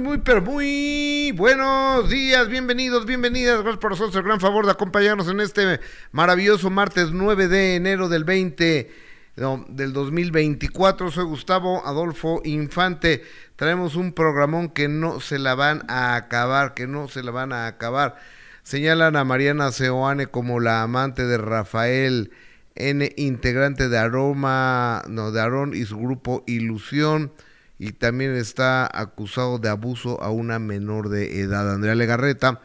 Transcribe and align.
muy, 0.00 0.18
pero 0.18 0.42
muy 0.42 1.32
buenos 1.36 2.08
días, 2.10 2.48
bienvenidos, 2.48 3.06
bienvenidas. 3.06 3.62
Gracias 3.62 3.78
por 3.78 3.92
nosotros 3.92 4.16
el 4.16 4.22
gran 4.22 4.40
favor 4.40 4.66
de 4.66 4.72
acompañarnos 4.72 5.28
en 5.28 5.40
este 5.40 5.80
maravilloso 6.12 6.70
martes 6.70 7.12
9 7.12 7.48
de 7.48 7.76
enero 7.76 8.08
del 8.08 8.24
20 8.24 8.90
del 9.68 9.92
2024. 9.92 11.10
Soy 11.10 11.24
Gustavo 11.24 11.86
Adolfo 11.86 12.42
Infante. 12.44 13.22
Traemos 13.56 13.96
un 13.96 14.12
programón 14.12 14.68
que 14.70 14.88
no 14.88 15.20
se 15.20 15.38
la 15.38 15.54
van 15.54 15.82
a 15.88 16.16
acabar, 16.16 16.74
que 16.74 16.86
no 16.86 17.08
se 17.08 17.22
la 17.22 17.30
van 17.30 17.52
a 17.52 17.66
acabar. 17.66 18.16
Señalan 18.62 19.16
a 19.16 19.24
Mariana 19.24 19.72
Seoane 19.72 20.26
como 20.26 20.60
la 20.60 20.82
amante 20.82 21.26
de 21.26 21.38
Rafael 21.38 22.32
N, 22.74 23.12
integrante 23.16 23.88
de 23.88 23.98
Aroma, 23.98 25.02
no, 25.08 25.32
de 25.32 25.40
Aarón 25.40 25.74
y 25.74 25.84
su 25.84 25.96
grupo 25.98 26.44
Ilusión 26.46 27.32
y 27.78 27.92
también 27.92 28.34
está 28.34 28.88
acusado 28.92 29.58
de 29.58 29.68
abuso 29.68 30.22
a 30.22 30.30
una 30.30 30.58
menor 30.58 31.08
de 31.08 31.40
edad. 31.40 31.72
Andrea 31.72 31.94
Legarreta 31.94 32.62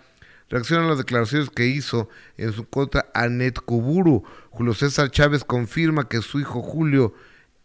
reacciona 0.50 0.86
a 0.86 0.90
las 0.90 0.98
declaraciones 0.98 1.50
que 1.50 1.68
hizo 1.68 2.10
en 2.38 2.54
su 2.54 2.68
contra 2.68 3.08
Anet 3.14 3.60
Kuburu. 3.60 4.24
Julio 4.50 4.74
César 4.74 5.12
Chávez 5.12 5.44
confirma 5.44 6.08
que 6.08 6.22
su 6.22 6.40
hijo 6.40 6.62
Julio 6.62 7.14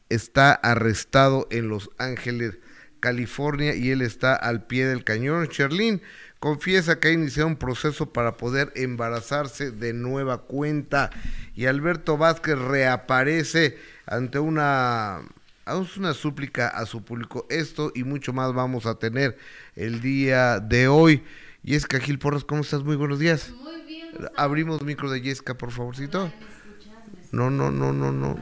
está 0.09 0.53
arrestado 0.53 1.47
en 1.51 1.69
Los 1.69 1.91
Ángeles, 1.99 2.59
California, 3.01 3.75
y 3.75 3.91
él 3.91 4.03
está 4.03 4.35
al 4.35 4.67
pie 4.67 4.87
del 4.87 5.05
cañón. 5.05 5.47
Sherlyn 5.47 6.01
confiesa 6.39 7.01
que 7.01 7.09
ha 7.09 7.13
iniciado 7.13 7.49
un 7.49 7.57
proceso 7.57 8.13
para 8.13 8.37
poder 8.37 8.73
embarazarse 8.77 9.71
de 9.71 9.93
nueva 9.93 10.43
cuenta. 10.43 11.11
Y 11.55 11.67
Alberto 11.67 12.17
Vázquez 12.17 12.59
reaparece 12.59 13.79
ante 14.07 14.39
una 14.39 15.23
hagamos 15.67 15.97
una 15.97 16.15
súplica 16.15 16.69
a 16.69 16.87
su 16.87 17.05
público. 17.05 17.47
Esto 17.51 17.93
y 17.95 18.05
mucho 18.05 18.33
más 18.33 18.55
vamos 18.55 18.87
a 18.87 18.99
tener 18.99 19.37
el 19.75 20.01
día 20.01 20.61
de 20.61 20.89
hoy. 20.89 21.23
Jessica 21.65 21.99
Gil 21.99 22.19
Porras, 22.19 22.45
¿cómo 22.45 22.63
estás? 22.63 22.85
Muy 22.85 22.97
buenos 22.97 23.19
días. 23.19 23.51
Muy 23.51 23.83
bien. 23.83 24.09
Abrimos 24.37 24.83
micro 24.83 25.11
de 25.11 25.21
Jessica, 25.21 25.59
por 25.59 25.73
favorcito. 25.73 26.31
No, 27.33 27.51
no, 27.51 27.71
no, 27.71 27.93
no, 27.93 28.13
no. 28.13 28.39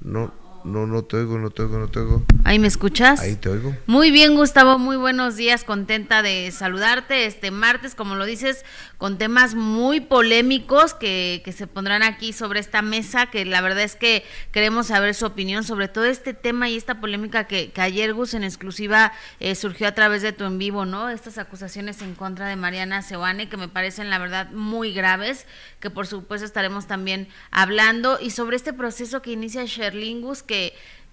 No. 0.00 0.45
No, 0.66 0.84
no 0.84 1.04
te 1.04 1.16
oigo, 1.16 1.38
no 1.38 1.50
te 1.50 1.62
oigo, 1.62 1.78
no 1.78 1.86
te 1.86 2.00
oigo. 2.00 2.24
¿Ahí 2.42 2.58
me 2.58 2.66
escuchas? 2.66 3.20
Ahí 3.20 3.36
te 3.36 3.48
oigo. 3.48 3.76
Muy 3.86 4.10
bien, 4.10 4.34
Gustavo, 4.34 4.78
muy 4.78 4.96
buenos 4.96 5.36
días, 5.36 5.62
contenta 5.62 6.22
de 6.22 6.50
saludarte 6.50 7.26
este 7.26 7.52
martes, 7.52 7.94
como 7.94 8.16
lo 8.16 8.24
dices, 8.24 8.64
con 8.98 9.16
temas 9.16 9.54
muy 9.54 10.00
polémicos 10.00 10.92
que, 10.92 11.40
que 11.44 11.52
se 11.52 11.68
pondrán 11.68 12.02
aquí 12.02 12.32
sobre 12.32 12.58
esta 12.58 12.82
mesa, 12.82 13.26
que 13.26 13.44
la 13.44 13.60
verdad 13.60 13.84
es 13.84 13.94
que 13.94 14.24
queremos 14.50 14.88
saber 14.88 15.14
su 15.14 15.24
opinión 15.26 15.62
sobre 15.62 15.86
todo 15.86 16.04
este 16.04 16.34
tema 16.34 16.68
y 16.68 16.76
esta 16.76 17.00
polémica 17.00 17.44
que, 17.44 17.70
que 17.70 17.80
ayer, 17.80 18.12
Gus, 18.12 18.34
en 18.34 18.42
exclusiva 18.42 19.12
eh, 19.38 19.54
surgió 19.54 19.86
a 19.86 19.92
través 19.92 20.22
de 20.22 20.32
tu 20.32 20.44
en 20.44 20.58
vivo, 20.58 20.84
¿no? 20.84 21.10
Estas 21.10 21.38
acusaciones 21.38 22.02
en 22.02 22.16
contra 22.16 22.48
de 22.48 22.56
Mariana 22.56 23.02
Seoane, 23.02 23.48
que 23.48 23.56
me 23.56 23.68
parecen, 23.68 24.10
la 24.10 24.18
verdad, 24.18 24.50
muy 24.50 24.92
graves, 24.92 25.46
que 25.78 25.90
por 25.90 26.08
supuesto 26.08 26.44
estaremos 26.44 26.88
también 26.88 27.28
hablando, 27.52 28.18
y 28.20 28.30
sobre 28.30 28.56
este 28.56 28.72
proceso 28.72 29.22
que 29.22 29.30
inicia 29.30 29.64
Sherlingus, 29.64 30.42
que 30.42 30.55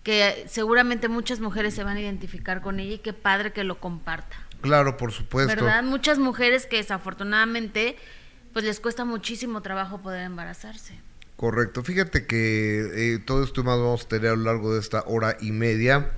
que, 0.03 0.45
seguramente 0.47 1.07
muchas 1.07 1.39
mujeres 1.39 1.73
se 1.73 1.83
van 1.83 1.97
a 1.97 2.01
identificar 2.01 2.61
con 2.61 2.79
ella 2.79 2.95
y 2.95 2.99
qué 2.99 3.13
padre 3.13 3.53
que 3.53 3.63
lo 3.63 3.79
comparta. 3.79 4.35
Claro, 4.61 4.97
por 4.97 5.11
supuesto. 5.11 5.55
¿Verdad? 5.55 5.83
Muchas 5.83 6.19
mujeres 6.19 6.65
que 6.65 6.77
desafortunadamente 6.77 7.97
pues 8.53 8.65
les 8.65 8.79
cuesta 8.79 9.03
muchísimo 9.03 9.61
trabajo 9.61 10.01
poder 10.01 10.21
embarazarse. 10.21 10.93
Correcto. 11.35 11.83
Fíjate 11.83 12.27
que 12.27 13.15
eh, 13.15 13.19
todo 13.19 13.43
esto 13.43 13.63
más 13.63 13.79
vamos 13.79 14.05
a 14.05 14.07
tener 14.07 14.31
a 14.31 14.35
lo 14.35 14.43
largo 14.43 14.73
de 14.73 14.79
esta 14.79 15.03
hora 15.07 15.37
y 15.41 15.51
media 15.51 16.11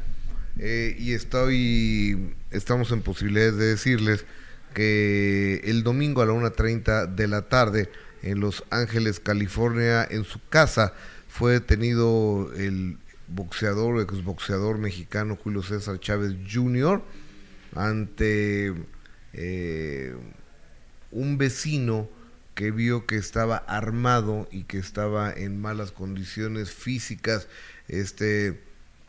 eh, 0.60 0.95
y 1.00 1.14
estoy, 1.14 2.36
estamos 2.52 2.92
en 2.92 3.02
posibilidades 3.02 3.58
de 3.58 3.66
decirles 3.66 4.26
que 4.73 5.62
el 5.64 5.84
domingo 5.84 6.22
a 6.22 6.26
la 6.26 6.34
1.30 6.34 7.16
de 7.16 7.28
la 7.28 7.44
tarde 7.44 7.89
en 8.22 8.39
Los 8.39 8.64
Ángeles, 8.70 9.20
California, 9.20 10.05
en 10.10 10.26
su 10.26 10.39
casa, 10.49 10.94
fue 11.30 11.54
detenido 11.54 12.52
el 12.58 12.98
boxeador, 13.27 14.02
exboxeador 14.02 14.77
mexicano 14.77 15.37
Julio 15.41 15.63
César 15.63 15.99
Chávez 15.99 16.36
Jr. 16.52 17.02
ante 17.75 18.73
eh, 19.33 20.15
un 21.11 21.37
vecino 21.37 22.09
que 22.53 22.71
vio 22.71 23.05
que 23.05 23.17
estaba 23.17 23.58
armado 23.58 24.47
y 24.52 24.63
que 24.63 24.77
estaba 24.77 25.31
en 25.33 25.59
malas 25.59 25.91
condiciones 25.91 26.71
físicas. 26.71 27.47
Este 27.87 28.61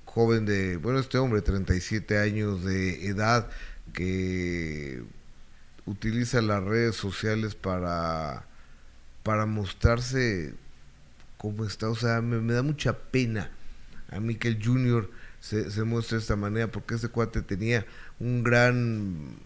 joven 0.05 0.47
de, 0.47 0.79
bueno, 0.79 0.99
este 0.99 1.19
hombre, 1.19 1.43
37 1.43 2.19
años 2.19 2.65
de 2.65 3.07
edad, 3.07 3.49
que 3.93 5.03
utiliza 5.85 6.43
las 6.43 6.65
redes 6.65 6.97
sociales 6.97 7.55
para, 7.55 8.47
para 9.23 9.47
mostrarse 9.47 10.55
cómo 11.37 11.65
está. 11.65 11.89
O 11.89 11.95
sea, 11.95 12.21
me 12.21 12.53
da 12.53 12.63
mucha 12.63 12.99
pena 12.99 13.51
a 14.11 14.21
mí 14.21 14.37
que 14.37 14.49
el 14.49 14.65
Junior 14.65 15.11
se, 15.41 15.71
se 15.71 15.85
muestre 15.85 16.17
de 16.17 16.23
esta 16.23 16.37
manera, 16.37 16.71
porque 16.71 16.95
ese 16.95 17.09
cuate 17.09 17.43
tenía 17.43 17.87
un 18.19 18.43
gran 18.43 19.37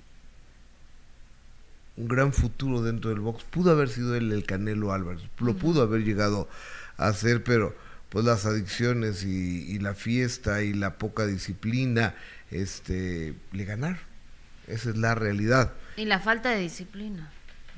un 1.97 2.09
gran 2.09 2.33
futuro 2.33 2.83
dentro 2.83 3.11
del 3.11 3.21
box. 3.21 3.45
Pudo 3.45 3.71
haber 3.71 3.89
sido 3.89 4.17
él 4.17 4.33
el 4.33 4.45
Canelo 4.45 4.93
Álvarez, 4.93 5.23
lo 5.39 5.55
pudo 5.55 5.83
haber 5.83 6.03
llegado 6.03 6.49
a 6.97 7.09
hacer, 7.09 7.45
pero 7.45 7.75
pues 8.09 8.25
las 8.25 8.45
adicciones 8.47 9.23
y, 9.25 9.79
la 9.79 9.95
fiesta 9.95 10.63
y 10.63 10.73
la 10.73 10.99
poca 10.99 11.27
disciplina, 11.27 12.15
este, 12.51 13.35
le 13.53 13.65
ganar. 13.65 13.99
Esa 14.67 14.91
es 14.91 14.97
la 14.97 15.15
realidad. 15.15 15.73
Y 15.97 16.07
la 16.07 16.19
falta 16.19 16.51
de 16.51 16.61
disciplina. 16.61 17.31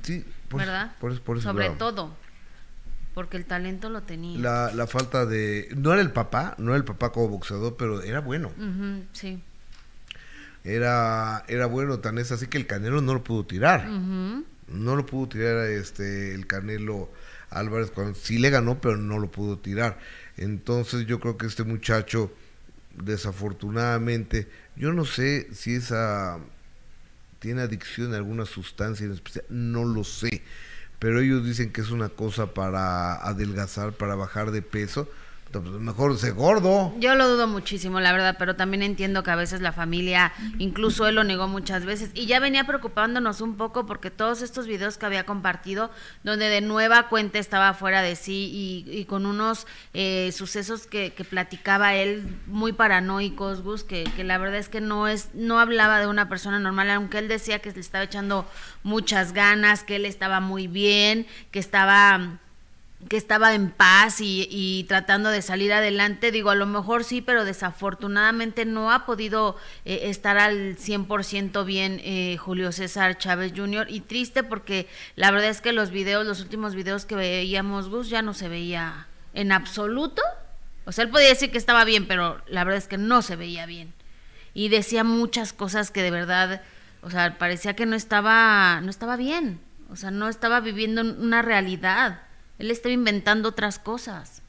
Sí, 0.02 0.24
¿verdad? 0.50 0.96
Por, 1.00 1.20
por 1.20 1.40
Sobre 1.42 1.70
todo. 1.70 2.16
Porque 3.14 3.36
el 3.36 3.44
talento 3.44 3.90
lo 3.90 4.02
tenía. 4.02 4.38
La, 4.38 4.72
la 4.72 4.86
falta 4.86 5.26
de... 5.26 5.68
No 5.76 5.92
era 5.92 6.00
el 6.00 6.12
papá, 6.12 6.54
no 6.58 6.70
era 6.70 6.78
el 6.78 6.84
papá 6.84 7.12
como 7.12 7.28
boxeador, 7.28 7.76
pero 7.76 8.02
era 8.02 8.20
bueno. 8.20 8.50
sí. 9.12 9.42
Era, 10.64 11.44
era 11.48 11.66
bueno, 11.66 11.98
tan 11.98 12.18
es 12.18 12.30
así 12.30 12.46
que 12.46 12.56
el 12.56 12.66
Canelo 12.68 13.00
no 13.00 13.14
lo 13.14 13.24
pudo 13.24 13.44
tirar. 13.44 13.88
No 13.88 14.96
lo 14.96 15.04
pudo 15.04 15.28
tirar 15.28 15.66
este 15.66 16.34
el 16.34 16.46
Canelo 16.46 17.10
Álvarez 17.50 17.90
cuando 17.90 18.14
sí 18.14 18.38
le 18.38 18.50
ganó, 18.50 18.80
pero 18.80 18.96
no 18.96 19.18
lo 19.18 19.30
pudo 19.30 19.58
tirar. 19.58 19.98
Entonces 20.36 21.06
yo 21.06 21.18
creo 21.18 21.36
que 21.36 21.46
este 21.46 21.64
muchacho, 21.64 22.32
desafortunadamente, 22.94 24.48
yo 24.76 24.92
no 24.92 25.04
sé 25.04 25.48
si 25.52 25.74
esa 25.74 26.38
tiene 27.40 27.62
adicción 27.62 28.14
a 28.14 28.18
alguna 28.18 28.46
sustancia 28.46 29.04
en 29.04 29.12
especial, 29.12 29.44
no 29.48 29.84
lo 29.84 30.04
sé 30.04 30.42
pero 31.02 31.18
ellos 31.18 31.44
dicen 31.44 31.72
que 31.72 31.80
es 31.80 31.90
una 31.90 32.10
cosa 32.10 32.54
para 32.54 33.14
adelgazar, 33.16 33.92
para 33.92 34.14
bajar 34.14 34.52
de 34.52 34.62
peso, 34.62 35.08
mejor 35.60 36.16
se 36.18 36.30
gordo. 36.30 36.92
Yo 36.98 37.14
lo 37.14 37.28
dudo 37.28 37.46
muchísimo, 37.46 38.00
la 38.00 38.12
verdad, 38.12 38.36
pero 38.38 38.56
también 38.56 38.82
entiendo 38.82 39.22
que 39.22 39.30
a 39.30 39.36
veces 39.36 39.60
la 39.60 39.72
familia, 39.72 40.32
incluso 40.58 41.06
él 41.06 41.16
lo 41.16 41.24
negó 41.24 41.48
muchas 41.48 41.84
veces, 41.84 42.10
y 42.14 42.26
ya 42.26 42.40
venía 42.40 42.64
preocupándonos 42.64 43.40
un 43.40 43.56
poco 43.56 43.86
porque 43.86 44.10
todos 44.10 44.42
estos 44.42 44.66
videos 44.66 44.98
que 44.98 45.06
había 45.06 45.26
compartido, 45.26 45.90
donde 46.24 46.48
de 46.48 46.60
nueva 46.60 47.08
cuenta 47.08 47.38
estaba 47.38 47.74
fuera 47.74 48.02
de 48.02 48.16
sí 48.16 48.84
y, 48.86 49.04
con 49.04 49.26
unos 49.26 49.66
eh, 49.94 50.30
sucesos 50.32 50.86
que, 50.86 51.12
platicaba 51.28 51.94
él 51.94 52.36
muy 52.46 52.72
paranoicos, 52.72 53.62
Gus, 53.62 53.84
que, 53.84 54.04
que 54.16 54.24
la 54.24 54.38
verdad 54.38 54.58
es 54.58 54.68
que 54.68 54.80
no 54.80 55.08
es, 55.08 55.30
no 55.34 55.60
hablaba 55.60 56.00
de 56.00 56.06
una 56.06 56.28
persona 56.28 56.58
normal, 56.58 56.90
aunque 56.90 57.18
él 57.18 57.28
decía 57.28 57.60
que 57.60 57.70
le 57.70 57.80
estaba 57.80 58.04
echando 58.04 58.46
muchas 58.82 59.32
ganas, 59.32 59.84
que 59.84 59.96
él 59.96 60.04
estaba 60.04 60.40
muy 60.40 60.66
bien, 60.66 61.26
que 61.50 61.58
estaba 61.58 62.38
que 63.08 63.16
estaba 63.16 63.54
en 63.54 63.70
paz 63.70 64.18
y, 64.20 64.84
tratando 64.88 65.30
de 65.30 65.42
salir 65.42 65.72
adelante. 65.72 66.30
Digo, 66.30 66.50
a 66.50 66.54
lo 66.54 66.66
mejor 66.66 67.04
sí, 67.04 67.20
pero 67.20 67.44
desafortunadamente 67.44 68.64
no 68.64 68.92
ha 68.92 69.06
podido 69.06 69.56
eh, 69.84 70.02
estar 70.04 70.38
al 70.38 70.76
100% 70.76 71.64
bien 71.64 72.00
eh, 72.04 72.36
Julio 72.38 72.72
César 72.72 73.18
Chávez 73.18 73.52
Jr. 73.54 73.86
Y 73.90 74.00
triste 74.00 74.42
porque 74.42 74.88
la 75.16 75.30
verdad 75.30 75.50
es 75.50 75.60
que 75.60 75.72
los 75.72 75.90
videos, 75.90 76.26
los 76.26 76.40
últimos 76.40 76.74
videos 76.74 77.04
que 77.04 77.14
veíamos, 77.14 77.88
Gus, 77.88 78.08
ya 78.08 78.22
no 78.22 78.34
se 78.34 78.48
veía 78.48 79.08
en 79.34 79.52
absoluto. 79.52 80.22
O 80.84 80.92
sea, 80.92 81.04
él 81.04 81.10
podía 81.10 81.28
decir 81.28 81.50
que 81.50 81.58
estaba 81.58 81.84
bien, 81.84 82.06
pero 82.06 82.42
la 82.46 82.64
verdad 82.64 82.78
es 82.78 82.88
que 82.88 82.98
no 82.98 83.22
se 83.22 83.36
veía 83.36 83.66
bien. 83.66 83.92
Y 84.54 84.68
decía 84.68 85.04
muchas 85.04 85.52
cosas 85.52 85.90
que 85.90 86.02
de 86.02 86.10
verdad, 86.10 86.62
o 87.02 87.10
sea, 87.10 87.38
parecía 87.38 87.74
que 87.74 87.86
no 87.86 87.96
estaba, 87.96 88.80
no 88.80 88.90
estaba 88.90 89.16
bien. 89.16 89.60
O 89.90 89.96
sea, 89.96 90.10
no 90.10 90.28
estaba 90.28 90.60
viviendo 90.60 91.02
una 91.02 91.42
realidad 91.42 92.22
él 92.62 92.70
estaba 92.70 92.92
inventando 92.92 93.48
otras 93.48 93.80
cosas. 93.80 94.40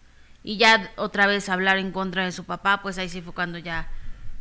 Y 0.44 0.57
ya 0.57 0.92
otra 0.98 1.25
vez 1.25 1.50
hablar 1.50 1.80
en 1.80 1.92
contra 1.92 2.25
de 2.25 2.31
su 2.31 2.44
papá, 2.44 2.81
pues 2.83 3.00
ahí 3.00 3.10
sí 3.10 3.21
fue 3.21 3.33
cuando 3.33 3.57
ya 3.57 3.89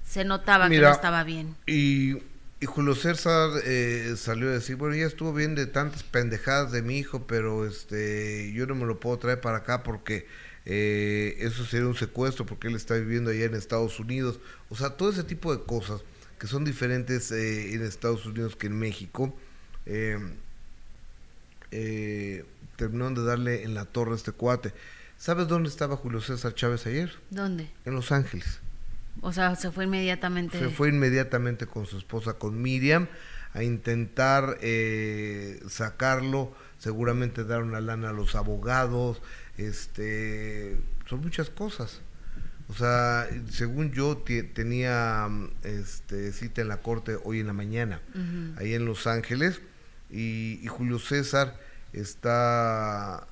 se 0.04 0.24
notaba 0.24 0.69
que 0.69 0.78
no 0.78 0.90
estaba 0.90 1.24
bien. 1.24 1.56
Y, 1.66 2.19
y 2.60 2.66
Julio 2.66 2.94
César 2.94 3.50
eh, 3.64 4.14
salió 4.19 4.48
a 4.48 4.52
decir, 4.52 4.76
bueno, 4.76 4.94
ya 4.94 5.06
estuvo 5.06 5.32
bien 5.32 5.54
de 5.54 5.66
tantas 5.66 6.02
pendejadas 6.02 6.70
de 6.70 6.82
mi 6.82 6.98
hijo, 6.98 7.26
pero 7.26 7.66
este 7.66 8.52
yo 8.52 8.66
no 8.66 8.74
me 8.74 8.84
lo 8.84 9.00
puedo 9.00 9.19
traer 9.19 9.40
para 9.40 9.58
acá 9.58 9.82
porque 9.82 10.26
eh, 10.66 11.36
eso 11.38 11.64
sería 11.64 11.86
un 11.86 11.96
secuestro, 11.96 12.44
porque 12.44 12.69
él 12.69 12.74
está 12.74 12.94
viviendo 12.94 13.30
allá 13.30 13.46
en 13.46 13.54
Estados 13.54 13.98
Unidos. 13.98 14.38
O 14.69 14.76
sea, 14.76 14.90
todo 14.90 15.10
ese 15.10 15.24
tipo 15.24 15.56
de 15.56 15.64
cosas 15.64 16.02
que 16.38 16.46
son 16.46 16.64
diferentes 16.64 17.32
eh, 17.32 17.72
en 17.72 17.82
Estados 17.82 18.26
Unidos 18.26 18.54
que 18.54 18.66
en 18.66 18.78
México. 18.78 19.34
Eh, 19.86 20.19
eh, 21.72 22.44
terminaron 22.82 23.14
de 23.14 23.23
darle 23.23 23.62
en 23.62 23.75
la 23.75 23.84
torre 23.84 24.12
a 24.12 24.17
este 24.17 24.32
cuate. 24.32 24.75
¿Sabes 25.17 25.46
dónde 25.46 25.69
estaba 25.69 25.96
Julio 25.96 26.20
César 26.20 26.52
Chávez 26.52 26.84
ayer? 26.87 27.12
¿Dónde? 27.31 27.70
En 27.84 27.94
Los 27.94 28.11
Ángeles. 28.11 28.58
O 29.20 29.32
sea, 29.32 29.55
se 29.55 29.70
fue 29.70 29.84
inmediatamente. 29.84 30.58
Se 30.58 30.69
fue 30.69 30.88
inmediatamente 30.88 31.67
con 31.67 31.87
su 31.87 31.96
esposa, 31.96 32.32
con 32.34 32.61
Miriam, 32.61 33.06
a 33.55 33.62
intentar 33.62 34.58
eh, 34.62 35.62
sacarlo, 35.69 36.52
seguramente 36.79 37.44
dar 37.44 37.62
una 37.62 37.81
lana 37.81 38.08
a 38.08 38.12
los 38.12 38.34
abogados, 38.34 39.23
este, 39.58 40.76
son 41.06 41.20
muchas 41.20 41.50
cosas. 41.50 42.00
O 42.69 42.75
sea, 42.75 43.29
según 43.49 43.93
yo 43.93 44.25
tenía 44.55 45.29
este, 45.62 46.32
cita 46.32 46.62
en 46.62 46.69
la 46.69 46.79
corte 46.79 47.17
hoy 47.23 47.38
en 47.38 47.46
la 47.46 47.52
mañana, 47.52 48.00
ahí 48.56 48.75
en 48.75 48.87
Los 48.87 49.06
Ángeles, 49.06 49.61
y, 50.11 50.67
Julio 50.67 50.99
César 50.99 51.61
está 51.93 53.27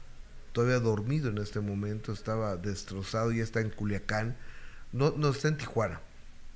todavía 0.53 0.81
dormido 0.81 1.31
en 1.31 1.39
este 1.39 1.61
momento, 1.61 2.13
estaba 2.13 2.57
destrozado, 2.57 3.33
ya 3.33 3.43
está 3.43 3.61
en 3.61 3.71
Culiacán, 3.71 4.37
no, 4.93 5.15
no 5.17 5.29
está 5.29 5.49
en 5.49 5.57
Tijuana. 5.57 6.01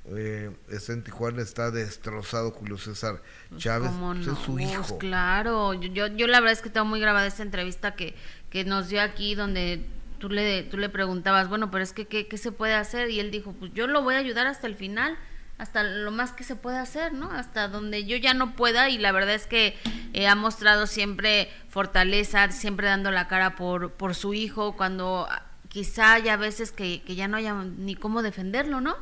Eh, 0.06 0.54
está 0.68 0.92
en 0.92 1.02
Tijuana, 1.02 1.40
está 1.40 1.70
destrozado 1.70 2.50
Julio 2.50 2.76
César 2.76 3.22
pues, 3.48 3.62
Chávez, 3.62 3.90
pues, 3.98 4.26
es 4.26 4.38
su 4.38 4.58
hijo. 4.58 4.82
Pues, 4.86 4.92
claro, 5.00 5.72
yo, 5.72 6.08
yo 6.08 6.26
la 6.26 6.40
verdad 6.40 6.52
es 6.52 6.60
que 6.60 6.68
tengo 6.68 6.84
muy 6.84 7.00
grabada 7.00 7.26
esta 7.26 7.42
entrevista 7.42 7.94
que, 7.94 8.14
que 8.50 8.64
nos 8.64 8.88
dio 8.88 9.00
aquí 9.00 9.34
donde 9.34 9.86
tú 10.18 10.28
le, 10.28 10.64
tú 10.64 10.76
le 10.76 10.90
preguntabas, 10.90 11.48
bueno, 11.48 11.70
pero 11.70 11.82
es 11.82 11.94
que 11.94 12.06
¿qué, 12.06 12.26
¿qué 12.28 12.36
se 12.36 12.52
puede 12.52 12.74
hacer? 12.74 13.08
Y 13.08 13.20
él 13.20 13.30
dijo, 13.30 13.54
pues 13.54 13.72
yo 13.72 13.86
lo 13.86 14.02
voy 14.02 14.16
a 14.16 14.18
ayudar 14.18 14.46
hasta 14.46 14.66
el 14.66 14.76
final 14.76 15.16
hasta 15.58 15.82
lo 15.82 16.10
más 16.10 16.32
que 16.32 16.44
se 16.44 16.56
pueda 16.56 16.82
hacer, 16.82 17.12
¿no? 17.12 17.30
Hasta 17.30 17.68
donde 17.68 18.04
yo 18.04 18.16
ya 18.16 18.34
no 18.34 18.56
pueda 18.56 18.88
y 18.90 18.98
la 18.98 19.12
verdad 19.12 19.34
es 19.34 19.46
que 19.46 19.76
eh, 20.12 20.26
ha 20.26 20.34
mostrado 20.34 20.86
siempre 20.86 21.48
fortaleza, 21.68 22.50
siempre 22.50 22.88
dando 22.88 23.10
la 23.10 23.28
cara 23.28 23.54
por, 23.54 23.92
por 23.92 24.14
su 24.14 24.34
hijo, 24.34 24.76
cuando 24.76 25.26
ah, 25.30 25.42
quizá 25.68 26.14
haya 26.14 26.36
veces 26.36 26.72
que, 26.72 27.02
que 27.02 27.14
ya 27.14 27.28
no 27.28 27.36
haya 27.36 27.54
ni 27.54 27.94
cómo 27.94 28.22
defenderlo, 28.22 28.80
¿no? 28.80 28.96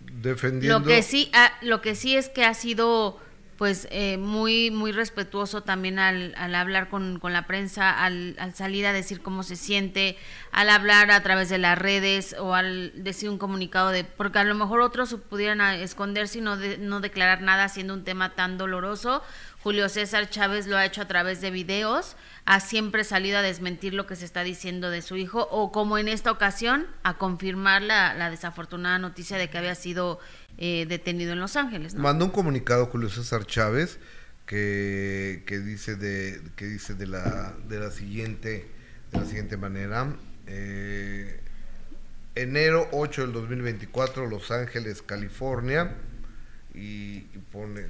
Defendiendo. 0.00 0.80
Lo 0.80 0.84
que 0.84 1.02
sí, 1.02 1.30
ah, 1.34 1.52
lo 1.62 1.80
que 1.80 1.94
sí 1.94 2.16
es 2.16 2.28
que 2.28 2.44
ha 2.44 2.54
sido 2.54 3.20
pues 3.56 3.86
eh, 3.90 4.18
muy 4.18 4.70
muy 4.70 4.92
respetuoso 4.92 5.62
también 5.62 5.98
al, 5.98 6.34
al 6.36 6.54
hablar 6.54 6.88
con, 6.88 7.18
con, 7.18 7.32
la 7.32 7.46
prensa, 7.46 7.90
al, 7.90 8.36
al, 8.38 8.54
salir 8.54 8.86
a 8.86 8.92
decir 8.92 9.22
cómo 9.22 9.42
se 9.42 9.56
siente, 9.56 10.16
al 10.50 10.70
hablar 10.70 11.10
a 11.10 11.22
través 11.22 11.48
de 11.48 11.58
las 11.58 11.78
redes 11.78 12.34
o 12.38 12.54
al 12.54 12.92
decir 12.94 13.30
un 13.30 13.38
comunicado 13.38 13.90
de, 13.90 14.04
porque 14.04 14.38
a 14.38 14.44
lo 14.44 14.54
mejor 14.54 14.80
otros 14.80 15.14
pudieran 15.28 15.60
esconderse 15.60 16.38
y 16.38 16.42
no, 16.42 16.56
no 16.56 17.00
declarar 17.00 17.42
nada 17.42 17.68
siendo 17.68 17.94
un 17.94 18.04
tema 18.04 18.34
tan 18.34 18.58
doloroso. 18.58 19.22
Julio 19.62 19.88
César 19.88 20.28
Chávez 20.28 20.66
lo 20.66 20.76
ha 20.76 20.84
hecho 20.84 21.00
a 21.00 21.08
través 21.08 21.40
de 21.40 21.50
videos, 21.50 22.16
ha 22.44 22.60
siempre 22.60 23.02
salido 23.02 23.38
a 23.38 23.42
desmentir 23.42 23.94
lo 23.94 24.06
que 24.06 24.14
se 24.14 24.26
está 24.26 24.42
diciendo 24.42 24.90
de 24.90 25.00
su 25.00 25.16
hijo 25.16 25.48
o 25.50 25.72
como 25.72 25.96
en 25.96 26.08
esta 26.08 26.30
ocasión 26.30 26.86
a 27.02 27.14
confirmar 27.14 27.80
la, 27.80 28.12
la 28.12 28.28
desafortunada 28.28 28.98
noticia 28.98 29.38
de 29.38 29.48
que 29.48 29.56
había 29.56 29.74
sido 29.74 30.20
eh, 30.58 30.86
detenido 30.88 31.32
en 31.32 31.40
Los 31.40 31.56
Ángeles. 31.56 31.94
Mandó 31.94 32.26
un 32.26 32.30
comunicado 32.30 32.86
Julio 32.86 33.08
César 33.08 33.46
Chávez 33.46 33.98
que, 34.46 35.42
que 35.46 35.58
dice 35.58 35.96
de 35.96 36.40
que 36.56 36.66
dice 36.66 36.94
de 36.94 37.06
la 37.06 37.54
de 37.68 37.78
la 37.78 37.90
siguiente 37.90 38.66
de 39.12 39.18
la 39.18 39.24
siguiente 39.24 39.56
manera 39.56 40.14
eh, 40.46 41.40
enero 42.34 42.88
8 42.92 43.22
del 43.22 43.32
2024 43.32 44.26
Los 44.26 44.50
Ángeles 44.50 45.02
California 45.02 45.96
y, 46.74 47.20
pone 47.52 47.82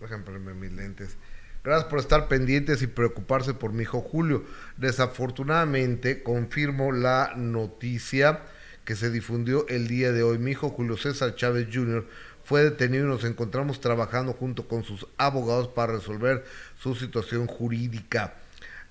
déjame 0.00 0.24
ponerme 0.24 0.54
mis 0.54 0.72
lentes 0.72 1.16
Gracias 1.66 1.90
por 1.90 1.98
estar 1.98 2.28
pendientes 2.28 2.80
y 2.82 2.86
preocuparse 2.86 3.52
por 3.52 3.72
mi 3.72 3.82
hijo 3.82 4.00
Julio. 4.00 4.44
Desafortunadamente, 4.76 6.22
confirmo 6.22 6.92
la 6.92 7.32
noticia 7.34 8.42
que 8.86 8.96
se 8.96 9.10
difundió 9.10 9.66
el 9.68 9.88
día 9.88 10.12
de 10.12 10.22
hoy. 10.22 10.38
Mi 10.38 10.52
hijo 10.52 10.70
Julio 10.70 10.96
César 10.96 11.34
Chávez 11.34 11.66
Jr. 11.70 12.06
fue 12.44 12.62
detenido 12.62 13.04
y 13.04 13.08
nos 13.08 13.24
encontramos 13.24 13.80
trabajando 13.80 14.32
junto 14.32 14.68
con 14.68 14.84
sus 14.84 15.06
abogados 15.18 15.68
para 15.68 15.92
resolver 15.92 16.44
su 16.78 16.94
situación 16.94 17.48
jurídica. 17.48 18.34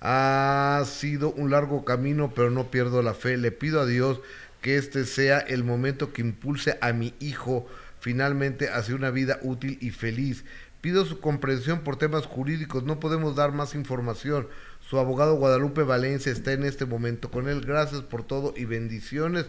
Ha 0.02 0.84
sido 0.86 1.32
un 1.32 1.50
largo 1.50 1.84
camino, 1.86 2.32
pero 2.36 2.50
no 2.50 2.70
pierdo 2.70 3.02
la 3.02 3.14
fe. 3.14 3.38
Le 3.38 3.50
pido 3.50 3.80
a 3.80 3.86
Dios 3.86 4.20
que 4.60 4.76
este 4.76 5.06
sea 5.06 5.38
el 5.38 5.64
momento 5.64 6.12
que 6.12 6.20
impulse 6.20 6.78
a 6.82 6.92
mi 6.92 7.14
hijo 7.18 7.66
finalmente 7.98 8.68
hacia 8.68 8.94
una 8.94 9.10
vida 9.10 9.38
útil 9.42 9.78
y 9.80 9.90
feliz. 9.90 10.44
Pido 10.82 11.06
su 11.06 11.20
comprensión 11.20 11.80
por 11.80 11.96
temas 11.96 12.26
jurídicos, 12.26 12.84
no 12.84 13.00
podemos 13.00 13.34
dar 13.34 13.50
más 13.50 13.74
información. 13.74 14.46
Su 14.80 14.98
abogado 14.98 15.36
Guadalupe 15.36 15.82
Valencia 15.82 16.30
está 16.30 16.52
en 16.52 16.64
este 16.64 16.84
momento 16.84 17.30
con 17.30 17.48
él. 17.48 17.62
Gracias 17.62 18.02
por 18.02 18.24
todo 18.24 18.52
y 18.54 18.66
bendiciones. 18.66 19.46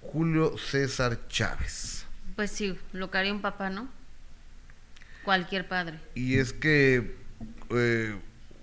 Julio 0.00 0.56
César 0.58 1.18
Chávez. 1.28 2.06
Pues 2.36 2.50
sí, 2.50 2.78
lo 2.92 3.10
que 3.10 3.18
haría 3.18 3.32
un 3.32 3.42
papá, 3.42 3.70
¿no? 3.70 3.88
Cualquier 5.24 5.68
padre. 5.68 5.98
Y 6.14 6.38
es 6.38 6.52
que 6.52 7.16
eh, 7.70 8.14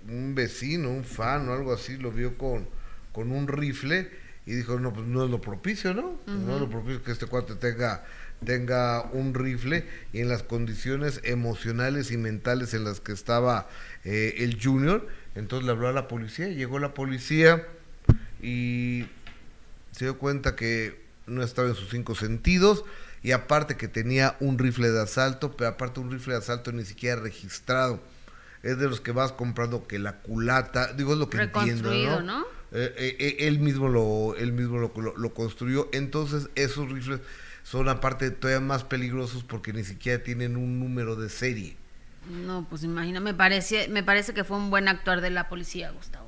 un 0.08 0.34
vecino, 0.34 0.90
un 0.90 1.04
fan 1.04 1.48
o 1.48 1.52
algo 1.52 1.72
así, 1.72 1.96
lo 1.96 2.10
vio 2.10 2.38
con, 2.38 2.68
con 3.12 3.32
un 3.32 3.48
rifle 3.48 4.10
y 4.46 4.52
dijo, 4.52 4.78
no, 4.78 4.92
pues 4.92 5.06
no 5.06 5.24
es 5.24 5.30
lo 5.30 5.40
propicio, 5.40 5.92
¿no? 5.92 6.20
No 6.26 6.54
es 6.54 6.60
lo 6.60 6.70
propicio 6.70 7.02
que 7.02 7.10
este 7.10 7.26
cuate 7.26 7.56
tenga, 7.56 8.04
tenga 8.44 9.02
un 9.12 9.34
rifle 9.34 9.84
y 10.12 10.20
en 10.20 10.28
las 10.28 10.44
condiciones 10.44 11.20
emocionales 11.24 12.12
y 12.12 12.16
mentales 12.16 12.72
en 12.72 12.84
las 12.84 13.00
que 13.00 13.12
estaba 13.12 13.68
eh, 14.04 14.36
el 14.38 14.62
junior. 14.62 15.08
Entonces 15.34 15.66
le 15.66 15.72
habló 15.72 15.88
a 15.88 15.92
la 15.92 16.06
policía, 16.06 16.48
llegó 16.48 16.78
la 16.78 16.94
policía 16.94 17.66
y 18.40 19.06
se 19.90 20.04
dio 20.04 20.18
cuenta 20.18 20.54
que 20.54 21.05
no 21.26 21.42
estaba 21.42 21.68
en 21.68 21.74
sus 21.74 21.90
cinco 21.90 22.14
sentidos 22.14 22.84
y 23.22 23.32
aparte 23.32 23.76
que 23.76 23.88
tenía 23.88 24.36
un 24.40 24.58
rifle 24.58 24.90
de 24.90 25.02
asalto, 25.02 25.56
pero 25.56 25.70
aparte 25.70 26.00
un 26.00 26.10
rifle 26.10 26.34
de 26.34 26.38
asalto 26.38 26.72
ni 26.72 26.84
siquiera 26.84 27.20
registrado. 27.20 28.00
Es 28.62 28.78
de 28.78 28.88
los 28.88 29.00
que 29.00 29.12
vas 29.12 29.32
comprando 29.32 29.86
que 29.86 29.98
la 29.98 30.20
culata, 30.20 30.92
digo 30.92 31.12
es 31.12 31.18
lo 31.18 31.28
que 31.28 31.38
entiendo, 31.38 31.92
¿no? 31.92 32.20
¿no? 32.20 32.46
Eh, 32.72 32.94
eh, 32.96 33.16
eh, 33.18 33.36
él 33.46 33.60
mismo 33.60 33.88
lo 33.88 34.34
él 34.36 34.52
mismo 34.52 34.78
lo, 34.78 34.92
lo, 35.16 35.34
construyó, 35.34 35.88
entonces 35.92 36.48
esos 36.56 36.90
rifles 36.90 37.20
son 37.62 37.88
aparte 37.88 38.30
todavía 38.32 38.60
más 38.60 38.82
peligrosos 38.82 39.44
porque 39.44 39.72
ni 39.72 39.84
siquiera 39.84 40.22
tienen 40.22 40.56
un 40.56 40.80
número 40.80 41.14
de 41.16 41.28
serie. 41.28 41.76
No, 42.28 42.66
pues 42.68 42.82
imagina, 42.82 43.20
me 43.20 43.34
parece 43.34 43.88
me 43.88 44.02
parece 44.02 44.34
que 44.34 44.42
fue 44.42 44.56
un 44.56 44.70
buen 44.70 44.88
actuar 44.88 45.20
de 45.20 45.30
la 45.30 45.48
policía, 45.48 45.92
Gustavo. 45.92 46.25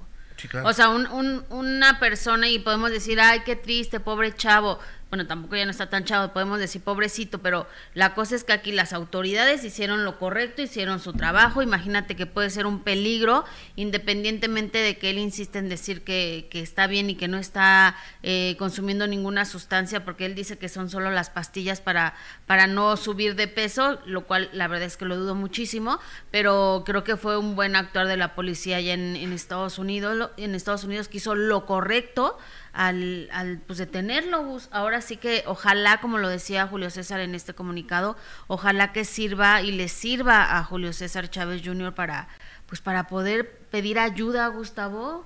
O 0.65 0.73
sea, 0.73 0.89
un, 0.91 1.45
una 1.51 1.99
persona 1.99 2.49
y 2.49 2.59
podemos 2.59 2.91
decir, 2.91 3.21
ay, 3.21 3.41
qué 3.45 3.57
triste, 3.57 4.01
pobre 4.01 4.35
chavo 4.35 4.79
bueno, 5.11 5.27
tampoco 5.27 5.57
ya 5.57 5.65
no 5.65 5.71
está 5.71 5.89
tan 5.89 6.05
chavo, 6.05 6.33
podemos 6.33 6.59
decir 6.59 6.83
pobrecito, 6.83 7.39
pero 7.39 7.67
la 7.95 8.15
cosa 8.15 8.37
es 8.37 8.45
que 8.45 8.53
aquí 8.53 8.73
las 8.73 8.93
autoridades 8.93 9.65
hicieron 9.65 10.05
lo 10.05 10.19
correcto, 10.19 10.61
hicieron 10.61 11.01
su 11.01 11.15
trabajo, 11.15 11.63
imagínate 11.63 12.15
que 12.15 12.27
puede 12.27 12.51
ser 12.51 12.67
un 12.67 12.83
peligro, 12.83 13.45
independientemente 13.75 14.79
de 14.79 14.99
que 14.99 15.11
él 15.11 15.19
insiste 15.19 15.59
en 15.59 15.71
decir 15.71 16.03
que, 16.05 16.49
que 16.51 16.61
está 16.61 16.87
bien 16.87 17.09
y 17.09 17.15
que 17.15 17.27
no 17.27 17.39
está 17.39 17.97
eh, 18.23 18.57
consumiendo 18.59 19.07
ninguna 19.07 19.47
sustancia, 19.47 20.05
porque 20.05 20.27
él 20.27 20.35
dice 20.35 20.59
que 20.59 20.69
son 20.69 20.91
solo 20.91 21.11
las 21.11 21.31
pastillas 21.31 21.81
para, 21.81 22.15
para 22.47 22.67
no 22.67 22.97
subir 22.99 23.35
de 23.35 23.49
peso, 23.49 24.01
lo 24.05 24.27
cual 24.27 24.51
la 24.53 24.69
verdad 24.69 24.87
es 24.87 24.99
que 24.99 25.07
lo 25.07 25.17
dudo 25.17 25.35
muchísimo, 25.35 26.01
pero 26.31 26.83
creo 26.85 27.03
que 27.03 27.17
fue 27.17 27.39
un 27.39 27.57
buen 27.57 27.77
actuar 27.77 28.09
de 28.09 28.17
la 28.19 28.35
policía 28.35 28.77
allá 28.77 28.93
en, 28.93 29.17
Estados 29.33 29.79
Unidos, 29.79 30.31
en 30.37 30.55
Estados 30.55 30.85
Unidos 30.85 31.09
que 31.09 31.19
hizo 31.19 31.35
lo 31.35 31.65
correcto, 31.65 32.39
al, 32.73 33.29
al 33.33 33.59
pues 33.59 33.79
detenerlo. 33.79 34.59
Ahora 34.71 35.01
sí 35.01 35.17
que 35.17 35.45
ojalá, 35.47 36.01
como 36.01 36.19
lo 36.19 36.29
decía 36.29 36.67
Julio 36.67 36.91
César 36.91 37.21
en 37.21 37.35
este 37.35 37.55
comunicado, 37.55 38.17
ojalá 38.47 38.93
que 38.93 39.05
sirva 39.05 39.63
y 39.63 39.73
le 39.73 39.89
sirva 39.89 40.59
a 40.59 40.65
Julio 40.65 40.93
César 40.93 41.31
Chávez 41.31 41.63
Jr. 41.65 41.95
para 41.95 42.29
pues 42.67 42.81
para 42.81 43.07
poder 43.07 43.51
pedir 43.71 43.99
ayuda 43.99 44.45
a 44.45 44.49
Gustavo, 44.49 45.25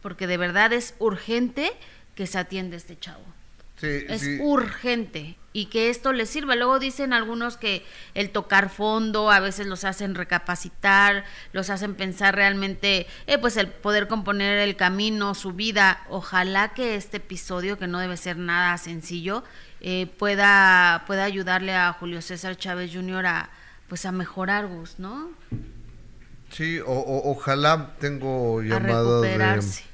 porque 0.00 0.26
de 0.26 0.36
verdad 0.36 0.72
es 0.72 0.94
urgente 0.98 1.72
que 2.16 2.26
se 2.26 2.38
atienda 2.38 2.76
este 2.76 2.98
chavo 2.98 3.22
es 3.82 4.40
urgente 4.40 5.36
y 5.52 5.66
que 5.66 5.90
esto 5.90 6.12
les 6.12 6.30
sirva. 6.30 6.56
Luego 6.56 6.78
dicen 6.78 7.12
algunos 7.12 7.56
que 7.56 7.84
el 8.14 8.30
tocar 8.30 8.70
fondo 8.70 9.30
a 9.30 9.40
veces 9.40 9.66
los 9.66 9.84
hacen 9.84 10.14
recapacitar, 10.14 11.24
los 11.52 11.70
hacen 11.70 11.94
pensar 11.94 12.34
realmente, 12.34 13.06
eh, 13.26 13.38
pues 13.38 13.56
el 13.56 13.68
poder 13.68 14.08
componer 14.08 14.58
el 14.58 14.76
camino, 14.76 15.34
su 15.34 15.52
vida. 15.52 16.04
Ojalá 16.08 16.72
que 16.72 16.96
este 16.96 17.18
episodio, 17.18 17.78
que 17.78 17.86
no 17.86 17.98
debe 17.98 18.16
ser 18.16 18.38
nada 18.38 18.78
sencillo, 18.78 19.44
eh, 19.80 20.06
pueda, 20.18 21.04
pueda 21.06 21.24
ayudarle 21.24 21.74
a 21.74 21.92
Julio 21.92 22.22
César 22.22 22.56
Chávez 22.56 22.92
Jr. 22.92 23.26
a, 23.26 23.50
pues 23.88 24.06
a 24.06 24.12
mejorar, 24.12 24.66
Gus, 24.66 24.98
¿no? 24.98 25.30
Sí, 26.50 26.80
ojalá 26.84 27.94
tengo 27.98 28.62
llamadas 28.62 29.22
de 29.22 29.91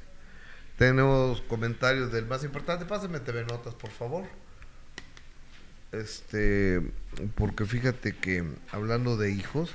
tenemos 0.78 1.42
comentarios 1.42 2.12
del 2.12 2.26
más 2.26 2.44
importante. 2.44 2.86
Pásame 2.86 3.20
TV 3.20 3.44
Notas, 3.44 3.74
por 3.74 3.90
favor. 3.90 4.24
Este, 5.92 6.80
porque 7.34 7.66
fíjate 7.66 8.14
que 8.16 8.44
hablando 8.70 9.16
de 9.16 9.32
hijos, 9.32 9.72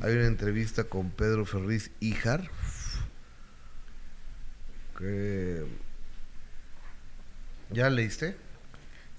hay 0.00 0.14
una 0.14 0.26
entrevista 0.26 0.84
con 0.84 1.10
Pedro 1.10 1.44
Ferriz 1.44 1.90
Híjar, 2.00 2.50
¿Ya 7.70 7.90
leíste? 7.90 8.36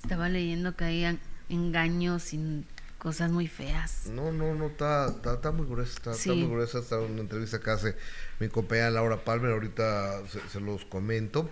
Estaba 0.02 0.30
leyendo 0.30 0.76
que 0.76 0.86
hay 0.86 1.20
engaños 1.50 2.34
y 2.34 2.66
cosas 3.06 3.30
muy 3.30 3.48
feas. 3.48 4.08
No, 4.08 4.32
no, 4.32 4.56
no, 4.56 4.66
está, 4.66 5.14
está, 5.32 5.52
muy 5.52 5.68
gruesa, 5.68 6.12
está, 6.12 6.34
muy 6.34 6.48
gruesa. 6.48 6.80
Está 6.80 6.98
una 6.98 7.22
entrevista 7.22 7.60
que 7.60 7.70
hace 7.70 7.96
mi 8.40 8.48
compañera 8.50 8.90
Laura 8.90 9.24
Palmer, 9.24 9.52
ahorita 9.52 10.24
se, 10.52 10.60
los 10.60 10.86
comento 10.86 11.48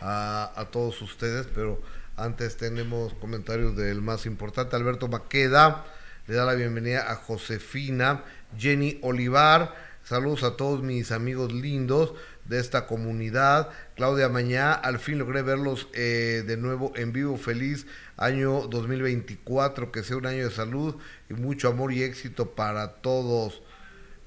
a, 0.00 0.52
a, 0.56 0.64
todos 0.72 1.00
ustedes, 1.02 1.46
pero 1.54 1.80
antes 2.16 2.56
tenemos 2.56 3.14
comentarios 3.14 3.76
del 3.76 4.02
más 4.02 4.26
importante, 4.26 4.74
Alberto 4.74 5.06
Maqueda, 5.06 5.86
le 6.26 6.34
da 6.34 6.44
la 6.44 6.54
bienvenida 6.54 7.08
a 7.08 7.14
Josefina, 7.14 8.24
Jenny 8.58 8.98
Olivar, 9.00 9.76
saludos 10.02 10.42
a 10.42 10.56
todos 10.56 10.82
mis 10.82 11.12
amigos 11.12 11.52
lindos, 11.52 12.14
de 12.48 12.58
esta 12.58 12.86
comunidad. 12.86 13.70
Claudia 13.94 14.28
Mañá, 14.28 14.72
al 14.72 14.98
fin 14.98 15.18
logré 15.18 15.42
verlos 15.42 15.88
eh, 15.92 16.44
de 16.46 16.56
nuevo 16.56 16.92
en 16.96 17.12
vivo. 17.12 17.36
Feliz 17.36 17.86
año 18.16 18.66
2024, 18.68 19.92
que 19.92 20.02
sea 20.02 20.16
un 20.16 20.26
año 20.26 20.44
de 20.44 20.50
salud 20.50 20.96
y 21.28 21.34
mucho 21.34 21.68
amor 21.68 21.92
y 21.92 22.02
éxito 22.02 22.54
para 22.54 22.94
todos. 22.94 23.62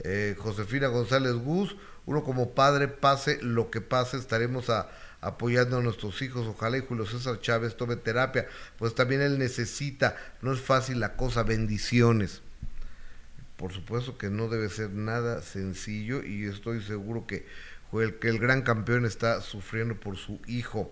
Eh, 0.02 0.36
Josefina 0.38 0.88
González 0.88 1.34
Gus, 1.34 1.76
uno 2.06 2.24
como 2.24 2.52
padre, 2.52 2.88
pase 2.88 3.40
lo 3.42 3.70
que 3.70 3.82
pase, 3.82 4.18
estaremos 4.18 4.70
apoyando 5.22 5.78
a 5.78 5.82
nuestros 5.82 6.22
hijos. 6.22 6.48
Ojalá 6.48 6.78
y 6.78 6.86
Julio 6.88 7.06
César 7.06 7.40
Chávez 7.42 7.76
tome 7.76 7.96
terapia, 7.96 8.48
pues 8.78 8.96
también 8.96 9.22
él 9.22 9.38
necesita, 9.38 10.16
no 10.42 10.54
es 10.54 10.62
fácil 10.62 11.00
la 11.00 11.16
cosa, 11.16 11.44
bendiciones. 11.44 12.42
Por 13.58 13.74
supuesto 13.74 14.18
que 14.18 14.30
no 14.30 14.48
debe 14.48 14.70
ser 14.70 14.92
nada 14.92 15.42
sencillo 15.42 16.24
y 16.24 16.46
estoy 16.46 16.82
seguro 16.82 17.28
que 17.28 17.46
el 17.94 18.20
que 18.20 18.30
el 18.30 18.40
gran 18.40 18.62
campeón 18.62 19.06
está 19.06 19.42
sufriendo 19.42 19.96
por 20.00 20.18
su 20.18 20.40
hijo. 20.48 20.92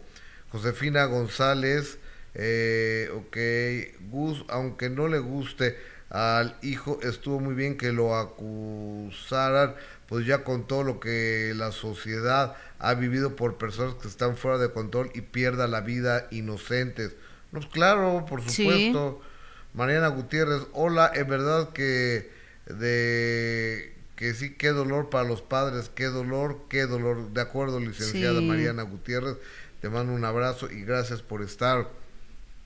Josefina 0.50 1.06
González, 1.06 2.00
eh, 2.34 3.10
ok, 3.14 4.10
Gus, 4.10 4.46
aunque 4.50 4.90
no 4.90 5.08
le 5.08 5.20
guste 5.20 5.78
al 6.10 6.58
hijo, 6.62 7.00
estuvo 7.04 7.40
muy 7.40 7.54
bien 7.54 7.78
que 7.78 7.92
lo 7.92 8.16
acusaran, 8.16 9.76
pues 10.08 10.26
ya 10.26 10.44
con 10.44 10.66
todo 10.66 10.84
lo 10.84 11.00
que 11.00 11.54
la 11.56 11.72
sociedad 11.72 12.56
ha 12.80 12.94
vivido 12.94 13.36
por 13.36 13.58
personas 13.58 13.96
que 13.96 14.08
están 14.08 14.38
fuera 14.38 14.58
de 14.58 14.72
control 14.72 15.12
y 15.14 15.22
pierda 15.22 15.68
la 15.68 15.82
vida 15.82 16.28
inocentes. 16.32 17.16
No, 17.52 17.60
pues 17.60 17.72
claro, 17.72 18.26
por 18.28 18.42
supuesto. 18.42 19.22
Mariana 19.74 20.08
Gutiérrez, 20.08 20.64
hola, 20.74 21.12
en 21.14 21.28
verdad 21.28 21.70
que 21.70 22.32
de 22.66 23.97
que 24.18 24.34
sí, 24.34 24.56
qué 24.56 24.70
dolor 24.70 25.10
para 25.12 25.30
los 25.30 25.44
padres, 25.44 25.92
qué 25.94 26.06
dolor, 26.06 26.66
qué 26.70 26.88
dolor. 26.88 27.32
De 27.34 27.40
acuerdo, 27.40 27.80
licenciada 27.80 28.42
Mariana 28.42 28.82
Gutiérrez, 28.82 29.38
te 29.80 29.90
mando 29.90 30.12
un 30.12 30.26
abrazo 30.26 30.70
y 30.72 30.82
gracias 30.82 31.22
por 31.22 31.44
estar 31.44 31.88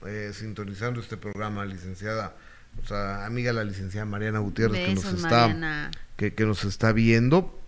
eh, 0.08 0.31
sintonizando 0.34 1.01
este 1.01 1.17
programa, 1.17 1.65
licenciada. 1.65 2.36
O 2.81 2.88
sea, 2.88 3.25
amiga 3.25 3.51
la 3.51 3.65
licenciada 3.65 4.05
Mariana 4.05 4.39
Gutiérrez 4.39 4.88
que 4.88 4.96
nos 4.96 5.13
está 5.13 5.91
que, 6.15 6.34
que, 6.34 6.46
nos 6.46 6.63
está 6.63 6.93
viendo. 6.93 7.60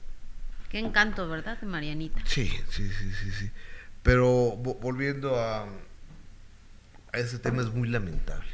Qué 0.69 0.79
encanto, 0.79 1.27
¿verdad, 1.27 1.61
Marianita? 1.61 2.21
Sí, 2.25 2.47
sí, 2.69 2.89
sí, 2.89 3.11
sí, 3.21 3.31
sí. 3.31 3.51
Pero 4.01 4.55
volviendo 4.55 5.37
a, 5.37 5.63
a 5.63 7.17
ese 7.17 7.37
tema 7.37 7.61
es 7.61 7.73
muy 7.73 7.89
lamentable. 7.89 8.49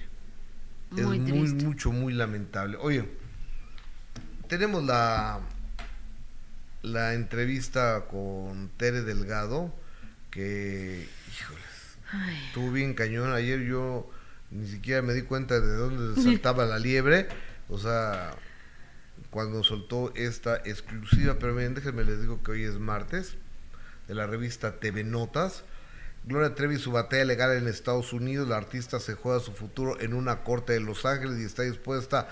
es 0.97 1.05
muy, 1.05 1.19
mucho, 1.19 1.91
muy 1.91 2.13
lamentable. 2.13 2.77
Oye, 2.81 3.05
tenemos 4.49 4.83
la, 4.83 5.39
la 6.81 7.13
entrevista 7.13 8.05
con 8.09 8.69
Tere 8.77 9.03
Delgado, 9.03 9.71
que, 10.31 11.07
híjoles, 11.31 12.45
estuvo 12.47 12.71
bien 12.71 12.95
cañón. 12.95 13.31
Ayer 13.31 13.61
yo 13.61 14.09
ni 14.49 14.67
siquiera 14.67 15.01
me 15.03 15.13
di 15.13 15.21
cuenta 15.21 15.59
de 15.59 15.73
dónde 15.73 16.21
saltaba 16.23 16.65
la 16.65 16.79
liebre. 16.79 17.29
O 17.69 17.77
sea, 17.77 18.31
cuando 19.29 19.63
soltó 19.63 20.11
esta 20.15 20.57
exclusiva, 20.57 21.37
pero 21.39 21.55
bien, 21.55 21.75
déjenme 21.75 22.03
les 22.03 22.19
digo 22.19 22.41
que 22.43 22.51
hoy 22.51 22.63
es 22.63 22.79
martes, 22.79 23.35
de 24.07 24.15
la 24.15 24.25
revista 24.25 24.79
TV 24.79 25.03
Notas. 25.03 25.63
Gloria 26.25 26.53
Trevi 26.53 26.77
su 26.77 26.91
batalla 26.91 27.23
legal 27.23 27.55
en 27.55 27.67
Estados 27.67 28.11
Unidos, 28.13 28.49
la 28.49 28.57
artista 28.57 28.99
se 28.99 29.13
juega 29.13 29.39
su 29.39 29.53
futuro 29.53 30.01
en 30.01 30.13
una 30.13 30.43
corte 30.43 30.73
de 30.73 30.79
Los 30.81 31.05
Ángeles 31.05 31.39
y 31.39 31.45
está 31.45 31.63
dispuesta 31.63 32.21
a 32.21 32.27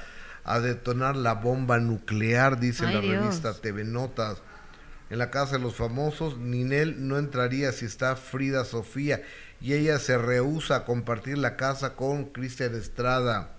detonar 0.62 1.16
la 1.16 1.34
bomba 1.34 1.78
nuclear, 1.80 2.60
dice 2.60 2.86
la 2.86 3.02
revista 3.02 3.54
TV 3.54 3.84
Notas. 3.84 4.42
En 5.10 5.20
la 5.20 5.30
casa 5.30 5.58
de 5.58 5.64
los 5.64 5.76
famosos, 5.76 6.38
Ninel 6.38 7.08
no 7.08 7.18
entraría 7.18 7.72
si 7.72 7.86
está 7.86 8.16
Frida 8.16 8.66
Sofía 8.66 9.22
y 9.62 9.74
ella 9.74 10.00
se 10.00 10.18
rehúsa 10.18 10.78
a 10.78 10.86
compartir 10.86 11.38
la 11.38 11.56
casa 11.56 11.96
con 11.96 12.26
Cristian 12.26 12.76
Estrada. 12.76 13.52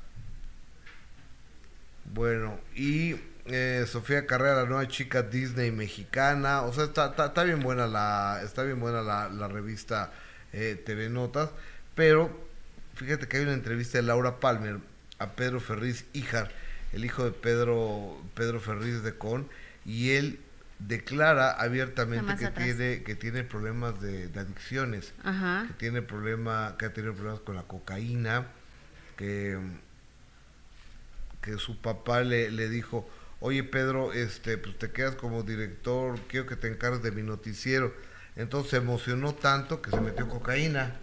Bueno, 2.06 2.58
y 2.74 3.16
eh, 3.46 3.84
Sofía 3.86 4.26
Carrera, 4.26 4.62
la 4.62 4.64
nueva 4.66 4.88
chica 4.88 5.22
Disney 5.22 5.70
mexicana. 5.70 6.62
O 6.62 6.72
sea, 6.72 6.84
está, 6.84 7.44
bien 7.44 7.60
buena 7.60 7.86
la, 7.86 8.40
está 8.42 8.62
bien 8.62 8.80
buena 8.80 9.02
la, 9.02 9.48
revista 9.48 10.12
eh, 10.52 10.82
TV 10.84 11.08
Notas. 11.08 11.50
Pero 11.94 12.30
fíjate 12.94 13.26
que 13.26 13.38
hay 13.38 13.42
una 13.42 13.54
entrevista 13.54 13.98
de 13.98 14.04
Laura 14.04 14.40
Palmer 14.40 14.78
a 15.18 15.32
Pedro 15.32 15.60
Ferriz 15.60 16.06
Híjar 16.12 16.50
el 16.92 17.04
hijo 17.04 17.24
de 17.24 17.32
Pedro, 17.32 18.16
Pedro 18.34 18.60
Ferriz 18.60 19.02
de 19.02 19.16
Con, 19.16 19.48
y 19.84 20.10
él 20.10 20.40
declara 20.78 21.50
abiertamente 21.50 22.36
que 22.36 22.50
tiene, 22.50 23.02
que 23.02 23.14
tiene 23.14 23.42
problemas 23.44 24.00
de, 24.00 24.30
adicciones, 24.38 25.12
que 25.22 25.74
tiene 25.76 26.02
problema, 26.02 26.76
que 26.78 26.86
ha 26.86 26.92
tenido 26.92 27.14
problemas 27.14 27.40
con 27.40 27.56
la 27.56 27.62
cocaína, 27.62 28.46
que, 29.16 29.58
que 31.42 31.58
su 31.58 31.80
papá 31.80 32.22
le, 32.22 32.50
le 32.50 32.68
dijo, 32.68 33.08
oye 33.40 33.64
Pedro, 33.64 34.12
este, 34.12 34.56
pues 34.56 34.78
te 34.78 34.92
quedas 34.92 35.16
como 35.16 35.42
director, 35.42 36.18
quiero 36.28 36.46
que 36.46 36.56
te 36.56 36.68
encargues 36.68 37.02
de 37.02 37.10
mi 37.10 37.22
noticiero. 37.22 37.92
Entonces 38.36 38.70
se 38.70 38.76
emocionó 38.76 39.34
tanto 39.34 39.82
que 39.82 39.90
se 39.90 40.00
metió 40.00 40.28
cocaína. 40.28 40.96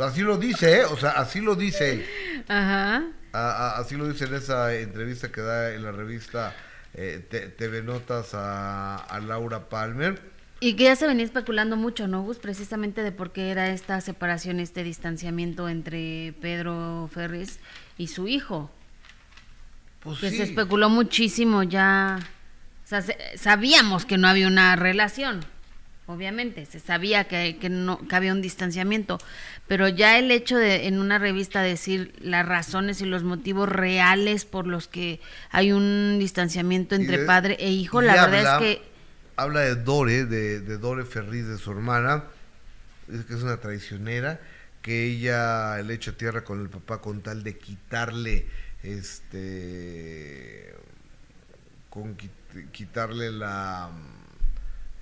así 0.00 0.22
lo 0.22 0.38
dice, 0.38 0.80
¿eh? 0.80 0.84
O 0.86 0.96
sea, 0.96 1.10
así 1.10 1.40
lo 1.40 1.54
dice 1.54 1.92
él. 1.92 2.06
Ajá 2.48 3.04
así 3.32 3.96
lo 3.96 4.08
dice 4.08 4.26
en 4.26 4.34
esa 4.34 4.74
entrevista 4.74 5.30
que 5.30 5.40
da 5.40 5.74
en 5.74 5.82
la 5.82 5.92
revista 5.92 6.54
eh, 6.94 7.54
TV 7.56 7.82
Notas 7.82 8.30
a, 8.34 9.20
Laura 9.26 9.68
Palmer. 9.68 10.20
Y 10.60 10.74
que 10.74 10.84
ya 10.84 10.96
se 10.96 11.06
venía 11.06 11.24
especulando 11.24 11.76
mucho, 11.76 12.06
¿no, 12.06 12.22
Gus? 12.22 12.38
Precisamente 12.38 13.02
de 13.02 13.10
por 13.10 13.32
qué 13.32 13.50
era 13.50 13.70
esta 13.70 14.00
separación, 14.00 14.60
este 14.60 14.84
distanciamiento 14.84 15.68
entre 15.68 16.34
Pedro 16.40 17.08
Ferris 17.12 17.58
y 17.98 18.06
su 18.06 18.28
hijo. 18.28 18.70
Pues 20.00 20.20
que 20.20 20.30
se 20.30 20.44
especuló 20.44 20.88
muchísimo 20.88 21.62
ya. 21.64 22.18
O 22.84 22.86
sea, 22.86 23.04
sabíamos 23.36 24.04
que 24.04 24.18
no 24.18 24.28
había 24.28 24.46
una 24.46 24.76
relación 24.76 25.40
obviamente, 26.06 26.66
se 26.66 26.80
sabía 26.80 27.24
que, 27.24 27.56
que, 27.60 27.68
no, 27.68 28.06
que 28.06 28.16
había 28.16 28.32
un 28.32 28.42
distanciamiento, 28.42 29.18
pero 29.68 29.88
ya 29.88 30.18
el 30.18 30.30
hecho 30.30 30.56
de 30.56 30.86
en 30.86 30.98
una 30.98 31.18
revista 31.18 31.62
decir 31.62 32.14
las 32.20 32.46
razones 32.46 33.00
y 33.00 33.06
los 33.06 33.22
motivos 33.22 33.68
reales 33.68 34.44
por 34.44 34.66
los 34.66 34.88
que 34.88 35.20
hay 35.50 35.72
un 35.72 36.18
distanciamiento 36.18 36.94
entre 36.94 37.24
padre 37.24 37.56
e 37.60 37.70
hijo, 37.70 38.00
la 38.02 38.26
verdad 38.26 38.62
es 38.62 38.76
que... 38.76 38.92
Habla 39.36 39.60
de 39.60 39.76
Dore, 39.76 40.26
de, 40.26 40.60
de 40.60 40.78
Dore 40.78 41.04
Ferriz, 41.04 41.46
de 41.46 41.56
su 41.56 41.70
hermana, 41.70 42.24
es 43.10 43.24
que 43.24 43.34
es 43.34 43.42
una 43.42 43.56
traicionera, 43.56 44.40
que 44.82 45.06
ella 45.06 45.80
le 45.82 45.94
echa 45.94 46.12
tierra 46.12 46.44
con 46.44 46.60
el 46.60 46.68
papá 46.68 47.00
con 47.00 47.22
tal 47.22 47.42
de 47.42 47.56
quitarle, 47.56 48.46
este, 48.82 50.74
con 51.88 52.16
quitarle 52.72 53.30
la 53.30 53.90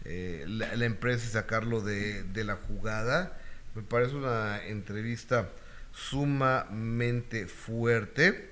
eh, 0.05 0.45
la, 0.49 0.85
empresa 0.85 1.27
y 1.27 1.31
sacarlo 1.31 1.81
de, 1.81 2.25
la 2.45 2.57
jugada. 2.57 3.39
Me 3.75 3.83
parece 3.83 4.17
una 4.17 4.65
entrevista 4.67 5.51
sumamente 5.93 7.47
fuerte 7.47 8.51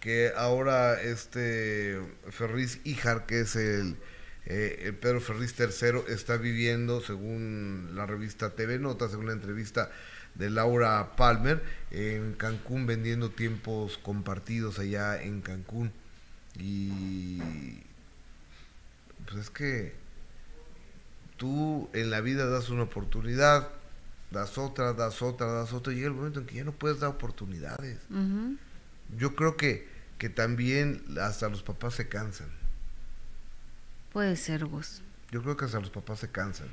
que 0.00 0.32
ahora 0.36 1.00
este 1.00 2.00
Ferriz 2.30 2.80
Ijar, 2.84 3.26
que 3.26 3.40
es 3.40 3.56
el, 3.56 3.96
eh, 4.46 4.92
Pedro 5.00 5.20
Ferriz 5.20 5.54
III, 5.58 6.12
está 6.12 6.36
viviendo, 6.36 7.00
según 7.00 7.90
la 7.94 8.06
revista 8.06 8.50
TV 8.50 8.78
Notas, 8.78 9.10
según 9.10 9.26
la 9.26 9.32
entrevista 9.32 9.90
de 10.34 10.50
Laura 10.50 11.16
Palmer, 11.16 11.62
en 11.90 12.34
Cancún 12.34 12.86
vendiendo 12.86 13.30
tiempos 13.30 13.98
compartidos 13.98 14.78
allá 14.78 15.20
en 15.22 15.40
Cancún. 15.40 15.92
Y 16.58 17.38
pues 19.26 19.42
es 19.42 19.50
que 19.50 19.99
tú 21.40 21.88
en 21.94 22.10
la 22.10 22.20
vida 22.20 22.46
das 22.46 22.68
una 22.68 22.82
oportunidad, 22.82 23.70
das 24.30 24.58
otra, 24.58 24.92
das 24.92 25.22
otra, 25.22 25.46
das 25.46 25.72
otra, 25.72 25.90
y 25.90 25.96
llega 25.96 26.08
el 26.08 26.14
momento 26.14 26.40
en 26.40 26.46
que 26.46 26.56
ya 26.56 26.64
no 26.64 26.72
puedes 26.72 27.00
dar 27.00 27.08
oportunidades. 27.08 27.98
Yo 29.16 29.34
creo 29.34 29.56
que, 29.56 29.88
que 30.18 30.28
también 30.28 31.02
hasta 31.18 31.48
los 31.48 31.62
papás 31.62 31.94
se 31.94 32.08
cansan. 32.08 32.48
Puede 34.12 34.36
ser, 34.36 34.66
vos. 34.66 35.00
Yo 35.30 35.42
creo 35.42 35.56
que 35.56 35.64
hasta 35.64 35.80
los 35.80 35.88
papás 35.88 36.18
se 36.18 36.30
cansan. 36.30 36.68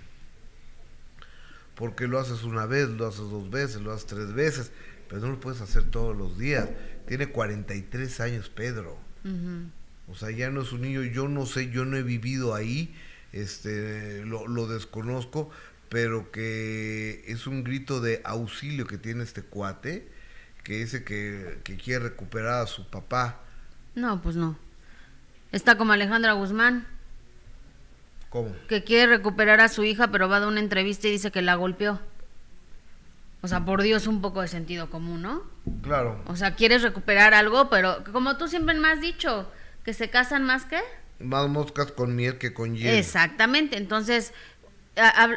Porque 1.75 2.07
lo 2.07 2.19
haces 2.19 2.43
una 2.43 2.65
vez, 2.65 2.89
lo 2.89 3.07
haces 3.07 3.29
dos 3.29 3.49
veces, 3.49 3.81
lo 3.81 3.93
haces 3.93 4.07
tres 4.07 4.33
veces, 4.33 4.71
pero 5.07 5.21
no 5.21 5.29
lo 5.29 5.39
puedes 5.39 5.61
hacer 5.61 5.85
todos 5.85 6.15
los 6.15 6.37
días. 6.37 6.67
Tiene 7.07 7.27
43 7.29 8.19
años 8.19 8.49
Pedro. 8.49 8.97
O 10.09 10.15
sea, 10.15 10.29
ya 10.31 10.49
no 10.49 10.61
es 10.61 10.73
un 10.73 10.81
niño, 10.81 11.03
yo 11.03 11.29
no 11.29 11.45
sé, 11.45 11.69
yo 11.69 11.85
no 11.85 11.95
he 11.95 12.03
vivido 12.03 12.53
ahí, 12.53 12.93
este, 13.33 14.23
lo, 14.25 14.47
lo 14.47 14.67
desconozco, 14.67 15.49
pero 15.89 16.31
que 16.31 17.23
es 17.27 17.47
un 17.47 17.63
grito 17.63 18.01
de 18.01 18.21
auxilio 18.23 18.87
que 18.87 18.97
tiene 18.97 19.23
este 19.23 19.41
cuate, 19.41 20.07
que 20.63 20.79
dice 20.79 21.03
que, 21.03 21.59
que 21.63 21.77
quiere 21.77 22.05
recuperar 22.09 22.63
a 22.63 22.67
su 22.67 22.89
papá. 22.89 23.41
No, 23.95 24.21
pues 24.21 24.35
no. 24.35 24.57
Está 25.51 25.77
como 25.77 25.93
Alejandra 25.93 26.33
Guzmán. 26.33 26.87
¿Cómo? 28.29 28.53
Que 28.67 28.83
quiere 28.83 29.07
recuperar 29.07 29.61
a 29.61 29.69
su 29.69 29.85
hija, 29.85 30.11
pero 30.11 30.27
va 30.27 30.37
a 30.37 30.39
dar 30.41 30.49
una 30.49 30.59
entrevista 30.59 31.07
y 31.07 31.11
dice 31.11 31.31
que 31.31 31.41
la 31.41 31.55
golpeó. 31.55 32.01
O 33.41 33.47
sea, 33.47 33.63
por 33.63 33.81
Dios, 33.81 34.07
un 34.07 34.21
poco 34.21 34.41
de 34.41 34.47
sentido 34.47 34.89
común, 34.89 35.21
¿no? 35.21 35.43
Claro. 35.81 36.21
O 36.25 36.35
sea, 36.35 36.55
quieres 36.55 36.81
recuperar 36.81 37.33
algo, 37.33 37.69
pero 37.69 38.03
como 38.11 38.35
tú 38.35 38.47
siempre 38.47 38.75
me 38.75 38.89
has 38.89 38.99
dicho, 38.99 39.49
que 39.85 39.93
se 39.93 40.09
casan 40.09 40.43
más 40.43 40.65
que... 40.65 40.81
Más 41.19 41.47
moscas 41.49 41.91
con 41.91 42.15
miel 42.15 42.37
que 42.37 42.53
con 42.53 42.75
hielo. 42.75 42.97
Exactamente. 42.97 43.77
Entonces, 43.77 44.33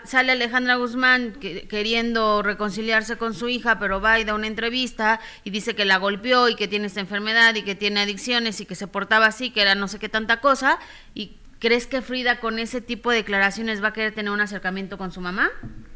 sale 0.05 0.33
Alejandra 0.33 0.77
Guzmán 0.77 1.35
queriendo 1.41 2.43
reconciliarse 2.43 3.17
con 3.17 3.35
su 3.35 3.49
hija, 3.49 3.79
pero 3.79 4.01
va 4.01 4.19
y 4.19 4.25
da 4.25 4.35
una 4.35 4.47
entrevista 4.47 5.21
y 5.45 5.51
dice 5.51 5.75
que 5.75 5.85
la 5.85 5.99
golpeó 5.99 6.49
y 6.49 6.55
que 6.57 6.69
tiene 6.69 6.87
esta 6.87 7.01
enfermedad 7.01 7.55
y 7.55 7.63
que 7.63 7.75
tiene 7.75 8.01
adicciones 8.01 8.61
y 8.61 8.67
que 8.67 8.75
se 8.75 8.87
portaba 8.87 9.27
así, 9.27 9.51
que 9.51 9.63
era 9.63 9.75
no 9.75 9.89
sé 9.89 9.99
qué 9.99 10.09
tanta 10.09 10.41
cosa. 10.41 10.79
¿Y 11.15 11.37
crees 11.59 11.87
que 11.87 12.01
Frida 12.01 12.41
con 12.41 12.59
ese 12.59 12.81
tipo 12.81 13.11
de 13.11 13.19
declaraciones 13.19 13.83
va 13.83 13.89
a 13.89 13.93
querer 13.93 14.15
tener 14.15 14.33
un 14.33 14.41
acercamiento 14.41 14.97
con 14.97 15.13
su 15.13 15.21
mamá? 15.21 15.51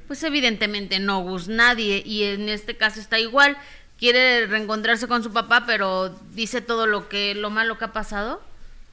Pues 0.06 0.22
evidentemente 0.22 0.98
no, 0.98 1.20
Gus, 1.22 1.48
nadie. 1.48 2.02
Y 2.04 2.24
en 2.24 2.48
este 2.50 2.76
caso 2.76 3.00
está 3.00 3.18
igual. 3.18 3.56
Quiere 3.98 4.46
reencontrarse 4.46 5.08
con 5.08 5.22
su 5.22 5.32
papá, 5.32 5.64
pero 5.66 6.10
dice 6.32 6.60
todo 6.60 6.86
lo 6.86 7.08
que 7.08 7.34
lo 7.34 7.48
malo 7.48 7.78
que 7.78 7.86
ha 7.86 7.92
pasado. 7.92 8.42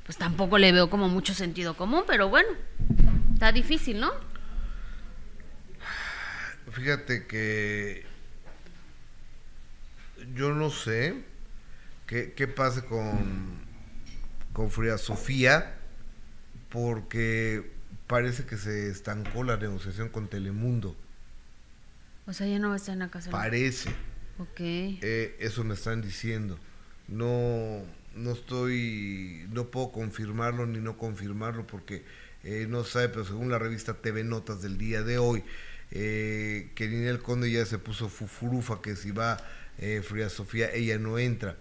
Pues 0.05 0.17
tampoco 0.17 0.57
le 0.57 0.71
veo 0.71 0.89
como 0.89 1.09
mucho 1.09 1.33
sentido 1.33 1.75
común, 1.77 2.03
pero 2.07 2.29
bueno, 2.29 2.49
está 3.33 3.51
difícil, 3.51 3.99
¿no? 3.99 4.11
Fíjate 6.71 7.27
que 7.27 8.05
yo 10.35 10.53
no 10.53 10.69
sé 10.69 11.23
qué, 12.07 12.33
qué 12.33 12.47
pase 12.47 12.85
con, 12.85 13.59
con 14.53 14.71
Frida 14.71 14.97
Sofía, 14.97 15.75
porque 16.69 17.71
parece 18.07 18.45
que 18.45 18.57
se 18.57 18.89
estancó 18.89 19.43
la 19.43 19.57
negociación 19.57 20.09
con 20.09 20.27
Telemundo. 20.27 20.95
O 22.25 22.33
sea, 22.33 22.47
ya 22.47 22.59
no 22.59 22.69
va 22.69 22.75
a 22.75 22.77
estar 22.77 22.93
en 22.93 22.99
la 22.99 23.09
casa. 23.09 23.31
Parece. 23.31 23.89
Ok. 24.37 24.59
Eh, 24.59 25.35
eso 25.39 25.63
me 25.63 25.73
están 25.73 26.01
diciendo. 26.01 26.57
No, 27.07 27.83
no 28.15 28.31
estoy, 28.31 29.47
no 29.51 29.67
puedo 29.67 29.91
confirmarlo 29.91 30.65
ni 30.65 30.79
no 30.79 30.97
confirmarlo 30.97 31.65
porque 31.67 32.03
eh, 32.43 32.65
no 32.69 32.83
sabe, 32.83 33.09
pero 33.09 33.25
según 33.25 33.49
la 33.49 33.59
revista 33.59 33.93
TV 33.93 34.23
Notas 34.23 34.61
del 34.61 34.77
día 34.77 35.03
de 35.03 35.17
hoy, 35.17 35.43
eh, 35.91 36.71
que 36.75 36.87
Ninel 36.87 37.19
Conde 37.19 37.51
ya 37.51 37.65
se 37.65 37.77
puso 37.77 38.09
fufurufa 38.09 38.81
que 38.81 38.95
si 38.95 39.11
va 39.11 39.37
eh, 39.77 40.01
Fría 40.03 40.29
Sofía 40.29 40.73
ella 40.73 40.97
no 40.97 41.19
entra. 41.19 41.57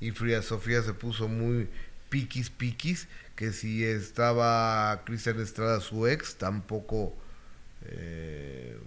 Y 0.00 0.10
Fría 0.10 0.42
Sofía 0.42 0.82
se 0.82 0.94
puso 0.94 1.28
muy 1.28 1.68
piquis 2.08 2.50
piquis 2.50 3.08
que 3.36 3.52
si 3.52 3.84
estaba 3.84 5.02
Cristian 5.04 5.40
Estrada 5.40 5.80
su 5.80 6.06
ex 6.06 6.36
tampoco 6.36 7.14
eh, 7.86 8.78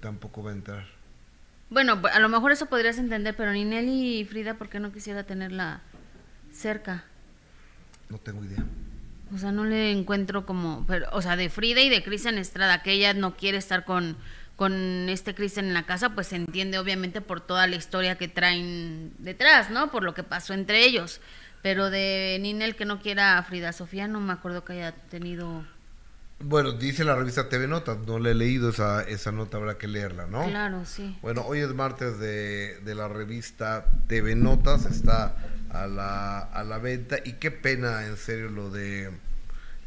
tampoco 0.00 0.42
va 0.42 0.50
a 0.50 0.54
entrar 0.54 0.93
bueno 1.74 2.00
a 2.10 2.18
lo 2.20 2.28
mejor 2.30 2.52
eso 2.52 2.66
podrías 2.66 2.96
entender 2.96 3.36
pero 3.36 3.52
Ninel 3.52 3.88
y 3.88 4.24
Frida 4.24 4.54
¿por 4.54 4.70
qué 4.70 4.80
no 4.80 4.92
quisiera 4.92 5.24
tenerla 5.24 5.82
cerca? 6.50 7.04
no 8.08 8.16
tengo 8.18 8.42
idea 8.42 8.64
o 9.34 9.38
sea, 9.38 9.50
no 9.50 9.64
le 9.64 9.90
encuentro 9.90 10.46
como, 10.46 10.84
pero, 10.86 11.08
o 11.12 11.20
sea, 11.20 11.34
de 11.34 11.50
Frida 11.50 11.80
y 11.80 11.88
de 11.88 12.04
Cristian 12.04 12.38
Estrada, 12.38 12.82
que 12.82 12.92
ella 12.92 13.14
no 13.14 13.36
quiere 13.36 13.58
estar 13.58 13.84
con, 13.84 14.16
con 14.54 15.08
este 15.08 15.34
Cristian 15.34 15.66
en 15.66 15.74
la 15.74 15.86
casa, 15.86 16.10
pues 16.10 16.28
se 16.28 16.36
entiende 16.36 16.78
obviamente 16.78 17.20
por 17.20 17.40
toda 17.40 17.66
la 17.66 17.74
historia 17.74 18.16
que 18.16 18.28
traen 18.28 19.12
detrás, 19.18 19.70
¿no? 19.70 19.90
Por 19.90 20.04
lo 20.04 20.14
que 20.14 20.22
pasó 20.22 20.54
entre 20.54 20.84
ellos. 20.84 21.20
Pero 21.62 21.90
de 21.90 22.38
Ninel 22.40 22.76
que 22.76 22.84
no 22.84 23.00
quiera 23.00 23.38
a 23.38 23.42
Frida 23.42 23.72
Sofía, 23.72 24.06
no 24.06 24.20
me 24.20 24.32
acuerdo 24.32 24.64
que 24.64 24.74
haya 24.74 24.92
tenido... 24.92 25.66
Bueno, 26.40 26.72
dice 26.72 27.04
la 27.04 27.14
revista 27.14 27.48
TV 27.48 27.66
Notas, 27.68 27.98
no 28.06 28.18
le 28.18 28.32
he 28.32 28.34
leído 28.34 28.70
esa, 28.70 29.02
esa 29.02 29.32
nota, 29.32 29.56
habrá 29.56 29.78
que 29.78 29.88
leerla, 29.88 30.26
¿no? 30.26 30.46
Claro, 30.48 30.84
sí. 30.84 31.16
Bueno, 31.22 31.42
hoy 31.46 31.60
es 31.60 31.72
martes 31.74 32.18
de, 32.18 32.80
de 32.80 32.94
la 32.94 33.08
revista 33.08 33.86
TV 34.08 34.34
Notas, 34.34 34.84
está 34.84 35.36
a 35.70 35.86
la, 35.86 36.38
a 36.38 36.64
la 36.64 36.78
venta. 36.78 37.16
Y 37.24 37.34
qué 37.34 37.50
pena, 37.50 38.04
en 38.06 38.16
serio, 38.16 38.50
lo 38.50 38.70
de 38.70 39.10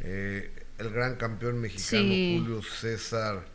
eh, 0.02 0.52
el 0.78 0.90
gran 0.90 1.16
campeón 1.16 1.60
mexicano 1.60 2.08
Julio 2.08 2.62
César. 2.62 3.46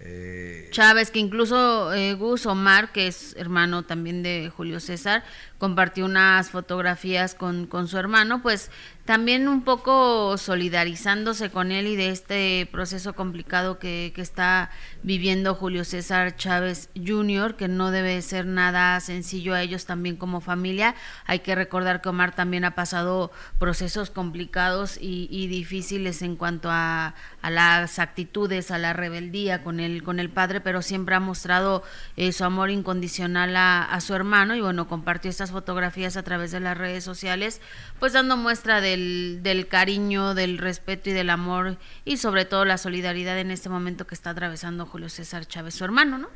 Eh, 0.00 0.68
Chávez, 0.70 1.10
que 1.10 1.18
incluso 1.18 1.92
eh, 1.94 2.14
Gus 2.14 2.46
Omar, 2.46 2.92
que 2.92 3.06
es 3.06 3.34
hermano 3.36 3.84
también 3.84 4.22
de 4.22 4.50
Julio 4.54 4.80
César, 4.80 5.24
compartió 5.58 6.04
unas 6.04 6.50
fotografías 6.50 7.34
con, 7.34 7.66
con 7.66 7.88
su 7.88 7.96
hermano, 7.96 8.42
pues 8.42 8.70
también 9.04 9.48
un 9.48 9.64
poco 9.64 10.38
solidarizándose 10.38 11.50
con 11.50 11.72
él 11.72 11.86
y 11.86 11.96
de 11.96 12.08
este 12.08 12.66
proceso 12.72 13.14
complicado 13.14 13.78
que, 13.78 14.12
que, 14.14 14.22
está 14.22 14.70
viviendo 15.02 15.54
Julio 15.54 15.84
César 15.84 16.36
Chávez 16.36 16.88
Jr., 16.96 17.56
que 17.56 17.68
no 17.68 17.90
debe 17.90 18.22
ser 18.22 18.46
nada 18.46 18.98
sencillo 19.00 19.52
a 19.52 19.60
ellos 19.60 19.84
también 19.84 20.16
como 20.16 20.40
familia. 20.40 20.94
Hay 21.26 21.40
que 21.40 21.54
recordar 21.54 22.00
que 22.00 22.08
Omar 22.08 22.34
también 22.34 22.64
ha 22.64 22.74
pasado 22.74 23.30
procesos 23.58 24.10
complicados 24.10 24.96
y, 24.98 25.46
difíciles 25.48 26.22
en 26.22 26.36
cuanto 26.36 26.70
a, 26.70 27.14
a, 27.42 27.50
las 27.50 27.98
actitudes, 27.98 28.70
a 28.70 28.78
la 28.78 28.94
rebeldía 28.94 29.62
con 29.62 29.80
el, 29.80 30.02
con 30.02 30.18
el 30.18 30.30
padre, 30.30 30.62
pero 30.62 30.80
siempre 30.80 31.14
ha 31.14 31.20
mostrado 31.20 31.82
eh, 32.16 32.32
su 32.32 32.44
amor 32.44 32.70
incondicional 32.70 33.54
a, 33.56 33.82
a 33.82 34.00
su 34.00 34.14
hermano 34.14 34.54
y 34.56 34.62
bueno, 34.62 34.88
compartió 34.88 35.30
estas 35.30 35.50
fotografías 35.50 36.16
a 36.16 36.22
través 36.22 36.52
de 36.52 36.60
las 36.60 36.78
redes 36.78 37.04
sociales, 37.04 37.60
pues 38.00 38.14
dando 38.14 38.38
muestra 38.38 38.80
de 38.80 38.93
del, 38.96 39.66
cariño, 39.68 40.34
del 40.34 40.58
respeto 40.58 41.10
y 41.10 41.12
del 41.12 41.30
amor 41.30 41.78
y 42.04 42.16
sobre 42.16 42.44
todo 42.44 42.64
la 42.64 42.78
solidaridad 42.78 43.38
en 43.38 43.50
este 43.50 43.68
momento 43.68 44.06
que 44.06 44.14
está 44.14 44.30
atravesando 44.30 44.86
Julio 44.86 45.08
César 45.08 45.46
Chávez, 45.46 45.74
su 45.74 45.84
hermano, 45.84 46.18
¿no? 46.18 46.28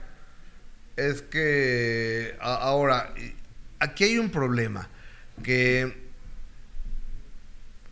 Es 0.96 1.22
que 1.22 2.36
ahora, 2.40 3.14
aquí 3.78 4.04
hay 4.04 4.18
un 4.18 4.30
problema, 4.30 4.88
que, 5.42 6.08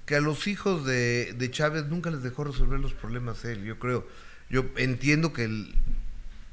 que 0.05 0.17
a 0.17 0.21
los 0.21 0.47
hijos 0.49 0.85
de, 0.85 1.49
Chávez 1.51 1.87
nunca 1.87 2.11
les 2.11 2.23
dejó 2.23 2.45
resolver 2.45 2.81
los 2.81 2.95
problemas 2.95 3.45
él, 3.45 3.65
yo 3.65 3.79
creo. 3.79 4.07
Yo 4.51 4.67
entiendo 4.77 5.33
que 5.33 5.49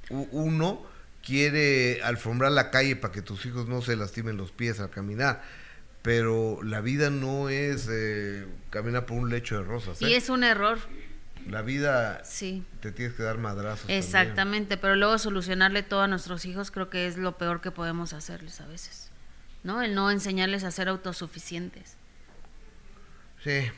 uno 0.09 0.85
quiere 1.25 2.03
alfombrar 2.03 2.51
la 2.51 2.69
calle 2.69 2.95
para 2.95 3.13
que 3.13 3.21
tus 3.21 3.45
hijos 3.45 3.67
no 3.67 3.81
se 3.81 3.95
lastimen 3.95 4.37
los 4.37 4.51
pies 4.51 4.79
al 4.79 4.89
caminar 4.89 5.43
pero 6.03 6.61
la 6.61 6.81
vida 6.81 7.09
no 7.09 7.49
es 7.49 7.87
eh, 7.89 8.45
caminar 8.69 9.05
por 9.05 9.17
un 9.17 9.29
lecho 9.29 9.57
de 9.57 9.63
rosas. 9.63 9.99
Y 10.01 10.13
¿eh? 10.13 10.17
es 10.17 10.29
un 10.29 10.43
error. 10.43 10.77
La 11.49 11.61
vida 11.61 12.23
sí. 12.25 12.63
te 12.81 12.91
tienes 12.91 13.15
que 13.15 13.23
dar 13.23 13.37
madrazos. 13.37 13.85
Exactamente, 13.89 14.77
pero 14.77 14.95
luego 14.95 15.17
solucionarle 15.17 15.81
todo 15.81 16.01
a 16.01 16.07
nuestros 16.07 16.45
hijos 16.45 16.71
creo 16.71 16.89
que 16.89 17.07
es 17.07 17.17
lo 17.17 17.37
peor 17.37 17.61
que 17.61 17.71
podemos 17.71 18.13
hacerles 18.13 18.61
a 18.61 18.67
veces, 18.67 19.09
¿no? 19.63 19.81
El 19.81 19.95
no 19.95 20.11
enseñarles 20.11 20.63
a 20.63 20.71
ser 20.71 20.89
autosuficientes. 20.89 21.95
Sí, 23.41 23.69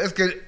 es 0.00 0.12
que 0.12 0.42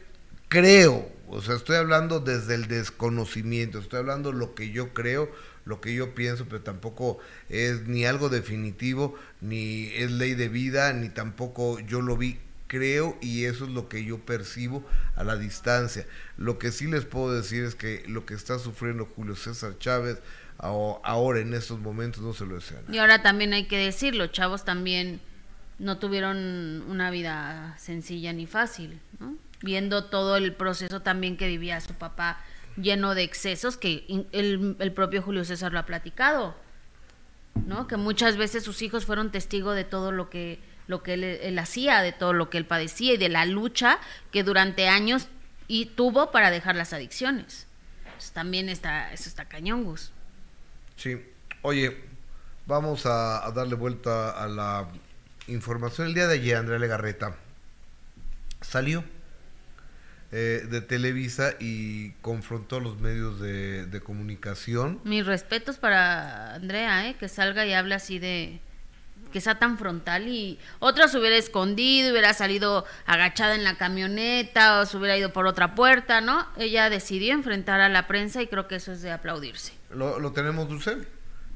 creo, 0.48 1.10
o 1.28 1.42
sea, 1.42 1.56
estoy 1.56 1.76
hablando 1.76 2.20
desde 2.20 2.54
el 2.54 2.68
desconocimiento, 2.68 3.78
estoy 3.78 4.00
hablando 4.00 4.32
lo 4.32 4.54
que 4.54 4.70
yo 4.70 4.94
creo, 4.94 5.30
lo 5.64 5.80
que 5.80 5.94
yo 5.94 6.14
pienso, 6.14 6.46
pero 6.46 6.62
tampoco 6.62 7.18
es 7.48 7.86
ni 7.86 8.04
algo 8.04 8.28
definitivo, 8.28 9.16
ni 9.40 9.86
es 9.94 10.10
ley 10.10 10.34
de 10.34 10.48
vida, 10.48 10.92
ni 10.92 11.08
tampoco 11.08 11.80
yo 11.80 12.02
lo 12.02 12.16
vi, 12.16 12.38
creo 12.66 13.16
y 13.20 13.44
eso 13.44 13.64
es 13.64 13.70
lo 13.70 13.88
que 13.88 14.04
yo 14.04 14.18
percibo 14.18 14.84
a 15.16 15.24
la 15.24 15.36
distancia. 15.36 16.06
Lo 16.36 16.58
que 16.58 16.72
sí 16.72 16.86
les 16.86 17.04
puedo 17.04 17.34
decir 17.34 17.64
es 17.64 17.74
que 17.74 18.04
lo 18.08 18.26
que 18.26 18.34
está 18.34 18.58
sufriendo 18.58 19.06
Julio 19.06 19.36
César 19.36 19.78
Chávez 19.78 20.18
ahora 20.58 21.40
en 21.40 21.52
estos 21.54 21.80
momentos 21.80 22.22
no 22.22 22.32
se 22.32 22.46
lo 22.46 22.56
desean. 22.56 22.82
Y 22.90 22.98
ahora 22.98 23.22
también 23.22 23.52
hay 23.52 23.66
que 23.66 23.78
decirlo, 23.78 24.26
chavos 24.28 24.64
también 24.64 25.20
no 25.78 25.98
tuvieron 25.98 26.84
una 26.88 27.10
vida 27.10 27.76
sencilla 27.78 28.32
ni 28.32 28.46
fácil, 28.46 29.00
¿no? 29.18 29.36
viendo 29.62 30.04
todo 30.04 30.36
el 30.36 30.52
proceso 30.52 31.00
también 31.00 31.36
que 31.36 31.48
vivía 31.48 31.80
su 31.80 31.94
papá 31.94 32.38
lleno 32.76 33.14
de 33.14 33.22
excesos 33.22 33.76
que 33.76 34.04
el, 34.32 34.92
propio 34.94 35.22
Julio 35.22 35.44
César 35.44 35.72
lo 35.72 35.78
ha 35.78 35.86
platicado, 35.86 36.54
¿no? 37.66 37.86
Que 37.86 37.96
muchas 37.96 38.36
veces 38.36 38.64
sus 38.64 38.82
hijos 38.82 39.04
fueron 39.04 39.30
testigos 39.30 39.76
de 39.76 39.84
todo 39.84 40.12
lo 40.12 40.30
que 40.30 40.60
lo 40.86 41.02
que 41.02 41.14
él, 41.14 41.58
hacía, 41.58 42.02
de 42.02 42.12
todo 42.12 42.34
lo 42.34 42.50
que 42.50 42.58
él 42.58 42.66
padecía 42.66 43.14
y 43.14 43.16
de 43.16 43.30
la 43.30 43.46
lucha 43.46 43.98
que 44.30 44.42
durante 44.42 44.86
años 44.86 45.28
y 45.66 45.86
tuvo 45.86 46.30
para 46.30 46.50
dejar 46.50 46.76
las 46.76 46.92
adicciones. 46.92 47.66
también 48.34 48.68
está, 48.68 49.12
eso 49.12 49.28
está 49.28 49.46
cañón, 49.46 49.84
Gus. 49.84 50.12
Sí. 50.96 51.24
Oye, 51.62 52.04
vamos 52.66 53.06
a, 53.06 53.50
darle 53.54 53.74
vuelta 53.76 54.30
a 54.30 54.46
la 54.48 54.88
información. 55.46 56.08
El 56.08 56.14
día 56.14 56.26
de 56.26 56.34
ayer, 56.34 56.56
Andrea 56.56 56.78
Legarreta 56.78 57.36
salió 58.60 59.04
eh, 60.36 60.66
de 60.68 60.80
Televisa 60.80 61.54
y 61.60 62.10
confrontó 62.20 62.78
a 62.78 62.80
los 62.80 62.98
medios 62.98 63.38
de, 63.38 63.86
de 63.86 64.00
comunicación. 64.00 64.98
Mis 65.04 65.24
respetos 65.24 65.78
para 65.78 66.56
Andrea, 66.56 67.08
¿eh? 67.08 67.14
que 67.20 67.28
salga 67.28 67.64
y 67.64 67.72
hable 67.72 67.94
así 67.94 68.18
de, 68.18 68.58
que 69.32 69.40
sea 69.40 69.60
tan 69.60 69.78
frontal 69.78 70.26
y 70.26 70.58
otra 70.80 71.06
se 71.06 71.20
hubiera 71.20 71.36
escondido, 71.36 72.10
hubiera 72.10 72.34
salido 72.34 72.84
agachada 73.06 73.54
en 73.54 73.62
la 73.62 73.78
camioneta 73.78 74.80
o 74.80 74.86
se 74.86 74.96
hubiera 74.96 75.16
ido 75.16 75.32
por 75.32 75.46
otra 75.46 75.76
puerta, 75.76 76.20
¿no? 76.20 76.48
Ella 76.56 76.90
decidió 76.90 77.32
enfrentar 77.32 77.80
a 77.80 77.88
la 77.88 78.08
prensa 78.08 78.42
y 78.42 78.48
creo 78.48 78.66
que 78.66 78.74
eso 78.74 78.90
es 78.90 79.02
de 79.02 79.12
aplaudirse. 79.12 79.72
Lo, 79.90 80.18
lo 80.18 80.32
tenemos, 80.32 80.68
Dulce. 80.68 80.96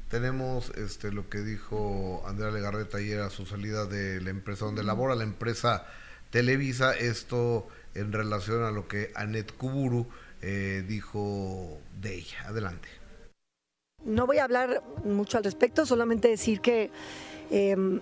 Tenemos 0.07 0.69
este 0.77 1.11
lo 1.11 1.29
que 1.29 1.39
dijo 1.39 2.23
Andrea 2.25 2.49
Legarreta 2.49 2.99
ayer 2.99 3.19
a 3.19 3.29
su 3.29 3.45
salida 3.45 3.85
de 3.85 4.21
la 4.21 4.29
empresa 4.29 4.63
donde 4.63 4.85
labora, 4.85 5.15
la 5.15 5.23
empresa 5.25 5.85
Televisa, 6.29 6.93
esto 6.93 7.67
en 7.95 8.11
relación 8.11 8.63
a 8.63 8.71
lo 8.71 8.87
que 8.87 9.11
Anet 9.15 9.55
Kuburu 9.55 10.07
eh, 10.41 10.83
dijo 10.87 11.79
de 12.01 12.15
ella. 12.15 12.45
Adelante. 12.47 12.87
No 14.05 14.25
voy 14.25 14.37
a 14.37 14.45
hablar 14.45 14.81
mucho 15.03 15.37
al 15.37 15.43
respecto, 15.43 15.85
solamente 15.85 16.29
decir 16.29 16.61
que 16.61 16.89
Em, 17.49 17.99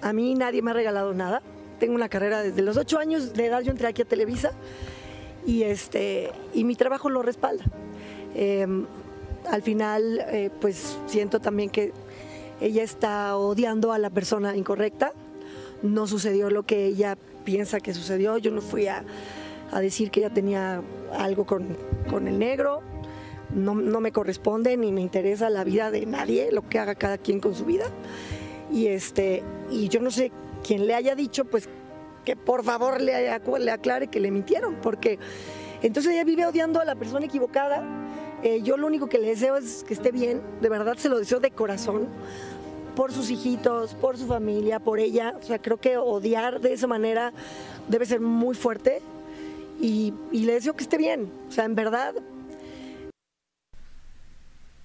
a 0.00 0.12
mí 0.12 0.34
nadie 0.34 0.62
me 0.62 0.70
ha 0.70 0.74
regalado 0.74 1.12
nada. 1.14 1.42
Tengo 1.78 1.94
una 1.94 2.08
carrera 2.08 2.42
desde 2.42 2.62
los 2.62 2.76
ocho 2.76 2.98
años 2.98 3.34
de 3.34 3.46
edad, 3.46 3.60
yo 3.60 3.70
entré 3.70 3.88
aquí 3.88 4.02
a 4.02 4.04
Televisa 4.06 4.52
y, 5.46 5.62
este, 5.62 6.30
y 6.54 6.64
mi 6.64 6.74
trabajo 6.74 7.10
lo 7.10 7.22
respalda. 7.22 7.64
Em, 8.34 8.86
al 9.50 9.62
final, 9.62 10.24
eh, 10.28 10.50
pues 10.60 10.98
siento 11.06 11.40
también 11.40 11.70
que 11.70 11.92
ella 12.60 12.82
está 12.82 13.36
odiando 13.36 13.92
a 13.92 13.98
la 13.98 14.10
persona 14.10 14.56
incorrecta. 14.56 15.12
No 15.82 16.06
sucedió 16.06 16.50
lo 16.50 16.64
que 16.64 16.86
ella 16.86 17.18
piensa 17.46 17.80
que 17.80 17.94
sucedió. 17.94 18.36
Yo 18.36 18.50
no 18.50 18.60
fui 18.60 18.88
a, 18.88 19.02
decir 19.80 20.10
que 20.10 20.20
ella 20.20 20.30
tenía 20.30 20.82
algo 21.16 21.46
con, 21.46 21.78
con 22.10 22.28
el 22.28 22.38
negro. 22.38 22.82
No, 23.54 23.74
no, 23.74 24.00
me 24.00 24.12
corresponde 24.12 24.76
ni 24.76 24.92
me 24.92 25.00
interesa 25.00 25.48
la 25.48 25.64
vida 25.64 25.90
de 25.90 26.04
nadie, 26.04 26.50
lo 26.52 26.68
que 26.68 26.78
haga 26.78 26.94
cada 26.96 27.16
quien 27.16 27.40
con 27.40 27.54
su 27.54 27.64
vida 27.64 27.84
y 28.70 28.88
este 28.88 29.42
y 29.70 29.88
yo 29.88 30.00
no 30.00 30.10
sé 30.10 30.32
quién 30.64 30.86
le 30.86 30.94
haya 30.94 31.14
dicho 31.14 31.44
pues 31.44 31.68
que 32.24 32.36
por 32.36 32.64
favor 32.64 33.00
le, 33.00 33.38
le 33.60 33.70
aclare 33.70 34.08
que 34.08 34.20
le 34.20 34.30
mintieron 34.30 34.76
porque 34.82 35.18
entonces 35.82 36.12
ella 36.12 36.24
vive 36.24 36.46
odiando 36.46 36.80
a 36.80 36.84
la 36.84 36.94
persona 36.94 37.26
equivocada 37.26 37.84
eh, 38.42 38.60
yo 38.62 38.76
lo 38.76 38.86
único 38.86 39.08
que 39.08 39.18
le 39.18 39.28
deseo 39.28 39.56
es 39.56 39.84
que 39.84 39.94
esté 39.94 40.10
bien 40.10 40.42
de 40.60 40.68
verdad 40.68 40.96
se 40.96 41.08
lo 41.08 41.18
deseo 41.18 41.40
de 41.40 41.50
corazón 41.50 42.08
por 42.96 43.12
sus 43.12 43.30
hijitos, 43.30 43.94
por 43.94 44.18
su 44.18 44.26
familia, 44.26 44.80
por 44.80 44.98
ella. 44.98 45.34
O 45.38 45.42
sea, 45.42 45.60
creo 45.60 45.76
que 45.76 45.96
odiar 45.96 46.60
de 46.60 46.72
esa 46.72 46.88
manera 46.88 47.32
debe 47.86 48.06
ser 48.06 48.20
muy 48.20 48.56
fuerte 48.56 49.00
y, 49.80 50.12
y 50.32 50.46
le 50.46 50.54
deseo 50.54 50.74
que 50.74 50.82
esté 50.82 50.98
bien. 50.98 51.30
O 51.48 51.52
sea, 51.52 51.64
en 51.64 51.76
verdad. 51.76 52.14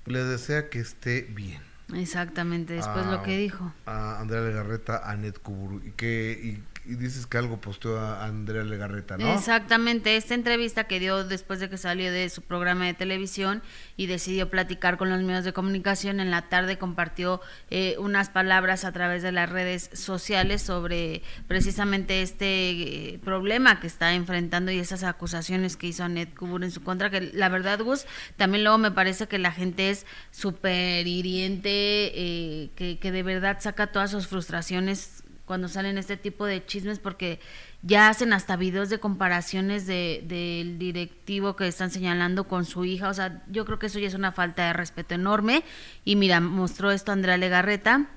Le 0.06 0.24
desea 0.24 0.70
que 0.70 0.80
esté 0.80 1.22
bien. 1.22 1.62
Exactamente, 1.94 2.74
después 2.74 3.06
lo 3.08 3.24
que 3.24 3.38
dijo. 3.38 3.74
A 3.86 4.20
Andrea 4.20 4.42
Legarreta, 4.42 5.10
a 5.10 5.16
Ned 5.16 5.36
Kuburu. 5.36 5.82
Y, 5.86 5.92
que, 5.92 6.40
y 6.42 6.64
dices 6.86 7.28
que 7.28 7.38
algo 7.38 7.62
posteó 7.62 8.00
a 8.00 8.26
Andrea 8.26 8.64
Legarreta, 8.64 9.18
¿no? 9.18 9.34
Exactamente, 9.34 10.18
esta 10.18 10.34
entrevista 10.34 10.86
que 10.86 11.00
dio 11.00 11.24
después 11.24 11.60
de 11.60 11.70
que 11.70 11.78
salió 11.78 12.12
de 12.12 12.30
su 12.30 12.42
programa 12.42 12.86
de 12.86 12.94
televisión 12.94 13.62
y 13.98 14.08
decidió 14.08 14.50
platicar 14.50 14.98
con 14.98 15.10
los 15.10 15.22
medios 15.22 15.46
de 15.46 15.54
comunicación, 15.54 16.20
en 16.20 16.32
la 16.32 16.50
tarde 16.50 16.78
compartió 16.78 17.42
eh, 17.70 17.96
unas 18.00 18.30
palabras 18.30 18.84
a 18.84 18.92
través 18.92 19.22
de 19.22 19.32
las 19.32 19.50
redes 19.50 19.90
sociales 19.94 20.62
sobre 20.62 21.22
precisamente 21.48 22.22
este 22.22 22.72
eh, 23.14 23.20
problema 23.24 23.80
que 23.80 23.88
está 23.88 24.14
enfrentando 24.14 24.72
y 24.72 24.80
esas 24.80 25.04
acusaciones 25.04 25.78
que 25.78 25.88
hizo 25.88 26.04
Anet 26.04 26.34
Kubur 26.36 26.64
en 26.64 26.72
su 26.72 26.82
contra, 26.82 27.10
que 27.10 27.22
la 27.22 27.50
verdad, 27.50 27.80
Gus, 27.80 28.06
también 28.38 28.64
luego 28.64 28.80
me 28.80 28.92
parece 28.92 29.28
que 29.28 29.38
la 29.38 29.52
gente 29.52 29.92
es 29.92 30.06
súper 30.32 31.06
hiriente, 31.06 31.70
eh, 31.70 32.72
que, 32.76 32.98
que 32.98 33.12
de 33.12 33.24
verdad 33.24 33.58
saca 33.60 33.92
todas 33.92 34.12
sus 34.12 34.28
frustraciones 34.28 35.21
cuando 35.52 35.68
salen 35.68 35.98
este 35.98 36.16
tipo 36.16 36.46
de 36.46 36.66
chismes 36.66 37.00
porque 37.00 37.42
ya 37.82 38.08
hacen 38.08 38.32
hasta 38.32 38.56
videos 38.56 38.88
de 38.88 39.02
comparaciones 39.02 39.86
del 39.86 40.26
de, 40.30 40.76
directivo 40.78 41.58
que 41.58 41.68
están 41.68 41.92
señalando 41.92 42.46
con 42.46 42.64
su 42.64 42.86
hija, 42.86 43.10
o 43.10 43.14
sea, 43.14 43.44
yo 43.50 43.66
creo 43.66 43.78
que 43.78 43.88
eso 43.88 44.00
ya 44.00 44.08
es 44.08 44.14
una 44.14 44.32
falta 44.32 44.68
de 44.68 44.72
respeto 44.72 45.14
enorme. 45.14 45.66
Y 46.06 46.16
mira, 46.16 46.40
mostró 46.40 46.90
esto 46.92 47.12
Andrea 47.12 47.36
Legarreta 47.36 48.08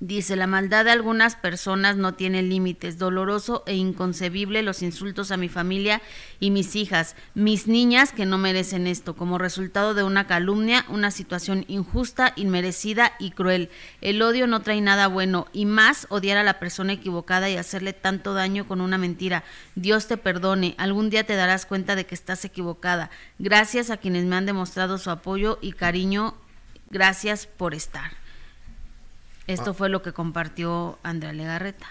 Dice, 0.00 0.34
la 0.34 0.48
maldad 0.48 0.84
de 0.84 0.90
algunas 0.90 1.36
personas 1.36 1.96
no 1.96 2.14
tiene 2.14 2.42
límites, 2.42 2.98
doloroso 2.98 3.62
e 3.66 3.74
inconcebible 3.74 4.62
los 4.62 4.82
insultos 4.82 5.30
a 5.30 5.36
mi 5.36 5.48
familia 5.48 6.02
y 6.40 6.50
mis 6.50 6.74
hijas, 6.74 7.14
mis 7.34 7.68
niñas 7.68 8.12
que 8.12 8.26
no 8.26 8.36
merecen 8.36 8.88
esto, 8.88 9.14
como 9.14 9.38
resultado 9.38 9.94
de 9.94 10.02
una 10.02 10.26
calumnia, 10.26 10.84
una 10.88 11.12
situación 11.12 11.64
injusta, 11.68 12.32
inmerecida 12.34 13.12
y 13.20 13.30
cruel. 13.30 13.70
El 14.00 14.20
odio 14.20 14.48
no 14.48 14.60
trae 14.62 14.80
nada 14.80 15.06
bueno 15.06 15.46
y 15.52 15.64
más 15.64 16.08
odiar 16.10 16.38
a 16.38 16.44
la 16.44 16.58
persona 16.58 16.94
equivocada 16.94 17.48
y 17.48 17.56
hacerle 17.56 17.92
tanto 17.92 18.34
daño 18.34 18.66
con 18.66 18.80
una 18.80 18.98
mentira. 18.98 19.44
Dios 19.76 20.08
te 20.08 20.16
perdone, 20.16 20.74
algún 20.76 21.08
día 21.08 21.24
te 21.24 21.36
darás 21.36 21.66
cuenta 21.66 21.94
de 21.94 22.04
que 22.04 22.16
estás 22.16 22.44
equivocada. 22.44 23.10
Gracias 23.38 23.90
a 23.90 23.96
quienes 23.96 24.24
me 24.24 24.34
han 24.34 24.46
demostrado 24.46 24.98
su 24.98 25.10
apoyo 25.10 25.58
y 25.62 25.72
cariño, 25.72 26.34
gracias 26.90 27.46
por 27.46 27.74
estar. 27.74 28.23
Esto 29.46 29.70
ah. 29.70 29.74
fue 29.74 29.88
lo 29.88 30.02
que 30.02 30.12
compartió 30.12 30.98
Andrea 31.02 31.32
Legarreta. 31.32 31.86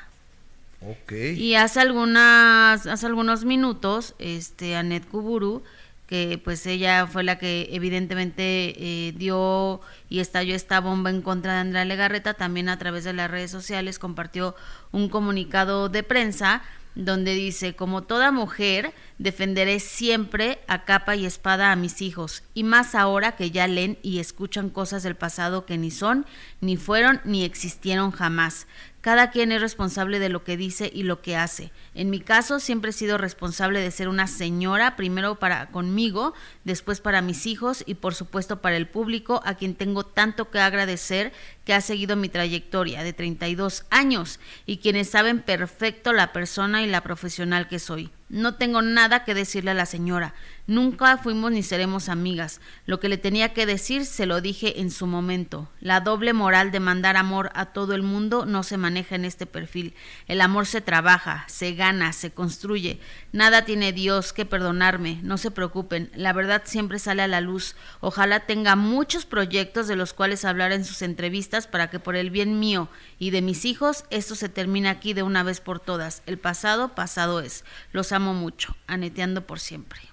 Okay. 0.82 1.40
Y 1.40 1.56
hace 1.56 1.80
algunas, 1.80 2.88
hace 2.88 3.06
algunos 3.06 3.46
minutos, 3.46 4.16
este, 4.20 4.76
Anet 4.76 5.08
Kuburu, 5.08 5.64
que 6.08 6.40
pues 6.44 6.66
ella 6.66 7.08
fue 7.08 7.24
la 7.24 7.38
que 7.38 7.70
evidentemente 7.72 8.76
eh, 8.78 9.14
dio 9.14 9.80
y 10.10 10.20
estalló 10.20 10.54
esta 10.56 10.82
bomba 10.82 11.10
en 11.10 11.22
contra 11.22 11.54
de 11.54 11.60
Andrea 11.60 11.86
Legarreta, 11.86 12.34
también 12.34 12.68
a 12.68 12.78
través 12.78 13.06
de 13.06 13.14
las 13.14 13.32
redes 13.32 13.52
sociales 13.52 13.98
compartió 13.98 14.56
un 14.92 15.08
comunicado 15.08 15.88
de 15.88 16.04
prensa 16.04 16.62
donde 16.96 17.34
dice, 17.34 17.76
como 17.76 18.04
toda 18.04 18.32
mujer, 18.32 18.94
defenderé 19.18 19.80
siempre 19.80 20.60
a 20.68 20.86
capa 20.86 21.16
y 21.16 21.26
espada 21.26 21.72
a 21.72 21.76
mis 21.76 22.02
hijos, 22.02 22.44
y 22.54 22.64
más 22.64 22.96
ahora 22.96 23.36
que 23.36 23.52
ya 23.52 23.68
leen 23.68 23.98
y 24.02 24.20
escuchan 24.20 24.70
cosas 24.70 25.04
del 25.04 25.16
pasado 25.16 25.66
que 25.66 25.78
ni 25.78 25.92
son, 25.92 26.26
ni 26.62 26.78
fueron, 26.78 27.22
ni 27.24 27.44
existieron 27.44 28.12
jamás. 28.12 28.68
Cada 29.04 29.32
quien 29.32 29.52
es 29.52 29.60
responsable 29.60 30.18
de 30.18 30.30
lo 30.30 30.46
que 30.46 30.56
dice 30.56 30.90
y 30.94 31.04
lo 31.04 31.22
que 31.22 31.36
hace. 31.36 31.74
En 31.94 32.10
mi 32.10 32.22
caso 32.22 32.62
siempre 32.62 32.92
he 32.92 32.94
sido 32.94 33.18
responsable 33.18 33.82
de 33.82 33.92
ser 33.92 34.08
una 34.08 34.28
señora, 34.28 34.96
primero 34.96 35.40
para 35.40 35.66
conmigo, 35.72 36.34
después 36.64 37.02
para 37.02 37.22
mis 37.22 37.46
hijos 37.46 37.84
y 37.86 37.96
por 37.96 38.16
supuesto 38.16 38.62
para 38.62 38.78
el 38.78 38.88
público, 38.88 39.42
a 39.44 39.56
quien 39.56 39.76
tengo 39.76 40.06
tanto 40.06 40.50
que 40.50 40.60
agradecer 40.60 41.34
que 41.66 41.74
ha 41.74 41.82
seguido 41.82 42.16
mi 42.16 42.30
trayectoria 42.30 43.04
de 43.04 43.12
32 43.12 43.84
años 43.90 44.40
y 44.66 44.78
quienes 44.78 45.10
saben 45.10 45.42
perfecto 45.42 46.14
la 46.14 46.32
persona 46.32 46.82
y 46.82 46.88
la 46.88 47.02
profesional 47.02 47.68
que 47.68 47.80
soy. 47.80 48.10
No 48.30 48.56
tengo 48.56 48.82
nada 48.82 49.26
que 49.26 49.34
decirle 49.34 49.72
a 49.72 49.76
la 49.76 49.86
señora. 49.86 50.34
Nunca 50.66 51.18
fuimos 51.18 51.52
ni 51.52 51.62
seremos 51.62 52.08
amigas. 52.08 52.62
Lo 52.86 53.02
que 53.02 53.10
le 53.10 53.18
tenía 53.18 53.54
que 53.54 53.66
decir 53.66 54.06
se 54.06 54.26
lo 54.26 54.40
dije 54.40 54.80
en 54.80 54.92
su 54.92 55.08
momento. 55.08 55.70
La 55.82 56.00
doble 56.00 56.32
moral 56.32 56.72
de 56.72 56.80
mandar 56.80 57.18
amor 57.18 57.52
a 57.54 57.66
todo 57.74 57.94
el 57.94 58.02
mundo 58.02 58.46
no 58.46 58.64
se 58.64 58.78
maneja 58.78 59.16
en 59.16 59.26
este 59.26 59.46
perfil. 59.46 59.94
El 60.26 60.40
amor 60.40 60.66
se 60.66 60.80
trabaja, 60.80 61.44
se 61.50 61.74
gana, 61.74 62.14
se 62.14 62.32
construye. 62.32 63.02
Nada 63.34 63.66
tiene 63.66 63.92
Dios 63.92 64.32
que 64.32 64.46
perdonarme. 64.46 65.20
No 65.22 65.38
se 65.38 65.52
preocupen. 65.52 66.10
La 66.16 66.32
verdad 66.32 66.62
siempre 66.64 66.98
sale 66.98 67.24
a 67.24 67.28
la 67.28 67.42
luz. 67.42 67.76
Ojalá 68.00 68.46
tenga 68.46 68.78
muchos 68.78 69.26
proyectos 69.26 69.90
de 69.90 69.98
los 69.98 70.14
cuales 70.14 70.46
hablar 70.46 70.72
en 70.72 70.86
sus 70.86 71.02
entrevistas 71.02 71.68
para 71.68 71.90
que 71.90 72.00
por 72.00 72.16
el 72.16 72.30
bien 72.30 72.62
mío 72.62 72.88
y 73.20 73.32
de 73.32 73.42
mis 73.42 73.66
hijos 73.66 74.06
esto 74.12 74.34
se 74.34 74.48
termine 74.48 74.88
aquí 74.88 75.14
de 75.14 75.24
una 75.24 75.44
vez 75.44 75.60
por 75.60 75.82
todas. 75.82 76.24
El 76.26 76.38
pasado, 76.38 76.96
pasado 76.96 77.42
es. 77.42 77.66
Los 77.92 78.14
amo 78.14 78.34
mucho, 78.34 78.78
aneteando 78.88 79.46
por 79.46 79.60
siempre. 79.60 80.13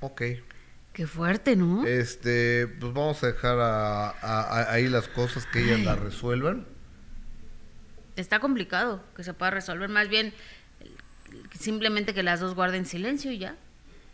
Ok. 0.00 0.22
Qué 0.92 1.06
fuerte, 1.06 1.54
¿no? 1.54 1.86
Este, 1.86 2.66
pues 2.66 2.92
vamos 2.92 3.22
a 3.22 3.28
dejar 3.28 3.56
ahí 4.68 4.88
las 4.88 5.06
cosas 5.08 5.46
que 5.46 5.60
ellas 5.60 5.80
las 5.80 5.98
resuelvan. 5.98 6.66
Está 8.16 8.40
complicado 8.40 9.04
que 9.14 9.22
se 9.22 9.32
pueda 9.32 9.52
resolver, 9.52 9.88
más 9.88 10.08
bien 10.08 10.34
simplemente 11.58 12.14
que 12.14 12.24
las 12.24 12.40
dos 12.40 12.54
guarden 12.54 12.84
silencio 12.84 13.30
y 13.30 13.38
ya. 13.38 13.56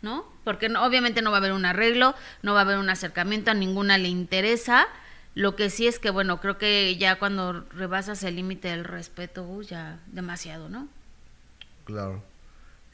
¿no? 0.01 0.23
Porque 0.43 0.69
no, 0.69 0.85
obviamente 0.85 1.21
no 1.23 1.31
va 1.31 1.37
a 1.37 1.39
haber 1.39 1.51
un 1.51 1.65
arreglo, 1.65 2.13
no 2.43 2.53
va 2.53 2.59
a 2.59 2.63
haber 2.63 2.77
un 2.77 2.89
acercamiento, 2.89 3.51
a 3.51 3.55
ninguna 3.55 3.97
le 3.97 4.07
interesa. 4.07 4.87
Lo 5.33 5.55
que 5.55 5.69
sí 5.69 5.87
es 5.87 5.99
que, 5.99 6.11
bueno, 6.11 6.39
creo 6.39 6.57
que 6.57 6.95
ya 6.97 7.17
cuando 7.17 7.65
rebasas 7.71 8.23
el 8.23 8.35
límite 8.35 8.69
del 8.69 8.85
respeto, 8.85 9.43
uh, 9.43 9.63
ya 9.63 9.99
demasiado, 10.07 10.69
¿no? 10.69 10.87
Claro. 11.85 12.23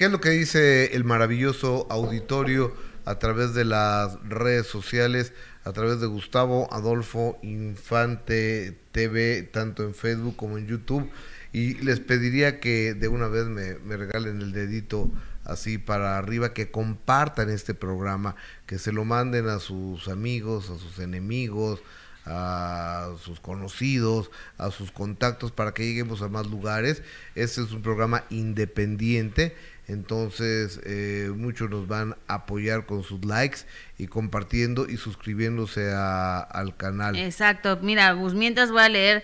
¿Qué 0.02 0.06
es 0.06 0.12
lo 0.12 0.20
que 0.20 0.32
dice 0.32 0.96
el 0.96 1.04
maravilloso 1.04 1.86
auditorio 1.92 2.76
a 3.06 3.20
través 3.20 3.54
de 3.54 3.66
las 3.66 4.18
redes 4.28 4.66
sociales, 4.66 5.32
a 5.64 5.74
través 5.74 6.02
de 6.02 6.08
Gustavo 6.08 6.68
Adolfo 6.74 7.38
Infante 7.44 8.80
TV, 8.94 9.44
tanto 9.44 9.84
en 9.84 9.94
Facebook 9.94 10.36
como 10.38 10.58
en 10.58 10.66
YouTube? 10.66 11.08
Y 11.54 11.76
les 11.84 12.00
pediría 12.00 12.60
que 12.60 12.96
de 12.96 13.10
una 13.10 13.28
vez 13.28 13.46
me, 13.46 13.76
regalen 13.96 14.42
el 14.42 14.54
dedito 14.54 15.12
así 15.46 15.78
para 15.78 16.18
arriba, 16.18 16.52
que 16.52 16.72
compartan 16.72 17.52
este 17.52 17.76
programa, 17.76 18.36
que 18.66 18.80
se 18.80 18.92
lo 18.92 19.06
manden 19.06 19.50
a 19.50 19.60
sus 19.60 20.08
amigos, 20.08 20.72
a 20.72 20.80
sus 20.80 20.98
enemigos, 20.98 21.80
a 22.26 23.14
sus 23.24 23.40
conocidos, 23.40 24.32
a 24.58 24.72
sus 24.72 24.92
contactos 24.92 25.52
para 25.52 25.74
que 25.74 25.86
lleguemos 25.86 26.22
a 26.22 26.28
más 26.28 26.48
lugares. 26.48 27.04
Este 27.36 27.62
es 27.62 27.72
un 27.72 27.82
programa 27.82 28.24
independiente, 28.30 29.56
entonces 29.92 30.80
eh, 30.86 31.32
muchos 31.36 31.70
nos 31.70 31.88
van 31.88 32.16
a 32.28 32.36
apoyar 32.36 32.86
con 32.86 33.04
sus 33.04 33.24
likes 33.26 33.60
y 33.98 34.08
compartiendo 34.08 34.90
y 34.90 34.98
suscribiéndose 34.98 35.92
al 35.94 36.76
canal. 36.78 37.16
Exacto, 37.16 37.80
mira, 37.82 38.12
Gus, 38.14 38.34
mientras 38.34 38.72
voy 38.72 38.82
a 38.82 38.90
leer 38.90 39.24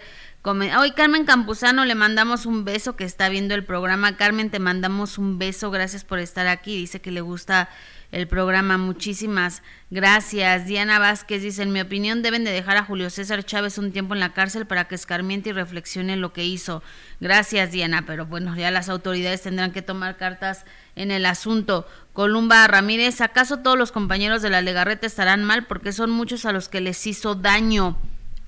Hoy 0.50 0.92
Carmen 0.92 1.26
Campuzano 1.26 1.84
le 1.84 1.94
mandamos 1.94 2.46
un 2.46 2.64
beso 2.64 2.96
que 2.96 3.04
está 3.04 3.28
viendo 3.28 3.54
el 3.54 3.66
programa. 3.66 4.16
Carmen, 4.16 4.50
te 4.50 4.60
mandamos 4.60 5.18
un 5.18 5.38
beso, 5.38 5.72
gracias 5.72 6.06
por 6.06 6.20
estar 6.20 6.48
aquí. 6.48 6.78
Dice 6.78 7.02
que 7.02 7.12
le 7.12 7.20
gusta 7.20 7.68
el 8.12 8.28
programa. 8.28 8.78
Muchísimas 8.78 9.62
gracias. 9.90 10.66
Diana 10.66 11.00
Vázquez 11.00 11.42
dice, 11.42 11.64
en 11.64 11.72
mi 11.72 11.82
opinión 11.82 12.22
deben 12.22 12.44
de 12.44 12.52
dejar 12.52 12.78
a 12.78 12.84
Julio 12.84 13.10
César 13.10 13.44
Chávez 13.44 13.78
un 13.78 13.92
tiempo 13.92 14.14
en 14.14 14.20
la 14.20 14.34
cárcel 14.34 14.66
para 14.66 14.88
que 14.88 14.96
escarmiente 14.96 15.50
y 15.50 15.54
reflexione 15.54 16.16
lo 16.16 16.34
que 16.34 16.46
hizo. 16.46 16.84
Gracias, 17.20 17.72
Diana, 17.72 18.06
pero 18.06 18.26
bueno, 18.26 18.56
ya 18.56 18.72
las 18.72 18.90
autoridades 18.90 19.42
tendrán 19.42 19.72
que 19.72 19.82
tomar 19.82 20.18
cartas 20.18 20.66
en 20.96 21.12
el 21.12 21.26
asunto. 21.26 21.88
Columba 22.14 22.68
Ramírez, 22.68 23.22
¿acaso 23.22 23.60
todos 23.60 23.78
los 23.78 23.92
compañeros 23.92 24.42
de 24.42 24.50
la 24.50 24.62
Legarreta 24.62 25.06
estarán 25.06 25.44
mal? 25.44 25.66
Porque 25.66 25.92
son 25.92 26.10
muchos 26.10 26.46
a 26.46 26.54
los 26.54 26.70
que 26.70 26.82
les 26.82 27.06
hizo 27.06 27.36
daño. 27.36 27.98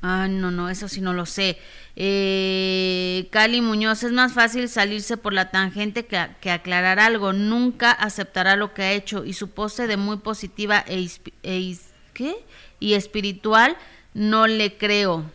Ah, 0.01 0.27
no, 0.29 0.49
no, 0.49 0.69
eso 0.69 0.87
sí 0.87 1.01
no 1.01 1.13
lo 1.13 1.25
sé. 1.25 1.57
Eh, 1.95 3.27
Cali 3.31 3.59
Muñoz, 3.59 4.03
es 4.03 4.13
más 4.13 4.31
fácil 4.31 4.69
salirse 4.69 5.17
por 5.17 5.33
la 5.33 5.51
tangente 5.51 6.05
que, 6.05 6.49
aclarar 6.49 6.99
algo. 6.99 7.33
Nunca 7.33 7.91
aceptará 7.91 8.55
lo 8.55 8.73
que 8.73 8.83
ha 8.83 8.91
hecho 8.93 9.25
y 9.25 9.33
su 9.33 9.49
pose 9.49 9.87
de 9.87 9.97
muy 9.97 10.17
positiva 10.17 10.83
e, 10.87 11.09
e 11.43 11.75
y 12.79 12.93
espiritual 12.93 13.77
no 14.13 14.47
le 14.47 14.77
creo. 14.77 15.29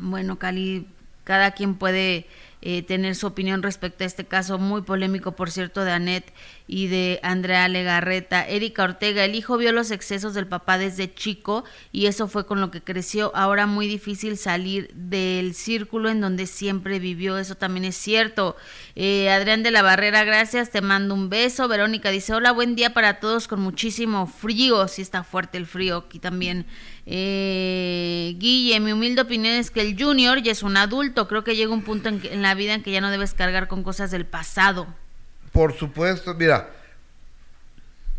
Bueno, 0.00 0.38
Cali, 0.38 0.86
cada 1.24 1.52
quien 1.52 1.74
puede 1.74 2.26
eh, 2.62 2.82
tener 2.82 3.14
su 3.14 3.26
opinión 3.26 3.62
respecto 3.62 4.04
a 4.04 4.06
este 4.06 4.24
caso 4.24 4.58
muy 4.58 4.82
polémico, 4.82 5.32
por 5.32 5.50
cierto, 5.50 5.84
de 5.84 5.92
Anet 5.92 6.32
y 6.68 6.88
de 6.88 7.20
Andrea 7.22 7.68
Legarreta. 7.68 8.46
Erika 8.46 8.84
Ortega, 8.84 9.24
el 9.24 9.34
hijo 9.34 9.56
vio 9.56 9.72
los 9.72 9.90
excesos 9.90 10.34
del 10.34 10.46
papá 10.46 10.78
desde 10.78 11.12
chico 11.12 11.64
y 11.92 12.06
eso 12.06 12.28
fue 12.28 12.46
con 12.46 12.60
lo 12.60 12.70
que 12.70 12.82
creció. 12.82 13.30
Ahora 13.34 13.66
muy 13.66 13.86
difícil 13.86 14.36
salir 14.36 14.90
del 14.94 15.54
círculo 15.54 16.08
en 16.10 16.20
donde 16.20 16.46
siempre 16.46 16.98
vivió, 16.98 17.38
eso 17.38 17.54
también 17.54 17.84
es 17.84 17.96
cierto. 17.96 18.56
Eh, 18.94 19.30
Adrián 19.30 19.62
de 19.62 19.70
la 19.70 19.82
Barrera, 19.82 20.24
gracias, 20.24 20.70
te 20.70 20.80
mando 20.80 21.14
un 21.14 21.28
beso. 21.28 21.68
Verónica 21.68 22.10
dice, 22.10 22.34
hola, 22.34 22.52
buen 22.52 22.74
día 22.74 22.92
para 22.92 23.20
todos 23.20 23.48
con 23.48 23.60
muchísimo 23.60 24.26
frío, 24.26 24.88
si 24.88 25.02
está 25.02 25.22
fuerte 25.22 25.58
el 25.58 25.66
frío 25.66 25.98
aquí 25.98 26.18
también. 26.18 26.66
Eh, 27.06 28.34
Guille, 28.38 28.80
mi 28.80 28.90
humilde 28.90 29.22
opinión 29.22 29.54
es 29.54 29.70
que 29.70 29.80
el 29.80 29.96
junior 29.96 30.42
ya 30.42 30.50
es 30.50 30.64
un 30.64 30.76
adulto, 30.76 31.28
creo 31.28 31.44
que 31.44 31.54
llega 31.54 31.72
un 31.72 31.82
punto 31.82 32.08
en, 32.08 32.20
en 32.24 32.42
la 32.42 32.54
vida 32.54 32.74
en 32.74 32.82
que 32.82 32.90
ya 32.90 33.00
no 33.00 33.10
debes 33.10 33.34
cargar 33.34 33.68
con 33.68 33.84
cosas 33.84 34.10
del 34.10 34.26
pasado. 34.26 34.88
Por 35.56 35.72
supuesto, 35.72 36.34
mira, 36.34 36.68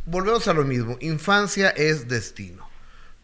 volvemos 0.07 0.47
a 0.47 0.55
lo 0.55 0.63
mismo, 0.63 0.97
infancia 1.01 1.69
es 1.69 2.07
destino. 2.07 2.67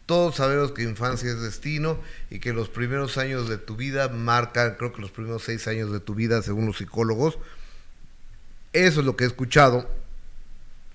Todos 0.06 0.36
sabemos 0.36 0.70
que 0.70 0.84
infancia 0.84 1.32
es 1.32 1.40
destino 1.42 1.98
y 2.30 2.38
que 2.38 2.52
los 2.52 2.68
primeros 2.68 3.18
años 3.18 3.48
de 3.48 3.58
tu 3.58 3.74
vida 3.74 4.08
marcan, 4.08 4.76
creo 4.78 4.92
que 4.92 5.02
los 5.02 5.10
primeros 5.10 5.42
seis 5.42 5.66
años 5.66 5.90
de 5.90 5.98
tu 5.98 6.14
vida, 6.14 6.42
según 6.42 6.66
los 6.66 6.78
psicólogos, 6.78 7.40
eso 8.72 9.00
es 9.00 9.04
lo 9.04 9.16
que 9.16 9.24
he 9.24 9.26
escuchado, 9.26 9.90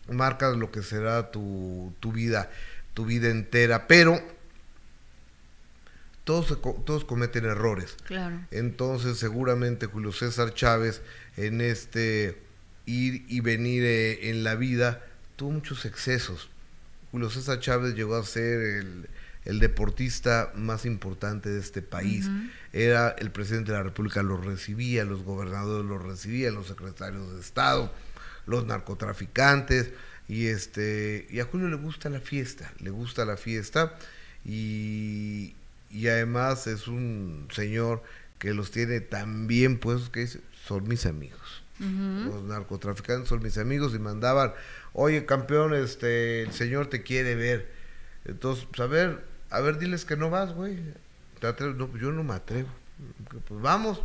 marca 0.10 0.52
lo 0.52 0.72
que 0.72 0.82
será 0.82 1.30
tu, 1.30 1.94
tu 2.00 2.14
vida, 2.14 2.50
tu 2.94 3.04
vida 3.04 3.30
entera, 3.32 3.86
pero 3.86 4.18
todos, 6.24 6.58
todos 6.86 7.04
cometen 7.04 7.44
errores. 7.44 7.98
Claro. 8.06 8.40
Entonces, 8.52 9.18
seguramente 9.18 9.88
Julio 9.88 10.14
César 10.14 10.54
Chávez 10.54 11.02
en 11.36 11.60
este 11.60 12.48
ir 12.90 13.26
y 13.28 13.40
venir 13.42 13.84
eh, 13.84 14.30
en 14.30 14.44
la 14.44 14.56
vida, 14.56 15.04
tuvo 15.36 15.52
muchos 15.52 15.86
excesos. 15.86 16.50
Julio 17.12 17.30
César 17.30 17.60
Chávez 17.60 17.96
llegó 17.96 18.16
a 18.16 18.26
ser 18.26 18.60
el, 19.46 19.60
deportista 19.60 20.52
más 20.54 20.86
importante 20.86 21.50
de 21.50 21.60
este 21.60 21.82
país. 21.82 22.30
Era 22.72 23.10
el 23.18 23.32
presidente 23.32 23.72
de 23.72 23.80
la 23.80 23.84
República, 23.84 24.22
lo 24.22 24.38
recibía, 24.38 25.06
los 25.06 25.24
gobernadores 25.24 25.88
lo 25.88 25.98
recibían, 25.98 26.54
los 26.54 26.68
secretarios 26.68 27.34
de 27.34 27.40
Estado, 27.40 27.92
los 28.46 28.68
narcotraficantes. 28.68 29.90
Y, 30.28 30.48
este, 30.48 31.26
y 31.32 31.40
a 31.40 31.46
Julio 31.46 31.68
le 31.68 31.78
gusta 31.78 32.10
la 32.12 32.20
fiesta, 32.20 32.72
le 32.80 32.92
gusta 32.92 33.26
la 33.26 33.38
fiesta. 33.38 33.98
Y, 34.46 35.56
y 35.90 36.08
además 36.10 36.68
es 36.68 36.88
un 36.88 37.48
señor 37.52 38.04
que 38.38 38.54
los 38.54 38.70
tiene 38.70 39.02
tan 39.02 39.48
bien 39.48 39.80
puestos 39.80 40.12
que 40.12 40.28
son 40.68 40.88
mis 40.88 41.08
amigos. 41.08 41.59
Los 41.80 42.44
narcotraficantes 42.44 43.30
son 43.30 43.42
mis 43.42 43.58
amigos 43.58 43.94
y 43.96 44.00
mandaban, 44.00 44.54
oye 44.94 45.26
campeón, 45.26 45.74
este, 45.74 46.42
el 46.42 46.52
señor 46.52 46.88
te 46.88 47.04
quiere 47.04 47.36
ver. 47.36 47.72
Entonces, 48.26 48.66
pues 48.66 48.82
a 48.82 48.88
ver, 48.88 49.24
a 49.50 49.62
ver, 49.62 49.80
diles 49.80 50.04
que 50.04 50.18
no 50.18 50.30
vas, 50.30 50.54
güey. 50.54 50.78
No, 51.42 51.56
pues, 51.56 52.02
yo 52.02 52.12
no 52.12 52.24
me 52.24 52.34
atrevo. 52.34 52.70
Pues 53.48 53.62
vamos, 53.62 54.02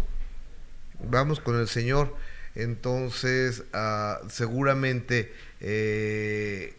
vamos 1.00 1.40
con 1.40 1.58
el 1.58 1.66
señor. 1.66 2.14
Entonces, 2.54 3.64
ah, 3.72 4.20
seguramente 4.28 5.34
eh, 5.60 6.76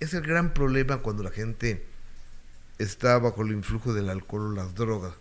es 0.00 0.14
el 0.14 0.22
gran 0.22 0.54
problema 0.54 0.98
cuando 0.98 1.22
la 1.22 1.30
gente 1.30 1.84
está 2.78 3.18
bajo 3.18 3.42
el 3.42 3.52
influjo 3.52 3.92
del 3.92 4.08
alcohol 4.08 4.52
o 4.52 4.54
las 4.54 4.74
drogas 4.74 5.12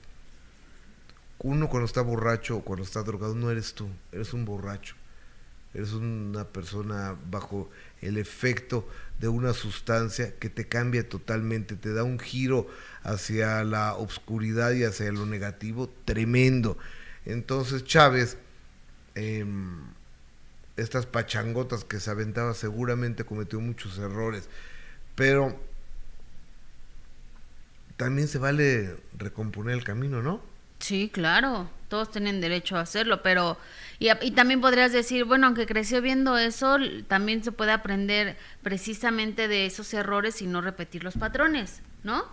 uno 1.44 1.70
cuando 1.70 1.86
está 1.86 2.02
borracho 2.02 2.58
o 2.58 2.64
cuando 2.64 2.84
está 2.84 3.04
drogado 3.04 3.36
no 3.36 3.50
eres 3.50 3.74
tú, 3.74 3.90
eres 4.12 4.34
un 4.34 4.46
borracho. 4.46 4.96
Eres 5.74 5.94
una 5.94 6.44
persona 6.44 7.16
bajo 7.30 7.70
el 8.02 8.18
efecto 8.18 8.88
de 9.20 9.30
una 9.30 9.54
sustancia 9.54 10.36
que 10.38 10.50
te 10.50 10.68
cambia 10.68 11.08
totalmente, 11.08 11.76
te 11.76 11.94
da 11.94 12.04
un 12.04 12.20
giro 12.20 12.68
hacia 13.04 13.64
la 13.64 13.96
oscuridad 13.96 14.74
y 14.74 14.84
hacia 14.84 15.12
lo 15.14 15.26
negativo 15.26 15.90
tremendo. 16.04 16.78
Entonces 17.26 17.86
Chávez, 17.86 18.38
em, 19.16 19.80
estas 20.76 21.06
pachangotas 21.06 21.86
que 21.86 22.00
se 22.02 22.10
aventaba 22.12 22.54
seguramente 22.54 23.24
cometió 23.24 23.62
muchos 23.62 23.98
errores, 23.98 24.50
pero 25.16 25.58
también 27.96 28.28
se 28.28 28.40
vale 28.40 28.98
recomponer 29.18 29.76
el 29.76 29.84
camino, 29.84 30.22
¿no? 30.22 30.51
Sí, 30.82 31.10
claro, 31.14 31.70
todos 31.88 32.12
tienen 32.12 32.42
derecho 32.42 32.76
a 32.76 32.82
hacerlo, 32.82 33.22
pero 33.22 33.58
y, 34.00 34.10
y, 34.22 34.32
también 34.32 34.62
podrías 34.62 34.92
decir, 34.92 35.26
bueno, 35.26 35.46
aunque 35.48 35.68
creció 35.68 36.02
viendo 36.02 36.38
eso, 36.38 36.78
también 37.08 37.44
se 37.44 37.52
puede 37.52 37.72
aprender 37.72 38.36
precisamente 38.64 39.48
de 39.48 39.68
esos 39.68 39.94
errores 39.94 40.42
y 40.42 40.48
no 40.48 40.62
repetir 40.62 41.04
los 41.04 41.16
patrones, 41.18 41.82
¿no? 42.04 42.26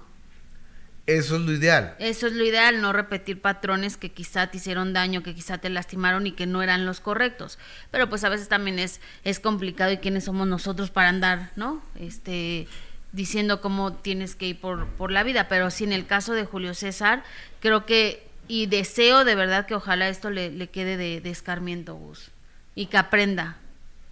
Eso 1.09 1.37
es 1.37 1.43
lo 1.43 1.53
ideal. 1.53 1.95
Eso 1.99 2.27
es 2.27 2.35
lo 2.35 2.45
ideal, 2.45 2.83
no 2.83 2.93
repetir 2.93 3.41
patrones 3.41 3.97
que 3.97 4.11
quizá 4.11 4.49
te 4.49 4.59
hicieron 4.59 4.93
daño, 4.93 5.23
que 5.23 5.35
quizá 5.35 5.57
te 5.57 5.71
lastimaron 5.71 6.27
y 6.27 6.33
que 6.33 6.47
no 6.47 6.63
eran 6.63 6.85
los 6.85 7.01
correctos. 7.01 7.59
Pero 7.91 8.11
pues 8.11 8.25
a 8.25 8.29
veces 8.29 8.49
también 8.49 8.79
es, 8.79 9.01
es 9.25 9.41
complicado 9.41 9.91
y 9.91 9.99
quiénes 9.99 10.25
somos 10.25 10.47
nosotros 10.47 10.91
para 10.91 11.09
andar, 11.09 11.51
¿no? 11.57 11.83
Este 11.99 12.69
diciendo 13.13 13.63
cómo 13.63 13.95
tienes 13.95 14.35
que 14.35 14.49
ir 14.49 14.61
por, 14.61 14.87
por 14.87 15.11
la 15.11 15.23
vida. 15.23 15.49
Pero 15.49 15.71
sí, 15.71 15.85
en 15.85 15.95
el 15.95 16.07
caso 16.07 16.35
de 16.35 16.45
Julio 16.45 16.75
César, 16.75 17.25
creo 17.61 17.87
que 17.87 18.28
y 18.49 18.67
deseo 18.67 19.25
de 19.25 19.35
verdad 19.35 19.67
que 19.67 19.75
ojalá 19.75 20.09
esto 20.09 20.31
le, 20.31 20.69
quede 20.69 20.97
de, 20.97 21.31
escarmiento, 21.31 21.95
Gus, 21.95 22.31
y 22.75 22.87
que 22.87 22.97
aprenda 22.97 23.59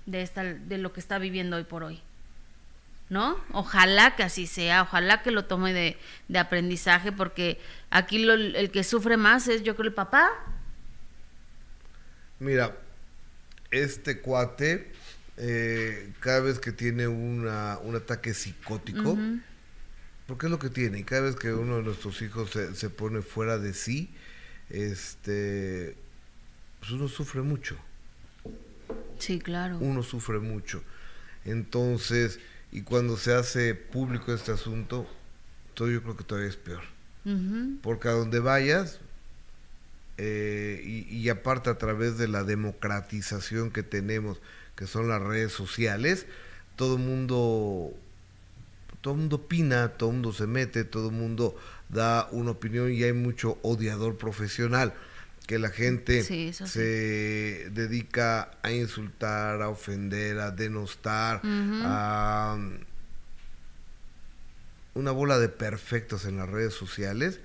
de, 0.05 0.22
esta, 0.22 0.44
de 0.44 0.79
lo 0.79 0.92
que 0.92 1.01
está 1.01 1.18
viviendo 1.18 1.57
hoy 1.57 1.64
por 1.64 1.83
hoy. 1.83 2.01
¿No? 3.09 3.40
Ojalá 3.53 4.16
que 4.16 4.25
así 4.25 4.49
sea, 4.49 4.83
ojalá 4.83 5.22
que 5.22 5.31
lo 5.31 5.44
tome 5.44 5.72
de, 5.72 6.38
aprendizaje, 6.38 7.12
porque 7.12 7.59
aquí 7.88 8.29
el 8.29 8.70
que 8.72 8.85
sufre 8.85 9.16
más 9.16 9.49
es 9.49 9.62
yo 9.62 9.75
creo 9.77 9.88
el 9.88 9.94
papá. 9.94 10.29
Mira, 12.40 12.77
este 13.70 14.20
cuate 14.20 14.92
eh, 15.38 16.12
cada 16.20 16.40
vez 16.40 16.59
que 16.59 16.72
tiene 16.72 17.07
una, 17.07 17.79
un 17.79 17.94
ataque 17.94 18.35
psicótico, 18.35 19.18
porque 20.27 20.46
es 20.46 20.51
lo 20.51 20.59
que 20.59 20.70
tiene, 20.70 20.99
y 20.99 21.05
cada 21.05 21.22
vez 21.22 21.37
que 21.37 21.53
uno 21.53 21.77
de 21.77 21.83
nuestros 21.83 22.20
hijos 22.22 22.51
se, 22.51 22.75
se 22.75 22.90
pone 22.90 23.22
fuera 23.22 23.59
de 23.59 23.72
sí, 23.72 24.11
este, 24.70 25.96
pues 26.81 26.90
uno 26.92 27.09
sufre 27.09 27.42
mucho. 27.42 27.76
Sí, 29.18 29.38
claro. 29.38 29.79
Uno 29.79 30.02
sufre 30.02 30.38
mucho. 30.38 30.83
Entonces, 31.44 32.40
y 32.72 32.83
cuando 32.83 33.16
se 33.16 33.35
hace 33.35 33.74
público 33.74 34.35
este 34.35 34.52
asunto, 34.52 35.07
todo 35.74 35.90
yo 35.90 36.02
creo 36.02 36.16
que 36.16 36.24
todavía 36.24 36.50
es 36.50 36.57
peor. 36.57 36.83
Porque 37.83 38.07
a 38.07 38.12
donde 38.12 38.38
vayas, 38.38 39.00
eh, 40.16 40.81
y, 40.85 41.12
y, 41.12 41.29
aparte 41.29 41.70
a 41.70 41.76
través 41.76 42.18
de 42.18 42.29
la 42.29 42.44
democratización 42.44 43.72
que 43.72 43.83
tenemos, 43.83 44.40
que 44.76 44.87
son 44.87 45.09
las 45.09 45.20
redes 45.20 45.50
sociales, 45.50 46.26
todo 46.76 46.96
el 46.96 47.02
mundo, 47.02 47.92
todo 49.00 49.14
mundo 49.14 49.37
opina, 49.37 49.88
todo 49.88 50.11
el 50.11 50.14
mundo 50.16 50.33
se 50.33 50.46
mete, 50.46 50.85
todo 50.85 51.09
el 51.09 51.16
mundo 51.16 51.57
da 51.88 52.29
una 52.33 52.53
opinión 52.53 52.92
y 52.92 53.03
hay 53.03 53.12
mucho 53.12 53.59
odiador 53.62 54.16
profesional 54.16 54.94
que 55.46 55.59
la 55.59 55.68
gente 55.70 56.25
se 56.25 57.70
dedica 57.70 58.51
a 58.62 58.72
insultar, 58.72 59.62
a 59.62 59.68
ofender, 59.68 60.40
a 60.40 60.51
denostar, 60.51 61.40
a 61.44 62.59
una 64.94 65.11
bola 65.12 65.38
de 65.38 65.49
perfectos 65.49 66.25
en 66.25 66.38
las 66.38 66.49
redes 66.49 66.75
sociales, 66.75 67.40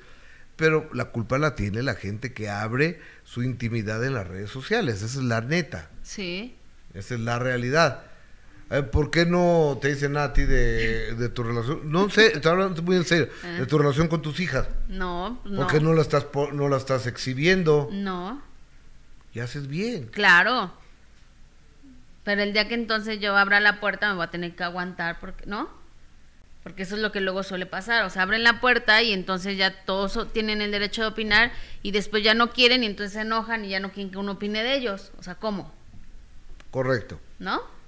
pero 0.56 0.90
la 0.94 1.06
culpa 1.06 1.38
la 1.38 1.56
tiene 1.56 1.84
la 1.84 1.96
gente 1.96 2.34
que 2.34 2.50
abre 2.50 3.00
su 3.24 3.44
intimidad 3.44 4.04
en 4.04 4.16
las 4.16 4.28
redes 4.28 4.50
sociales, 4.50 5.04
esa 5.04 5.20
es 5.20 5.26
la 5.26 5.42
neta. 5.42 5.90
Sí. 6.02 6.56
Esa 6.94 7.14
es 7.16 7.20
la 7.20 7.40
realidad. 7.40 8.11
Eh, 8.72 8.84
¿Por 8.84 9.12
qué 9.12 9.26
no 9.26 9.78
te 9.82 9.90
dicen 9.90 10.14
nada 10.14 10.28
a 10.28 10.34
ti 10.34 10.44
de, 10.44 11.30
tu 11.36 11.44
relación? 11.44 11.92
No 11.92 12.10
sé, 12.10 12.28
estoy 12.28 12.52
hablando 12.52 12.82
muy 12.82 12.96
en 12.96 13.04
serio. 13.04 13.28
Ah. 13.44 13.60
De 13.60 13.66
tu 13.66 13.78
relación 13.78 14.08
con 14.08 14.22
tus 14.22 14.40
hijas. 14.40 14.70
No, 14.88 15.42
no. 15.44 15.62
¿Por 15.62 15.68
qué 15.68 15.82
no 15.82 15.94
la 15.94 16.02
estás, 16.02 16.26
no 16.54 16.70
la 16.70 16.78
estás 16.78 17.06
exhibiendo? 17.06 17.90
No. 17.92 18.42
Y 19.34 19.42
haces 19.42 19.68
bien. 19.68 20.08
Claro. 20.08 20.72
Pero 22.24 22.44
el 22.44 22.54
día 22.54 22.70
que 22.70 22.76
entonces 22.76 23.20
yo 23.20 23.36
abra 23.36 23.60
la 23.60 23.82
puerta 23.82 24.08
me 24.10 24.16
voy 24.16 24.24
a 24.24 24.32
tener 24.32 24.56
que 24.56 24.64
aguantar, 24.64 25.20
porque 25.20 25.46
¿no? 25.48 25.70
Porque 26.64 26.84
eso 26.84 26.96
es 26.96 27.02
lo 27.02 27.12
que 27.12 27.20
luego 27.20 27.44
suele 27.44 27.66
pasar. 27.66 28.06
O 28.06 28.10
sea, 28.10 28.22
abren 28.22 28.44
la 28.44 28.62
puerta 28.62 29.02
y 29.02 29.12
entonces 29.12 29.58
ya 29.58 29.84
todos 29.84 30.32
tienen 30.32 30.62
el 30.62 30.72
derecho 30.72 31.02
de 31.02 31.08
opinar 31.10 31.52
y 31.82 31.92
después 31.92 32.24
ya 32.24 32.36
no 32.36 32.52
quieren 32.52 32.84
y 32.84 32.86
entonces 32.86 33.14
se 33.14 33.22
enojan 33.22 33.66
y 33.66 33.70
ya 33.70 33.82
no 33.82 33.92
quieren 33.92 34.12
que 34.12 34.18
uno 34.18 34.34
opine 34.34 34.64
de 34.64 34.76
ellos. 34.76 35.12
O 35.18 35.24
sea, 35.24 35.36
¿cómo? 35.36 35.74
Correcto. 36.70 37.20
¿No? 37.40 37.81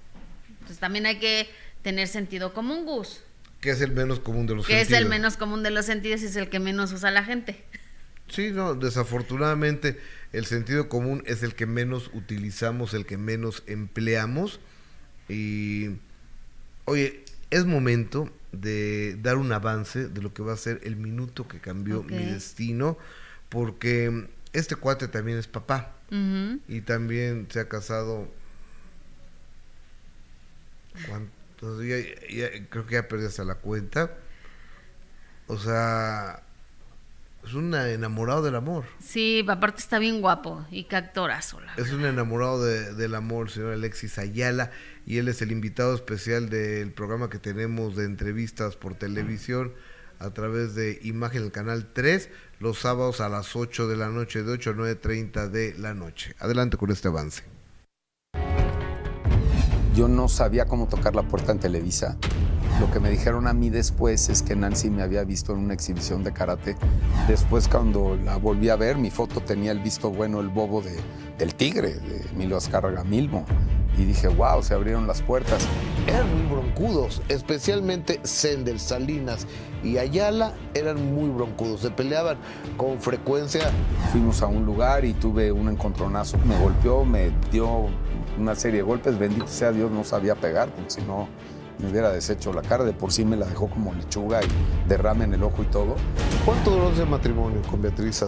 Entonces 0.64 0.80
también 0.80 1.06
hay 1.06 1.20
que 1.20 1.50
tener 1.82 2.08
sentido 2.08 2.54
común, 2.54 2.86
Gus. 2.86 3.22
Que 3.60 3.72
es 3.72 3.82
el 3.82 3.92
menos 3.92 4.22
común 4.22 4.48
de 4.48 4.56
los 4.56 4.66
sentidos. 4.66 4.88
Que 4.88 4.94
es 4.96 5.02
el 5.02 5.10
menos 5.10 5.36
común 5.36 5.62
de 5.62 5.72
los 5.72 5.86
sentidos 5.86 6.22
y 6.22 6.26
es 6.28 6.38
el 6.38 6.50
que 6.50 6.62
menos 6.62 6.94
usa 6.94 7.12
la 7.12 7.26
gente. 7.26 7.62
Sí, 8.30 8.52
no, 8.52 8.74
desafortunadamente 8.74 10.00
el 10.32 10.46
sentido 10.46 10.88
común 10.88 11.22
es 11.26 11.44
el 11.44 11.54
que 11.54 11.66
menos 11.66 12.10
utilizamos, 12.14 12.94
el 12.94 13.06
que 13.06 13.18
menos 13.18 13.64
empleamos. 13.68 14.62
Y, 15.28 15.90
oye, 16.86 17.26
es 17.52 17.66
momento 17.66 18.32
de 18.54 19.18
dar 19.22 19.36
un 19.36 19.52
avance 19.52 20.08
de 20.08 20.22
lo 20.22 20.34
que 20.34 20.44
va 20.44 20.54
a 20.54 20.58
ser 20.58 20.80
el 20.84 20.96
minuto 20.96 21.46
que 21.46 21.60
cambió 21.60 22.04
mi 22.04 22.24
destino, 22.24 22.98
porque 23.50 24.30
este 24.54 24.78
cuate 24.78 25.10
también 25.10 25.38
es 25.38 25.48
papá 25.48 25.94
y 26.70 26.82
también 26.82 27.48
se 27.50 27.60
ha 27.60 27.68
casado 27.68 28.32
¿Cuántos? 31.08 31.84
Ya, 31.86 32.68
creo 32.70 32.86
que 32.86 32.94
ya 32.94 33.08
perdí 33.08 33.26
hasta 33.26 33.44
la 33.44 33.56
cuenta. 33.56 34.12
O 35.48 35.58
sea, 35.58 36.44
es 37.46 37.54
un 37.54 37.74
enamorado 37.76 38.42
del 38.42 38.56
amor. 38.56 38.86
Sí, 39.00 39.46
aparte 39.48 39.80
está 39.80 40.00
bien 40.00 40.22
guapo 40.22 40.66
y 40.72 40.86
qué 40.86 40.96
actorazo. 40.96 41.60
Es 41.78 41.92
un 41.92 42.06
enamorado 42.06 42.64
del 42.64 43.16
amor, 43.16 43.50
señor 43.50 43.74
Alexis 43.74 44.18
Ayala, 44.18 44.72
y 45.06 45.18
él 45.18 45.28
es 45.28 45.42
el 45.42 45.52
invitado 45.52 45.94
especial 45.94 46.50
del 46.50 46.92
programa 46.94 47.30
que 47.30 47.40
tenemos 47.40 47.96
de 47.96 48.06
entrevistas 48.06 48.76
por 48.78 48.96
televisión 48.96 49.74
a 50.20 50.30
través 50.30 50.74
de 50.74 51.00
Imagen 51.04 51.44
el 51.44 51.52
Canal 51.52 51.92
3, 51.92 52.30
los 52.60 52.80
sábados 52.80 53.20
a 53.20 53.28
las 53.28 53.58
8 53.58 53.90
de 53.90 53.98
la 53.98 54.08
noche, 54.08 54.44
de 54.44 54.52
8 54.54 54.70
a 54.70 54.74
9.30 54.74 55.50
de 55.50 55.76
la 55.78 55.94
noche. 55.94 56.36
Adelante 56.40 56.78
con 56.78 56.92
este 56.92 57.10
avance. 57.10 57.44
Yo 59.96 60.08
no 60.08 60.28
sabía 60.28 60.66
cómo 60.66 60.88
tocar 60.88 61.16
la 61.16 61.22
puerta 61.22 61.52
en 61.52 61.60
Televisa. 61.60 62.18
Lo 62.80 62.90
que 62.90 63.00
me 63.00 63.12
dijeron 63.12 63.48
a 63.48 63.54
mí 63.54 63.70
después 63.70 64.28
es 64.30 64.42
que 64.42 64.56
Nancy 64.56 64.90
me 64.90 65.04
había 65.04 65.24
visto 65.24 65.54
en 65.54 65.60
una 65.60 65.76
exhibición 65.76 66.24
de 66.24 66.34
karate. 66.34 66.76
Después 67.28 67.68
cuando 67.68 68.16
la 68.16 68.38
volví 68.38 68.70
a 68.70 68.76
ver, 68.76 68.98
mi 68.98 69.12
foto 69.12 69.42
tenía 69.42 69.72
el 69.72 69.80
visto 69.80 70.10
bueno, 70.10 70.40
el 70.40 70.50
bobo 70.50 70.82
de, 70.82 70.96
del 71.38 71.56
tigre, 71.56 71.96
de 71.96 72.26
Emilio 72.32 72.58
Azcárraga 72.58 73.04
Milmo. 73.04 73.46
Y 73.98 74.06
dije, 74.06 74.28
wow, 74.28 74.64
se 74.64 74.74
abrieron 74.74 75.06
las 75.06 75.22
puertas. 75.22 75.68
Eran 76.08 76.28
muy 76.36 76.52
broncudos, 76.52 77.22
especialmente 77.30 78.20
Sendel, 78.24 78.80
Salinas 78.80 79.46
y 79.84 79.98
Ayala 79.98 80.54
eran 80.74 81.14
muy 81.14 81.30
broncudos, 81.30 81.82
se 81.82 81.92
peleaban 81.92 82.38
con 82.78 83.00
frecuencia. 83.00 83.70
Fuimos 84.12 84.42
a 84.42 84.48
un 84.48 84.66
lugar 84.66 85.06
y 85.06 85.14
tuve 85.14 85.52
un 85.52 85.70
encontronazo. 85.70 86.38
Me 86.40 86.58
golpeó, 86.60 87.06
me 87.06 87.32
dio 87.52 87.88
una 88.40 88.56
serie 88.56 88.78
de 88.78 88.84
golpes. 88.84 89.20
Bendito 89.20 89.48
sea 89.48 89.72
Dios, 89.72 89.92
no 89.92 90.04
sabía 90.04 90.36
pegar, 90.36 90.70
porque 90.70 90.90
si 90.90 91.02
no 91.02 91.28
me 91.84 91.92
hubiera 91.92 92.12
deshecho 92.12 92.54
la 92.54 92.62
cara. 92.62 92.84
De 92.84 92.94
por 92.94 93.12
sí 93.12 93.26
me 93.26 93.36
la 93.36 93.46
dejó 93.46 93.70
como 93.70 93.94
lechuga 93.94 94.42
y 94.42 94.48
derrame 94.88 95.26
en 95.26 95.34
el 95.34 95.44
ojo 95.44 95.62
y 95.62 95.66
todo. 95.66 95.96
¿Cuánto 96.46 96.72
duró 96.72 96.90
ese 96.90 97.06
matrimonio 97.06 97.62
con 97.70 97.82
Beatriz 97.82 98.24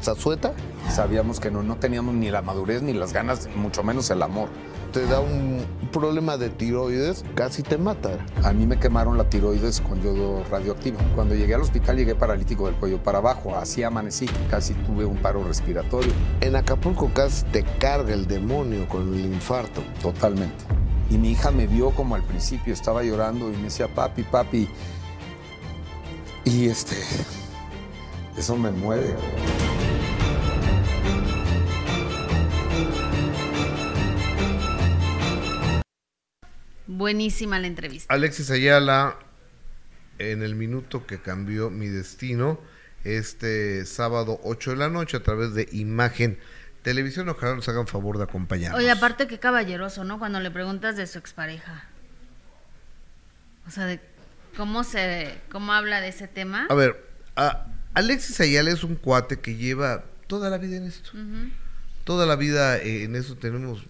Zazueta? 0.00 0.52
Sabíamos 0.88 1.40
que 1.40 1.50
no, 1.50 1.62
no 1.62 1.76
teníamos 1.76 2.14
ni 2.14 2.30
la 2.30 2.42
madurez 2.42 2.82
ni 2.82 2.92
las 2.92 3.12
ganas, 3.12 3.48
mucho 3.56 3.82
menos 3.82 4.10
el 4.10 4.22
amor. 4.22 4.48
Te 4.92 5.06
da 5.06 5.20
un 5.20 5.64
problema 5.92 6.36
de 6.36 6.50
tiroides, 6.50 7.24
casi 7.36 7.62
te 7.62 7.78
mata. 7.78 8.18
A 8.42 8.52
mí 8.52 8.66
me 8.66 8.78
quemaron 8.78 9.16
la 9.18 9.28
tiroides 9.28 9.80
con 9.80 10.02
yodo 10.02 10.42
radioactivo. 10.50 10.98
Cuando 11.14 11.36
llegué 11.36 11.54
al 11.54 11.60
hospital 11.60 11.96
llegué 11.96 12.16
paralítico 12.16 12.66
del 12.66 12.74
cuello 12.74 13.00
para 13.00 13.18
abajo, 13.18 13.56
así 13.56 13.84
amanecí, 13.84 14.26
casi 14.50 14.74
tuve 14.74 15.04
un 15.04 15.16
paro 15.18 15.44
respiratorio. 15.44 16.12
En 16.40 16.56
Acapulco 16.56 17.08
casi 17.14 17.44
te 17.46 17.62
carga 17.62 18.12
el 18.12 18.26
demonio 18.26 18.88
con 18.88 19.14
el 19.14 19.26
infarto. 19.26 19.80
Totalmente. 20.02 20.79
Y 21.10 21.18
mi 21.18 21.32
hija 21.32 21.50
me 21.50 21.66
vio 21.66 21.90
como 21.90 22.14
al 22.14 22.22
principio, 22.22 22.72
estaba 22.72 23.02
llorando 23.02 23.52
y 23.52 23.56
me 23.56 23.64
decía, 23.64 23.88
papi, 23.88 24.22
papi. 24.22 24.68
Y 26.44 26.68
este, 26.68 26.96
eso 28.38 28.56
me 28.56 28.70
mueve. 28.70 29.16
Buenísima 36.86 37.58
la 37.58 37.66
entrevista. 37.66 38.14
Alexis 38.14 38.50
Ayala, 38.50 39.18
en 40.18 40.42
el 40.42 40.54
minuto 40.54 41.06
que 41.06 41.20
cambió 41.20 41.70
mi 41.70 41.88
destino, 41.88 42.60
este 43.04 43.84
sábado 43.84 44.38
8 44.44 44.72
de 44.72 44.76
la 44.76 44.88
noche 44.88 45.16
a 45.16 45.22
través 45.22 45.54
de 45.54 45.68
Imagen 45.72 46.38
Televisión, 46.82 47.28
ojalá 47.28 47.54
nos 47.54 47.68
hagan 47.68 47.86
favor 47.86 48.16
de 48.16 48.24
acompañarnos. 48.24 48.78
Oye, 48.80 48.90
aparte 48.90 49.26
que 49.26 49.38
caballeroso, 49.38 50.04
¿no? 50.04 50.18
Cuando 50.18 50.40
le 50.40 50.50
preguntas 50.50 50.96
de 50.96 51.06
su 51.06 51.18
expareja. 51.18 51.84
O 53.66 53.70
sea, 53.70 53.84
de 53.84 54.00
cómo 54.56 54.82
se, 54.82 55.38
cómo 55.50 55.72
habla 55.72 56.00
de 56.00 56.08
ese 56.08 56.26
tema. 56.26 56.66
A 56.70 56.74
ver, 56.74 57.06
Alexis 57.92 58.40
Ayala 58.40 58.70
es 58.70 58.82
un 58.82 58.96
cuate 58.96 59.40
que 59.40 59.56
lleva 59.56 60.04
toda 60.26 60.48
la 60.48 60.56
vida 60.56 60.76
en 60.76 60.84
esto. 60.84 61.10
Toda 62.04 62.24
la 62.24 62.36
vida 62.36 62.78
eh, 62.78 63.04
en 63.04 63.14
eso 63.14 63.36
tenemos. 63.36 63.84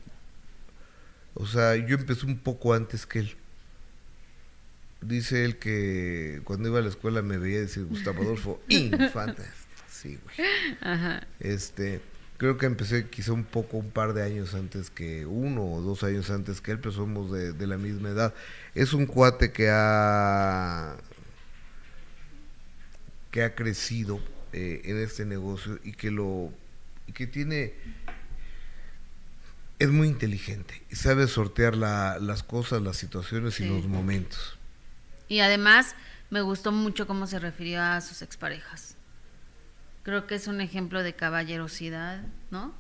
O 1.35 1.47
sea, 1.47 1.77
yo 1.77 1.97
empecé 1.97 2.27
un 2.27 2.39
poco 2.39 2.75
antes 2.75 3.07
que 3.07 3.21
él. 3.21 3.37
Dice 5.01 5.45
él 5.45 5.59
que 5.59 6.43
cuando 6.45 6.69
iba 6.69 6.81
a 6.81 6.83
la 6.83 6.89
escuela 6.89 7.23
me 7.23 7.39
veía 7.39 7.61
decir 7.61 7.85
Gustavo 7.85 8.23
Adolfo 8.23 8.61
Infante. 8.69 9.45
Sí, 9.89 10.19
güey. 10.23 10.49
Ajá. 10.81 11.27
Este 11.39 12.03
creo 12.41 12.57
que 12.57 12.65
empecé 12.65 13.07
quizá 13.11 13.35
un 13.35 13.45
poco, 13.45 13.77
un 13.77 13.91
par 13.91 14.15
de 14.15 14.23
años 14.23 14.55
antes 14.55 14.89
que 14.89 15.27
uno 15.27 15.63
o 15.63 15.83
dos 15.83 16.03
años 16.05 16.31
antes 16.31 16.63
que 16.63 16.71
él, 16.71 16.79
pero 16.79 16.91
somos 16.91 17.31
de, 17.31 17.67
la 17.67 17.77
misma 17.77 18.09
edad. 18.09 18.33
Es 18.75 18.95
un 18.95 19.05
cuate 19.05 19.53
que 19.53 19.69
ha 19.71 20.97
que 23.31 23.45
ha 23.45 23.55
crecido 23.55 24.21
eh, 24.55 24.81
en 24.87 25.03
este 25.03 25.27
negocio 25.27 25.79
y 25.85 25.93
que 25.93 26.11
lo 26.11 26.51
y 27.07 27.13
que 27.13 27.27
tiene 27.27 27.75
es 29.79 29.91
muy 29.91 30.09
inteligente 30.09 30.83
y 30.89 30.97
sabe 30.97 31.29
sortear 31.29 31.77
las 31.77 32.43
cosas, 32.43 32.81
las 32.81 32.97
situaciones 32.97 33.61
y 33.61 33.69
los 33.69 33.87
momentos. 33.87 34.59
Y 35.29 35.41
además 35.41 35.95
me 36.31 36.41
gustó 36.41 36.73
mucho 36.73 37.07
cómo 37.07 37.27
se 37.27 37.39
refirió 37.39 37.83
a 37.83 38.01
sus 38.01 38.23
exparejas. 38.23 38.97
Creo 40.03 40.27
que 40.27 40.35
es 40.35 40.47
un 40.47 40.61
ejemplo 40.61 41.03
de 41.03 41.15
caballerosidad, 41.15 42.23
¿no? 42.51 42.75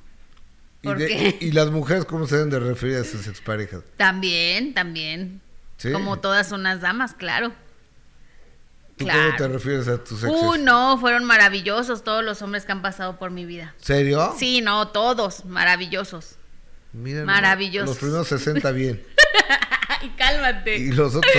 ¿Y, 0.83 0.87
¿Por 0.87 0.99
de-? 0.99 1.37
¿Y 1.41 1.53
las 1.53 1.71
mujeres 1.71 2.05
cómo 2.05 2.27
se 2.27 2.37
deben 2.37 2.51
de 2.51 2.61
referir 2.61 2.97
a 2.97 3.05
sus 3.05 3.27
exparejas? 3.27 3.83
También, 3.97 4.73
también. 4.75 5.41
¿Sí? 5.77 5.93
Como 5.93 6.18
todas 6.18 6.53
unas 6.53 6.81
damas, 6.81 7.14
claro. 7.14 7.53
¿Tú 8.97 9.05
claro. 9.05 9.21
cómo 9.25 9.37
te 9.37 9.49
refieres 9.49 9.89
a 9.89 10.03
tus 10.03 10.23
exes? 10.25 10.43
Uy, 10.43 10.59
no, 10.59 10.99
fueron 10.99 11.25
maravillosos 11.25 12.05
todos 12.05 12.23
los 12.23 12.43
hombres 12.43 12.64
que 12.64 12.73
han 12.73 12.83
pasado 12.83 13.18
por 13.18 13.31
mi 13.31 13.47
vida. 13.47 13.75
¿Serio? 13.79 14.35
Sí, 14.39 14.61
no, 14.61 14.89
todos 14.89 15.45
maravillosos. 15.47 16.37
Nomás, 16.93 17.25
Maravillosos. 17.25 17.89
Los 17.89 17.99
primeros 17.99 18.29
60 18.29 18.73
bien. 18.73 19.03
Ay, 19.89 20.12
cálmate. 20.16 20.77
y 20.77 20.93
los 20.93 21.14
otros 21.14 21.33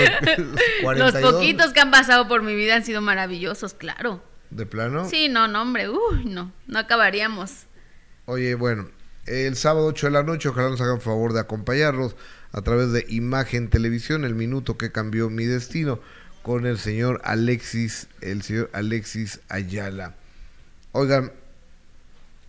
42. 0.82 1.22
Los 1.22 1.32
poquitos 1.32 1.72
que 1.72 1.80
han 1.80 1.90
pasado 1.90 2.26
por 2.26 2.42
mi 2.42 2.54
vida 2.54 2.74
han 2.74 2.84
sido 2.84 3.00
maravillosos, 3.00 3.74
claro. 3.74 4.22
¿De 4.54 4.66
plano? 4.66 5.08
Sí, 5.08 5.28
no, 5.28 5.48
no, 5.48 5.62
hombre, 5.62 5.88
uy, 5.88 6.24
no, 6.26 6.52
no 6.66 6.78
acabaríamos. 6.78 7.66
Oye, 8.26 8.54
bueno, 8.54 8.88
el 9.26 9.56
sábado 9.56 9.86
8 9.86 10.06
de 10.06 10.12
la 10.12 10.22
noche, 10.22 10.48
ojalá 10.48 10.68
nos 10.68 10.80
hagan 10.80 11.00
favor 11.00 11.32
de 11.32 11.40
acompañarnos 11.40 12.16
a 12.52 12.60
través 12.60 12.92
de 12.92 13.06
Imagen 13.08 13.70
Televisión, 13.70 14.24
el 14.24 14.34
minuto 14.34 14.76
que 14.76 14.92
cambió 14.92 15.30
mi 15.30 15.46
destino, 15.46 16.00
con 16.42 16.66
el 16.66 16.78
señor 16.78 17.20
Alexis, 17.24 18.08
el 18.20 18.42
señor 18.42 18.68
Alexis 18.74 19.40
Ayala. 19.48 20.16
Oigan, 20.92 21.32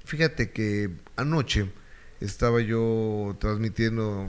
fíjate 0.03 0.51
que 0.51 0.89
anoche 1.15 1.71
estaba 2.19 2.59
yo 2.61 3.37
transmitiendo 3.39 4.27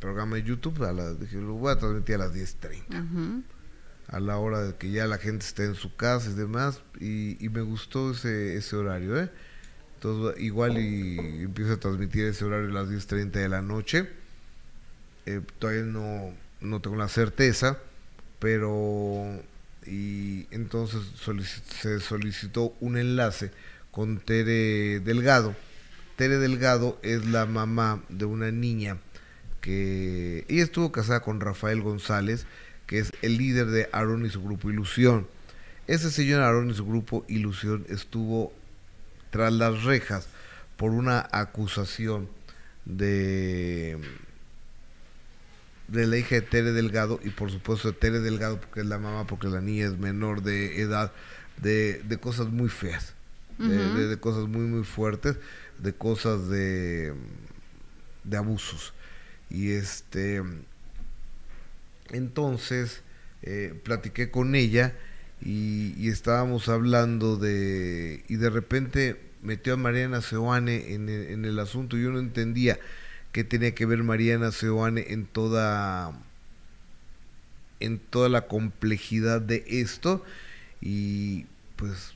programa 0.00 0.36
de 0.36 0.42
YouTube, 0.42 0.82
a 0.82 0.92
la, 0.92 1.14
dije, 1.14 1.36
lo 1.36 1.54
voy 1.54 1.72
a 1.72 1.78
transmitir 1.78 2.16
a 2.16 2.18
las 2.18 2.34
10.30 2.34 2.88
Ujú. 2.88 3.42
A 4.14 4.20
la 4.20 4.38
hora 4.38 4.62
de 4.62 4.74
que 4.76 4.92
ya 4.92 5.08
la 5.08 5.18
gente 5.18 5.44
esté 5.44 5.64
en 5.64 5.74
su 5.74 5.96
casa 5.96 6.30
y 6.30 6.34
demás, 6.34 6.80
y, 7.00 7.36
me 7.52 7.62
gustó 7.62 8.12
ese, 8.12 8.56
ese 8.56 8.76
horario, 8.76 9.20
¿eh? 9.20 9.28
Entonces, 9.96 10.40
igual 10.40 10.78
y 10.78 11.42
empiezo 11.42 11.72
a 11.72 11.80
transmitir 11.80 12.26
ese 12.26 12.44
horario 12.44 12.68
a 12.70 12.84
las 12.84 12.88
10.30 12.88 13.30
de 13.32 13.48
la 13.48 13.60
noche. 13.60 14.08
Eh, 15.26 15.40
todavía 15.58 15.82
no, 15.82 16.32
no 16.60 16.80
tengo 16.80 16.96
la 16.96 17.08
certeza, 17.08 17.78
pero... 18.38 19.42
Y 19.86 20.46
entonces 20.52 21.02
se 21.80 22.00
solicitó 22.00 22.72
un 22.80 22.96
enlace 22.96 23.50
con 23.90 24.18
Tere 24.18 25.00
Delgado. 25.00 25.56
Tere 26.16 26.38
Delgado 26.38 26.98
es 27.02 27.26
la 27.26 27.46
mamá 27.46 28.02
de 28.08 28.26
una 28.26 28.52
niña 28.52 28.98
que 29.60 30.44
ella 30.48 30.62
estuvo 30.62 30.92
casada 30.92 31.20
con 31.20 31.40
Rafael 31.40 31.82
González, 31.82 32.46
que 32.94 33.00
es 33.00 33.12
el 33.22 33.38
líder 33.38 33.66
de 33.66 33.88
Aaron 33.90 34.24
y 34.24 34.30
su 34.30 34.40
grupo 34.40 34.70
Ilusión. 34.70 35.26
Ese 35.88 36.12
señor 36.12 36.42
Aaron 36.42 36.70
y 36.70 36.74
su 36.74 36.86
grupo 36.86 37.24
Ilusión 37.26 37.84
estuvo 37.88 38.52
tras 39.30 39.52
las 39.52 39.82
rejas 39.82 40.28
por 40.76 40.92
una 40.92 41.28
acusación 41.32 42.28
de 42.84 43.98
de 45.88 46.06
la 46.06 46.18
hija 46.18 46.36
de 46.36 46.42
Tere 46.42 46.70
Delgado 46.70 47.18
y 47.24 47.30
por 47.30 47.50
supuesto 47.50 47.90
de 47.90 47.98
Tere 47.98 48.20
Delgado 48.20 48.60
porque 48.60 48.82
es 48.82 48.86
la 48.86 48.98
mamá, 48.98 49.26
porque 49.26 49.48
la 49.48 49.60
niña 49.60 49.86
es 49.86 49.98
menor 49.98 50.42
de 50.42 50.80
edad, 50.80 51.10
de, 51.60 52.00
de 52.04 52.18
cosas 52.18 52.50
muy 52.50 52.68
feas, 52.68 53.14
de, 53.58 54.06
de 54.06 54.20
cosas 54.20 54.46
muy 54.46 54.66
muy 54.66 54.84
fuertes, 54.84 55.36
de 55.80 55.92
cosas 55.94 56.48
de, 56.48 57.12
de 58.22 58.36
abusos. 58.36 58.94
Y 59.50 59.72
este 59.72 60.44
entonces 62.10 63.02
eh, 63.42 63.78
platiqué 63.82 64.30
con 64.30 64.54
ella 64.54 64.94
y, 65.40 66.08
estábamos 66.08 66.68
hablando 66.68 67.36
de 67.36 68.24
y 68.28 68.36
de 68.36 68.50
repente 68.50 69.20
metió 69.42 69.74
a 69.74 69.76
Mariana 69.76 70.22
Seoane 70.22 70.94
en 70.94 71.08
el, 71.08 71.26
en 71.28 71.44
el 71.44 71.58
asunto. 71.58 71.96
Yo 71.96 72.10
no 72.10 72.18
entendía 72.18 72.78
qué 73.32 73.44
tenía 73.44 73.74
que 73.74 73.84
ver 73.84 74.02
Mariana 74.02 74.52
Seoane 74.52 75.06
en 75.08 75.26
toda 75.26 76.18
en 77.80 77.98
toda 77.98 78.28
la 78.28 78.46
complejidad 78.46 79.40
de 79.40 79.64
esto 79.66 80.24
y 80.80 81.46
pues 81.76 82.14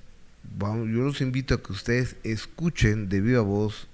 vamos, 0.57 0.89
yo 0.89 1.03
los 1.03 1.21
invito 1.21 1.55
a 1.55 1.63
que 1.63 1.73
ustedes 1.73 2.17
escuchen 2.23 3.09
de 3.09 3.21
viva 3.21 3.43
voz 3.43 3.89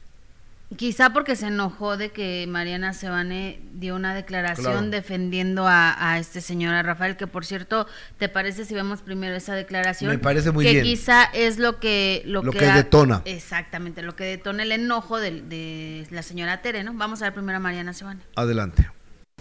Quizá 0.76 1.10
porque 1.10 1.36
se 1.36 1.46
enojó 1.48 1.96
de 1.96 2.10
que 2.10 2.46
Mariana 2.48 2.94
Sebane 2.94 3.60
dio 3.74 3.94
una 3.94 4.12
declaración 4.14 4.64
Claro. 4.72 4.88
defendiendo 4.90 5.68
a, 5.68 5.94
a 6.12 6.18
este 6.18 6.40
señor, 6.40 6.74
a 6.74 6.82
Rafael, 6.82 7.16
que 7.16 7.26
por 7.28 7.44
cierto, 7.44 7.86
¿te 8.18 8.28
parece 8.28 8.64
si 8.64 8.74
vemos 8.74 9.00
primero 9.02 9.36
esa 9.36 9.54
declaración? 9.54 10.10
Me 10.10 10.18
parece 10.18 10.50
muy 10.50 10.64
que 10.64 10.72
bien. 10.72 10.84
quizá 10.84 11.24
es 11.32 11.58
lo 11.58 11.78
que... 11.78 12.22
Lo, 12.26 12.42
Lo 12.42 12.50
que 12.50 12.66
detona. 12.66 13.22
Exactamente, 13.24 14.02
lo 14.02 14.16
que 14.16 14.24
detona 14.24 14.64
el 14.64 14.72
enojo 14.72 15.20
de, 15.20 15.42
de 15.42 16.06
la 16.10 16.22
señora 16.22 16.60
Tere, 16.60 16.82
¿no? 16.82 16.92
Vamos 16.94 17.22
a 17.22 17.26
ver 17.26 17.34
primero 17.34 17.58
a 17.58 17.60
Mariana 17.60 17.92
Sebane. 17.92 18.20
adelante. 18.34 18.90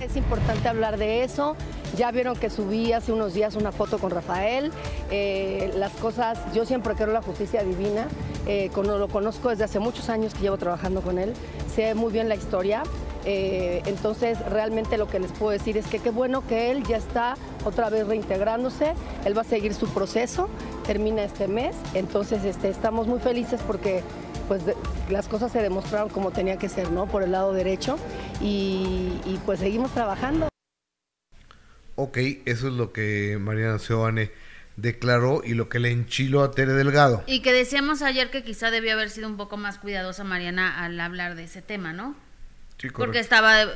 Es 0.02 0.18
importante 0.18 0.68
hablar 0.68 0.98
de 0.98 1.24
eso. 1.24 1.56
Ya 1.96 2.12
vieron 2.12 2.36
que 2.36 2.50
subí 2.50 2.92
hace 2.92 3.14
unos 3.14 3.34
días 3.34 3.56
una 3.56 3.72
foto 3.72 4.00
con 4.00 4.10
Rafael. 4.10 4.72
Eh, 5.12 5.72
las 5.78 5.94
cosas, 5.94 6.38
yo 6.54 6.66
siempre 6.66 6.94
quiero 6.96 7.14
la 7.14 7.22
justicia 7.22 7.64
divina. 7.64 8.08
Eh, 8.46 8.70
lo 8.76 9.08
conozco 9.08 9.50
desde 9.50 9.64
hace 9.64 9.80
muchos 9.80 10.10
años 10.10 10.34
que 10.34 10.42
llevo 10.42 10.58
trabajando 10.58 11.02
con 11.02 11.20
él. 11.20 11.34
Sé 11.74 11.96
muy 11.96 12.12
bien 12.12 12.28
la 12.28 12.36
historia. 12.36 12.84
Eh, 13.24 13.82
entonces, 13.86 14.38
realmente 14.50 14.98
lo 14.98 15.08
que 15.08 15.20
les 15.20 15.32
puedo 15.32 15.52
decir 15.52 15.78
es 15.78 15.88
que 15.88 16.00
qué 16.00 16.10
bueno 16.10 16.46
que 16.46 16.72
él 16.72 16.84
ya 16.84 16.98
está 16.98 17.36
otra 17.64 17.90
vez 17.90 18.06
reintegrándose. 18.06 18.94
Él 19.24 19.38
va 19.38 19.42
a 19.44 19.46
seguir 19.46 19.74
su 19.74 19.88
proceso. 19.88 20.50
Termina 20.86 21.24
este 21.24 21.48
mes. 21.48 21.76
Entonces, 21.94 22.44
este, 22.44 22.68
estamos 22.68 23.08
muy 23.08 23.20
felices 23.20 23.62
porque 23.66 24.04
pues 24.48 24.66
de- 24.66 24.76
las 25.10 25.28
cosas 25.28 25.52
se 25.52 25.62
demostraron 25.62 26.10
como 26.10 26.32
tenía 26.32 26.58
que 26.58 26.70
ser, 26.70 26.92
¿no? 26.92 27.08
Por 27.08 27.24
el 27.24 27.32
lado 27.32 27.54
derecho 27.54 27.98
y, 28.42 29.12
y, 29.26 29.40
pues 29.46 29.60
seguimos 29.60 29.94
trabajando. 29.94 30.50
Ok, 31.96 32.18
eso 32.46 32.68
es 32.68 32.74
lo 32.74 32.92
que 32.92 33.38
Mariana 33.40 33.78
Seoane 33.80 34.32
declaró 34.78 35.44
y 35.46 35.54
lo 35.54 35.70
que 35.70 35.80
le 35.80 35.92
enchiló 35.92 36.42
a 36.44 36.52
Tere 36.52 36.74
Delgado. 36.74 37.24
Y 37.28 37.42
que 37.42 37.54
decíamos 37.54 38.02
ayer 38.02 38.32
que 38.32 38.44
quizá 38.44 38.72
debió 38.72 38.94
haber 38.94 39.12
sido 39.12 39.28
un 39.28 39.38
poco 39.38 39.58
más 39.58 39.78
cuidadosa 39.78 40.24
Mariana 40.24 40.84
al 40.84 41.00
hablar 41.00 41.36
de 41.36 41.44
ese 41.44 41.62
tema, 41.62 41.94
¿no? 41.94 42.16
Sí, 42.80 42.90
Porque 42.90 43.20
estaba 43.20 43.56
de, 43.58 43.72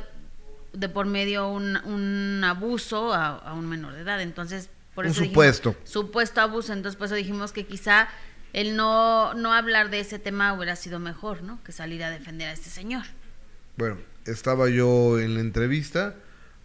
de 0.72 0.88
por 0.88 1.06
medio 1.06 1.48
un, 1.48 1.76
un 1.76 2.42
abuso 2.44 3.14
a, 3.14 3.36
a 3.38 3.54
un 3.54 3.68
menor 3.68 3.92
de 3.94 4.00
edad. 4.00 4.20
Entonces, 4.20 4.68
por 4.96 5.04
Un 5.04 5.12
eso 5.12 5.20
dijimos- 5.20 5.34
supuesto. 5.34 5.76
supuesto 5.84 6.40
abuso. 6.40 6.72
Entonces, 6.72 6.96
por 6.98 7.06
eso 7.06 7.14
dijimos 7.14 7.52
que 7.52 7.64
quizá 7.64 8.08
el 8.60 8.76
no, 8.76 9.34
no 9.34 9.52
hablar 9.52 9.90
de 9.90 10.00
ese 10.00 10.18
tema 10.18 10.52
hubiera 10.54 10.76
sido 10.76 10.98
mejor, 10.98 11.42
¿no? 11.42 11.62
Que 11.64 11.72
salir 11.72 12.02
a 12.02 12.10
defender 12.10 12.48
a 12.48 12.52
este 12.52 12.70
señor. 12.70 13.04
Bueno, 13.76 13.96
estaba 14.26 14.68
yo 14.68 15.18
en 15.20 15.34
la 15.34 15.40
entrevista, 15.40 16.14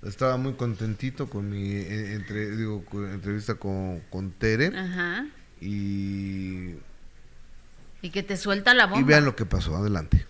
estaba 0.04 0.38
muy 0.38 0.54
contentito 0.54 1.30
con 1.30 1.50
mi 1.50 1.72
eh, 1.72 2.14
entre, 2.14 2.56
digo, 2.56 2.84
con- 2.86 3.12
entrevista 3.12 3.56
con, 3.56 4.00
con 4.10 4.32
Tere 4.32 4.72
Ajá. 4.78 5.26
y, 5.62 6.72
Y 8.02 8.10
que 8.12 8.24
te 8.24 8.36
suelta 8.38 8.74
la 8.74 8.86
bomba. 8.88 9.00
y 9.02 9.04
vean 9.04 9.26
lo 9.26 9.36
que 9.36 9.46
pasó, 9.46 9.76
adelante. 9.76 10.26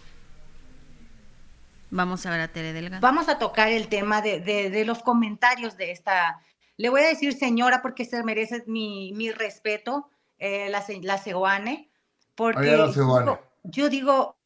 Vamos 1.91 2.25
a 2.25 2.31
ver 2.31 2.41
a 2.41 2.47
Tere 2.47 2.73
Delgado. 2.73 3.01
Vamos 3.01 3.29
a 3.29 3.37
tocar 3.37 3.69
el 3.69 3.87
tema 3.87 4.21
de, 4.21 4.39
de- 4.39 4.69
de 4.69 4.85
los 4.85 5.03
comentarios 5.03 5.77
de 5.77 5.91
esta. 5.91 6.39
Le 6.77 6.89
voy 6.89 7.01
a 7.01 7.07
decir 7.07 7.33
señora 7.33 7.81
porque 7.83 8.03
se 8.05 8.23
merece 8.23 8.63
mi, 8.67 9.13
mi 9.13 9.31
respeto, 9.31 10.09
eh, 10.37 10.69
la, 10.69 10.83
la 11.01 11.17
porque 12.35 12.69
la 12.77 12.85
yo- 13.35 13.39
yo 13.63 13.89
digo, 13.89 14.37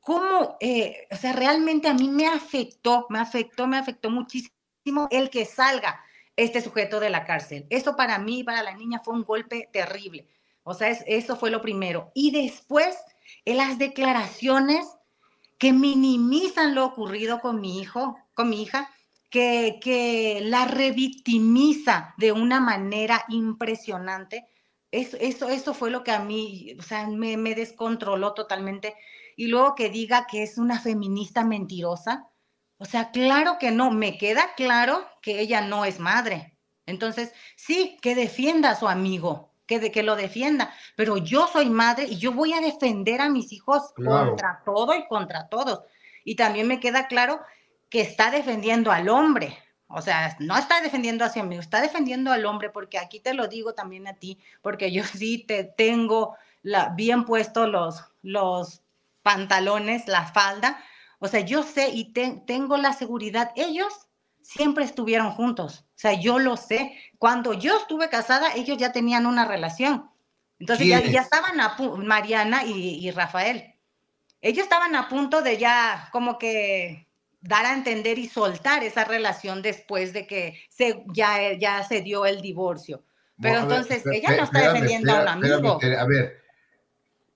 ¿cómo? 0.00 0.56
eh, 0.60 1.06
o 1.10 1.16
sea, 1.16 1.32
realmente 1.32 1.88
a 1.88 1.94
mí 1.94 2.08
me 2.08 2.26
afectó, 2.26 3.06
me 3.08 3.18
afectó, 3.18 3.66
me 3.66 3.78
afectó 3.78 4.10
muchísimo 4.10 5.08
el 5.10 5.30
que 5.30 5.44
salga 5.44 6.02
este 6.36 6.60
sujeto 6.60 7.00
de 7.00 7.10
la 7.10 7.24
cárcel. 7.24 7.66
Eso 7.70 7.96
para 7.96 8.18
mí, 8.18 8.44
para 8.44 8.62
la 8.62 8.74
niña, 8.74 9.00
fue 9.04 9.14
un 9.14 9.24
golpe 9.24 9.68
terrible. 9.72 10.26
O 10.62 10.74
sea, 10.74 10.88
es- 10.88 11.04
eso 11.06 11.36
fue 11.36 11.50
lo 11.50 11.60
primero. 11.60 12.10
Y 12.14 12.30
después, 12.30 12.96
en 13.44 13.58
las 13.58 13.78
declaraciones 13.78 14.86
que 15.58 15.72
minimizan 15.72 16.74
lo 16.74 16.86
ocurrido 16.86 17.40
con 17.40 17.60
mi 17.60 17.78
hijo, 17.80 18.16
con 18.34 18.48
mi 18.48 18.62
hija, 18.62 18.88
que, 19.28 19.78
que 19.82 20.40
la 20.42 20.64
revictimiza 20.64 22.14
de 22.16 22.32
una 22.32 22.60
manera 22.60 23.24
impresionante. 23.28 24.46
Eso, 24.92 25.16
eso, 25.20 25.48
eso 25.48 25.72
fue 25.74 25.90
lo 25.90 26.02
que 26.02 26.10
a 26.10 26.20
mí, 26.20 26.76
o 26.78 26.82
sea, 26.82 27.06
me, 27.06 27.36
me 27.36 27.54
descontroló 27.54 28.34
totalmente. 28.34 28.94
Y 29.36 29.46
luego 29.46 29.74
que 29.74 29.88
diga 29.88 30.26
que 30.26 30.42
es 30.42 30.58
una 30.58 30.80
feminista 30.80 31.44
mentirosa. 31.44 32.28
O 32.78 32.84
sea, 32.84 33.10
claro 33.10 33.58
que 33.58 33.70
no, 33.70 33.90
me 33.90 34.18
queda 34.18 34.54
claro 34.56 35.06
que 35.22 35.40
ella 35.40 35.60
no 35.60 35.84
es 35.84 36.00
madre. 36.00 36.56
Entonces, 36.86 37.32
sí, 37.56 37.98
que 38.02 38.14
defienda 38.14 38.70
a 38.70 38.74
su 38.74 38.88
amigo, 38.88 39.52
que, 39.66 39.78
de, 39.78 39.92
que 39.92 40.02
lo 40.02 40.16
defienda, 40.16 40.74
pero 40.96 41.16
yo 41.18 41.46
soy 41.46 41.70
madre 41.70 42.06
y 42.08 42.18
yo 42.18 42.32
voy 42.32 42.52
a 42.52 42.60
defender 42.60 43.20
a 43.20 43.28
mis 43.28 43.52
hijos 43.52 43.92
Claro. 43.94 44.30
contra 44.30 44.62
todo 44.64 44.94
y 44.94 45.06
contra 45.06 45.48
todos. 45.48 45.80
Y 46.24 46.34
también 46.34 46.66
me 46.66 46.80
queda 46.80 47.06
claro 47.06 47.40
que 47.88 48.00
está 48.00 48.30
defendiendo 48.30 48.90
al 48.90 49.08
hombre. 49.08 49.56
O 49.92 50.02
sea, 50.02 50.36
no 50.38 50.56
está 50.56 50.80
defendiendo 50.80 51.24
a 51.24 51.30
su 51.30 51.40
amigo, 51.40 51.60
está 51.60 51.80
defendiendo 51.80 52.32
al 52.32 52.46
hombre, 52.46 52.70
porque 52.70 52.98
aquí 52.98 53.18
te 53.18 53.34
lo 53.34 53.48
digo 53.48 53.74
también 53.74 54.06
a 54.06 54.14
ti, 54.14 54.38
porque 54.62 54.92
yo 54.92 55.02
sí 55.04 55.38
te 55.38 55.64
tengo 55.64 56.36
la, 56.62 56.90
bien 56.90 57.24
puestos 57.24 57.68
los, 57.68 58.04
los 58.22 58.82
pantalones, 59.22 60.06
la 60.06 60.26
falda. 60.26 60.82
O 61.18 61.28
sea, 61.28 61.40
yo 61.40 61.62
sé 61.62 61.90
y 61.90 62.12
tengo 62.12 62.76
la 62.76 62.92
seguridad, 62.92 63.52
ellos 63.56 64.08
siempre 64.42 64.84
estuvieron 64.84 65.32
juntos. 65.32 65.84
O 65.88 65.98
sea, 65.98 66.14
yo 66.14 66.38
lo 66.38 66.56
sé. 66.56 66.96
Cuando 67.18 67.52
yo 67.52 67.76
estuve 67.76 68.08
casada, 68.08 68.54
ellos 68.54 68.78
ya 68.78 68.92
tenían 68.92 69.26
una 69.26 69.44
relación. 69.44 70.10
Entonces 70.58 70.86
ya, 70.86 71.00
ya, 71.00 71.20
estaban 71.22 71.60
a 71.60 71.76
Mariana 71.96 72.64
y, 72.64 73.06
y 73.06 73.10
Rafael. 73.10 73.74
Ellos 74.40 74.64
estaban 74.64 74.94
a 74.94 75.08
punto 75.08 75.42
de 75.42 75.58
ya 75.58 76.08
como 76.12 76.38
que 76.38 77.09
dar 77.40 77.66
a 77.66 77.72
entender 77.72 78.18
y 78.18 78.28
soltar 78.28 78.84
esa 78.84 79.04
relación 79.04 79.62
después 79.62 80.12
de 80.12 80.26
que 80.26 80.60
se, 80.68 81.02
ya, 81.12 81.52
ya 81.54 81.82
se 81.84 82.02
dio 82.02 82.26
el 82.26 82.40
divorcio. 82.40 83.04
Pero 83.40 83.60
entonces 83.60 84.04
ella 84.06 84.36
no 84.36 84.44
está 84.44 84.72
defendiendo 84.72 85.12
a 85.12 85.22
un 85.22 85.28
amigo. 85.28 85.78
a 85.82 86.04
ver, 86.04 86.42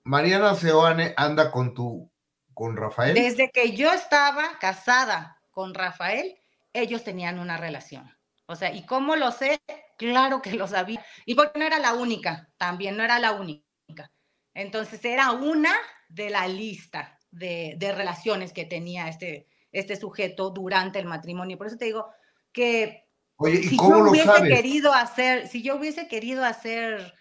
Mariana 0.03 0.53
Seoane 0.53 1.15
anda 1.17 1.49
con 1.49 1.73
tu, 1.73 2.11
con 2.53 2.77
Rafael. 2.77 3.15
Desde 3.15 3.49
que 3.49 3.75
yo 3.75 3.91
estaba 3.91 4.59
casada 4.59 5.41
con 5.49 5.73
Rafael, 5.73 6.37
ellos 6.73 7.03
tenían 7.03 7.39
una 7.39 7.57
relación. 7.57 8.15
O 8.45 8.55
sea, 8.55 8.71
¿y 8.71 8.85
cómo 8.85 9.15
lo 9.15 9.31
sé? 9.31 9.59
Claro 9.97 10.43
que 10.43 10.53
lo 10.53 10.67
sabía. 10.67 11.03
Y 11.25 11.33
porque 11.33 11.57
no 11.57 11.65
era 11.65 11.79
la 11.79 11.95
única, 11.95 12.49
también 12.57 12.95
no 12.97 13.03
era 13.03 13.17
la 13.17 13.31
única. 13.31 14.11
Entonces 14.53 15.03
era 15.03 15.31
una 15.31 15.73
de 16.09 16.29
la 16.29 16.47
lista 16.47 17.17
de, 17.31 17.73
de 17.77 17.91
relaciones 17.91 18.53
que 18.53 18.65
tenía 18.65 19.07
este, 19.07 19.47
este 19.75 19.95
sujeto 19.97 20.49
durante 20.49 20.99
el 20.99 21.05
matrimonio. 21.05 21.57
Por 21.57 21.67
eso 21.67 21.77
te 21.77 21.85
digo 21.85 22.07
que 22.51 23.03
Oye, 23.37 23.59
¿y 23.59 23.63
si 23.63 23.77
cómo 23.77 23.97
yo 23.97 24.11
hubiese 24.11 24.43
querido 24.43 24.93
hacer, 24.93 25.47
si 25.47 25.61
yo 25.61 25.75
hubiese 25.75 26.07
querido 26.07 26.45
hacer 26.45 27.13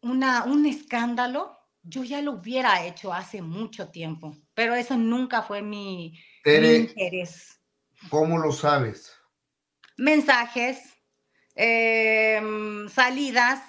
una, 0.00 0.44
un 0.44 0.64
escándalo, 0.64 1.58
yo 1.82 2.04
ya 2.04 2.22
lo 2.22 2.32
hubiera 2.32 2.84
hecho 2.86 3.12
hace 3.12 3.42
mucho 3.42 3.90
tiempo, 3.90 4.36
pero 4.54 4.74
eso 4.74 4.96
nunca 4.96 5.42
fue 5.42 5.62
mi, 5.62 6.18
interés. 6.44 7.60
¿Cómo 8.08 8.38
lo 8.38 8.52
sabes? 8.52 9.12
Mensajes, 9.96 10.78
em, 11.54 12.88
salidas, 12.88 13.60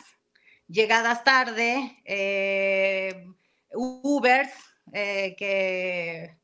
llegadas 0.68 1.24
tarde, 1.24 2.02
eh, 2.06 3.26
Ubers 3.74 4.52
eh, 4.94 5.36
que 5.38 6.39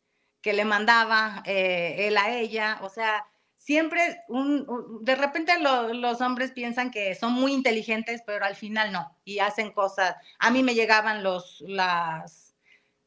que 0.45 0.53
le 0.53 0.63
mandaba 0.63 1.41
eh, 1.47 2.07
él 2.07 2.17
a 2.17 2.37
ella, 2.37 2.77
o 2.83 2.89
sea, 2.89 3.25
siempre, 3.55 4.21
un, 4.27 4.99
de 5.01 5.15
repente 5.15 5.53
los 5.59 6.21
hombres 6.21 6.51
piensan 6.51 6.91
que 6.91 7.15
son 7.15 7.33
muy 7.33 7.51
inteligentes, 7.51 8.21
pero 8.23 8.45
al 8.45 8.55
final 8.55 8.91
no, 8.91 9.17
y 9.25 9.39
hacen 9.39 9.71
cosas. 9.71 10.15
A 10.37 10.51
mí 10.51 10.61
me 10.61 10.75
llegaban 10.75 11.23
los, 11.23 11.61
las, 11.61 12.55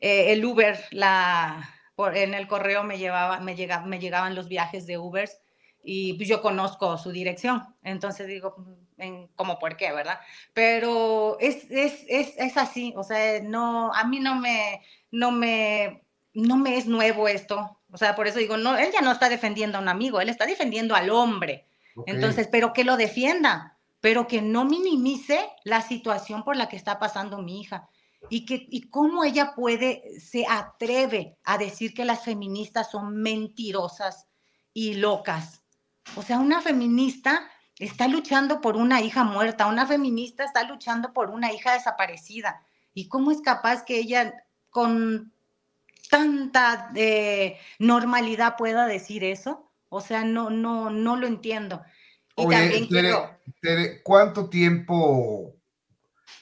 eh, 0.00 0.32
el 0.32 0.44
Uber, 0.44 0.84
la, 0.90 1.72
por, 1.94 2.16
en 2.16 2.34
el 2.34 2.48
correo 2.48 2.82
me, 2.82 2.98
llevaba, 2.98 3.38
me, 3.38 3.54
llegaba, 3.54 3.86
me 3.86 4.00
llegaban 4.00 4.34
los 4.34 4.48
viajes 4.48 4.88
de 4.88 4.98
Ubers 4.98 5.40
y 5.84 6.14
pues 6.14 6.28
yo 6.28 6.42
conozco 6.42 6.98
su 6.98 7.12
dirección, 7.12 7.72
entonces 7.84 8.26
digo, 8.26 8.56
en, 8.96 9.28
como 9.36 9.60
por 9.60 9.76
qué, 9.76 9.92
¿verdad? 9.92 10.18
Pero 10.54 11.36
es, 11.38 11.70
es, 11.70 12.04
es, 12.08 12.34
es 12.36 12.56
así, 12.56 12.92
o 12.96 13.04
sea, 13.04 13.40
no, 13.44 13.94
a 13.94 14.02
mí 14.02 14.18
no 14.18 14.34
me, 14.34 14.82
no 15.12 15.30
me 15.30 16.02
no 16.38 16.56
me 16.56 16.76
es 16.76 16.86
nuevo 16.86 17.26
esto. 17.26 17.80
O 17.90 17.96
sea, 17.96 18.14
por 18.14 18.28
eso 18.28 18.38
digo, 18.38 18.56
no, 18.56 18.76
él 18.76 18.90
ya 18.92 19.00
no 19.00 19.10
está 19.10 19.28
defendiendo 19.28 19.76
a 19.76 19.80
un 19.80 19.88
amigo, 19.88 20.20
él 20.20 20.28
está 20.28 20.46
defendiendo 20.46 20.94
al 20.94 21.10
hombre. 21.10 21.66
Entonces, 22.06 22.48
pero 22.50 22.72
que 22.72 22.84
lo 22.84 22.96
defienda, 22.96 23.76
pero 24.00 24.28
que 24.28 24.40
no 24.40 24.64
minimice 24.64 25.50
la 25.64 25.82
situación 25.82 26.44
por 26.44 26.56
la 26.56 26.68
que 26.68 26.76
está 26.76 27.00
pasando 27.00 27.42
mi 27.42 27.60
hija. 27.60 27.88
Y, 28.30 28.46
que, 28.46 28.66
y 28.70 28.88
cómo 28.88 29.24
ella 29.24 29.54
puede, 29.54 30.20
se 30.20 30.46
atreve 30.48 31.36
a 31.44 31.58
decir 31.58 31.92
que 31.92 32.04
las 32.04 32.24
feministas 32.24 32.90
son 32.90 33.16
mentirosas 33.16 34.28
y 34.72 34.94
locas. 34.94 35.62
O 36.14 36.22
sea, 36.22 36.38
una 36.38 36.60
feminista 36.60 37.48
está 37.78 38.06
luchando 38.06 38.60
por 38.60 38.76
una 38.76 39.00
hija 39.00 39.24
muerta, 39.24 39.66
una 39.66 39.86
feminista 39.86 40.44
está 40.44 40.62
luchando 40.64 41.12
por 41.12 41.30
una 41.30 41.52
hija 41.52 41.72
desaparecida. 41.72 42.62
¿Y 42.94 43.08
cómo 43.08 43.32
es 43.32 43.40
capaz 43.40 43.84
que 43.84 43.98
ella 43.98 44.34
con 44.70 45.32
tanta 46.08 46.90
eh, 46.94 47.58
normalidad 47.78 48.56
pueda 48.56 48.86
decir 48.86 49.24
eso. 49.24 49.70
O 49.88 50.00
sea, 50.00 50.24
no, 50.24 50.50
no, 50.50 50.90
no 50.90 51.16
lo 51.16 51.26
entiendo. 51.26 51.82
Y 52.36 52.48
también 52.48 52.86
quiero... 52.86 53.38
¿Cuánto 54.04 54.48
tiempo 54.48 55.56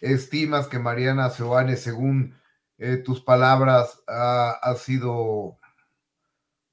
estimas 0.01 0.67
que 0.67 0.79
Mariana 0.79 1.31
Seoane, 1.31 1.77
según 1.77 2.39
eh, 2.79 2.97
tus 2.99 3.21
palabras, 3.23 4.03
ha, 4.07 4.75
sido 4.79 5.59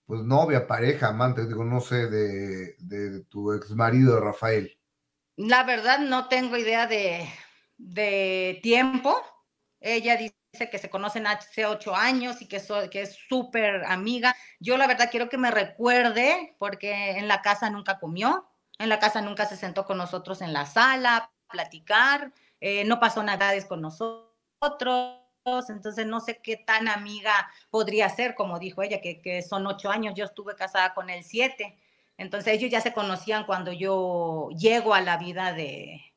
pues 0.06 0.22
novia, 0.22 0.68
pareja, 0.68 1.10
amante, 1.10 1.48
digo, 1.48 1.64
no 1.64 1.80
sé, 1.80 2.08
de, 2.08 2.76
de, 2.80 3.24
tu 3.26 3.54
ex 3.54 3.72
marido 3.72 4.20
Rafael? 4.20 4.78
La 5.38 5.64
verdad 5.64 6.00
no 6.00 6.28
tengo 6.28 6.58
idea 6.58 6.88
de, 6.88 7.28
de 7.78 8.60
tiempo. 8.62 9.16
Ella 9.80 10.18
dice 10.18 10.36
dice 10.54 10.70
que 10.70 10.78
se 10.78 10.90
conocen 10.90 11.26
hace 11.26 11.66
ocho 11.66 11.96
años 11.96 12.42
y 12.42 12.48
que, 12.48 12.62
que 12.92 13.02
es 13.02 13.18
súper 13.28 13.84
amiga. 13.86 14.36
Yo 14.60 14.78
la 14.78 14.86
verdad 14.86 15.10
quiero 15.10 15.28
que 15.28 15.38
me 15.38 15.50
recuerde 15.50 16.56
porque 16.60 17.18
en 17.18 17.28
la 17.28 17.42
casa 17.42 17.72
nunca 17.72 18.00
comió, 18.00 18.48
en 18.78 18.90
la 18.90 19.00
casa 19.00 19.22
nunca 19.22 19.48
se 19.48 19.58
sentó 19.58 19.86
con 19.86 19.98
nosotros 19.98 20.42
en 20.42 20.54
la 20.54 20.68
sala 20.68 21.18
a 21.18 21.32
platicar, 21.50 22.32
eh, 22.62 22.86
no 22.86 23.00
pasó 23.00 23.24
nada 23.24 23.52
con 23.68 23.82
nosotros. 23.82 25.20
Entonces 25.68 26.06
no 26.06 26.22
sé 26.22 26.40
qué 26.42 26.56
tan 26.56 26.88
amiga 26.88 27.34
podría 27.70 28.08
ser, 28.08 28.34
como 28.34 28.60
dijo 28.60 28.82
ella, 28.82 29.02
que, 29.02 29.22
que 29.22 29.42
son 29.42 29.68
ocho 29.68 29.90
años, 29.90 30.14
yo 30.16 30.24
estuve 30.24 30.56
casada 30.56 30.94
con 30.94 31.10
él 31.10 31.24
siete. 31.24 31.78
Entonces 32.18 32.54
ellos 32.54 32.70
ya 32.72 32.80
se 32.80 32.94
conocían 32.94 33.46
cuando 33.46 33.74
yo 33.74 34.50
llego 34.56 34.94
a 34.94 35.02
la 35.02 35.18
vida 35.18 35.52
de, 35.52 36.13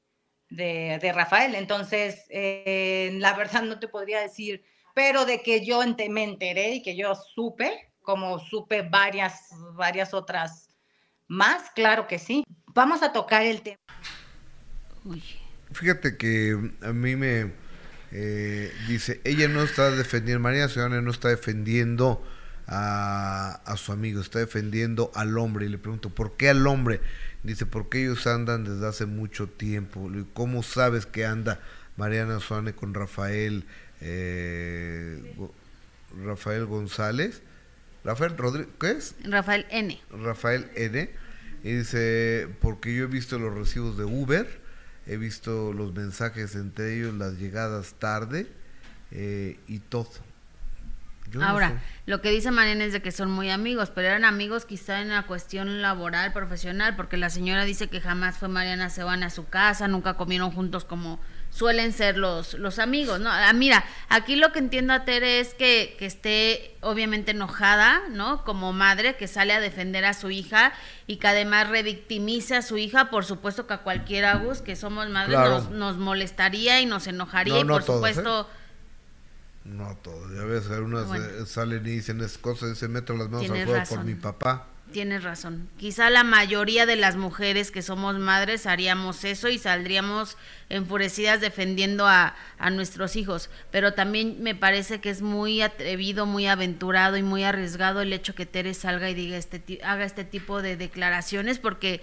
de, 0.51 1.13
Rafael. 1.15 1.55
Entonces, 1.55 2.25
eh, 2.31 3.11
la 3.15 3.35
verdad 3.35 3.63
no 3.63 3.79
te 3.79 3.89
podría 3.89 4.21
decir, 4.21 4.65
pero 4.95 5.25
de 5.25 5.43
que 5.43 5.65
yo 5.65 5.81
me 6.11 6.25
enteré 6.25 6.75
y 6.75 6.83
que 6.83 6.97
yo 6.97 7.15
supe, 7.15 7.93
como 8.03 8.39
supe 8.39 8.83
varias, 8.83 9.51
varias 9.75 10.15
otras 10.15 10.69
más, 11.29 11.71
claro 11.75 12.07
que 12.07 12.19
sí. 12.19 12.45
Vamos 12.73 13.03
a 13.03 13.13
tocar 13.13 13.43
el 13.43 13.63
tema. 13.63 13.79
Fíjate 15.73 16.17
que 16.17 16.73
a 16.83 16.93
mí 16.93 17.17
me 17.17 17.53
eh, 18.13 18.73
dice, 18.89 19.21
ella 19.25 19.49
no 19.49 19.63
está 19.63 19.91
defendiendo, 19.91 20.41
María 20.41 20.69
Ciudadana 20.69 21.01
no 21.01 21.11
está 21.11 21.29
defendiendo 21.29 22.23
a, 22.67 23.61
a, 23.65 23.77
su 23.77 23.93
amigo, 23.93 24.21
está 24.21 24.39
defendiendo 24.39 25.11
al 25.15 25.37
hombre. 25.39 25.67
Y 25.67 25.69
le 25.69 25.79
pregunto, 25.79 26.11
¿por 26.11 26.37
qué 26.37 26.49
al 26.49 26.67
hombre? 26.67 27.01
Dice, 27.47 27.65
porque 27.65 28.03
ellos 28.03 28.27
andan 28.27 28.65
desde 28.65 28.89
hace 28.89 29.07
mucho 29.07 29.47
tiempo. 29.47 30.11
¿Cómo 30.35 30.65
sabes 30.65 31.07
que 31.07 31.25
anda 31.25 31.61
Mariana 31.97 32.41
Suárez 32.41 32.75
con 32.75 32.93
Rafael, 32.93 33.65
eh, 34.01 35.33
Rafael 36.25 36.67
González? 36.67 37.43
Rafael 38.03 38.37
Rodríguez, 38.37 38.75
¿qué 38.81 38.91
es? 38.91 39.15
Rafael 39.23 39.65
N. 39.71 39.97
Rafael 40.11 40.69
N. 40.75 41.09
Y 41.63 41.73
dice, 41.73 42.49
porque 42.61 42.93
yo 42.93 43.05
he 43.05 43.07
visto 43.07 43.39
los 43.39 43.55
recibos 43.55 43.97
de 43.97 44.05
Uber, 44.05 44.61
he 45.07 45.17
visto 45.17 45.73
los 45.73 45.95
mensajes 45.95 46.57
entre 46.57 46.97
ellos, 46.97 47.15
las 47.15 47.35
llegadas 47.35 47.95
tarde 48.01 48.49
eh, 49.13 49.61
y 49.69 49.79
todo. 49.79 50.11
Ahora, 51.41 51.83
lo 52.07 52.21
que 52.21 52.31
dice 52.31 52.51
Mariana 52.51 52.85
es 52.85 52.93
de 52.93 53.03
que 53.03 53.11
son 53.11 53.31
muy 53.31 53.51
amigos, 53.51 53.91
pero 53.91 54.09
eran 54.09 54.25
amigos 54.25 54.65
quizá 54.65 55.01
en 55.01 55.09
la 55.09 55.25
cuestión 55.25 55.83
laboral, 55.83 56.33
profesional, 56.33 56.97
porque 56.97 57.17
la 57.17 57.31
señora 57.31 57.65
dice 57.65 57.89
que 57.89 58.01
jamás 58.01 58.39
fue 58.39 58.49
Mariana 58.49 58.91
van 59.05 59.23
a 59.23 59.31
su 59.31 59.49
casa, 59.49 59.89
nunca 59.89 60.15
comieron 60.15 60.53
juntos 60.53 60.85
como 60.85 61.21
suelen 61.51 61.93
ser 61.93 62.17
los, 62.17 62.55
los 62.55 62.79
amigos, 62.79 63.21
¿no? 63.21 63.31
Ah, 63.31 63.53
mira, 63.53 63.85
aquí 64.09 64.37
lo 64.37 64.53
que 64.53 64.59
entiendo 64.59 64.93
a 64.93 65.05
Tere 65.05 65.41
es 65.41 65.55
que, 65.55 65.97
que 65.99 66.07
esté 66.07 66.77
obviamente 66.81 67.31
enojada, 67.31 68.03
¿no? 68.11 68.45
Como 68.45 68.73
madre 68.73 69.17
que 69.17 69.27
sale 69.27 69.53
a 69.53 69.61
defender 69.61 70.05
a 70.05 70.15
su 70.15 70.31
hija 70.31 70.73
y 71.07 71.17
que 71.17 71.29
además 71.29 71.69
revictimiza 71.69 72.59
a 72.59 72.63
su 72.63 72.79
hija, 72.79 73.11
por 73.11 73.25
supuesto 73.25 73.67
que 73.67 73.75
a 73.75 73.79
cualquier 73.79 74.27
Agus 74.27 74.61
que 74.61 74.77
somos 74.77 75.09
madres 75.09 75.39
nos, 75.39 75.71
nos, 75.71 75.97
molestaría 75.97 76.81
y 76.81 76.87
nos 76.87 77.07
enojaría 77.07 77.61
y 77.61 77.65
por 77.65 77.83
¿eh? 77.83 77.85
supuesto... 77.85 78.49
No 79.67 79.97
todo, 79.97 80.33
ya 80.33 80.45
ves, 80.45 80.71
algunas 80.71 81.09
eh, 81.19 81.45
salen 81.47 81.85
y 81.87 81.91
dicen 81.91 82.21
esas 82.21 82.39
cosas 82.39 82.71
y 82.71 82.77
se 82.77 82.87
meten 82.89 83.19
las 83.19 83.29
manos 83.29 83.51
al 83.51 83.65
fuego 83.65 83.83
por 83.89 84.05
mi 84.05 84.15
papá. 84.15 84.69
Tienes 84.93 85.25
razón. 85.25 85.69
Quizá 85.77 86.11
la 86.11 86.23
mayoría 86.23 86.87
de 86.87 86.95
las 86.95 87.17
mujeres 87.17 87.73
que 87.73 87.83
somos 87.83 88.17
madres 88.21 88.67
haríamos 88.67 89.25
eso 89.25 89.49
y 89.49 89.59
saldríamos 89.59 90.37
enfurecidas 90.69 91.41
defendiendo 91.41 92.07
a, 92.07 92.37
a, 92.59 92.71
nuestros 92.71 93.17
hijos. 93.17 93.51
Pero 93.73 93.95
también 93.95 94.37
me 94.45 94.55
parece 94.55 95.01
que 95.01 95.11
es 95.11 95.23
muy 95.23 95.61
atrevido, 95.61 96.25
muy 96.25 96.47
aventurado 96.47 97.17
y 97.17 97.25
muy 97.25 97.43
arriesgado 97.43 98.01
el 98.01 98.13
hecho 98.13 98.37
que 98.37 98.47
Tere 98.47 98.75
salga 98.75 99.11
y 99.11 99.15
diga 99.15 99.37
este, 99.37 99.81
haga 99.83 100.05
este 100.05 100.25
tipo 100.25 100.63
de 100.63 100.77
declaraciones 100.77 101.59
porque 101.59 102.01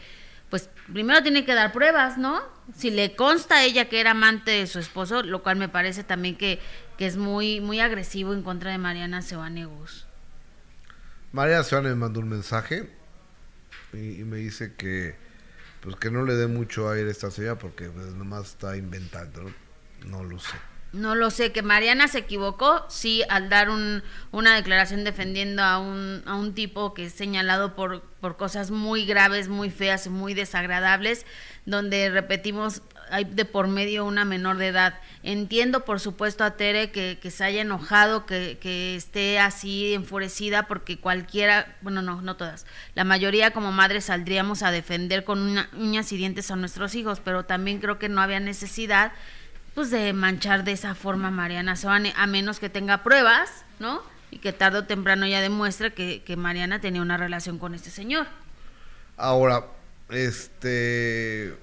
pues 0.53 0.69
primero 0.91 1.23
tiene 1.23 1.45
que 1.45 1.55
dar 1.55 1.71
pruebas, 1.71 2.19
¿no? 2.19 2.39
Si 2.75 2.91
le 2.91 3.15
consta 3.15 3.55
a 3.55 3.63
ella 3.63 3.85
que 3.89 3.99
era 3.99 4.11
amante 4.11 4.51
de 4.51 4.67
su 4.67 4.77
esposo, 4.77 5.23
lo 5.23 5.41
cual 5.41 5.55
me 5.55 5.67
parece 5.67 6.03
también 6.03 6.35
que, 6.35 6.59
que 6.97 7.05
es 7.05 7.17
muy, 7.17 7.61
muy 7.61 7.79
agresivo 7.79 8.33
en 8.33 8.43
contra 8.43 8.71
de 8.71 8.77
Mariana 8.77 9.21
Sebanegus. 9.21 10.07
María 11.31 11.63
Seoane 11.63 11.89
me 11.89 11.95
mandó 11.95 12.19
un 12.19 12.29
mensaje 12.29 12.89
y, 13.93 14.21
y 14.21 14.23
me 14.23 14.37
dice 14.37 14.73
que 14.75 15.15
pues 15.83 15.97
que 15.97 16.09
no 16.09 16.23
le 16.23 16.35
dé 16.35 16.47
mucho 16.47 16.89
aire 16.89 17.09
a 17.09 17.11
esta 17.11 17.29
señora 17.29 17.57
porque 17.57 17.89
pues, 17.89 18.07
nomás 18.13 18.47
está 18.47 18.77
inventando, 18.77 19.43
¿no? 19.43 19.51
no 20.05 20.23
lo 20.23 20.39
sé. 20.39 20.55
No 20.93 21.15
lo 21.15 21.31
sé, 21.31 21.51
que 21.51 21.63
Mariana 21.63 22.07
se 22.07 22.19
equivocó, 22.19 22.85
sí, 22.87 23.23
al 23.27 23.49
dar 23.49 23.71
un, 23.71 24.03
una 24.31 24.55
declaración 24.55 25.03
defendiendo 25.03 25.63
a 25.63 25.79
un, 25.79 26.21
a 26.27 26.35
un 26.35 26.53
tipo 26.53 26.93
que 26.93 27.07
es 27.07 27.13
señalado 27.13 27.75
por, 27.75 28.03
por 28.21 28.37
cosas 28.37 28.69
muy 28.69 29.03
graves, 29.07 29.49
muy 29.49 29.71
feas 29.71 30.05
y 30.05 30.09
muy 30.11 30.35
desagradables, 30.35 31.25
donde 31.65 32.11
repetimos, 32.11 32.83
hay 33.09 33.25
de 33.25 33.45
por 33.45 33.67
medio 33.67 34.05
una 34.05 34.25
menor 34.25 34.57
de 34.57 34.67
edad. 34.67 34.99
Entiendo, 35.23 35.85
por 35.85 35.99
supuesto, 35.99 36.43
a 36.43 36.51
Tere 36.51 36.91
que, 36.91 37.19
que 37.21 37.31
se 37.31 37.43
haya 37.43 37.61
enojado, 37.61 38.25
que, 38.25 38.57
que 38.59 38.95
esté 38.95 39.39
así 39.39 39.93
enfurecida, 39.93 40.67
porque 40.67 40.99
cualquiera, 40.99 41.75
bueno, 41.81 42.01
no, 42.01 42.21
no 42.21 42.35
todas, 42.35 42.65
la 42.95 43.03
mayoría 43.03 43.51
como 43.51 43.71
madres 43.71 44.05
saldríamos 44.05 44.63
a 44.63 44.71
defender 44.71 45.23
con 45.23 45.57
uñas 45.73 46.11
y 46.11 46.17
dientes 46.17 46.51
a 46.51 46.55
nuestros 46.55 46.95
hijos, 46.95 47.19
pero 47.19 47.45
también 47.45 47.79
creo 47.79 47.99
que 47.99 48.09
no 48.09 48.21
había 48.21 48.39
necesidad 48.39 49.11
pues 49.73 49.89
de 49.89 50.13
manchar 50.13 50.63
de 50.63 50.73
esa 50.73 50.93
forma 50.93 51.29
a 51.29 51.31
Mariana 51.31 51.75
Soane, 51.75 52.13
a 52.15 52.27
menos 52.27 52.59
que 52.59 52.69
tenga 52.69 53.03
pruebas, 53.03 53.65
¿no? 53.79 54.03
Y 54.29 54.37
que 54.37 54.53
tarde 54.53 54.79
o 54.79 54.83
temprano 54.85 55.25
ya 55.25 55.41
demuestre 55.41 55.93
que, 55.93 56.21
que 56.23 56.35
Mariana 56.35 56.79
tenía 56.79 57.01
una 57.01 57.17
relación 57.17 57.57
con 57.57 57.73
este 57.73 57.89
señor. 57.89 58.27
Ahora, 59.17 59.65
este. 60.09 61.57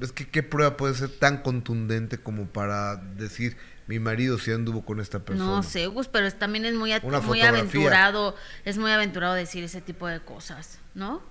Es 0.00 0.12
que 0.12 0.28
qué 0.28 0.42
prueba 0.42 0.76
puede 0.76 0.94
ser 0.94 1.08
tan 1.10 1.42
contundente 1.42 2.18
como 2.18 2.46
para 2.46 2.96
decir 2.96 3.56
mi 3.86 3.98
marido 3.98 4.38
sí 4.38 4.50
anduvo 4.52 4.84
con 4.84 5.00
esta 5.00 5.20
persona. 5.20 5.48
No 5.50 5.62
sé, 5.62 5.86
Gus, 5.86 6.08
pero 6.08 6.26
es- 6.26 6.38
también 6.38 6.64
es 6.64 6.74
muy, 6.74 6.92
aventurado, 6.92 8.34
es 8.64 8.78
muy 8.78 8.90
aventurado 8.90 9.34
decir 9.34 9.62
ese 9.64 9.80
tipo 9.80 10.06
de 10.08 10.20
cosas, 10.20 10.80
¿no? 10.94 11.22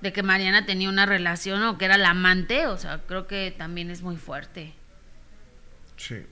De 0.00 0.12
que 0.12 0.22
Mariana 0.22 0.66
tenía 0.66 0.88
una 0.88 1.06
relación 1.06 1.62
o 1.62 1.78
que 1.78 1.84
era 1.84 1.98
la 1.98 2.10
amante, 2.10 2.66
o 2.66 2.76
sea, 2.78 3.02
creo 3.06 3.26
que 3.26 3.54
también 3.56 3.90
es 3.90 4.02
muy 4.02 4.16
fuerte. 4.16 4.74
Sí, 5.96 6.22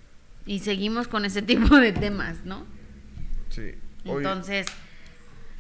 Y 0.47 0.61
seguimos 0.61 1.07
con 1.07 1.25
ese 1.25 1.43
tipo 1.53 1.77
de 1.77 1.93
temas, 1.93 2.45
¿no? 2.45 2.67
sí. 3.51 3.75
Oye, 4.07 4.17
Entonces, 4.17 4.67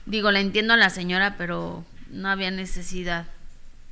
digo, 0.06 0.30
la 0.32 0.40
entiendo 0.40 0.72
a 0.72 0.76
la 0.78 0.88
señora, 0.90 1.36
pero 1.36 1.84
no 2.10 2.28
había 2.30 2.50
necesidad. 2.50 3.26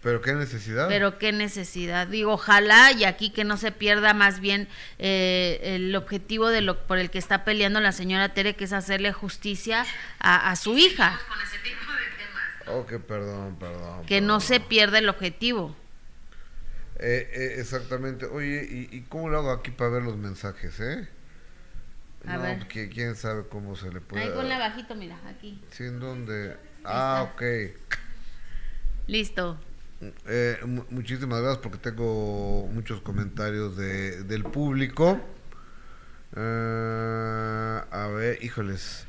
Pero 0.03 0.21
qué 0.21 0.35
necesidad. 0.35 0.89
Pero 0.89 1.19
qué 1.19 1.33
necesidad. 1.33 2.07
Digo, 2.07 2.33
ojalá 2.33 2.93
y 2.93 3.05
aquí 3.05 3.31
que 3.31 3.45
no 3.45 3.57
se 3.57 3.73
pierda 3.73 4.15
más 4.15 4.41
bien 4.41 4.69
eh, 4.99 5.61
el 5.63 5.95
objetivo 5.97 6.49
de 6.49 6.61
lo 6.61 6.87
por 6.87 6.99
el 6.99 7.11
que 7.11 7.19
está 7.19 7.45
peleando 7.45 7.81
la 7.81 7.93
señora 7.93 8.35
Tere, 8.35 8.55
que 8.55 8.65
es 8.65 8.73
hacerle 8.73 9.13
justicia 9.13 9.85
a, 10.19 10.51
a 10.51 10.57
su 10.57 10.79
hija. 10.79 11.19
Ok, 12.67 12.95
perdón, 13.07 13.57
perdón. 13.59 14.05
Que 14.07 14.21
no 14.21 14.41
se 14.41 14.61
pierda 14.61 14.99
el 14.99 15.09
objetivo. 15.09 15.75
Eh, 17.01 17.31
eh, 17.33 17.55
exactamente. 17.59 18.27
Oye, 18.27 18.67
¿y, 18.71 18.97
y 18.97 19.01
cómo 19.03 19.29
lo 19.29 19.39
hago 19.39 19.53
aquí 19.53 19.71
para 19.71 19.91
ver 19.91 20.03
los 20.03 20.17
mensajes, 20.17 20.79
eh? 20.81 21.09
A 22.27 22.37
no, 22.37 22.43
ver. 22.43 22.69
que 22.69 22.89
quién 22.89 23.15
sabe 23.15 23.45
cómo 23.49 23.77
se 23.77 23.91
le 23.93 24.01
puede. 24.01 24.25
Ahí 24.25 24.31
ponle 24.35 24.55
abajito, 24.55 24.95
mira, 24.97 25.17
aquí. 25.29 25.63
Sí, 25.71 25.85
¿en 25.85 26.01
dónde? 26.01 26.57
Ah, 26.85 27.31
ok. 27.33 27.43
Listo. 29.07 29.59
Eh, 30.27 30.59
mu- 30.65 30.85
muchísimas 30.91 31.41
gracias 31.41 31.59
porque 31.63 31.79
tengo 31.79 32.69
muchos 32.73 33.01
comentarios 33.01 33.77
de, 33.77 34.23
del 34.25 34.45
público. 34.45 35.21
Eh, 36.37 37.81
a 37.91 38.09
ver, 38.15 38.39
híjoles. 38.43 39.07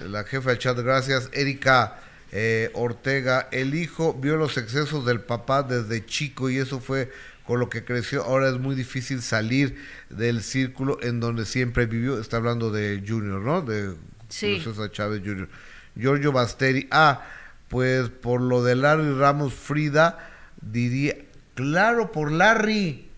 La 0.00 0.24
jefa 0.24 0.50
del 0.50 0.58
chat, 0.58 0.78
gracias. 0.78 1.28
Erika 1.32 1.98
eh, 2.30 2.70
Ortega, 2.74 3.48
el 3.52 3.74
hijo 3.74 4.14
vio 4.14 4.36
los 4.36 4.56
excesos 4.56 5.04
del 5.04 5.20
papá 5.20 5.62
desde 5.62 6.04
chico 6.06 6.48
y 6.50 6.58
eso 6.58 6.80
fue 6.80 7.10
con 7.46 7.58
lo 7.60 7.68
que 7.68 7.84
creció. 7.84 8.22
Ahora 8.24 8.48
es 8.48 8.58
muy 8.58 8.74
difícil 8.74 9.20
salir 9.22 9.76
del 10.08 10.42
círculo 10.42 10.98
en 11.02 11.20
donde 11.20 11.44
siempre 11.44 11.86
vivió. 11.86 12.20
Está 12.20 12.36
hablando 12.38 12.70
de 12.70 13.02
Junior, 13.06 13.40
¿no? 13.40 13.60
De 13.62 13.94
Sí. 14.28 14.60
César 14.62 14.90
Chávez 14.90 15.20
Junior. 15.24 15.48
Giorgio 15.94 16.32
Basteri. 16.32 16.88
Ah, 16.90 17.26
pues 17.72 18.10
por 18.10 18.42
lo 18.42 18.62
de 18.62 18.76
Larry 18.76 19.14
Ramos 19.14 19.54
Frida, 19.54 20.18
diría, 20.60 21.16
claro, 21.54 22.12
por 22.12 22.30
Larry. 22.30 23.08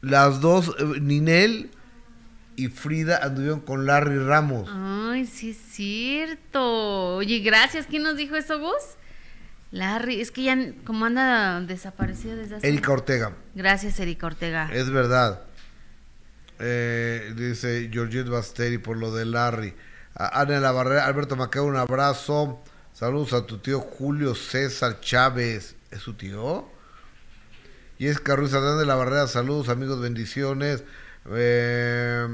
Las 0.00 0.40
dos, 0.40 0.74
eh, 0.78 1.00
Ninel 1.02 1.70
y 2.56 2.68
Frida 2.68 3.20
anduvieron 3.22 3.60
con 3.60 3.84
Larry 3.84 4.18
Ramos. 4.20 4.70
Ay, 4.72 5.26
sí 5.26 5.50
es 5.50 5.58
cierto. 5.58 7.16
Oye, 7.16 7.40
gracias. 7.40 7.86
¿Quién 7.86 8.04
nos 8.04 8.16
dijo 8.16 8.36
eso, 8.36 8.58
Gus? 8.58 8.96
Larry, 9.70 10.22
es 10.22 10.30
que 10.30 10.44
ya 10.44 10.56
como 10.84 11.04
anda 11.04 11.60
desaparecido 11.60 12.36
desde 12.36 12.56
hace... 12.56 12.68
Erika 12.68 12.92
Ortega, 12.92 13.36
Gracias, 13.54 14.00
Erika 14.00 14.28
Ortega. 14.28 14.70
es 14.72 14.88
verdad. 14.88 15.42
Eh, 16.58 17.34
dice 17.36 17.90
Georgette 17.92 18.30
Basteri 18.30 18.78
por 18.78 18.96
lo 18.96 19.14
de 19.14 19.26
Larry. 19.26 19.74
A 20.14 20.42
Ana 20.42 20.60
la 20.60 20.72
Barrera, 20.72 21.06
Alberto 21.06 21.36
Macao, 21.36 21.64
un 21.64 21.76
abrazo. 21.76 22.60
Saludos 22.92 23.32
a 23.32 23.46
tu 23.46 23.58
tío 23.58 23.80
Julio 23.80 24.34
César 24.34 25.00
Chávez. 25.00 25.74
¿Es 25.90 26.00
su 26.00 26.14
tío? 26.14 26.68
Y 27.98 28.08
es 28.08 28.22
Ruiz 28.22 28.52
Adán 28.52 28.78
de 28.78 28.84
la 28.84 28.94
Barrera, 28.94 29.26
saludos 29.26 29.70
amigos, 29.70 30.00
bendiciones. 30.00 30.84
Eh, 31.30 32.26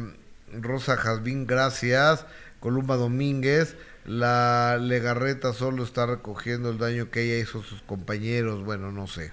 Rosa 0.52 0.96
Jazmín, 0.96 1.46
gracias. 1.46 2.26
Columba 2.58 2.96
Domínguez, 2.96 3.76
la 4.04 4.78
Legarreta 4.80 5.52
solo 5.52 5.84
está 5.84 6.06
recogiendo 6.06 6.70
el 6.70 6.78
daño 6.78 7.12
que 7.12 7.22
ella 7.22 7.38
hizo 7.38 7.60
a 7.60 7.64
sus 7.64 7.82
compañeros. 7.82 8.64
Bueno, 8.64 8.90
no 8.90 9.06
sé, 9.06 9.32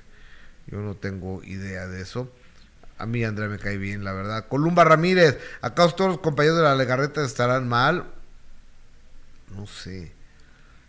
yo 0.68 0.78
no 0.82 0.96
tengo 0.96 1.44
idea 1.44 1.88
de 1.88 2.02
eso. 2.02 2.32
A 3.00 3.08
mí 3.08 3.24
Andrea 3.24 3.50
me 3.50 3.58
cae 3.58 3.78
bien, 3.78 4.04
la 4.04 4.14
verdad. 4.14 4.48
Columba 4.48 4.84
Ramírez, 4.84 5.40
¿acaso 5.62 5.96
todos 5.96 6.12
los 6.12 6.20
compañeros 6.20 6.58
de 6.58 6.64
la 6.64 6.76
Legarreta 6.76 7.26
estarán 7.26 7.68
mal? 7.68 8.06
No 9.54 9.68
sé. 9.68 10.14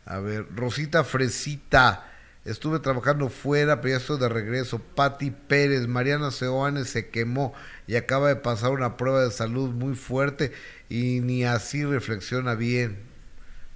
A 0.05 0.19
ver, 0.19 0.47
Rosita 0.55 1.05
Fresita. 1.05 2.13
Estuve 2.45 2.79
trabajando 2.79 3.29
fuera, 3.29 3.81
pero 3.81 3.95
ya 3.95 3.97
estoy 3.97 4.21
de 4.21 4.29
regreso. 4.29 4.79
Patti 4.79 5.33
Pérez, 5.33 5.89
Mariana 5.89 6.31
Seoane 6.31 6.85
se 6.85 7.09
quemó 7.09 7.53
y 7.89 7.97
acaba 7.97 8.29
de 8.29 8.37
pasar 8.37 8.71
una 8.71 8.97
prueba 8.97 9.25
de 9.25 9.33
salud 9.33 9.71
muy 9.71 9.97
fuerte 9.97 10.53
y 10.89 11.21
ni 11.21 11.45
así 11.45 11.85
reflexiona 11.85 12.55
bien. 12.55 12.99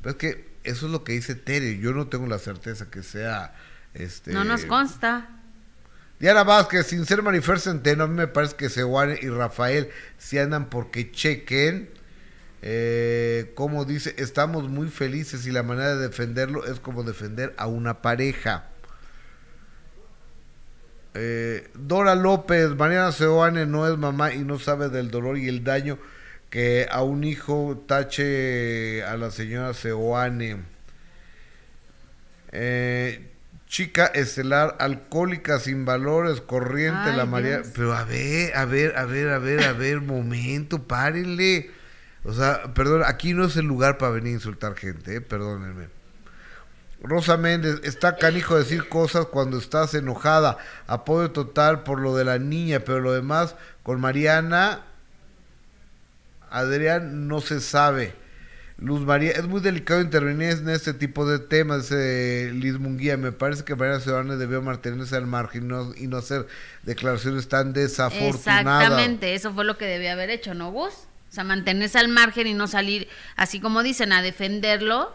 Pero 0.01 0.11
es 0.13 0.17
que 0.17 0.51
eso 0.63 0.87
es 0.87 0.93
lo 0.93 1.03
que 1.03 1.15
dice 1.15 1.35
Tere. 1.35 1.79
Yo 1.79 1.93
no 1.93 2.07
tengo 2.07 2.29
la 2.29 2.39
certeza 2.39 2.91
que 2.91 3.03
sea. 3.03 3.55
Este, 3.93 4.33
No 4.33 4.45
nos 4.45 4.65
consta. 4.65 5.29
Diana 6.21 6.45
Vázquez, 6.45 6.87
sin 6.87 7.07
ser 7.07 7.23
Marifer 7.23 7.59
Centeno, 7.59 8.05
a 8.05 8.07
mí 8.07 8.15
me 8.15 8.29
parece 8.29 8.55
que 8.55 8.69
Seoane 8.69 9.19
y 9.21 9.29
Rafael 9.31 9.91
si 10.17 10.39
andan 10.39 10.71
porque 10.71 11.11
chequen. 11.11 11.91
Eh, 12.63 13.53
como 13.55 13.85
dice, 13.85 14.15
estamos 14.19 14.69
muy 14.69 14.89
felices 14.89 15.47
y 15.47 15.51
la 15.51 15.63
manera 15.63 15.97
de 15.97 16.09
defenderlo 16.09 16.67
es 16.67 16.79
como 16.81 17.03
defender 17.03 17.55
a 17.57 17.67
una 17.67 18.03
pareja. 18.03 18.69
Eh, 21.15 21.69
Dora 21.75 22.15
López, 22.15 22.71
Mariana 22.77 23.13
Seoane 23.13 23.67
no 23.67 23.89
es 23.91 23.99
mamá 23.99 24.33
y 24.33 24.41
no 24.41 24.59
sabe 24.59 24.91
del 24.91 25.11
dolor 25.11 25.39
y 25.39 25.49
el 25.49 25.65
daño 25.65 25.99
que 26.51 26.87
a 26.91 27.03
un 27.03 27.25
hijo 27.25 27.83
tache 27.87 29.03
a 29.05 29.17
la 29.17 29.31
señora 29.31 29.73
Seoane. 29.73 30.59
Eh, 32.53 33.31
chica 33.67 34.07
estelar, 34.07 34.77
alcohólica, 34.81 35.61
sin 35.61 35.85
valores, 35.85 36.41
corriente, 36.41 37.11
Ay, 37.11 37.17
la 37.17 37.25
María. 37.25 37.63
Pero 37.75 37.95
a 37.95 38.05
ver, 38.05 38.57
a 38.57 38.65
ver, 38.65 38.97
a 38.97 39.05
ver, 39.05 39.31
a 39.31 39.39
ver, 39.39 39.63
a 39.63 39.73
ver, 39.73 40.01
momento, 40.01 40.83
párenle. 40.87 41.71
O 42.25 42.33
sea, 42.33 42.75
perdón, 42.75 43.03
aquí 43.07 43.33
no 43.33 43.45
es 43.45 43.57
el 43.57 43.65
lugar 43.65 43.99
para 43.99 44.13
venir 44.13 44.33
a 44.33 44.35
insultar 44.35 44.75
gente, 44.75 45.17
eh, 45.17 45.21
perdónenme. 45.21 45.89
Rosa 47.03 47.39
Méndez, 47.39 47.81
está 47.83 48.17
canijo 48.17 48.59
decir 48.59 48.89
cosas 48.89 49.27
cuando 49.27 49.57
estás 49.57 49.95
enojada. 49.95 50.59
Apoyo 50.87 51.31
total 51.31 51.83
por 51.83 51.99
lo 51.99 52.15
de 52.15 52.25
la 52.25 52.39
niña, 52.39 52.81
pero 52.81 53.01
lo 53.01 53.13
demás 53.13 53.57
con 53.83 54.01
Mariana, 54.01 54.85
Adrián, 56.51 57.27
no 57.27 57.41
se 57.41 57.61
sabe. 57.61 58.15
Luz 58.77 59.03
María, 59.03 59.33
es 59.33 59.45
muy 59.45 59.61
delicado 59.61 60.01
intervenir 60.01 60.53
en 60.53 60.69
este 60.71 60.95
tipo 60.95 61.27
de 61.27 61.39
temas, 61.39 61.83
dice 61.83 62.51
Liz 62.55 62.79
Munguía. 62.79 63.17
Me 63.17 63.33
parece 63.33 63.63
que 63.65 63.75
Mariana 63.75 64.01
Ciudadana 64.01 64.37
debió 64.37 64.63
mantenerse 64.63 65.17
al 65.17 65.27
margen 65.27 65.65
y 65.65 65.67
no, 65.67 65.95
y 65.97 66.07
no 66.07 66.17
hacer 66.17 66.47
declaraciones 66.83 67.49
tan 67.49 67.73
desafortunadas. 67.73 68.37
Exactamente, 68.37 69.35
eso 69.35 69.53
fue 69.53 69.65
lo 69.65 69.77
que 69.77 69.85
debía 69.85 70.13
haber 70.13 70.31
hecho, 70.31 70.55
¿no, 70.55 70.71
Gus? 70.71 70.95
O 71.31 71.33
sea, 71.33 71.45
mantenerse 71.45 71.99
al 71.99 72.09
margen 72.09 72.49
y 72.49 72.55
no 72.55 72.67
salir, 72.67 73.09
así 73.37 73.61
como 73.61 73.83
dicen, 73.83 74.13
a 74.13 74.21
defenderlo 74.21 75.15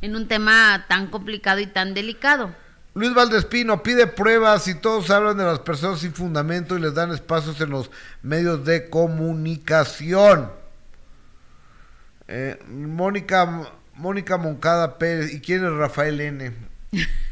en 0.00 0.14
un 0.14 0.28
tema 0.28 0.86
tan 0.88 1.08
complicado 1.08 1.58
y 1.60 1.66
tan 1.66 1.92
delicado. 1.92 2.54
Luis 2.94 3.12
Valdespino 3.12 3.82
pide 3.82 4.06
pruebas 4.06 4.68
y 4.68 4.74
todos 4.76 5.10
hablan 5.10 5.36
de 5.36 5.44
las 5.44 5.58
personas 5.58 6.00
sin 6.00 6.14
fundamento 6.14 6.76
y 6.76 6.80
les 6.80 6.94
dan 6.94 7.12
espacios 7.12 7.60
en 7.60 7.70
los 7.70 7.90
medios 8.22 8.64
de 8.64 8.88
comunicación. 8.88 10.50
Eh, 12.28 12.58
Mónica 12.68 13.68
Mónica 13.96 14.36
Moncada 14.36 14.98
Pérez. 14.98 15.32
¿Y 15.32 15.40
quién 15.40 15.64
es 15.64 15.72
Rafael 15.72 16.20
N? 16.20 16.52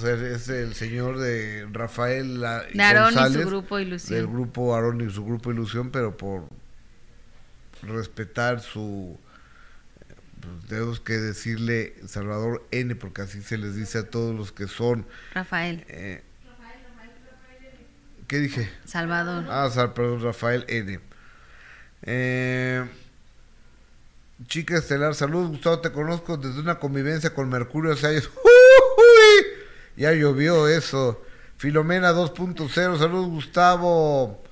pues 0.00 0.04
es 0.04 0.48
el 0.48 0.74
señor 0.74 1.18
de 1.18 1.68
Rafael 1.70 2.40
la, 2.40 2.64
y 2.72 2.80
y 2.80 3.32
su 3.32 3.46
grupo 3.46 3.78
Ilusión. 3.78 4.18
Del 4.18 4.26
grupo 4.26 4.74
Aarón 4.74 5.02
y 5.02 5.12
su 5.12 5.22
grupo 5.22 5.52
Ilusión, 5.52 5.90
pero 5.90 6.16
por 6.16 6.48
respetar 7.82 8.60
su 8.60 9.18
pues, 10.40 10.68
tenemos 10.68 11.00
que 11.00 11.12
decirle 11.14 11.94
Salvador 12.06 12.66
N, 12.70 12.94
porque 12.94 13.20
así 13.20 13.42
se 13.42 13.58
les 13.58 13.76
dice 13.76 13.98
a 13.98 14.08
todos 14.08 14.34
los 14.34 14.50
que 14.50 14.66
son. 14.66 15.06
Rafael. 15.34 15.84
Eh, 15.88 16.22
¿Qué 18.26 18.38
dije? 18.38 18.70
Salvador. 18.86 19.44
Ah, 19.50 19.92
perdón, 19.94 20.22
Rafael 20.22 20.64
N. 20.68 21.00
Eh, 22.04 22.88
chica 24.46 24.78
estelar, 24.78 25.14
saludos 25.14 25.50
Gustavo, 25.50 25.80
te 25.80 25.92
conozco 25.92 26.38
desde 26.38 26.60
una 26.60 26.78
convivencia 26.78 27.34
con 27.34 27.50
Mercurio 27.50 27.92
hace 27.92 28.06
años. 28.06 28.30
Ya 29.96 30.12
llovió 30.12 30.68
eso. 30.68 31.22
Filomena 31.56 32.12
2.0, 32.12 32.98
saludos 32.98 33.28
Gustavo. 33.28 34.42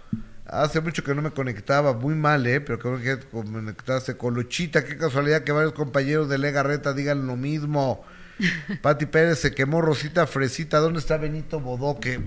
Hace 0.47 0.80
mucho 0.80 1.05
que 1.05 1.14
no 1.14 1.22
me 1.22 1.30
conectaba, 1.30 1.93
muy 1.93 2.14
mal, 2.14 2.47
¿eh? 2.47 2.61
Pero 2.61 2.78
que 3.01 3.18
conectarse 3.30 4.16
con 4.16 4.34
Luchita. 4.34 4.84
Qué 4.84 4.97
casualidad 4.97 5.45
que 5.45 5.53
varios 5.53 5.72
compañeros 5.72 6.28
de 6.28 6.38
Lega 6.38 6.62
Reta 6.62 6.93
digan 6.93 7.26
lo 7.26 7.36
mismo. 7.36 8.05
Pati 8.82 9.07
Pérez 9.07 9.38
se 9.38 9.55
quemó 9.55 9.80
Rosita 9.80 10.26
Fresita. 10.26 10.78
¿Dónde 10.78 10.99
está 10.99 11.16
Benito 11.18 11.61
Bodoque? 11.61 12.20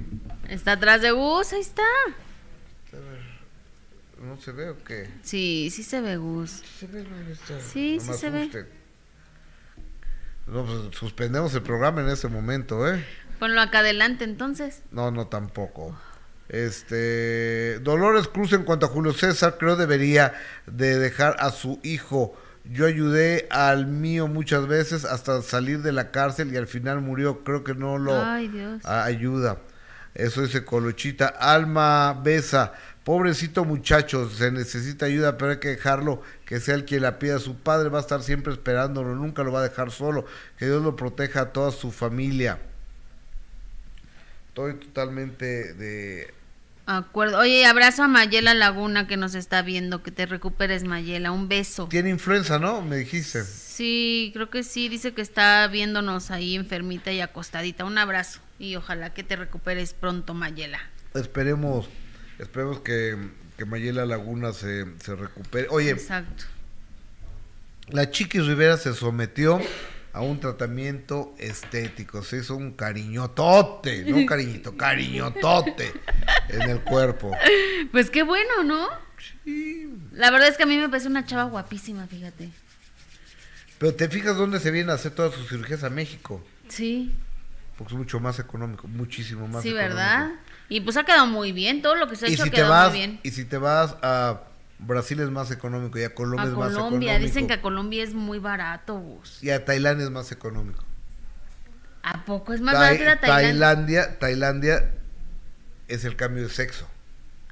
Está 0.48 0.74
atrás 0.74 1.02
de 1.02 1.12
Gus, 1.12 1.54
ahí 1.54 1.62
está. 1.62 1.84
¿No 4.22 4.38
se 4.38 4.52
ve 4.54 4.70
o 4.70 4.84
qué? 4.84 5.10
Sí, 5.22 5.70
sí 5.72 5.84
se 5.84 6.00
ve 6.00 6.16
Gus. 6.16 6.64
¿Se 6.80 6.88
ve 6.88 7.06
está? 7.32 7.60
Sí, 7.60 8.00
sí 8.00 8.14
se 8.14 8.30
ve. 8.30 8.50
No, 10.48 10.66
pues 10.66 10.96
suspendemos 10.98 11.54
el 11.56 11.62
programa 11.62 12.02
en 12.02 12.10
ese 12.10 12.28
momento, 12.28 12.88
¿eh? 12.88 13.04
Ponlo 13.40 13.62
acá 13.62 13.80
adelante 13.80 14.24
entonces. 14.24 14.84
No, 14.92 15.12
no, 15.12 15.28
tampoco. 15.28 15.98
Este 16.50 17.80
Dolores 17.80 18.28
Cruz 18.28 18.54
en 18.54 18.64
cuanto 18.64 18.86
a 18.86 18.90
Julio 18.90 19.14
César 19.14 19.58
creo 19.58 19.76
debería 19.76 20.34
de 20.68 21.00
dejar 21.00 21.36
a 21.40 21.52
su 21.52 21.80
hijo. 21.84 22.38
Yo 22.66 22.86
ayudé 22.86 23.48
al 23.50 23.88
mío 23.88 24.28
muchas 24.28 24.68
veces 24.68 25.04
hasta 25.04 25.42
salir 25.42 25.82
de 25.82 25.92
la 25.92 26.12
cárcel 26.12 26.54
y 26.54 26.58
al 26.58 26.68
final 26.68 27.02
murió. 27.02 27.44
Creo 27.44 27.64
que 27.64 27.74
no 27.74 27.98
lo 27.98 28.14
ayuda. 28.84 29.58
Eso 30.14 30.42
dice 30.44 30.64
Colochita. 30.64 31.28
Alma 31.28 32.14
Besa. 32.24 32.74
Pobrecito 33.04 33.66
muchacho, 33.66 34.30
se 34.30 34.52
necesita 34.52 35.08
ayuda, 35.08 35.38
pero 35.38 35.52
hay 35.52 35.60
que 35.60 35.70
dejarlo 35.70 36.22
que 36.46 36.60
sea 36.62 36.76
el 36.76 36.86
quien 36.86 37.02
la 37.02 37.20
pida. 37.20 37.38
Su 37.40 37.56
padre 37.56 37.90
va 37.90 37.98
a 37.98 38.02
estar 38.02 38.24
siempre 38.24 38.54
esperándolo, 38.54 39.14
nunca 39.16 39.44
lo 39.44 39.52
va 39.52 39.60
a 39.60 39.64
dejar 39.64 39.92
solo. 39.92 40.26
Que 40.58 40.66
Dios 40.66 40.82
lo 40.82 40.96
proteja 40.96 41.42
a 41.42 41.52
toda 41.52 41.72
su 41.72 41.92
familia. 41.92 42.60
Estoy 44.50 44.76
totalmente 44.76 45.74
de 45.74 46.34
acuerdo. 46.86 47.40
Oye, 47.40 47.66
abrazo 47.66 48.04
a 48.04 48.08
Mayela 48.08 48.54
Laguna 48.54 49.08
que 49.08 49.18
nos 49.18 49.36
está 49.36 49.62
viendo. 49.64 50.04
Que 50.04 50.12
te 50.12 50.26
recuperes, 50.26 50.84
Mayela. 50.84 51.32
Un 51.32 51.50
beso. 51.50 51.88
Tiene 51.88 52.10
influenza, 52.10 52.60
¿no? 52.60 52.82
Me 52.82 52.98
dijiste. 52.98 53.44
Sí, 53.44 54.32
creo 54.34 54.50
que 54.50 54.64
sí. 54.64 54.90
Dice 54.90 55.14
que 55.14 55.22
está 55.22 55.68
viéndonos 55.68 56.32
ahí 56.32 56.56
enfermita 56.56 57.12
y 57.12 57.20
acostadita. 57.20 57.84
Un 57.84 57.98
abrazo 57.98 58.42
y 58.60 58.76
ojalá 58.76 59.14
que 59.14 59.24
te 59.24 59.36
recuperes 59.36 59.94
pronto, 59.94 60.34
Mayela. 60.34 60.80
Esperemos, 61.16 61.90
esperemos 62.40 62.80
que, 62.80 63.18
que 63.58 63.66
Mayela 63.66 64.06
Laguna 64.06 64.54
se, 64.54 64.86
se 65.00 65.16
recupere. 65.16 65.68
Oye, 65.70 65.92
exacto. 65.92 66.46
La 67.90 68.10
Chiquis 68.10 68.46
Rivera 68.46 68.78
se 68.78 68.94
sometió 68.94 69.60
a 70.14 70.22
un 70.22 70.40
tratamiento 70.40 71.34
estético. 71.40 72.24
Se 72.24 72.38
hizo 72.38 72.56
un 72.56 72.74
cariñotote, 72.74 74.06
no 74.06 74.18
un 74.18 74.26
cariñito, 74.26 74.78
cariñotote 74.78 75.92
en 76.50 76.62
el 76.62 76.82
cuerpo. 76.82 77.32
Pues 77.92 78.10
qué 78.10 78.24
bueno, 78.24 78.64
¿no? 78.64 78.88
Sí. 79.44 79.92
La 80.12 80.32
verdad 80.32 80.50
es 80.50 80.58
que 80.58 80.64
a 80.64 80.66
mí 80.66 80.78
me 80.78 80.88
parece 80.88 81.08
una 81.08 81.26
chava 81.26 81.44
guapísima, 81.46 82.08
fíjate. 82.08 82.50
Pero 83.80 83.96
te 83.96 84.08
fijas 84.08 84.38
dónde 84.38 84.60
se 84.60 84.72
viene 84.72 84.92
a 84.92 84.96
hacer 84.96 85.14
todas 85.14 85.34
sus 85.34 85.50
cirugías 85.50 85.84
a 85.84 85.90
México. 85.90 86.46
Sí. 86.68 87.12
Porque 87.78 87.94
es 87.94 87.98
mucho 87.98 88.20
más 88.20 88.40
económico, 88.40 88.88
muchísimo 88.88 89.48
más 89.48 89.64
sí, 89.64 89.74
¿verdad? 89.74 90.32
Y 90.70 90.82
pues 90.82 90.98
ha 90.98 91.04
quedado 91.04 91.28
muy 91.28 91.52
bien, 91.52 91.82
todo 91.82 91.96
lo 91.96 92.08
que 92.08 92.16
se 92.16 92.26
ha 92.26 92.30
hecho 92.30 92.44
ha 92.44 92.50
quedado 92.50 92.90
muy 92.90 93.00
bien. 93.00 93.20
Y 93.24 93.32
si 93.32 93.46
te 93.46 93.58
vas 93.58 93.96
a 94.02 94.42
Brasil 94.80 95.20
es 95.20 95.30
más 95.30 95.52
económico 95.52 95.98
y 96.00 96.04
a 96.04 96.14
Colombia 96.14 96.46
es 96.46 96.52
más 96.52 96.72
económico. 96.72 96.86
Colombia, 96.86 97.20
dicen 97.20 97.48
que 97.48 97.54
a 97.54 97.62
Colombia 97.62 98.04
es 98.04 98.14
muy 98.14 98.40
barato. 98.40 99.22
Y 99.42 99.50
a 99.50 99.64
Tailandia 99.64 100.06
es 100.06 100.12
más 100.12 100.32
económico. 100.32 100.84
¿A 102.02 102.26
poco 102.26 102.54
es 102.54 102.62
más 102.62 102.74
barato 102.76 103.10
a 103.10 103.20
Tailandia? 103.20 104.20
Tailandia, 104.20 104.92
es 105.88 106.04
el 106.06 106.16
cambio 106.16 106.44
de 106.44 106.50
sexo. 106.50 106.88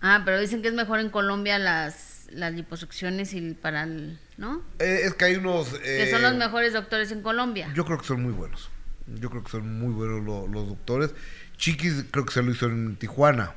Ah, 0.01 0.23
pero 0.25 0.39
dicen 0.39 0.61
que 0.61 0.67
es 0.67 0.73
mejor 0.73 0.99
en 0.99 1.09
Colombia 1.09 1.57
las, 1.59 2.27
las 2.31 2.53
liposucciones 2.53 3.33
y 3.33 3.53
para 3.53 3.83
el, 3.83 4.19
¿no? 4.37 4.63
Eh, 4.79 5.01
es 5.03 5.13
que 5.13 5.25
hay 5.25 5.35
unos... 5.35 5.69
que 5.69 6.09
son 6.09 6.21
los 6.21 6.33
eh, 6.33 6.37
mejores 6.37 6.73
doctores 6.73 7.11
en 7.11 7.21
Colombia. 7.21 7.71
Yo 7.75 7.85
creo 7.85 7.99
que 7.99 8.05
son 8.05 8.23
muy 8.23 8.33
buenos. 8.33 8.69
Yo 9.07 9.29
creo 9.29 9.43
que 9.43 9.51
son 9.51 9.79
muy 9.79 9.93
buenos 9.93 10.49
los 10.49 10.67
doctores. 10.67 11.13
Chiquis 11.61 12.05
creo 12.09 12.25
que 12.25 12.33
se 12.33 12.41
lo 12.41 12.51
hizo 12.51 12.65
en 12.65 12.95
Tijuana 12.95 13.53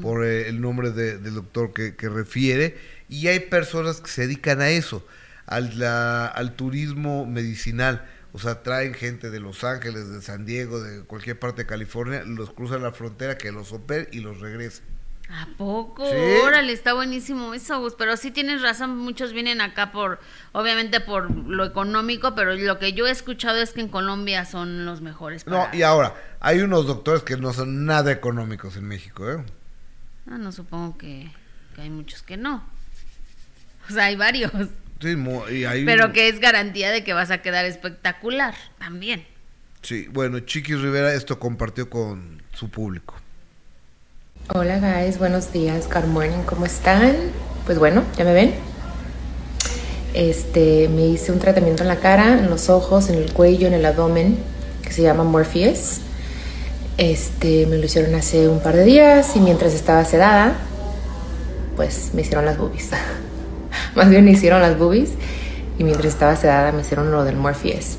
por 0.00 0.24
eh, 0.24 0.48
el 0.48 0.62
nombre 0.62 0.92
del 0.92 1.34
doctor 1.34 1.74
que, 1.74 2.08
refiere, 2.08 2.78
y 3.10 3.26
hay 3.26 3.40
personas 3.40 4.00
que 4.00 4.08
se 4.08 4.22
dedican 4.22 4.62
a 4.62 4.70
eso, 4.70 5.06
al, 5.44 5.82
al 5.82 6.56
turismo 6.56 7.26
medicinal. 7.26 8.08
O 8.32 8.38
sea, 8.38 8.62
traen 8.62 8.94
gente 8.94 9.28
de 9.28 9.40
Los 9.40 9.62
Ángeles, 9.62 10.08
de 10.08 10.22
San 10.22 10.46
Diego, 10.46 10.80
de 10.80 11.02
cualquier 11.02 11.38
parte 11.38 11.62
de 11.62 11.66
California, 11.66 12.22
los 12.24 12.50
cruzan 12.50 12.82
la 12.82 12.92
frontera, 12.92 13.36
que 13.36 13.52
los 13.52 13.72
operen 13.72 14.08
y 14.10 14.20
los 14.20 14.40
regresen. 14.40 14.84
¿A 15.30 15.46
poco? 15.58 16.04
Órale, 16.44 16.72
está 16.72 16.94
buenísimo 16.94 17.52
eso, 17.52 17.94
Pero 17.98 18.16
sí 18.16 18.30
tienes 18.30 18.62
razón, 18.62 18.96
muchos 18.96 19.34
vienen 19.34 19.60
acá 19.60 19.92
por, 19.92 20.20
obviamente 20.52 21.00
por 21.00 21.30
lo 21.30 21.66
económico, 21.66 22.34
pero 22.34 22.54
lo 22.54 22.78
que 22.78 22.94
yo 22.94 23.06
he 23.06 23.10
escuchado 23.10 23.58
es 23.58 23.72
que 23.72 23.82
en 23.82 23.88
Colombia 23.88 24.46
son 24.46 24.86
los 24.86 25.02
mejores. 25.02 25.46
No, 25.46 25.68
y 25.74 25.82
ahora, 25.82 26.14
hay 26.40 26.60
unos 26.60 26.86
doctores 26.86 27.22
que 27.22 27.36
no 27.36 27.52
son 27.52 27.84
nada 27.84 28.10
económicos 28.10 28.76
en 28.76 28.84
México, 28.84 29.30
¿eh? 29.30 29.44
Ah, 30.30 30.38
no, 30.38 30.50
supongo 30.50 30.96
que, 30.96 31.30
hay 31.76 31.90
muchos 31.90 32.22
que 32.22 32.38
no. 32.38 32.64
O 33.88 33.92
sea, 33.92 34.06
hay 34.06 34.16
varios. 34.16 34.50
Sí, 35.00 35.16
y 35.50 35.64
hay... 35.64 35.84
Pero 35.84 36.12
que 36.12 36.28
es 36.28 36.40
garantía 36.40 36.90
de 36.90 37.04
que 37.04 37.12
vas 37.12 37.30
a 37.30 37.42
quedar 37.42 37.66
espectacular 37.66 38.54
también. 38.78 39.26
Sí, 39.82 40.08
bueno, 40.10 40.40
Chiquis 40.40 40.80
Rivera 40.80 41.14
esto 41.14 41.38
compartió 41.38 41.88
con 41.88 42.42
su 42.52 42.70
público. 42.70 43.14
Hola 44.54 44.78
guys, 44.78 45.18
buenos 45.18 45.52
días, 45.52 45.90
good 45.92 46.06
morning, 46.06 46.42
¿cómo 46.46 46.64
están? 46.64 47.14
Pues 47.66 47.78
bueno, 47.78 48.04
¿ya 48.16 48.24
me 48.24 48.32
ven? 48.32 48.54
Este, 50.14 50.88
me 50.88 51.04
hice 51.04 51.32
un 51.32 51.38
tratamiento 51.38 51.82
en 51.82 51.88
la 51.90 51.96
cara, 51.96 52.32
en 52.38 52.48
los 52.48 52.70
ojos, 52.70 53.10
en 53.10 53.16
el 53.16 53.30
cuello, 53.34 53.66
en 53.66 53.74
el 53.74 53.84
abdomen, 53.84 54.38
que 54.82 54.90
se 54.90 55.02
llama 55.02 55.22
Morpheus. 55.22 55.98
Este, 56.96 57.66
me 57.66 57.76
lo 57.76 57.84
hicieron 57.84 58.14
hace 58.14 58.48
un 58.48 58.60
par 58.60 58.74
de 58.74 58.84
días 58.84 59.36
y 59.36 59.40
mientras 59.40 59.74
estaba 59.74 60.02
sedada, 60.06 60.54
pues 61.76 62.12
me 62.14 62.22
hicieron 62.22 62.46
las 62.46 62.56
boobies. 62.56 62.88
Más 63.94 64.08
bien 64.08 64.24
me 64.24 64.30
hicieron 64.30 64.62
las 64.62 64.78
boobies 64.78 65.10
y 65.78 65.84
mientras 65.84 66.06
estaba 66.06 66.36
sedada 66.36 66.72
me 66.72 66.80
hicieron 66.80 67.10
lo 67.10 67.22
del 67.22 67.36
Morpheus. 67.36 67.98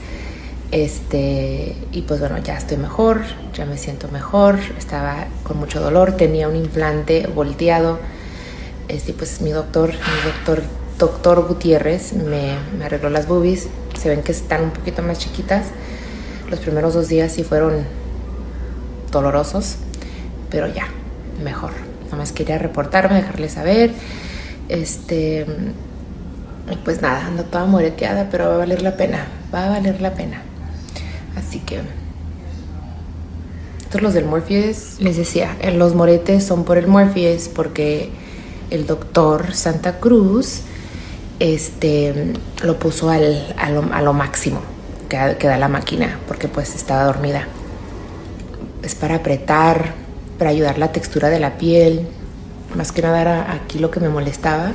Este, 0.72 1.76
y 1.92 2.04
pues 2.04 2.20
bueno, 2.20 2.38
ya 2.38 2.56
estoy 2.56 2.78
mejor, 2.78 3.22
ya 3.56 3.66
me 3.66 3.78
siento 3.78 4.08
mejor, 4.10 4.60
estaba 4.78 5.26
con 5.44 5.58
mucho 5.58 5.82
dolor, 5.82 6.16
tenía 6.16 6.48
un 6.48 6.56
implante 6.56 7.28
volteado. 7.28 8.00
Este, 8.88 9.14
pues 9.14 9.42
mi 9.42 9.50
doctor, 9.50 9.90
mi 9.90 10.32
doctor, 10.32 10.64
doctor 11.00 11.48
Gutiérrez 11.48 12.14
me, 12.14 12.56
arregló 12.84 13.10
las 13.10 13.28
boobies, 13.28 13.68
se 14.00 14.10
ven 14.10 14.22
que 14.22 14.32
están 14.32 14.66
un 14.66 14.72
poquito 14.72 15.02
más 15.02 15.18
chiquitas. 15.18 15.68
Los 16.52 16.60
primeros 16.60 16.94
dos 16.94 17.08
días 17.08 17.32
sí 17.32 17.44
fueron 17.44 17.86
dolorosos, 19.12 19.78
pero 20.52 20.68
ya, 20.68 20.88
mejor. 21.44 21.72
Nada 22.06 22.18
más 22.18 22.32
quería 22.32 22.60
reportarme, 22.60 23.16
dejarles 23.16 23.54
saber. 23.54 23.92
Este, 24.68 25.48
pues 26.86 27.02
nada, 27.02 27.26
ando 27.26 27.44
toda 27.44 27.66
moreteada, 27.66 28.30
pero 28.30 28.50
va 28.50 28.56
a 28.56 28.58
valer 28.58 28.84
la 28.84 28.98
pena, 28.98 29.28
va 29.54 29.66
a 29.66 29.70
valer 29.70 30.02
la 30.02 30.14
pena. 30.14 30.44
Así 31.40 31.60
que 31.60 31.80
estos 33.90 34.02
los 34.04 34.14
del 34.14 34.26
Morpheus, 34.26 35.00
les 35.00 35.18
decía, 35.18 35.58
eh, 35.62 35.72
los 35.72 35.96
moretes 35.96 36.44
son 36.44 36.64
por 36.64 36.78
el 36.78 36.86
Morpheus 36.86 37.48
porque 37.48 38.12
el 38.70 38.86
doctor 38.86 39.56
Santa 39.56 40.00
Cruz 40.00 40.62
este, 41.40 42.34
lo 42.64 42.78
puso 42.78 43.10
al, 43.10 43.52
a, 43.58 43.72
lo, 43.72 44.14
máximo. 44.14 44.60
que, 45.10 45.18
da 45.18 45.58
la 45.58 45.68
máquina, 45.68 46.20
porque 46.28 46.48
pues 46.48 46.76
estaba 46.76 47.04
dormida. 47.06 47.48
Es 48.84 48.94
para 48.94 49.16
apretar, 49.16 49.94
para 50.38 50.52
ayudar 50.52 50.78
la 50.78 50.92
textura 50.92 51.30
de 51.30 51.40
la 51.40 51.58
piel. 51.58 52.08
Más 52.76 52.92
que 52.92 53.02
nada 53.02 53.22
era 53.22 53.52
aquí 53.54 53.80
lo 53.80 53.90
que 53.90 54.00
me 54.00 54.10
molestaba. 54.10 54.74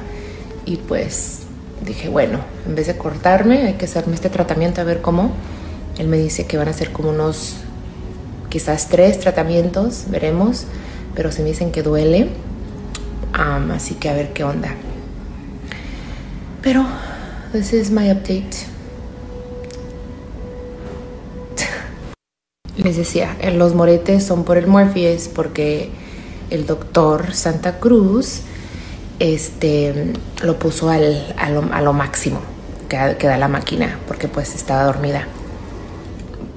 Y 0.67 0.79
pues 0.79 1.43
dije, 1.85 2.09
bueno, 2.09 2.41
en 2.67 2.75
vez 2.75 2.89
de 2.89 2.97
cortarme, 2.97 3.69
hay 3.69 3.75
que 3.75 3.85
hacerme 3.85 4.17
este 4.17 4.31
tratamiento 4.31 4.81
a 4.81 4.85
ver 4.85 5.01
cómo. 5.01 5.31
Él 5.99 6.09
me 6.09 6.17
dice 6.17 6.47
que 6.47 6.57
van 6.57 6.69
a 6.69 6.73
ser 6.73 6.93
como 6.93 7.11
unos, 7.11 7.57
quizás 8.49 8.89
tres 8.89 9.21
tratamientos, 9.21 10.05
veremos. 10.09 10.67
Pero 11.15 11.31
se 11.31 11.43
me 11.43 11.49
dicen 11.51 11.71
que 11.71 11.83
duele. 11.83 12.29
así 13.33 13.95
que 13.95 14.09
a 14.09 14.15
ver 14.15 14.33
qué 14.33 14.45
onda. 14.45 14.75
Pero, 16.63 16.85
this 17.53 17.73
is 17.73 17.91
my 17.91 18.11
update. 18.11 18.57
Les 22.77 22.97
decía, 22.97 23.37
los 23.53 23.75
moretes 23.75 24.25
son 24.25 24.45
por 24.45 24.57
el 24.57 24.67
Morpheus 24.67 25.29
porque 25.29 25.91
el 26.51 26.67
doctor 26.67 27.35
Santa 27.35 27.79
Cruz 27.79 28.43
este, 29.19 30.13
lo 30.43 30.59
puso 30.59 30.91
al, 30.91 31.35
a, 31.37 31.51
lo, 31.51 31.93
máximo 31.93 32.41
que, 32.89 32.97
da 32.97 33.37
la 33.37 33.49
máquina 33.49 33.99
porque 34.07 34.29
pues 34.29 34.55
estaba 34.55 34.85
dormida. 34.85 35.27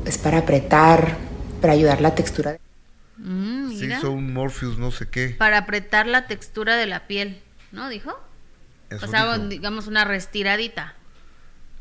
Es 0.07 0.17
para 0.17 0.37
apretar, 0.37 1.17
para 1.59 1.73
ayudar 1.73 1.99
la 1.99 2.15
textura. 2.15 2.57
Mm, 3.17 3.77
Se 3.77 3.87
hizo 3.87 4.11
un 4.11 4.33
Morpheus 4.33 4.77
no 4.77 4.89
sé 4.89 5.09
qué. 5.09 5.35
Para 5.37 5.57
apretar 5.57 6.07
la 6.07 6.27
textura 6.27 6.77
de 6.77 6.85
la 6.85 7.07
piel, 7.07 7.41
¿no? 7.73 7.89
¿Dijo? 7.89 8.17
o 8.89 9.07
sea, 9.07 9.37
digamos 9.37 9.87
una 9.87 10.05
restiradita. 10.05 10.95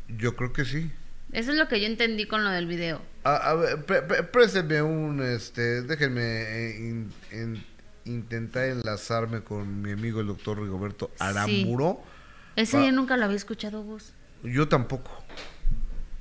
Yo 0.09 0.35
creo 0.35 0.51
que 0.51 0.65
sí. 0.65 0.91
Eso 1.31 1.51
es 1.51 1.57
lo 1.57 1.69
que 1.69 1.79
yo 1.79 1.87
entendí 1.87 2.25
con 2.25 2.43
lo 2.43 2.49
del 2.49 2.67
video. 2.67 3.01
A, 3.23 3.53
ver, 3.53 3.85
présteme 4.29 4.81
un, 4.81 5.21
este, 5.21 5.83
déjenme 5.83 6.21
eh, 6.21 7.05
intentar 8.03 8.65
enlazarme 8.65 9.41
con 9.41 9.81
mi 9.81 9.93
amigo 9.93 10.19
el 10.19 10.27
doctor 10.27 10.61
Rigoberto 10.61 11.11
Aramburo. 11.19 12.03
Ese 12.57 12.85
yo 12.85 12.91
nunca 12.91 13.15
lo 13.15 13.23
había 13.23 13.37
escuchado 13.37 13.83
vos. 13.83 14.11
Yo 14.43 14.67
tampoco. 14.67 15.11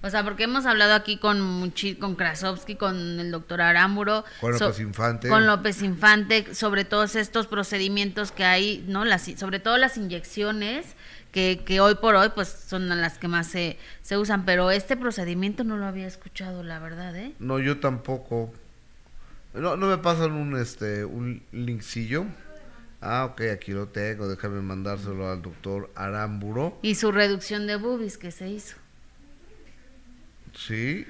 O 0.06 0.10
sea, 0.10 0.22
porque 0.22 0.44
hemos 0.44 0.66
hablado 0.66 0.94
aquí 0.94 1.16
con 1.16 1.72
con 1.98 2.14
Krasovsky, 2.14 2.76
con 2.76 3.18
el 3.18 3.32
doctor 3.32 3.60
Aramburo. 3.60 4.24
Con 4.40 4.52
López 4.52 4.78
Infante. 4.78 5.28
Con 5.28 5.46
López 5.46 5.82
Infante, 5.82 6.54
sobre 6.54 6.84
todos 6.84 7.16
estos 7.16 7.48
procedimientos 7.48 8.30
que 8.30 8.44
hay, 8.44 8.84
¿no? 8.86 9.04
Las, 9.04 9.24
sobre 9.36 9.58
todo 9.58 9.78
las 9.78 9.96
inyecciones 9.96 10.94
que, 11.32 11.80
hoy 11.80 11.96
por 11.96 12.14
hoy 12.14 12.30
pues 12.34 12.48
son 12.48 12.88
las 12.88 13.18
que 13.18 13.28
más 13.28 13.48
se, 13.48 13.78
se 14.00 14.16
usan, 14.16 14.44
pero 14.44 14.70
este 14.70 14.96
procedimiento 14.96 15.64
no 15.64 15.76
lo 15.76 15.84
había 15.84 16.06
escuchado, 16.06 16.62
la 16.62 16.78
verdad, 16.78 17.14
¿eh? 17.16 17.32
No, 17.40 17.58
yo 17.58 17.78
tampoco. 17.78 18.52
No, 19.54 19.76
no 19.76 19.88
me 19.88 19.98
pasan 19.98 20.32
un 20.32 20.56
este 20.56 21.04
un 21.04 21.42
linkcillo. 21.50 22.26
Ah, 23.00 23.24
ok, 23.30 23.42
aquí 23.52 23.72
lo 23.72 23.88
tengo, 23.88 24.28
déjame 24.28 24.62
mandárselo 24.62 25.30
al 25.30 25.42
doctor 25.42 25.90
Aramburo. 25.94 26.78
Y 26.82 26.94
su 26.94 27.12
reducción 27.12 27.66
de 27.66 27.76
boobies 27.76 28.16
que 28.16 28.30
se 28.30 28.48
hizo. 28.48 28.76
Sí. 30.56 31.06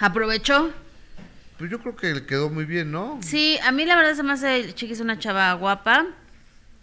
¿Aprovechó? 0.00 0.72
Pues 1.58 1.70
yo 1.70 1.78
creo 1.80 1.96
que 1.96 2.12
le 2.12 2.26
quedó 2.26 2.50
muy 2.50 2.64
bien, 2.64 2.90
¿no? 2.90 3.20
Sí, 3.22 3.58
a 3.62 3.72
mí 3.72 3.84
la 3.84 3.96
verdad 3.96 4.14
se 4.14 4.22
me 4.22 4.32
hace, 4.32 4.74
Chiqui 4.74 4.92
es 4.92 5.00
una 5.00 5.18
chava 5.18 5.52
guapa. 5.54 6.06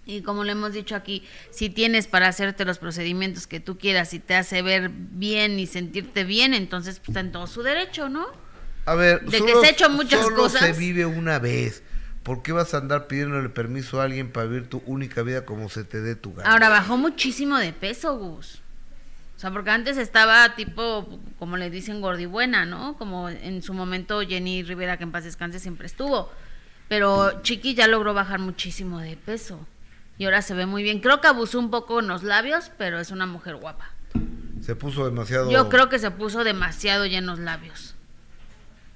Y 0.06 0.22
como 0.24 0.44
le 0.44 0.54
hemos 0.54 0.74
dicho 0.74 0.96
aquí, 0.96 1.24
si 1.52 1.70
tienes 1.70 2.08
para 2.08 2.28
hacerte 2.28 2.66
los 2.66 2.80
procedimientos 2.80 3.46
que 3.46 3.60
tú 3.60 3.78
quieras 3.78 4.14
y 4.14 4.20
te 4.20 4.36
hace 4.36 4.62
ver 4.62 4.90
bien 4.90 5.60
y 5.60 5.68
sentirte 5.68 6.24
bien, 6.24 6.54
entonces 6.54 6.98
pues, 7.00 7.10
está 7.10 7.20
en 7.20 7.32
todo 7.32 7.46
su 7.46 7.62
derecho, 7.62 8.10
¿no? 8.10 8.26
A 8.86 8.96
ver, 8.96 9.22
de 9.22 9.42
que 9.42 9.56
se 9.56 9.68
ha 9.68 9.70
hecho 9.70 9.90
muchas 9.90 10.22
solo 10.22 10.36
cosas. 10.36 10.62
se 10.62 10.74
vive 10.74 11.06
una 11.06 11.38
vez. 11.38 11.84
¿Por 12.24 12.42
qué 12.42 12.52
vas 12.52 12.74
a 12.74 12.78
andar 12.78 13.08
pidiéndole 13.08 13.50
permiso 13.50 14.02
a 14.02 14.06
alguien 14.06 14.32
para 14.32 14.48
vivir 14.48 14.68
tu 14.70 14.82
única 14.86 15.22
vida 15.22 15.46
como 15.46 15.70
se 15.70 15.84
te 15.84 16.02
dé 16.02 16.16
tu 16.16 16.34
gana? 16.34 16.52
Ahora 16.52 16.70
bajó 16.70 16.98
muchísimo 16.98 17.58
de 17.58 17.74
peso, 17.74 18.18
Gus. 18.18 18.61
O 19.42 19.44
sea, 19.44 19.50
porque 19.50 19.72
antes 19.72 19.98
estaba 19.98 20.54
tipo, 20.54 21.20
como 21.40 21.58
le 21.58 21.72
dicen, 21.72 22.00
gordibuena, 22.00 22.64
¿no? 22.68 22.96
Como 23.00 23.28
en 23.28 23.64
su 23.64 23.74
momento 23.74 24.22
Jenny 24.22 24.62
Rivera, 24.62 24.98
que 24.98 25.04
en 25.04 25.12
paz 25.12 25.24
descanse, 25.24 25.58
siempre 25.58 25.88
estuvo. 25.88 26.32
Pero 26.88 27.42
Chiqui 27.42 27.74
ya 27.74 27.88
logró 27.88 28.14
bajar 28.14 28.38
muchísimo 28.38 29.00
de 29.00 29.18
peso 29.18 29.66
y 30.20 30.26
ahora 30.26 30.44
se 30.44 30.54
ve 30.54 30.68
muy 30.68 30.84
bien. 30.84 31.00
Creo 31.00 31.22
que 31.22 31.28
abusó 31.28 31.58
un 31.58 31.72
poco 31.72 32.02
en 32.02 32.08
los 32.08 32.22
labios, 32.22 32.72
pero 32.78 33.00
es 33.00 33.10
una 33.10 33.26
mujer 33.26 33.56
guapa. 33.56 33.90
Se 34.62 34.76
puso 34.76 35.06
demasiado. 35.06 35.50
Yo 35.50 35.70
creo 35.70 35.90
que 35.90 35.98
se 35.98 36.12
puso 36.12 36.44
demasiado 36.44 37.08
ya 37.08 37.18
en 37.18 37.26
los 37.26 37.40
labios. 37.40 37.96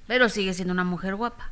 Pero 0.05 0.29
sigue 0.29 0.53
siendo 0.53 0.75
una 0.75 0.83
mujer 0.83 1.15
guapa. 1.15 1.49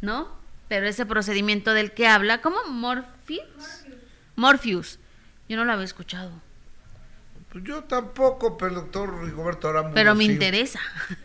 ¿No? 0.00 0.36
Pero 0.66 0.88
ese 0.88 1.06
procedimiento 1.06 1.72
del 1.72 1.92
que 1.92 2.08
habla, 2.08 2.40
¿cómo? 2.40 2.56
Morpheus. 2.68 3.84
Morpheus. 4.34 4.98
Yo 5.48 5.56
no 5.56 5.64
lo 5.64 5.72
había 5.74 5.84
escuchado. 5.84 6.32
Pues 7.54 7.62
yo 7.62 7.84
tampoco, 7.84 8.58
pero 8.58 8.70
el 8.70 8.74
doctor 8.74 9.22
Rigoberto 9.22 9.68
ahora 9.68 9.88
Pero 9.94 10.14
me 10.16 10.24
interesa. 10.24 10.80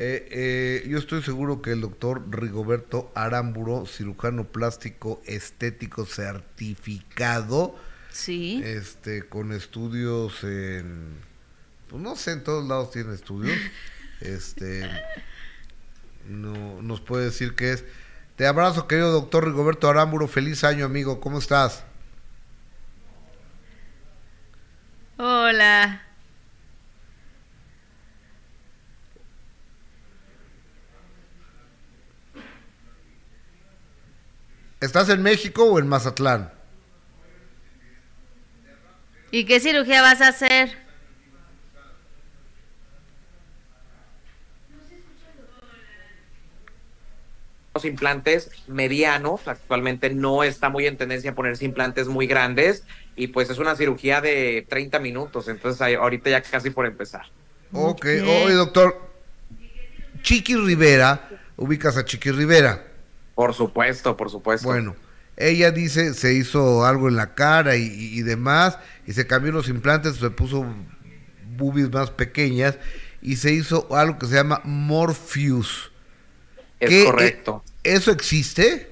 Eh, 0.00 0.28
eh, 0.30 0.88
yo 0.88 0.96
estoy 0.96 1.24
seguro 1.24 1.60
que 1.60 1.72
el 1.72 1.80
doctor 1.80 2.22
Rigoberto 2.30 3.10
Aramburo, 3.16 3.84
cirujano 3.84 4.44
plástico 4.44 5.20
estético 5.26 6.06
certificado, 6.06 7.74
sí. 8.12 8.62
este, 8.64 9.24
con 9.24 9.50
estudios 9.50 10.44
en, 10.44 11.16
pues 11.88 12.00
no 12.00 12.14
sé, 12.14 12.30
en 12.30 12.44
todos 12.44 12.68
lados 12.68 12.92
tiene 12.92 13.12
estudios, 13.12 13.58
este, 14.20 14.88
no, 16.28 16.80
nos 16.80 17.00
puede 17.00 17.24
decir 17.24 17.56
que 17.56 17.72
es. 17.72 17.84
Te 18.36 18.46
abrazo, 18.46 18.86
querido 18.86 19.10
doctor 19.10 19.46
Rigoberto 19.46 19.88
Aramburo, 19.88 20.28
feliz 20.28 20.62
año, 20.62 20.84
amigo, 20.84 21.18
¿cómo 21.18 21.40
estás? 21.40 21.82
Hola. 25.20 26.00
¿Estás 34.80 35.08
en 35.08 35.22
México 35.22 35.64
o 35.64 35.80
en 35.80 35.88
Mazatlán? 35.88 36.52
¿Y 39.32 39.44
qué 39.44 39.58
cirugía 39.58 40.02
vas 40.02 40.20
a 40.20 40.28
hacer? 40.28 40.78
Los 47.74 47.84
implantes 47.84 48.52
medianos, 48.68 49.48
actualmente 49.48 50.10
no 50.10 50.44
está 50.44 50.68
muy 50.68 50.86
en 50.86 50.96
tendencia 50.96 51.32
a 51.32 51.34
ponerse 51.34 51.64
implantes 51.64 52.06
muy 52.06 52.28
grandes 52.28 52.84
y 53.18 53.26
pues 53.28 53.50
es 53.50 53.58
una 53.58 53.74
cirugía 53.74 54.20
de 54.20 54.64
30 54.68 55.00
minutos, 55.00 55.48
entonces 55.48 55.82
ahorita 55.82 56.30
ya 56.30 56.40
casi 56.40 56.70
por 56.70 56.86
empezar. 56.86 57.26
Ok, 57.72 58.06
oye 58.06 58.54
doctor, 58.54 58.96
Chiqui 60.22 60.54
Rivera, 60.54 61.28
ubicas 61.56 61.96
a 61.96 62.04
Chiqui 62.04 62.30
Rivera. 62.30 62.86
Por 63.34 63.54
supuesto, 63.54 64.16
por 64.16 64.30
supuesto. 64.30 64.66
Bueno, 64.66 64.96
ella 65.36 65.70
dice, 65.72 66.14
se 66.14 66.32
hizo 66.34 66.84
algo 66.84 67.08
en 67.08 67.16
la 67.16 67.34
cara 67.34 67.76
y, 67.76 68.22
demás, 68.22 68.78
y 69.06 69.12
se 69.12 69.26
cambió 69.26 69.52
los 69.52 69.68
implantes, 69.68 70.16
se 70.16 70.30
puso 70.30 70.64
boobies 71.56 71.90
más 71.90 72.10
pequeñas, 72.10 72.78
y 73.20 73.36
se 73.36 73.52
hizo 73.52 73.94
algo 73.94 74.18
que 74.18 74.26
se 74.26 74.34
llama 74.34 74.60
Morpheus. 74.64 75.90
Es 76.78 77.04
correcto. 77.04 77.64
¿Eso 77.82 78.12
existe? 78.12 78.90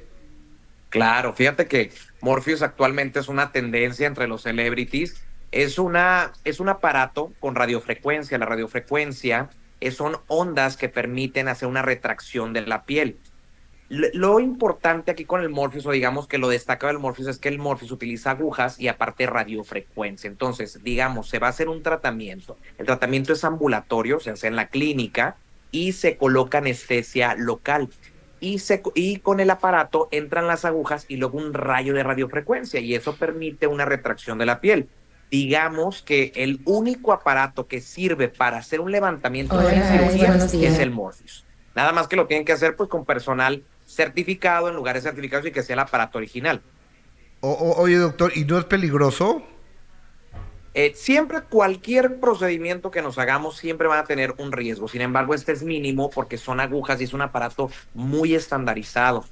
Claro, 0.91 1.33
fíjate 1.35 1.67
que 1.67 1.93
Morpheus 2.27 2.63
actualmente 2.63 3.21
es 3.21 3.29
una 3.29 3.53
tendencia 3.53 4.05
entre 4.05 4.27
los 4.27 4.43
celebrities. 4.43 5.23
Es, 5.53 5.79
una, 5.79 6.33
es 6.43 6.59
un 6.59 6.69
aparato 6.69 7.33
con 7.39 7.55
radiofrecuencia. 7.55 8.37
La 8.37 8.47
radiofrecuencia 8.47 9.49
son 9.93 10.17
ondas 10.27 10.77
que 10.77 10.89
permiten 10.89 11.47
hacer 11.47 11.69
una 11.69 11.83
retracción 11.83 12.53
de 12.53 12.63
la 12.63 12.83
piel. 12.83 13.17
Lo 13.89 14.41
importante 14.41 15.13
aquí 15.13 15.25
con 15.25 15.41
el 15.41 15.51
Morpheus, 15.51 15.87
o 15.87 15.93
digamos 15.93 16.27
que 16.27 16.39
lo 16.39 16.49
destaca 16.49 16.89
del 16.89 16.99
Morpheus, 16.99 17.29
es 17.29 17.39
que 17.39 17.49
el 17.49 17.61
Morpheus 17.61 17.93
utiliza 17.93 18.33
agujas 18.33 18.81
y 18.81 18.89
aparte 18.89 19.25
radiofrecuencia. 19.27 20.27
Entonces, 20.27 20.83
digamos, 20.83 21.29
se 21.29 21.39
va 21.39 21.47
a 21.47 21.51
hacer 21.51 21.69
un 21.69 21.85
tratamiento. 21.85 22.57
El 22.77 22.87
tratamiento 22.87 23.35
es 23.35 23.45
ambulatorio, 23.45 24.19
se 24.19 24.31
hace 24.31 24.49
en 24.49 24.57
la 24.57 24.67
clínica 24.67 25.37
y 25.71 25.93
se 25.93 26.17
coloca 26.17 26.59
anestesia 26.59 27.37
local. 27.37 27.89
Y, 28.39 28.59
se, 28.59 28.83
y 28.95 29.19
con 29.19 29.41
el 29.41 29.49
aparato 29.51 30.09
entran 30.11 30.47
las 30.47 30.65
agujas 30.65 31.07
y 31.09 31.17
luego 31.17 31.39
un 31.39 31.55
rayo 31.55 31.95
de 31.95 32.03
radiofrecuencia 32.03 32.81
y 32.81 32.95
eso 32.95 33.17
permite 33.17 33.67
una 33.67 33.85
retracción 33.85 34.39
de 34.39 34.47
la 34.47 34.61
piel. 34.61 34.89
Digamos 35.31 36.03
que 36.03 36.33
el 36.37 36.61
único 36.65 37.13
aparato 37.13 37.67
que 37.67 37.81
sirve 37.81 38.29
para 38.29 38.59
hacer 38.59 38.81
un 38.81 38.93
levantamiento 38.93 39.59
de 39.59 39.83
cirugía 39.83 40.37
es 40.37 40.79
el 40.79 40.91
Morpheus. 40.91 41.45
Nada 41.75 41.93
más 41.93 42.09
que 42.09 42.17
lo 42.17 42.27
tienen 42.27 42.45
que 42.45 42.53
hacer 42.53 42.77
pues 42.77 42.89
con 42.89 43.05
personal 43.05 43.63
certificado 43.87 44.69
en 44.69 44.77
lugares 44.77 45.03
certificados 45.03 45.47
y 45.47 45.53
que 45.53 45.63
sea 45.63 45.75
el 45.75 45.81
aparato 45.81 46.19
original. 46.19 46.61
oye, 47.41 47.97
doctor, 47.97 48.33
¿y 48.35 48.45
no 48.45 48.59
es 48.59 48.65
peligroso? 48.65 49.43
Eh, 50.79 50.93
siempre 50.95 51.41
cualquier 51.41 52.21
procedimiento 52.21 52.91
que 52.91 53.01
nos 53.01 53.17
hagamos 53.17 53.57
siempre 53.57 53.89
va 53.89 54.01
a 54.01 54.05
tener 54.05 54.35
un 54.37 54.53
riesgo. 54.53 54.89
Sin 54.89 55.01
embargo, 55.01 55.33
este 55.33 55.53
es 55.53 55.63
mínimo 55.63 56.11
porque 56.11 56.37
son 56.37 56.61
agujas 56.61 57.01
y 57.01 57.05
es 57.05 57.15
un 57.15 57.23
aparato 57.23 57.71
muy 57.95 58.35
estandarizado. 58.35 59.25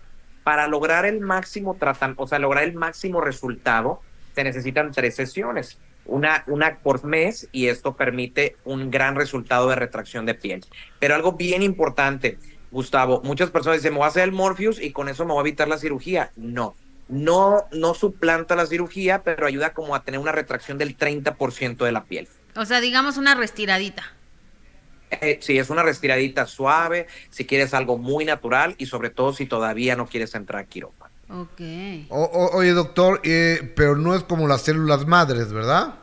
Para 0.43 0.67
lograr 0.69 1.05
el 1.05 1.21
máximo 1.21 1.77
tratan, 1.79 2.15
o 2.17 2.27
sea, 2.27 2.39
lograr 2.39 2.65
el 2.65 2.73
máximo 2.73 3.21
resultado, 3.21 4.01
se 4.35 4.43
necesitan 4.43 4.91
tres 4.91 5.17
sesiones, 5.17 5.79
una, 6.07 6.45
una 6.47 6.79
por 6.79 7.05
mes 7.05 7.47
y 7.53 7.67
esto 7.67 7.95
permite 7.95 8.57
un 8.65 8.91
gran 8.91 9.15
resultado 9.15 9.69
de 9.69 9.77
retracción 9.77 10.25
de 10.25 10.33
piel. 10.33 10.65
Pero 10.99 11.15
algo 11.15 11.33
bien 11.33 11.61
importante, 11.61 12.39
Gustavo, 12.71 13.21
muchas 13.23 13.51
personas 13.51 13.81
dicen, 13.81 13.93
me 13.93 13.99
voy 13.99 14.07
a 14.07 14.09
hacer 14.09 14.25
el 14.25 14.33
Morpheus 14.33 14.81
y 14.81 14.93
con 14.93 15.11
eso 15.11 15.27
me 15.27 15.35
voy 15.35 15.41
a 15.41 15.49
evitar 15.49 15.69
la 15.69 15.77
cirugía. 15.77 16.31
No, 16.37 16.75
no, 17.09 17.65
no 17.73 17.95
suplanta 17.95 18.57
la 18.57 18.67
cirugía, 18.67 19.23
pero 19.23 19.47
ayuda 19.47 19.73
como 19.73 19.95
a 19.95 20.03
tener 20.03 20.21
una 20.21 20.33
retracción 20.33 20.79
del 20.79 20.97
30% 20.97 21.85
de 21.85 21.93
la 21.93 22.05
piel. 22.05 22.29
O 22.57 22.65
sea, 22.65 22.81
digamos 22.81 23.17
una 23.17 23.35
restiradita. 23.35 24.05
Eh, 25.11 25.39
sí, 25.41 25.59
es 25.59 25.71
una 25.71 25.83
restiradita 25.83 26.47
suave, 26.47 27.07
si 27.31 27.47
quieres 27.47 27.75
algo 27.75 27.99
muy 27.99 28.25
natural 28.25 28.75
y 28.79 28.87
sobre 28.87 29.11
todo 29.11 29.33
si 29.33 29.47
todavía 29.47 29.97
no 29.97 30.07
quieres 30.07 30.35
entrar 30.35 30.63
a 30.63 30.67
quirófano. 30.67 31.13
Ok. 31.29 31.61
oye, 32.11 32.73
doctor, 32.73 33.21
eh, 33.25 33.73
pero 33.75 33.97
no 33.97 34.15
es 34.15 34.23
como 34.25 34.47
las 34.47 34.63
células 34.63 35.07
madres, 35.07 35.53
¿verdad? 35.53 35.95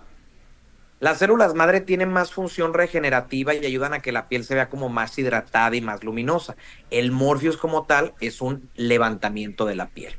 Las 1.00 1.18
células 1.18 1.56
madre 1.56 1.82
tienen 1.82 2.10
más 2.12 2.32
función 2.32 2.74
regenerativa 2.74 3.56
y 3.56 3.66
ayudan 3.66 3.94
a 3.94 4.02
que 4.02 4.12
la 4.12 4.28
piel 4.28 4.44
se 4.44 4.54
vea 4.54 4.70
como 4.70 4.88
más 4.88 5.18
hidratada 5.18 5.76
y 5.76 5.82
más 5.82 6.04
luminosa. 6.04 6.56
El 6.92 7.12
Morpheus 7.12 7.58
como 7.58 7.86
tal 7.86 8.14
es 8.20 8.40
un 8.40 8.70
levantamiento 8.76 9.66
de 9.66 9.76
la 9.76 9.88
piel. 9.88 10.14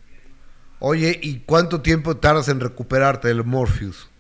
Oye, 0.85 1.17
¿y 1.23 1.39
cuánto 1.47 1.81
tiempo 1.81 2.17
tardas 2.17 2.49
en 2.49 2.59
recuperarte 2.59 3.29
del 3.29 3.45
Morpheus? 3.45 4.11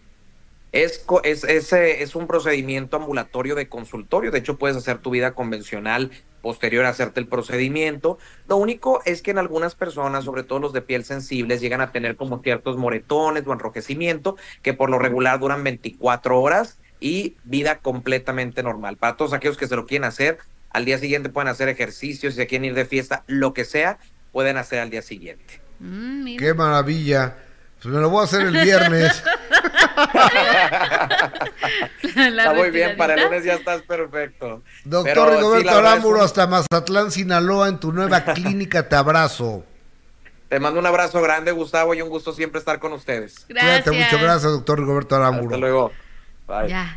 Es, 0.71 1.05
es, 1.25 1.73
es, 1.73 2.15
un 2.15 2.29
procedimiento 2.29 2.97
ambulatorio 2.97 3.57
de 3.57 3.69
consultorio. 3.69 4.31
De 4.31 4.39
hecho, 4.39 4.59
puedes 4.59 4.77
hacer 4.77 4.99
tu 4.99 5.11
vida 5.11 5.35
convencional 5.35 6.13
posterior 6.41 6.85
a 6.85 6.91
hacerte 6.91 7.19
el 7.19 7.27
procedimiento. 7.27 8.17
Lo 8.47 8.59
único 8.59 9.03
es 9.05 9.23
que 9.23 9.33
en 9.33 9.39
algunas 9.39 9.75
personas, 9.75 10.23
sobre 10.23 10.45
todo 10.45 10.61
los 10.61 10.73
de 10.73 10.83
piel 10.83 11.05
sensibles, 11.05 11.61
llegan 11.61 11.81
a 11.81 11.91
tener 11.91 12.15
como 12.15 12.41
ciertos 12.45 12.77
moretones 12.77 13.45
o 13.45 13.53
enrojecimiento 13.53 14.37
que 14.63 14.73
por 14.73 14.89
lo 14.89 15.01
regular 15.01 15.41
duran 15.41 15.65
24 15.65 16.41
horas 16.41 16.79
y 17.01 17.35
vida 17.43 17.79
completamente 17.79 18.63
normal. 18.63 18.99
Para 18.99 19.17
todos 19.17 19.33
aquellos 19.33 19.57
que 19.57 19.67
se 19.67 19.75
lo 19.75 19.87
quieren 19.87 20.05
hacer, 20.05 20.39
al 20.71 20.85
día 20.85 20.99
siguiente 20.99 21.29
pueden 21.29 21.49
hacer 21.49 21.69
ejercicios, 21.69 22.35
si 22.35 22.37
se 22.41 22.47
quieren 22.47 22.67
ir 22.67 22.75
de 22.75 22.85
fiesta, 22.85 23.25
lo 23.27 23.53
que 23.53 23.65
sea, 23.65 23.99
pueden 24.31 24.59
hacer 24.59 24.79
al 24.79 24.91
día 24.91 25.03
siguiente. 25.03 25.62
Mm, 25.83 26.37
Qué 26.37 26.55
maravilla. 26.55 27.35
Pues 27.83 27.93
me 27.93 28.01
lo 28.01 28.09
voy 28.09 28.21
a 28.21 28.25
hacer 28.25 28.43
el 28.43 28.53
viernes. 28.53 29.25
Está 32.03 32.55
muy 32.55 32.71
bien, 32.71 32.97
para 32.97 33.15
el 33.15 33.25
lunes 33.25 33.43
ya 33.45 33.55
estás 33.55 33.83
perfecto. 33.83 34.63
Doctor 34.85 35.35
Rigoberto 35.35 35.71
Arámburo, 35.71 36.23
hasta 36.23 36.47
Mazatlán, 36.47 37.11
Sinaloa, 37.11 37.69
en 37.69 37.81
tu 37.81 37.93
nueva 37.93 38.23
clínica, 38.35 38.89
te 38.89 38.95
abrazo. 38.95 39.65
Te 40.49 40.61
mando 40.61 40.79
un 40.79 40.87
abrazo 40.87 41.21
grande, 41.21 41.51
Gustavo, 41.51 41.95
y 41.95 42.03
un 42.03 42.11
gusto 42.11 42.33
siempre 42.33 42.61
estar 42.61 42.79
con 42.79 42.93
ustedes. 42.93 43.45
Gracias. 43.49 43.83
Cuídate 43.83 44.05
mucho, 44.05 44.19
gracias, 44.23 44.53
doctor 44.53 44.79
Rigoberto 44.79 45.17
Arámburo. 45.17 45.47
Hasta 45.47 45.59
luego. 45.59 45.91
Bye. 46.47 46.69
Ya, 46.69 46.97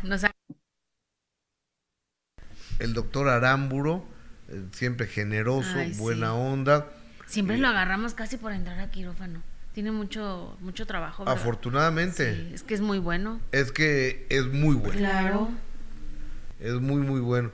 El 2.78 2.94
doctor 2.94 3.28
Arámburo, 3.28 4.04
eh, 4.48 4.62
siempre 4.72 5.08
generoso, 5.08 5.74
buena 5.96 6.34
onda 6.34 6.86
Siempre 7.26 7.58
lo 7.58 7.68
agarramos 7.68 8.14
casi 8.14 8.36
por 8.36 8.52
entrar 8.52 8.78
a 8.78 8.90
quirófano. 8.90 9.42
Tiene 9.74 9.90
mucho, 9.90 10.56
mucho 10.60 10.86
trabajo. 10.86 11.28
Afortunadamente. 11.28 12.54
es 12.54 12.62
que 12.62 12.74
es 12.74 12.80
muy 12.80 12.98
bueno. 12.98 13.40
Es 13.52 13.72
que 13.72 14.26
es 14.30 14.46
muy 14.46 14.74
bueno. 14.74 14.98
Claro. 14.98 15.50
Es 16.60 16.74
muy, 16.74 17.02
muy 17.02 17.20
bueno. 17.20 17.50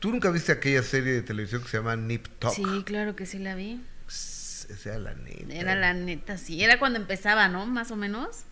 ¿Tú 0.00 0.10
nunca 0.10 0.30
viste 0.30 0.52
aquella 0.52 0.82
serie 0.82 1.12
de 1.12 1.22
televisión 1.22 1.62
que 1.62 1.68
se 1.68 1.76
llama 1.76 1.96
Nip 1.96 2.26
Talk? 2.38 2.54
Sí, 2.54 2.64
claro 2.84 3.14
que 3.14 3.26
sí 3.26 3.38
la 3.38 3.54
vi. 3.54 3.80
Esa 4.08 4.90
era 4.90 4.98
la 4.98 5.14
neta. 5.14 5.54
Era 5.54 5.74
la 5.74 5.94
neta, 5.94 6.36
sí. 6.36 6.62
Era 6.62 6.78
cuando 6.78 6.98
empezaba, 6.98 7.48
¿no? 7.48 7.66
Más 7.66 7.90
o 7.90 7.96
menos. 7.96 8.44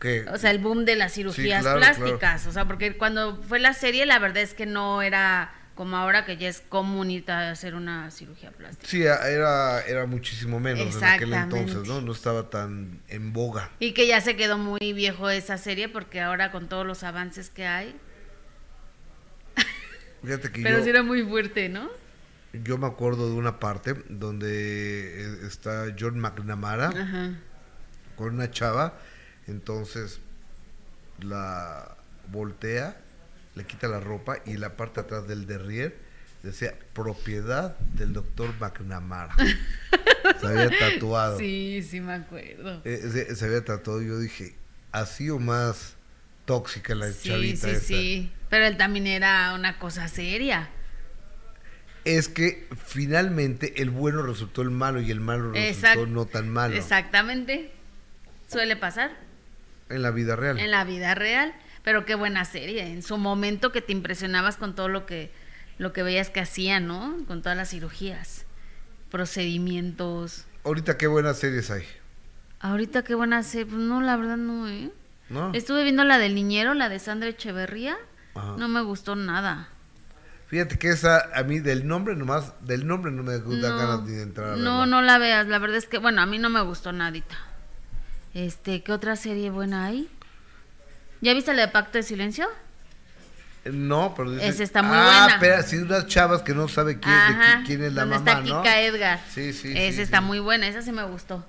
¿Qué? 0.00 0.26
O 0.32 0.36
sea, 0.36 0.50
el 0.50 0.58
boom 0.58 0.84
de 0.84 0.96
las 0.96 1.12
cirugías 1.12 1.64
plásticas. 1.64 2.46
O 2.46 2.52
sea, 2.52 2.66
porque 2.66 2.96
cuando 2.96 3.40
fue 3.42 3.58
la 3.58 3.72
serie, 3.72 4.04
la 4.04 4.18
verdad 4.18 4.42
es 4.42 4.54
que 4.54 4.66
no 4.66 5.02
era 5.02 5.52
como 5.74 5.96
ahora 5.96 6.24
que 6.24 6.36
ya 6.36 6.48
es 6.48 6.62
comunidad 6.68 7.50
hacer 7.50 7.74
una 7.74 8.10
cirugía 8.10 8.50
plástica. 8.50 8.86
Sí, 8.86 9.02
era, 9.02 9.80
era 9.82 10.06
muchísimo 10.06 10.60
menos 10.60 10.96
en 10.96 11.04
aquel 11.04 11.32
entonces, 11.32 11.88
¿no? 11.88 12.00
No 12.00 12.12
estaba 12.12 12.50
tan 12.50 13.00
en 13.08 13.32
boga. 13.32 13.70
Y 13.78 13.92
que 13.92 14.06
ya 14.06 14.20
se 14.20 14.36
quedó 14.36 14.58
muy 14.58 14.92
viejo 14.92 15.30
esa 15.30 15.56
serie 15.58 15.88
porque 15.88 16.20
ahora 16.20 16.52
con 16.52 16.68
todos 16.68 16.86
los 16.86 17.02
avances 17.04 17.48
que 17.48 17.66
hay. 17.66 17.96
Fíjate 20.22 20.52
que 20.52 20.62
Pero 20.62 20.82
sí 20.82 20.90
era 20.90 21.02
muy 21.02 21.22
fuerte, 21.22 21.68
¿no? 21.68 21.90
Yo 22.52 22.76
me 22.76 22.86
acuerdo 22.86 23.30
de 23.30 23.34
una 23.34 23.58
parte 23.58 23.94
donde 24.10 25.24
eh, 25.24 25.46
está 25.46 25.86
John 25.98 26.18
McNamara 26.18 26.90
con 28.14 28.34
una 28.34 28.50
chava, 28.50 28.98
entonces 29.46 30.20
la 31.18 31.96
voltea 32.30 32.96
le 33.54 33.64
quita 33.64 33.88
la 33.88 34.00
ropa 34.00 34.38
y 34.46 34.56
la 34.56 34.76
parte 34.76 35.00
atrás 35.00 35.28
del 35.28 35.46
derrier 35.46 35.96
decía 36.42 36.74
propiedad 36.92 37.78
del 37.78 38.12
doctor 38.12 38.52
McNamara. 38.58 39.34
se 40.40 40.46
había 40.46 40.70
tatuado. 40.78 41.38
Sí, 41.38 41.86
sí 41.88 42.00
me 42.00 42.14
acuerdo. 42.14 42.82
Eh, 42.84 43.26
se, 43.34 43.44
había 43.44 43.64
tatuado. 43.64 44.02
Yo 44.02 44.18
dije, 44.18 44.54
así 44.90 45.30
o 45.30 45.38
más 45.38 45.94
tóxica 46.44 46.94
la 46.94 47.12
chavita. 47.12 47.68
Sí, 47.68 47.76
sí, 47.76 47.86
sí. 47.86 48.32
Pero 48.50 48.66
él 48.66 48.76
también 48.76 49.06
era 49.06 49.54
una 49.54 49.78
cosa 49.78 50.08
seria. 50.08 50.68
Es 52.04 52.28
que 52.28 52.68
finalmente 52.84 53.80
el 53.80 53.90
bueno 53.90 54.22
resultó 54.22 54.62
el 54.62 54.70
malo 54.70 55.00
y 55.00 55.10
el 55.12 55.20
malo 55.20 55.52
resultó 55.52 56.06
no 56.06 56.26
tan 56.26 56.48
malo. 56.48 56.74
Exactamente. 56.74 57.70
Suele 58.48 58.76
pasar. 58.76 59.12
En 59.88 60.02
la 60.02 60.10
vida 60.10 60.34
real. 60.34 60.58
En 60.58 60.70
la 60.70 60.84
vida 60.84 61.14
real. 61.14 61.54
Pero 61.82 62.04
qué 62.04 62.14
buena 62.14 62.44
serie. 62.44 62.86
En 62.86 63.02
su 63.02 63.18
momento 63.18 63.72
que 63.72 63.80
te 63.80 63.92
impresionabas 63.92 64.56
con 64.56 64.74
todo 64.74 64.88
lo 64.88 65.06
que, 65.06 65.32
lo 65.78 65.92
que 65.92 66.02
veías 66.02 66.30
que 66.30 66.40
hacían, 66.40 66.86
¿no? 66.86 67.16
Con 67.26 67.42
todas 67.42 67.56
las 67.56 67.70
cirugías, 67.70 68.44
procedimientos. 69.10 70.46
Ahorita 70.64 70.96
qué 70.96 71.06
buenas 71.06 71.38
series 71.38 71.70
hay. 71.70 71.84
Ahorita 72.60 73.02
qué 73.02 73.14
buenas 73.14 73.46
series. 73.46 73.68
Pues 73.68 73.80
no, 73.80 74.00
la 74.00 74.16
verdad 74.16 74.36
no, 74.36 74.68
¿eh? 74.68 74.90
¿No? 75.28 75.52
Estuve 75.54 75.82
viendo 75.82 76.04
la 76.04 76.18
del 76.18 76.34
niñero, 76.34 76.74
la 76.74 76.88
de 76.88 76.98
Sandra 76.98 77.28
Echeverría. 77.28 77.96
No 78.34 78.68
me 78.68 78.80
gustó 78.82 79.14
nada. 79.14 79.68
Fíjate 80.52 80.78
que 80.78 80.90
esa, 80.90 81.30
a 81.34 81.42
mí 81.44 81.60
del 81.60 81.86
nombre 81.86 82.14
nomás, 82.14 82.52
del 82.60 82.86
nombre 82.86 83.10
no 83.10 83.22
me 83.22 83.38
gusta 83.38 83.70
ganas 83.70 84.06
de 84.06 84.22
entrar 84.22 84.50
a 84.50 84.56
No, 84.56 84.84
no 84.84 85.00
la 85.00 85.16
veas, 85.16 85.46
la 85.46 85.58
verdad 85.58 85.78
es 85.78 85.86
que, 85.86 85.96
bueno, 85.96 86.20
a 86.20 86.26
mí 86.26 86.38
no 86.38 86.50
me 86.50 86.60
gustó 86.60 86.92
nadita. 86.92 87.38
Este, 88.34 88.82
¿qué 88.82 88.92
otra 88.92 89.16
serie 89.16 89.50
buena 89.50 89.86
hay? 89.86 90.10
¿Ya 91.22 91.32
viste 91.34 91.54
la 91.54 91.62
de 91.62 91.68
Pacto 91.68 91.98
de 91.98 92.02
Silencio? 92.02 92.48
No, 93.64 94.12
pero 94.16 94.32
dice, 94.32 94.48
Esa 94.48 94.64
está 94.64 94.82
muy 94.82 94.96
ah, 94.96 95.22
buena. 95.22 95.38
pero 95.38 95.62
sí, 95.62 95.76
unas 95.76 96.08
chavas 96.08 96.42
que 96.42 96.52
no 96.52 96.66
sabe 96.66 96.98
quién, 96.98 97.14
quién 97.64 97.84
es 97.84 97.92
la 97.92 98.04
mamá, 98.04 98.16
está 98.16 98.42
Kika 98.42 98.80
Edgar. 98.82 99.20
Sí, 99.30 99.52
sí, 99.52 99.72
Esa 99.74 100.02
está 100.02 100.20
muy 100.20 100.40
buena, 100.40 100.66
esa 100.66 100.82
sí 100.82 100.90
me 100.90 101.04
gustó. 101.04 101.46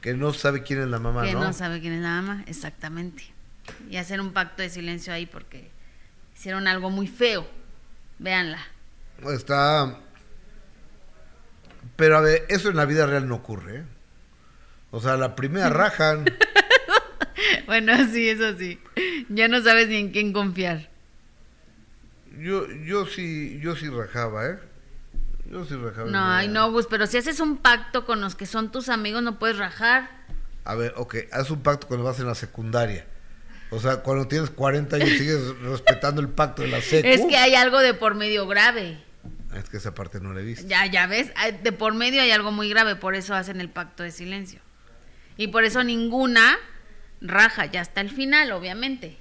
Que 0.00 0.14
no 0.14 0.32
sabe 0.32 0.64
quién 0.64 0.82
es 0.82 0.88
la 0.88 0.98
mamá, 0.98 1.22
¿no? 1.22 1.28
Que 1.28 1.34
no 1.34 1.52
sabe 1.52 1.80
quién 1.80 1.92
es 1.92 2.02
la 2.02 2.20
mamá, 2.20 2.42
exactamente. 2.48 3.24
Y 3.88 3.98
hacer 3.98 4.20
un 4.20 4.32
pacto 4.32 4.62
de 4.62 4.68
silencio 4.68 5.12
ahí 5.12 5.26
porque 5.26 5.70
hicieron 6.34 6.66
algo 6.66 6.90
muy 6.90 7.06
feo. 7.06 7.46
Véanla. 8.18 8.58
Está... 9.32 9.96
Pero 11.94 12.18
a 12.18 12.20
ver, 12.20 12.44
eso 12.48 12.68
en 12.68 12.76
la 12.76 12.84
vida 12.84 13.06
real 13.06 13.28
no 13.28 13.36
ocurre, 13.36 13.76
¿eh? 13.76 13.84
O 14.90 15.00
sea, 15.00 15.16
la 15.16 15.36
primera 15.36 15.68
rajan... 15.70 16.24
bueno, 17.66 17.92
sí, 18.12 18.28
eso 18.28 18.56
sí. 18.58 18.78
Ya 19.28 19.48
no 19.48 19.62
sabes 19.62 19.88
ni 19.88 19.96
en 19.96 20.10
quién 20.10 20.32
confiar. 20.32 20.88
Yo, 22.38 22.66
yo 22.84 23.06
sí, 23.06 23.60
yo 23.60 23.76
sí 23.76 23.88
rajaba, 23.88 24.46
¿eh? 24.46 24.58
Yo 25.50 25.64
sí 25.64 25.74
rajaba. 25.74 26.10
No, 26.10 26.24
ay, 26.24 26.48
no, 26.48 26.70
Gus, 26.72 26.86
pero 26.88 27.06
si 27.06 27.18
haces 27.18 27.40
un 27.40 27.58
pacto 27.58 28.04
con 28.04 28.20
los 28.20 28.34
que 28.34 28.46
son 28.46 28.72
tus 28.72 28.88
amigos, 28.88 29.22
no 29.22 29.38
puedes 29.38 29.58
rajar. 29.58 30.10
A 30.64 30.74
ver, 30.74 30.94
ok, 30.96 31.16
haz 31.32 31.50
un 31.50 31.62
pacto 31.62 31.86
cuando 31.86 32.04
vas 32.04 32.18
en 32.20 32.26
la 32.26 32.34
secundaria. 32.34 33.06
O 33.70 33.80
sea, 33.80 33.98
cuando 33.98 34.26
tienes 34.26 34.50
40 34.50 34.96
años 34.96 35.10
sigues 35.10 35.58
respetando 35.62 36.20
el 36.20 36.28
pacto 36.28 36.62
de 36.62 36.68
la 36.68 36.80
secu. 36.80 37.06
Es 37.06 37.24
que 37.26 37.36
hay 37.36 37.54
algo 37.54 37.80
de 37.80 37.94
por 37.94 38.14
medio 38.14 38.46
grave. 38.46 39.02
Es 39.54 39.68
que 39.68 39.76
esa 39.76 39.94
parte 39.94 40.20
no 40.20 40.32
la 40.32 40.40
he 40.40 40.44
visto. 40.44 40.66
Ya, 40.66 40.86
ya 40.86 41.06
ves, 41.06 41.32
de 41.62 41.72
por 41.72 41.94
medio 41.94 42.20
hay 42.20 42.30
algo 42.30 42.50
muy 42.50 42.68
grave, 42.68 42.96
por 42.96 43.14
eso 43.14 43.34
hacen 43.34 43.60
el 43.60 43.70
pacto 43.70 44.02
de 44.02 44.10
silencio. 44.10 44.60
Y 45.36 45.48
por 45.48 45.64
eso 45.64 45.84
ninguna 45.84 46.58
raja, 47.24 47.66
ya 47.66 47.80
hasta 47.80 48.00
el 48.00 48.10
final, 48.10 48.52
obviamente. 48.52 49.16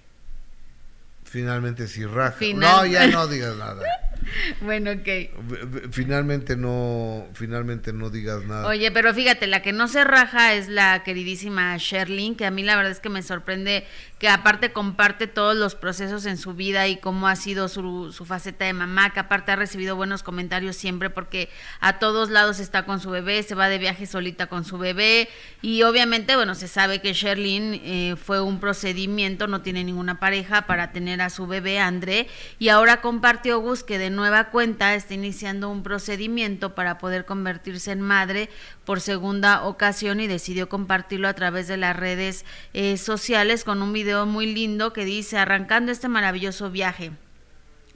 Finalmente 1.24 1.88
sí 1.88 2.06
raja. 2.06 2.38
No, 2.54 2.86
ya 2.86 3.08
no 3.08 3.28
digas 3.28 3.56
nada. 3.56 3.82
bueno, 4.62 4.92
ok. 4.92 5.92
Finalmente 5.92 6.56
no, 6.56 7.28
finalmente 7.34 7.94
no 7.94 8.10
digas 8.10 8.44
nada. 8.46 8.68
Oye, 8.68 8.92
pero 8.92 9.14
fíjate, 9.14 9.48
la 9.48 9.62
que 9.62 9.74
no 9.74 9.88
se 9.88 10.04
raja 10.04 10.54
es 10.54 10.68
la 10.68 11.04
queridísima 11.04 11.76
Sherlyn, 11.78 12.36
que 12.36 12.46
a 12.46 12.52
mí 12.52 12.64
la 12.64 12.76
verdad 12.76 12.92
es 12.92 13.00
que 13.00 13.10
me 13.10 13.22
sorprende 13.24 13.86
que 14.20 14.30
aparte 14.30 14.72
comparte 14.72 15.28
todos 15.28 15.56
los 15.56 15.76
procesos 15.76 16.26
en 16.26 16.38
su 16.38 16.54
vida 16.54 16.88
y 16.88 16.96
cómo 16.96 17.28
ha 17.28 17.36
sido 17.36 17.68
su, 17.68 18.14
su 18.14 18.24
faceta 18.24 18.64
de 18.64 18.72
mamá, 18.72 19.12
que 19.12 19.20
aparte 19.20 19.52
ha 19.52 19.58
recibido 19.58 19.98
buenos 19.98 20.24
comentarios 20.24 20.78
siempre 20.78 21.10
porque 21.10 21.50
a 21.82 22.00
todos 22.00 22.30
lados 22.30 22.60
está 22.60 22.86
con 22.86 23.02
su 23.02 23.10
bebé, 23.10 23.44
se 23.44 23.54
va 23.54 23.68
de 23.68 23.80
viaje 23.80 24.06
solita 24.06 24.48
con 24.48 24.64
su 24.64 24.78
bebé 24.78 25.28
y 25.62 25.84
obviamente, 25.84 26.36
bueno, 26.36 26.56
se 26.56 26.70
sabe 26.70 27.02
que 27.02 27.12
Sherlyn 27.12 27.82
eh, 27.84 28.16
fue 28.16 28.40
un 28.40 28.62
procedimiento, 28.62 29.48
no 29.48 29.62
tiene 29.62 29.84
ninguna 29.84 30.20
pareja 30.20 30.68
para 30.68 30.94
tener 30.94 31.22
a 31.22 31.30
su 31.30 31.46
bebé 31.46 31.80
André 31.80 32.28
y 32.60 32.70
ahora 32.70 33.02
compartió 33.02 33.60
Gus 33.60 33.84
que 33.84 33.98
de 33.98 34.10
nueva 34.16 34.46
cuenta 34.46 34.96
está 34.96 35.14
iniciando 35.14 35.70
un 35.70 35.84
procedimiento 35.84 36.76
para 36.76 36.98
poder 36.98 37.26
convertirse 37.26 37.92
en 37.92 38.02
madre 38.02 38.50
por 38.86 39.02
segunda 39.02 39.64
ocasión 39.64 40.20
y 40.20 40.28
decidió 40.28 40.70
compartirlo 40.70 41.28
a 41.28 41.34
través 41.34 41.68
de 41.68 41.78
las 41.78 41.96
redes 41.96 42.46
eh, 42.74 42.98
sociales 42.98 43.64
con 43.64 43.82
un 43.82 43.92
video 43.92 44.26
muy 44.26 44.54
lindo 44.54 44.94
que 44.94 45.06
dice 45.06 45.38
arrancando 45.38 45.92
este 45.92 46.08
maravilloso 46.08 46.72
viaje. 46.72 47.12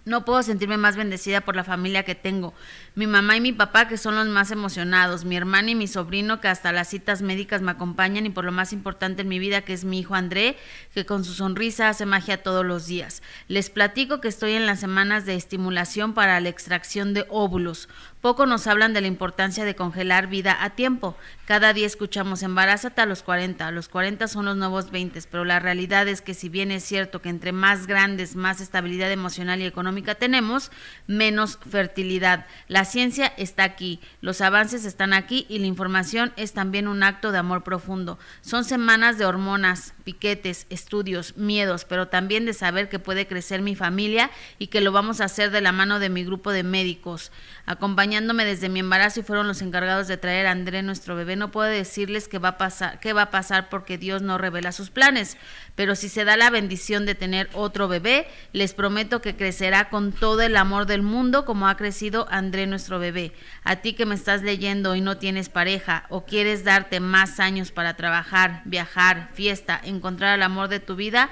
No 0.07 0.24
puedo 0.24 0.41
sentirme 0.41 0.78
más 0.78 0.95
bendecida 0.95 1.41
por 1.41 1.57
la 1.57 1.65
familia 1.65 2.03
que 2.03 2.15
tengo. 2.15 2.53
Mi 2.97 3.05
mamá 3.05 3.37
y 3.37 3.41
mi 3.41 3.53
papá 3.53 3.87
que 3.87 3.95
son 3.95 4.15
los 4.15 4.25
más 4.25 4.49
emocionados, 4.49 5.23
mi 5.23 5.37
hermana 5.37 5.69
y 5.69 5.75
mi 5.75 5.85
sobrino 5.85 6.41
que 6.41 6.47
hasta 6.47 6.71
las 6.71 6.87
citas 6.87 7.21
médicas 7.21 7.61
me 7.61 7.69
acompañan 7.69 8.25
y 8.25 8.31
por 8.31 8.43
lo 8.43 8.51
más 8.51 8.73
importante 8.73 9.21
en 9.21 9.27
mi 9.27 9.37
vida 9.37 9.61
que 9.61 9.73
es 9.73 9.85
mi 9.85 9.99
hijo 9.99 10.15
André, 10.15 10.57
que 10.95 11.05
con 11.05 11.23
su 11.23 11.35
sonrisa 11.35 11.89
hace 11.89 12.07
magia 12.07 12.41
todos 12.41 12.65
los 12.65 12.87
días. 12.87 13.21
Les 13.49 13.69
platico 13.69 14.19
que 14.19 14.29
estoy 14.29 14.53
en 14.53 14.65
las 14.65 14.79
semanas 14.79 15.27
de 15.27 15.35
estimulación 15.35 16.15
para 16.15 16.39
la 16.39 16.49
extracción 16.49 17.13
de 17.13 17.27
óvulos. 17.29 17.87
Poco 18.19 18.47
nos 18.47 18.65
hablan 18.65 18.93
de 18.93 19.01
la 19.01 19.07
importancia 19.07 19.63
de 19.63 19.75
congelar 19.75 20.25
vida 20.25 20.57
a 20.59 20.71
tiempo. 20.71 21.15
Cada 21.45 21.73
día 21.73 21.85
escuchamos 21.85 22.41
embarázate 22.41 22.99
a 23.01 23.05
los 23.05 23.21
40, 23.21 23.69
los 23.71 23.89
40 23.89 24.27
son 24.27 24.45
los 24.45 24.57
nuevos 24.57 24.89
20, 24.89 25.21
pero 25.29 25.45
la 25.45 25.59
realidad 25.59 26.07
es 26.07 26.21
que 26.21 26.33
si 26.33 26.49
bien 26.49 26.71
es 26.71 26.83
cierto 26.83 27.21
que 27.21 27.29
entre 27.29 27.51
más 27.51 27.85
grandes, 27.85 28.35
más 28.35 28.59
estabilidad 28.59 29.11
emocional 29.11 29.61
y 29.61 29.65
económica 29.65 30.15
tenemos, 30.15 30.71
menos 31.05 31.59
fertilidad. 31.69 32.47
Ciencia 32.88 33.27
está 33.38 33.63
aquí, 33.63 33.99
los 34.21 34.41
avances 34.41 34.83
están 34.83 35.13
aquí 35.13 35.45
y 35.47 35.59
la 35.59 35.67
información 35.67 36.33
es 36.35 36.53
también 36.53 36.88
un 36.88 37.03
acto 37.03 37.31
de 37.31 37.38
amor 37.38 37.63
profundo. 37.63 38.17
Son 38.41 38.63
semanas 38.63 39.19
de 39.19 39.25
hormonas, 39.25 39.93
piquetes, 40.03 40.65
estudios, 40.71 41.38
miedos, 41.38 41.85
pero 41.85 42.07
también 42.07 42.45
de 42.45 42.53
saber 42.53 42.89
que 42.89 42.97
puede 42.97 43.27
crecer 43.27 43.61
mi 43.61 43.75
familia 43.75 44.31
y 44.57 44.67
que 44.67 44.81
lo 44.81 44.91
vamos 44.91 45.21
a 45.21 45.25
hacer 45.25 45.51
de 45.51 45.61
la 45.61 45.71
mano 45.71 45.99
de 45.99 46.09
mi 46.09 46.23
grupo 46.23 46.51
de 46.51 46.63
médicos 46.63 47.31
acompañándome 47.67 48.45
desde 48.45 48.69
mi 48.69 48.79
embarazo 48.79 49.19
y 49.19 49.23
fueron 49.23 49.45
los 49.45 49.61
encargados 49.61 50.07
de 50.07 50.15
traer 50.15 50.47
a 50.47 50.51
André, 50.51 50.81
nuestro 50.83 51.17
bebé. 51.17 51.35
No 51.35 51.51
puedo 51.51 51.69
decirles 51.69 52.29
qué 52.29 52.39
va 52.39 52.49
a 52.49 52.57
pasar, 52.57 52.99
qué 53.01 53.11
va 53.11 53.23
a 53.23 53.29
pasar 53.29 53.67
porque 53.69 53.97
Dios 53.97 54.21
no 54.21 54.38
revela 54.38 54.71
sus 54.71 54.89
planes, 54.89 55.38
pero 55.78 55.95
si 55.95 56.09
se 56.09 56.25
da 56.25 56.38
la 56.38 56.49
bendición 56.49 57.05
de 57.05 57.13
tener 57.13 57.49
otro 57.53 57.88
bebé, 57.88 58.28
les 58.51 58.73
prometo 58.73 59.21
que 59.21 59.36
crecerá 59.36 59.89
con 59.89 60.11
todo 60.11 60.41
el 60.41 60.57
amor 60.57 60.88
del 60.88 61.03
mundo 61.03 61.45
como 61.45 61.67
ha 61.67 61.78
crecido 61.78 62.25
André, 62.32 62.65
nuestro 62.65 62.97
bebé. 62.97 63.32
A 63.63 63.75
ti 63.75 63.93
que 63.93 64.07
me 64.07 64.15
estás 64.15 64.41
leyendo 64.41 64.95
y 64.95 65.01
no 65.01 65.17
tienes 65.17 65.49
pareja 65.49 66.07
o 66.09 66.25
quieres 66.25 66.63
darte 66.63 66.99
más 66.99 67.39
años 67.39 67.71
para 67.71 67.95
trabajar, 67.95 68.63
viajar, 68.65 69.30
fiesta, 69.36 69.80
encontrar 69.84 70.34
el 70.34 70.41
amor 70.41 70.67
de 70.67 70.80
tu 70.80 70.95
vida, 70.95 71.30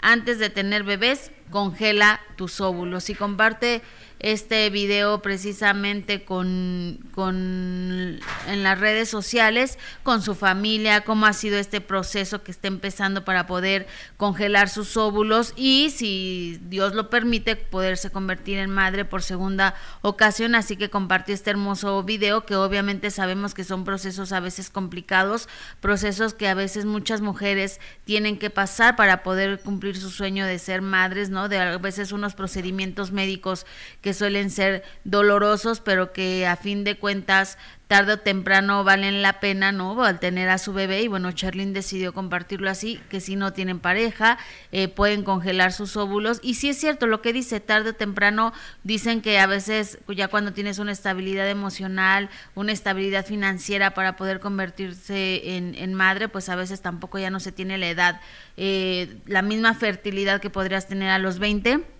antes 0.00 0.38
de 0.38 0.48
tener 0.48 0.84
bebés, 0.84 1.32
congela 1.50 2.20
tus 2.36 2.60
óvulos 2.60 3.10
y 3.10 3.16
comparte 3.16 3.82
este 4.20 4.68
video 4.70 5.22
precisamente 5.22 6.24
con, 6.24 6.98
con 7.14 8.18
en 8.48 8.62
las 8.62 8.80
redes 8.80 9.08
sociales 9.08 9.78
con 10.02 10.22
su 10.22 10.34
familia, 10.34 11.02
cómo 11.02 11.26
ha 11.26 11.32
sido 11.32 11.58
este 11.58 11.80
proceso 11.80 12.42
que 12.42 12.50
está 12.50 12.68
empezando 12.68 13.24
para 13.24 13.46
poder 13.46 13.86
congelar 14.16 14.68
sus 14.68 14.96
óvulos 14.96 15.52
y 15.56 15.90
si 15.90 16.58
Dios 16.68 16.94
lo 16.94 17.10
permite 17.10 17.56
poderse 17.56 18.10
convertir 18.10 18.58
en 18.58 18.70
madre 18.70 19.04
por 19.04 19.22
segunda 19.22 19.74
ocasión, 20.02 20.54
así 20.54 20.76
que 20.76 20.90
compartió 20.90 21.34
este 21.34 21.50
hermoso 21.50 22.02
video 22.02 22.44
que 22.44 22.56
obviamente 22.56 23.10
sabemos 23.10 23.54
que 23.54 23.64
son 23.64 23.84
procesos 23.84 24.32
a 24.32 24.40
veces 24.40 24.70
complicados, 24.70 25.48
procesos 25.80 26.34
que 26.34 26.48
a 26.48 26.54
veces 26.54 26.84
muchas 26.84 27.20
mujeres 27.20 27.80
tienen 28.04 28.38
que 28.38 28.50
pasar 28.50 28.96
para 28.96 29.22
poder 29.22 29.60
cumplir 29.60 29.96
su 29.96 30.10
sueño 30.10 30.46
de 30.46 30.58
ser 30.58 30.82
madres, 30.82 31.30
¿no? 31.30 31.48
De 31.48 31.58
a 31.58 31.78
veces 31.78 32.12
unos 32.12 32.34
procedimientos 32.34 33.12
médicos 33.12 33.66
que 34.00 34.07
que 34.08 34.14
suelen 34.14 34.48
ser 34.48 34.84
dolorosos, 35.04 35.80
pero 35.80 36.14
que 36.14 36.46
a 36.46 36.56
fin 36.56 36.82
de 36.82 36.96
cuentas 36.96 37.58
tarde 37.88 38.14
o 38.14 38.18
temprano 38.18 38.82
valen 38.82 39.20
la 39.20 39.38
pena, 39.38 39.70
¿no? 39.70 40.02
Al 40.02 40.18
tener 40.18 40.48
a 40.48 40.56
su 40.56 40.72
bebé 40.72 41.02
y 41.02 41.08
bueno, 41.08 41.30
Charlene 41.32 41.74
decidió 41.74 42.14
compartirlo 42.14 42.70
así, 42.70 42.98
que 43.10 43.20
si 43.20 43.36
no 43.36 43.52
tienen 43.52 43.80
pareja, 43.80 44.38
eh, 44.72 44.88
pueden 44.88 45.24
congelar 45.24 45.74
sus 45.74 45.94
óvulos. 45.98 46.40
Y 46.42 46.54
sí 46.54 46.70
es 46.70 46.78
cierto 46.78 47.06
lo 47.06 47.20
que 47.20 47.34
dice, 47.34 47.60
tarde 47.60 47.90
o 47.90 47.94
temprano 47.94 48.54
dicen 48.82 49.20
que 49.20 49.38
a 49.38 49.46
veces 49.46 49.98
ya 50.08 50.28
cuando 50.28 50.54
tienes 50.54 50.78
una 50.78 50.92
estabilidad 50.92 51.50
emocional, 51.50 52.30
una 52.54 52.72
estabilidad 52.72 53.26
financiera 53.26 53.92
para 53.92 54.16
poder 54.16 54.40
convertirse 54.40 55.56
en, 55.56 55.74
en 55.74 55.92
madre, 55.92 56.28
pues 56.28 56.48
a 56.48 56.56
veces 56.56 56.80
tampoco 56.80 57.18
ya 57.18 57.28
no 57.28 57.40
se 57.40 57.52
tiene 57.52 57.76
la 57.76 57.90
edad, 57.90 58.22
eh, 58.56 59.18
la 59.26 59.42
misma 59.42 59.74
fertilidad 59.74 60.40
que 60.40 60.48
podrías 60.48 60.88
tener 60.88 61.10
a 61.10 61.18
los 61.18 61.38
20 61.38 61.97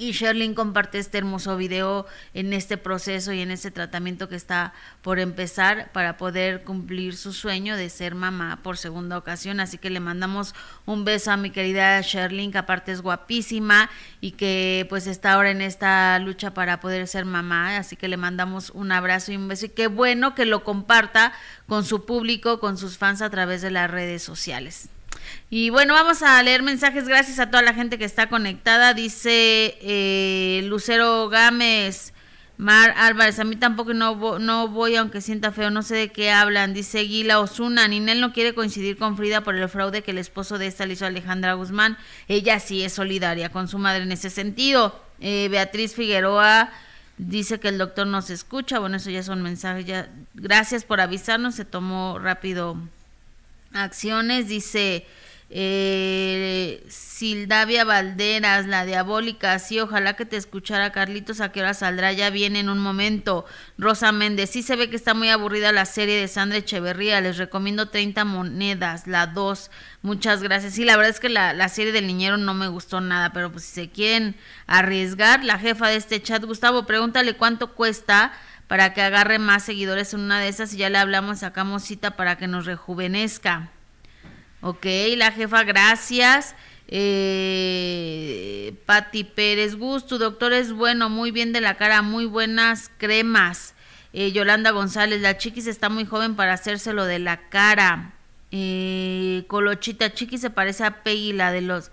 y 0.00 0.12
Sherlyn 0.12 0.54
comparte 0.54 0.98
este 0.98 1.18
hermoso 1.18 1.58
video 1.58 2.06
en 2.32 2.54
este 2.54 2.78
proceso 2.78 3.34
y 3.34 3.42
en 3.42 3.50
este 3.50 3.70
tratamiento 3.70 4.30
que 4.30 4.34
está 4.34 4.72
por 5.02 5.18
empezar 5.18 5.92
para 5.92 6.16
poder 6.16 6.64
cumplir 6.64 7.14
su 7.14 7.34
sueño 7.34 7.76
de 7.76 7.90
ser 7.90 8.14
mamá 8.14 8.60
por 8.62 8.78
segunda 8.78 9.18
ocasión. 9.18 9.60
Así 9.60 9.76
que 9.76 9.90
le 9.90 10.00
mandamos 10.00 10.54
un 10.86 11.04
beso 11.04 11.32
a 11.32 11.36
mi 11.36 11.50
querida 11.50 12.00
Sherlyn, 12.00 12.50
que 12.50 12.56
aparte 12.56 12.92
es 12.92 13.02
guapísima 13.02 13.90
y 14.22 14.30
que 14.32 14.86
pues 14.88 15.06
está 15.06 15.34
ahora 15.34 15.50
en 15.50 15.60
esta 15.60 16.18
lucha 16.18 16.54
para 16.54 16.80
poder 16.80 17.06
ser 17.06 17.26
mamá. 17.26 17.76
Así 17.76 17.94
que 17.94 18.08
le 18.08 18.16
mandamos 18.16 18.70
un 18.70 18.92
abrazo 18.92 19.32
y 19.32 19.36
un 19.36 19.48
beso. 19.48 19.66
Y 19.66 19.68
qué 19.68 19.86
bueno 19.86 20.34
que 20.34 20.46
lo 20.46 20.64
comparta 20.64 21.34
con 21.66 21.84
su 21.84 22.06
público, 22.06 22.58
con 22.58 22.78
sus 22.78 22.96
fans 22.96 23.20
a 23.20 23.28
través 23.28 23.60
de 23.60 23.70
las 23.70 23.90
redes 23.90 24.22
sociales. 24.22 24.88
Y 25.50 25.70
bueno, 25.70 25.94
vamos 25.94 26.22
a 26.22 26.40
leer 26.42 26.62
mensajes. 26.62 27.08
Gracias 27.08 27.40
a 27.40 27.50
toda 27.50 27.62
la 27.62 27.74
gente 27.74 27.98
que 27.98 28.04
está 28.04 28.28
conectada. 28.28 28.94
Dice 28.94 29.76
eh, 29.82 30.62
Lucero 30.66 31.28
Gámez, 31.28 32.12
Mar 32.56 32.94
Álvarez. 32.96 33.40
A 33.40 33.44
mí 33.44 33.56
tampoco 33.56 33.92
no, 33.92 34.38
no 34.38 34.68
voy, 34.68 34.94
aunque 34.94 35.20
sienta 35.20 35.50
feo. 35.50 35.70
No 35.70 35.82
sé 35.82 35.96
de 35.96 36.08
qué 36.10 36.30
hablan. 36.30 36.72
Dice 36.72 37.00
Guila 37.00 37.40
Osuna. 37.40 37.88
Ninel 37.88 38.20
no 38.20 38.32
quiere 38.32 38.54
coincidir 38.54 38.96
con 38.96 39.16
Frida 39.16 39.42
por 39.42 39.56
el 39.56 39.68
fraude 39.68 40.02
que 40.02 40.12
el 40.12 40.18
esposo 40.18 40.56
de 40.56 40.68
esta 40.68 40.86
le 40.86 40.92
hizo 40.92 41.04
a 41.04 41.08
Alejandra 41.08 41.54
Guzmán. 41.54 41.98
Ella 42.28 42.60
sí 42.60 42.84
es 42.84 42.92
solidaria 42.92 43.50
con 43.50 43.66
su 43.66 43.78
madre 43.78 44.04
en 44.04 44.12
ese 44.12 44.30
sentido. 44.30 45.02
Eh, 45.20 45.48
Beatriz 45.50 45.94
Figueroa. 45.94 46.70
Dice 47.18 47.60
que 47.60 47.68
el 47.68 47.76
doctor 47.76 48.06
nos 48.06 48.30
escucha. 48.30 48.78
Bueno, 48.78 48.98
eso 48.98 49.10
ya 49.10 49.22
son 49.22 49.42
mensajes. 49.42 49.84
Ya. 49.84 50.08
Gracias 50.34 50.84
por 50.84 51.00
avisarnos. 51.00 51.56
Se 51.56 51.64
tomó 51.64 52.18
rápido 52.18 52.76
acciones. 53.72 54.48
Dice 54.48 55.06
eh, 55.52 56.84
Sildavia 56.88 57.84
Valderas, 57.84 58.66
la 58.66 58.86
diabólica, 58.86 59.58
sí, 59.58 59.80
ojalá 59.80 60.14
que 60.14 60.24
te 60.24 60.36
escuchara 60.36 60.92
Carlitos, 60.92 61.40
a 61.40 61.50
qué 61.50 61.60
hora 61.60 61.74
saldrá, 61.74 62.12
ya 62.12 62.30
viene 62.30 62.60
en 62.60 62.68
un 62.68 62.78
momento. 62.78 63.44
Rosa 63.76 64.12
Méndez, 64.12 64.50
sí 64.50 64.62
se 64.62 64.76
ve 64.76 64.88
que 64.88 64.96
está 64.96 65.12
muy 65.12 65.28
aburrida 65.28 65.72
la 65.72 65.86
serie 65.86 66.20
de 66.20 66.28
Sandra 66.28 66.58
Echeverría, 66.58 67.20
les 67.20 67.36
recomiendo 67.36 67.88
30 67.88 68.24
monedas, 68.24 69.08
la 69.08 69.26
2, 69.26 69.72
muchas 70.02 70.40
gracias. 70.40 70.74
Sí, 70.74 70.84
la 70.84 70.96
verdad 70.96 71.10
es 71.10 71.20
que 71.20 71.28
la, 71.28 71.52
la 71.52 71.68
serie 71.68 71.92
del 71.92 72.06
niñero 72.06 72.36
no 72.36 72.54
me 72.54 72.68
gustó 72.68 73.00
nada, 73.00 73.32
pero 73.32 73.50
pues 73.50 73.64
si 73.64 73.72
se 73.72 73.90
quieren 73.90 74.36
arriesgar, 74.68 75.44
la 75.44 75.58
jefa 75.58 75.88
de 75.88 75.96
este 75.96 76.22
chat, 76.22 76.44
Gustavo, 76.44 76.86
pregúntale 76.86 77.36
cuánto 77.36 77.74
cuesta 77.74 78.32
para 78.70 78.94
que 78.94 79.02
agarre 79.02 79.40
más 79.40 79.64
seguidores 79.64 80.14
en 80.14 80.20
una 80.20 80.38
de 80.38 80.46
esas 80.46 80.72
y 80.72 80.76
ya 80.76 80.88
le 80.90 80.98
hablamos, 80.98 81.40
sacamos 81.40 81.82
cita 81.82 82.12
para 82.12 82.38
que 82.38 82.46
nos 82.46 82.66
rejuvenezca. 82.66 83.68
Ok, 84.60 84.86
la 85.16 85.32
jefa, 85.32 85.64
gracias. 85.64 86.54
Eh, 86.86 88.72
Pati 88.86 89.24
Pérez, 89.24 89.74
gusto, 89.74 90.18
doctor 90.18 90.52
es 90.52 90.72
bueno, 90.72 91.08
muy 91.08 91.32
bien 91.32 91.52
de 91.52 91.60
la 91.60 91.74
cara, 91.74 92.00
muy 92.02 92.26
buenas 92.26 92.92
cremas. 92.96 93.74
Eh, 94.12 94.30
Yolanda 94.30 94.70
González, 94.70 95.20
la 95.20 95.36
chiquis 95.36 95.66
está 95.66 95.88
muy 95.88 96.06
joven 96.06 96.36
para 96.36 96.52
hacérselo 96.52 97.06
de 97.06 97.18
la 97.18 97.48
cara. 97.48 98.12
Eh, 98.52 99.46
Colochita, 99.48 100.14
chiquis 100.14 100.42
se 100.42 100.50
parece 100.50 100.84
a 100.84 101.02
Peggy, 101.02 101.32
la 101.32 101.50
de 101.50 101.62
los... 101.62 101.90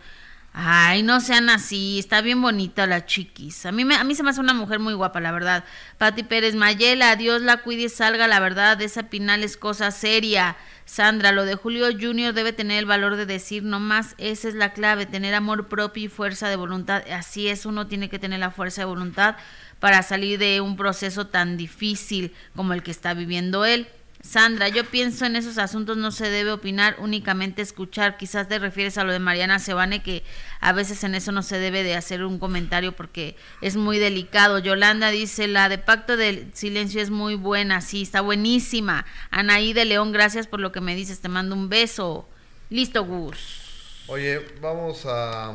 Ay, 0.59 1.03
no 1.03 1.21
sean 1.21 1.51
así, 1.51 1.99
está 1.99 2.21
bien 2.21 2.41
bonita 2.41 2.87
la 2.87 3.05
chiquis. 3.05 3.67
A 3.67 3.71
mí, 3.71 3.85
me, 3.85 3.93
a 3.93 4.03
mí 4.03 4.15
se 4.15 4.23
me 4.23 4.31
hace 4.31 4.39
una 4.39 4.55
mujer 4.55 4.79
muy 4.79 4.95
guapa, 4.95 5.19
la 5.19 5.31
verdad. 5.31 5.63
Pati 5.99 6.23
Pérez 6.23 6.55
Mayela, 6.55 7.15
Dios 7.15 7.43
la 7.43 7.57
cuide 7.57 7.83
y 7.83 7.89
salga, 7.89 8.27
la 8.27 8.39
verdad, 8.39 8.81
esa 8.81 9.03
Pinal 9.03 9.43
es 9.43 9.55
cosa 9.55 9.91
seria. 9.91 10.57
Sandra, 10.83 11.31
lo 11.31 11.45
de 11.45 11.53
Julio 11.53 11.85
Junior 11.91 12.33
debe 12.33 12.53
tener 12.53 12.79
el 12.79 12.87
valor 12.87 13.17
de 13.17 13.27
decir 13.27 13.61
no 13.61 13.79
más, 13.79 14.15
esa 14.17 14.47
es 14.47 14.55
la 14.55 14.73
clave, 14.73 15.05
tener 15.05 15.35
amor 15.35 15.67
propio 15.67 16.05
y 16.05 16.07
fuerza 16.07 16.49
de 16.49 16.55
voluntad. 16.55 17.03
Así 17.11 17.49
es, 17.49 17.67
uno 17.67 17.85
tiene 17.85 18.09
que 18.09 18.17
tener 18.17 18.39
la 18.39 18.49
fuerza 18.49 18.81
de 18.81 18.85
voluntad 18.85 19.35
para 19.79 20.01
salir 20.01 20.39
de 20.39 20.59
un 20.59 20.75
proceso 20.75 21.27
tan 21.27 21.57
difícil 21.57 22.33
como 22.55 22.73
el 22.73 22.81
que 22.81 22.89
está 22.89 23.13
viviendo 23.13 23.63
él. 23.63 23.87
Sandra, 24.21 24.67
yo 24.67 24.83
pienso 24.83 25.25
en 25.25 25.35
esos 25.35 25.57
asuntos 25.57 25.95
no 25.95 26.11
se 26.11 26.29
debe 26.29 26.51
opinar, 26.51 26.95
únicamente 26.99 27.61
escuchar. 27.61 28.17
Quizás 28.17 28.47
te 28.47 28.59
refieres 28.59 28.97
a 28.97 29.03
lo 29.03 29.13
de 29.13 29.19
Mariana 29.19 29.59
Sebane, 29.59 30.03
que 30.03 30.23
a 30.59 30.73
veces 30.73 31.03
en 31.03 31.15
eso 31.15 31.31
no 31.31 31.43
se 31.43 31.59
debe 31.59 31.83
de 31.83 31.95
hacer 31.95 32.23
un 32.23 32.39
comentario 32.39 32.95
porque 32.95 33.35
es 33.61 33.77
muy 33.77 33.99
delicado. 33.99 34.59
Yolanda 34.59 35.09
dice, 35.11 35.47
la 35.47 35.69
de 35.69 35.77
Pacto 35.77 36.17
del 36.17 36.51
Silencio 36.53 37.01
es 37.01 37.09
muy 37.09 37.35
buena, 37.35 37.81
sí, 37.81 38.01
está 38.01 38.21
buenísima. 38.21 39.05
Anaí 39.29 39.73
de 39.73 39.85
León, 39.85 40.11
gracias 40.11 40.47
por 40.47 40.59
lo 40.59 40.71
que 40.71 40.81
me 40.81 40.95
dices, 40.95 41.19
te 41.19 41.29
mando 41.29 41.55
un 41.55 41.69
beso. 41.69 42.27
Listo, 42.69 43.05
Gus. 43.05 44.03
Oye, 44.07 44.41
vamos 44.61 45.05
a 45.05 45.53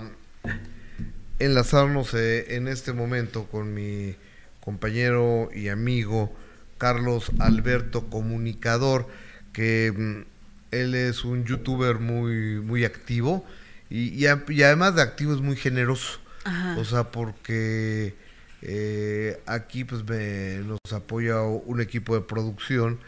enlazarnos 1.39 2.15
eh, 2.15 2.57
en 2.57 2.69
este 2.69 2.93
momento 2.93 3.47
con 3.47 3.75
mi 3.75 4.15
compañero 4.61 5.51
y 5.55 5.69
amigo 5.69 6.33
Carlos 6.83 7.31
Alberto 7.39 8.11
Comunicador, 8.11 9.07
que 9.53 9.93
mm, 9.97 10.75
él 10.75 10.97
es 10.97 11.25
un 11.25 11.45
youtuber 11.45 12.01
muy, 12.01 12.57
muy 12.57 12.85
activo 12.85 13.47
y, 13.89 14.27
además 14.27 14.97
de 14.97 15.03
activo 15.03 15.33
es 15.33 15.41
muy 15.41 15.55
generoso. 15.55 16.19
O 16.77 16.85
sea, 16.85 17.13
porque 17.13 18.17
eh, 18.63 19.41
aquí 19.47 19.85
pues 19.85 20.03
me, 20.03 20.59
nos 20.67 20.81
apoya 20.93 21.43
un 21.43 21.81
equipo 21.81 22.17
de 22.17 22.23
producción, 22.23 22.99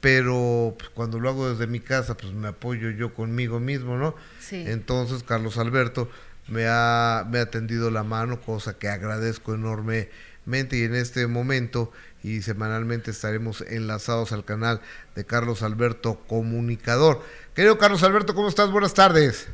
pero 0.00 0.74
pues, 0.78 0.88
cuando 0.88 1.20
lo 1.20 1.28
hago 1.28 1.50
desde 1.50 1.66
mi 1.66 1.80
casa 1.80 2.16
pues 2.16 2.32
me 2.32 2.48
apoyo 2.48 2.88
yo 2.88 3.12
conmigo 3.12 3.60
mismo, 3.60 3.98
¿no? 3.98 4.14
Entonces 4.50 5.22
Carlos 5.22 5.58
Alberto 5.58 6.10
me 6.46 6.64
ha, 6.66 7.26
me 7.30 7.40
ha 7.40 7.50
tendido 7.50 7.90
la 7.90 8.04
mano, 8.04 8.40
cosa 8.40 8.78
que 8.78 8.88
agradezco 8.88 9.54
enormemente 9.54 10.78
y 10.78 10.84
en 10.84 10.94
este 10.94 11.26
momento 11.26 11.92
y 12.22 12.42
semanalmente 12.42 13.10
estaremos 13.10 13.60
enlazados 13.62 14.32
al 14.32 14.44
canal 14.44 14.80
de 15.14 15.24
Carlos 15.24 15.62
Alberto 15.62 16.20
Comunicador. 16.26 17.22
Querido 17.54 17.78
Carlos 17.78 18.02
Alberto, 18.02 18.34
¿cómo 18.34 18.48
estás? 18.48 18.70
Buenas 18.70 18.94
tardes. 18.94 19.48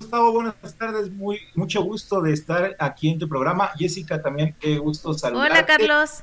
Gustavo, 0.00 0.32
buenas 0.32 0.54
tardes, 0.78 1.10
muy 1.10 1.40
mucho 1.54 1.82
gusto 1.82 2.22
de 2.22 2.32
estar 2.32 2.74
aquí 2.78 3.10
en 3.10 3.18
tu 3.18 3.28
programa. 3.28 3.70
Jessica, 3.76 4.22
también 4.22 4.56
qué 4.58 4.78
gusto 4.78 5.12
saludarte. 5.12 5.52
Hola, 5.52 5.66
Carlos. 5.66 6.22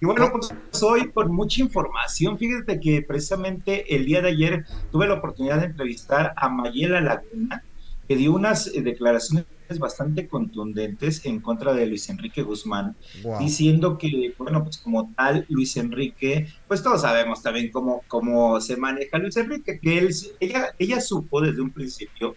Y 0.00 0.06
bueno, 0.06 0.32
pues 0.32 0.82
hoy 0.82 1.10
con 1.10 1.32
mucha 1.32 1.62
información. 1.62 2.36
Fíjate 2.36 2.80
que 2.80 3.02
precisamente 3.02 3.94
el 3.94 4.04
día 4.04 4.20
de 4.20 4.30
ayer 4.30 4.66
tuve 4.90 5.06
la 5.06 5.14
oportunidad 5.14 5.60
de 5.60 5.66
entrevistar 5.66 6.32
a 6.36 6.48
Mayela 6.48 7.00
Laguna, 7.00 7.62
que 8.08 8.16
dio 8.16 8.32
unas 8.32 8.66
eh, 8.66 8.82
declaraciones 8.82 9.46
bastante 9.78 10.28
contundentes 10.28 11.24
en 11.24 11.40
contra 11.40 11.72
de 11.72 11.86
Luis 11.86 12.08
Enrique 12.08 12.42
Guzmán, 12.42 12.96
diciendo 13.38 13.98
que, 13.98 14.34
bueno, 14.38 14.62
pues 14.62 14.78
como 14.78 15.12
tal, 15.14 15.46
Luis 15.48 15.76
Enrique, 15.76 16.46
pues 16.68 16.82
todos 16.82 17.02
sabemos 17.02 17.42
también 17.42 17.70
cómo, 17.70 18.02
cómo 18.08 18.60
se 18.60 18.76
maneja 18.76 19.18
Luis 19.18 19.36
Enrique, 19.36 19.78
que 19.80 19.98
él, 19.98 20.14
ella, 20.40 20.74
ella 20.78 21.00
supo 21.00 21.40
desde 21.40 21.62
un 21.62 21.70
principio 21.70 22.34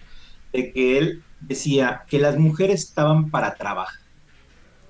de 0.54 0.72
que 0.72 0.98
él 0.98 1.24
decía 1.42 2.04
que 2.08 2.20
las 2.20 2.38
mujeres 2.38 2.84
estaban 2.84 3.30
para 3.30 3.56
trabajar, 3.56 4.00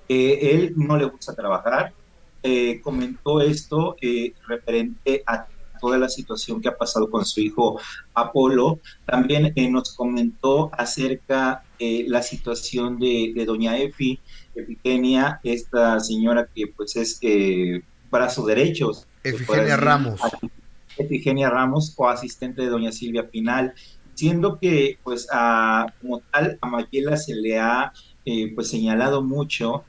que 0.08 0.52
él 0.52 0.74
no 0.76 0.96
le 0.96 1.06
gusta 1.06 1.34
trabajar, 1.34 1.92
eh, 2.42 2.80
comentó 2.80 3.40
esto 3.40 3.96
eh, 4.00 4.32
referente 4.46 5.22
a 5.26 5.48
toda 5.80 5.98
la 5.98 6.08
situación 6.08 6.60
que 6.60 6.68
ha 6.68 6.76
pasado 6.76 7.10
con 7.10 7.24
su 7.24 7.40
hijo 7.40 7.80
Apolo. 8.14 8.80
También 9.04 9.52
eh, 9.54 9.68
nos 9.68 9.94
comentó 9.94 10.70
acerca 10.72 11.65
de 11.78 12.04
la 12.08 12.22
situación 12.22 12.98
de, 12.98 13.44
doña 13.46 13.78
Efi, 13.78 14.20
Efigenia, 14.54 15.40
esta 15.42 16.00
señora 16.00 16.48
que 16.54 16.66
pues 16.68 16.96
es 16.96 17.18
eh, 17.22 17.82
brazo 18.10 18.46
derecho. 18.46 18.92
Efigenia 19.22 19.76
Ramos. 19.76 20.20
Efigenia 20.96 21.50
Ramos, 21.50 21.94
o 21.96 22.08
asistente 22.08 22.62
de 22.62 22.68
doña 22.68 22.92
Silvia 22.92 23.28
Pinal, 23.28 23.74
siendo 24.14 24.58
que 24.58 24.98
pues 25.02 25.28
a, 25.30 25.92
como 26.00 26.20
tal 26.32 26.58
a 26.60 26.66
Mayela 26.66 27.16
se 27.16 27.34
le 27.34 27.58
ha 27.58 27.92
eh, 28.24 28.52
pues 28.54 28.68
señalado 28.68 29.22
mucho 29.22 29.84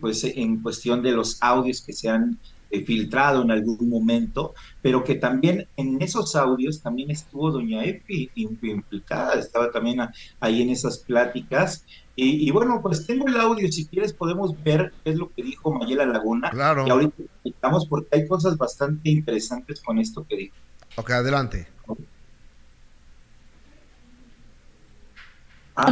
pues 0.00 0.22
en 0.22 0.62
cuestión 0.62 1.02
de 1.02 1.10
los 1.10 1.36
audios 1.40 1.82
que 1.82 1.92
se 1.92 2.08
han 2.08 2.38
eh, 2.70 2.84
filtrado 2.84 3.42
en 3.42 3.50
algún 3.50 3.88
momento, 3.88 4.54
pero 4.82 5.02
que 5.02 5.14
también 5.14 5.66
en 5.76 6.02
esos 6.02 6.36
audios 6.36 6.82
también 6.82 7.10
estuvo 7.10 7.50
doña 7.50 7.82
Efi 7.82 8.30
implicada, 8.34 9.34
estaba 9.34 9.70
también 9.70 10.00
ahí 10.40 10.62
en 10.62 10.70
esas 10.70 10.98
pláticas. 10.98 11.86
Y, 12.20 12.50
bueno, 12.50 12.80
pues 12.82 13.06
tengo 13.06 13.28
el 13.28 13.36
audio, 13.36 13.70
si 13.70 13.86
quieres 13.86 14.12
podemos 14.12 14.60
ver 14.64 14.92
qué 15.04 15.10
es 15.10 15.16
lo 15.16 15.32
que 15.32 15.40
dijo 15.40 15.72
Mayela 15.72 16.04
Laguna. 16.04 16.50
Claro. 16.50 16.84
Y 16.84 16.90
ahorita 16.90 17.22
explicamos 17.22 17.86
porque 17.86 18.08
hay 18.16 18.26
cosas 18.26 18.58
bastante 18.58 19.08
interesantes 19.08 19.80
con 19.80 20.00
esto 20.00 20.26
que 20.28 20.36
dijo. 20.36 20.56
Ok, 20.96 21.10
adelante. 21.12 21.68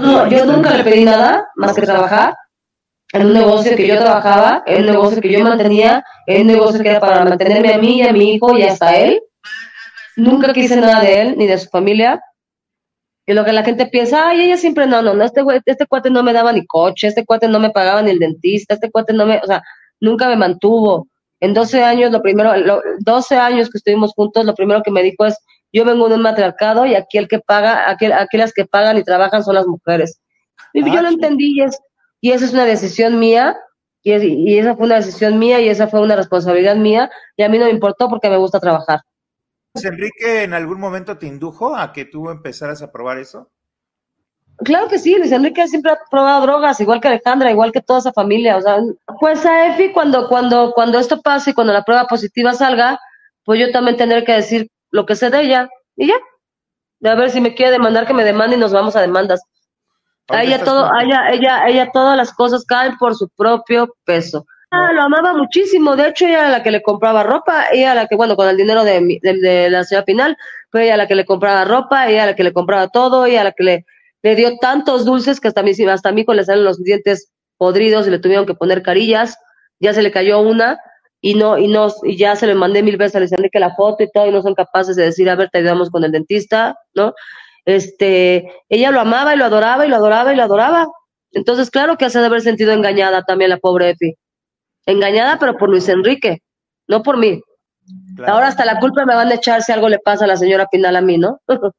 No, 0.00 0.28
yo 0.28 0.44
nunca 0.44 0.76
le 0.76 0.82
pedí 0.82 1.04
nada 1.04 1.46
más 1.54 1.76
que 1.76 1.82
trabajar 1.82 2.34
en 3.12 3.26
un 3.26 3.32
negocio 3.32 3.76
que 3.76 3.86
yo 3.86 3.98
trabajaba, 3.98 4.62
en 4.66 4.80
un 4.80 4.86
negocio 4.86 5.20
que 5.20 5.32
yo 5.32 5.40
mantenía, 5.40 6.04
en 6.26 6.42
un 6.42 6.46
negocio 6.48 6.82
que 6.82 6.90
era 6.90 7.00
para 7.00 7.24
mantenerme 7.24 7.72
a 7.72 7.78
mí 7.78 7.98
y 7.98 8.02
a 8.02 8.12
mi 8.12 8.34
hijo 8.34 8.56
y 8.56 8.62
hasta 8.62 8.96
él. 8.96 9.20
Nunca 10.16 10.52
quise 10.52 10.76
nada 10.76 11.00
de 11.00 11.20
él 11.20 11.34
ni 11.36 11.46
de 11.46 11.58
su 11.58 11.68
familia. 11.68 12.20
Y 13.26 13.34
lo 13.34 13.44
que 13.44 13.52
la 13.52 13.64
gente 13.64 13.86
piensa, 13.86 14.28
ay, 14.28 14.42
ella 14.42 14.56
siempre 14.56 14.86
no, 14.86 15.02
no, 15.02 15.14
no, 15.14 15.24
este, 15.24 15.42
este 15.66 15.86
cuate 15.86 16.10
no 16.10 16.22
me 16.22 16.32
daba 16.32 16.52
ni 16.52 16.64
coche, 16.64 17.08
este 17.08 17.24
cuate 17.24 17.48
no 17.48 17.58
me 17.58 17.70
pagaba 17.70 18.00
ni 18.00 18.12
el 18.12 18.20
dentista, 18.20 18.74
este 18.74 18.90
cuate 18.90 19.12
no 19.12 19.26
me, 19.26 19.38
o 19.38 19.46
sea, 19.46 19.62
nunca 20.00 20.28
me 20.28 20.36
mantuvo. 20.36 21.08
En 21.40 21.52
12 21.52 21.82
años, 21.82 22.12
lo 22.12 22.22
primero, 22.22 22.52
12 23.00 23.36
años 23.36 23.68
que 23.68 23.78
estuvimos 23.78 24.12
juntos, 24.14 24.44
lo 24.44 24.54
primero 24.54 24.82
que 24.82 24.92
me 24.92 25.02
dijo 25.02 25.26
es, 25.26 25.36
yo 25.72 25.84
vengo 25.84 26.08
de 26.08 26.14
un 26.14 26.22
matriarcado 26.22 26.86
y 26.86 26.94
aquí 26.94 27.18
el 27.18 27.28
que 27.28 27.40
paga, 27.40 27.90
aquí, 27.90 28.06
aquí 28.06 28.36
las 28.38 28.52
que 28.52 28.64
pagan 28.64 28.96
y 28.96 29.02
trabajan 29.02 29.42
son 29.42 29.56
las 29.56 29.66
mujeres. 29.66 30.20
Y 30.72 30.88
yo 30.90 31.02
lo 31.02 31.08
entendí 31.08 31.58
y 31.58 31.62
es, 31.62 31.78
y 32.20 32.32
esa 32.32 32.44
es 32.44 32.52
una 32.52 32.64
decisión 32.64 33.18
mía, 33.18 33.56
y, 34.02 34.58
esa 34.58 34.76
fue 34.76 34.86
una 34.86 34.96
decisión 34.96 35.38
mía 35.38 35.60
y 35.60 35.68
esa 35.68 35.88
fue 35.88 36.00
una 36.00 36.16
responsabilidad 36.16 36.76
mía, 36.76 37.10
y 37.36 37.42
a 37.42 37.48
mí 37.48 37.58
no 37.58 37.64
me 37.64 37.72
importó 37.72 38.08
porque 38.08 38.30
me 38.30 38.36
gusta 38.36 38.60
trabajar. 38.60 39.00
Enrique 39.74 40.44
en 40.44 40.54
algún 40.54 40.80
momento 40.80 41.18
te 41.18 41.26
indujo 41.26 41.76
a 41.76 41.92
que 41.92 42.04
tú 42.04 42.30
empezaras 42.30 42.82
a 42.82 42.90
probar 42.90 43.18
eso? 43.18 43.50
Claro 44.58 44.88
que 44.88 44.98
sí, 44.98 45.14
Luis 45.16 45.32
Enrique 45.32 45.68
siempre 45.68 45.92
ha 45.92 45.98
probado 46.10 46.42
drogas, 46.42 46.80
igual 46.80 47.00
que 47.00 47.08
Alejandra, 47.08 47.50
igual 47.50 47.72
que 47.72 47.82
toda 47.82 47.98
esa 47.98 48.12
familia. 48.12 48.56
O 48.56 48.60
sea, 48.62 48.78
pues 49.20 49.44
a 49.44 49.74
Efi, 49.74 49.92
cuando, 49.92 50.28
cuando, 50.28 50.72
cuando 50.72 50.98
esto 50.98 51.20
pase 51.20 51.50
y 51.50 51.54
cuando 51.54 51.74
la 51.74 51.84
prueba 51.84 52.06
positiva 52.06 52.54
salga, 52.54 52.98
pues 53.44 53.60
yo 53.60 53.70
también 53.70 53.98
tendré 53.98 54.24
que 54.24 54.32
decir 54.32 54.70
lo 54.90 55.04
que 55.04 55.14
sé 55.14 55.28
de 55.28 55.42
ella. 55.42 55.68
Y 55.94 56.08
ya. 56.08 56.14
A 57.04 57.14
ver 57.14 57.30
si 57.30 57.40
me 57.42 57.54
quiere 57.54 57.72
demandar, 57.72 58.06
que 58.06 58.14
me 58.14 58.24
demande 58.24 58.56
y 58.56 58.58
nos 58.58 58.72
vamos 58.72 58.96
a 58.96 59.02
demandas. 59.02 59.42
Ella 60.28 60.64
todo, 60.64 60.90
ella, 61.00 61.30
ella, 61.30 61.68
ella, 61.68 61.90
todas 61.92 62.16
las 62.16 62.32
cosas 62.32 62.64
caen 62.64 62.96
por 62.98 63.14
su 63.14 63.28
propio 63.28 63.94
peso. 64.04 64.46
Ah, 64.70 64.92
lo 64.92 65.02
amaba 65.02 65.32
muchísimo, 65.32 65.94
de 65.94 66.08
hecho 66.08 66.26
ella 66.26 66.40
era 66.40 66.50
la 66.50 66.62
que 66.62 66.72
le 66.72 66.82
compraba 66.82 67.22
ropa, 67.22 67.66
ella 67.72 67.94
la 67.94 68.06
que, 68.08 68.16
bueno, 68.16 68.34
con 68.34 68.48
el 68.48 68.56
dinero 68.56 68.82
de, 68.82 69.20
de, 69.22 69.70
la 69.70 69.84
señora 69.84 70.04
Pinal, 70.04 70.36
fue 70.70 70.84
ella 70.84 70.96
la 70.96 71.06
que 71.06 71.14
le 71.14 71.24
compraba 71.24 71.64
ropa, 71.64 72.08
ella 72.08 72.26
la 72.26 72.34
que 72.34 72.42
le 72.42 72.52
compraba 72.52 72.88
todo, 72.88 73.26
ella 73.26 73.44
la 73.44 73.52
que 73.52 73.62
le, 73.62 73.86
le 74.22 74.34
dio 74.34 74.58
tantos 74.58 75.04
dulces 75.04 75.40
que 75.40 75.48
hasta 75.48 75.60
a 75.60 75.64
mí, 75.64 75.70
hasta 75.88 76.08
a 76.08 76.12
mí 76.12 76.24
con 76.24 76.36
le 76.36 76.44
salen 76.44 76.64
los 76.64 76.82
dientes 76.82 77.32
podridos 77.56 78.06
y 78.06 78.10
le 78.10 78.18
tuvieron 78.18 78.44
que 78.44 78.54
poner 78.54 78.82
carillas, 78.82 79.38
ya 79.78 79.94
se 79.94 80.02
le 80.02 80.10
cayó 80.10 80.40
una 80.40 80.78
y 81.20 81.34
no, 81.34 81.58
y 81.58 81.68
no, 81.68 81.88
y 82.02 82.16
ya 82.16 82.36
se 82.36 82.46
le 82.46 82.54
mandé 82.54 82.82
mil 82.82 82.96
veces 82.96 83.16
a 83.16 83.18
Luis 83.20 83.32
Enrique 83.32 83.60
la 83.60 83.74
foto 83.74 84.02
y 84.02 84.10
todo, 84.10 84.26
y 84.26 84.32
no 84.32 84.42
son 84.42 84.54
capaces 84.54 84.96
de 84.96 85.04
decir, 85.04 85.30
a 85.30 85.36
ver, 85.36 85.48
te 85.50 85.58
ayudamos 85.58 85.90
con 85.90 86.04
el 86.04 86.12
dentista, 86.12 86.76
¿no? 86.94 87.14
Este, 87.66 88.48
ella 88.68 88.92
lo 88.92 89.00
amaba 89.00 89.34
y 89.34 89.36
lo 89.36 89.44
adoraba 89.44 89.84
y 89.84 89.88
lo 89.88 89.96
adoraba 89.96 90.32
y 90.32 90.36
lo 90.36 90.44
adoraba. 90.44 90.88
Entonces, 91.32 91.70
claro 91.70 91.98
que 91.98 92.06
hace 92.06 92.20
de 92.20 92.26
haber 92.26 92.40
sentido 92.40 92.72
engañada 92.72 93.22
también 93.24 93.50
la 93.50 93.58
pobre 93.58 93.90
Efi. 93.90 94.14
Engañada, 94.86 95.38
pero 95.38 95.58
por 95.58 95.68
Luis 95.68 95.88
Enrique, 95.88 96.42
no 96.86 97.02
por 97.02 97.18
mí. 97.18 97.42
Ahora 98.26 98.48
hasta 98.48 98.64
la 98.64 98.78
culpa 98.78 99.04
me 99.04 99.14
van 99.14 99.28
a 99.28 99.34
echar 99.34 99.62
si 99.62 99.72
algo 99.72 99.88
le 99.88 99.98
pasa 99.98 100.24
a 100.24 100.28
la 100.28 100.36
señora 100.36 100.66
Pinal 100.70 100.96
a 100.96 101.00
mí, 101.00 101.18
¿no? 101.18 101.40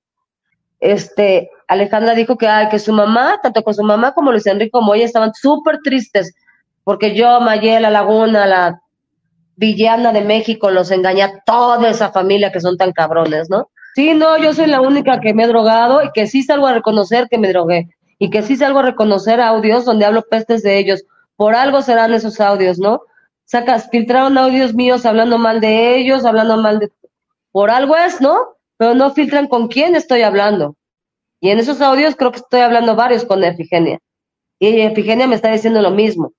este, 0.79 1.49
Alejandra 1.67 2.13
dijo 2.13 2.37
que, 2.37 2.47
ay, 2.47 2.67
que 2.69 2.79
su 2.79 2.91
mamá, 2.91 3.39
tanto 3.41 3.63
con 3.63 3.73
su 3.73 3.83
mamá 3.83 4.13
como 4.13 4.31
Luis 4.31 4.45
Enrique 4.45 4.71
como 4.71 4.93
ella, 4.93 5.05
estaban 5.05 5.33
súper 5.33 5.79
tristes, 5.83 6.35
porque 6.83 7.15
yo, 7.15 7.39
Mayela 7.39 7.89
Laguna, 7.89 8.45
la 8.45 8.81
villana 9.55 10.11
de 10.11 10.21
México, 10.21 10.69
los 10.69 10.91
engañé 10.91 11.23
a 11.23 11.43
toda 11.45 11.89
esa 11.89 12.11
familia 12.11 12.51
que 12.51 12.61
son 12.61 12.77
tan 12.77 12.91
cabrones, 12.91 13.49
¿no? 13.49 13.69
Sí, 13.97 14.13
no, 14.13 14.37
yo 14.37 14.53
soy 14.53 14.67
la 14.67 14.79
única 14.79 15.19
que 15.21 15.33
me 15.33 15.45
he 15.45 15.47
drogado 15.47 16.03
y 16.03 16.11
que 16.11 16.27
sí 16.27 16.43
salgo 16.43 16.67
a 16.67 16.73
reconocer 16.75 17.27
que 17.31 17.39
me 17.39 17.47
drogué 17.47 17.89
y 18.19 18.29
que 18.29 18.43
sí 18.43 18.55
salgo 18.55 18.77
a 18.77 18.83
reconocer 18.83 19.41
audios 19.41 19.85
donde 19.85 20.05
hablo 20.05 20.21
pestes 20.21 20.61
de 20.61 20.77
ellos. 20.77 21.03
Por 21.35 21.55
algo 21.55 21.81
serán 21.81 22.13
esos 22.13 22.39
audios, 22.39 22.77
¿no? 22.77 23.01
Sacas, 23.45 23.89
filtraron 23.89 24.37
audios 24.37 24.75
míos 24.75 25.03
hablando 25.07 25.39
mal 25.39 25.61
de 25.61 25.97
ellos, 25.97 26.25
hablando 26.25 26.57
mal 26.57 26.77
de... 26.77 26.91
por 27.51 27.71
algo 27.71 27.95
es, 27.95 28.21
¿no? 28.21 28.37
Pero 28.77 28.93
no 28.93 29.15
filtran 29.15 29.47
con 29.47 29.67
quién 29.67 29.95
estoy 29.95 30.21
hablando. 30.21 30.75
Y 31.41 31.49
en 31.49 31.57
esos 31.57 31.81
audios 31.81 32.15
creo 32.15 32.31
que 32.31 32.41
estoy 32.41 32.59
hablando 32.59 32.95
varios 32.95 33.25
con 33.25 33.43
Efigenia. 33.43 33.97
Y 34.59 34.81
Efigenia 34.81 35.25
me 35.25 35.33
está 35.33 35.51
diciendo 35.51 35.81
lo 35.81 35.89
mismo. 35.89 36.33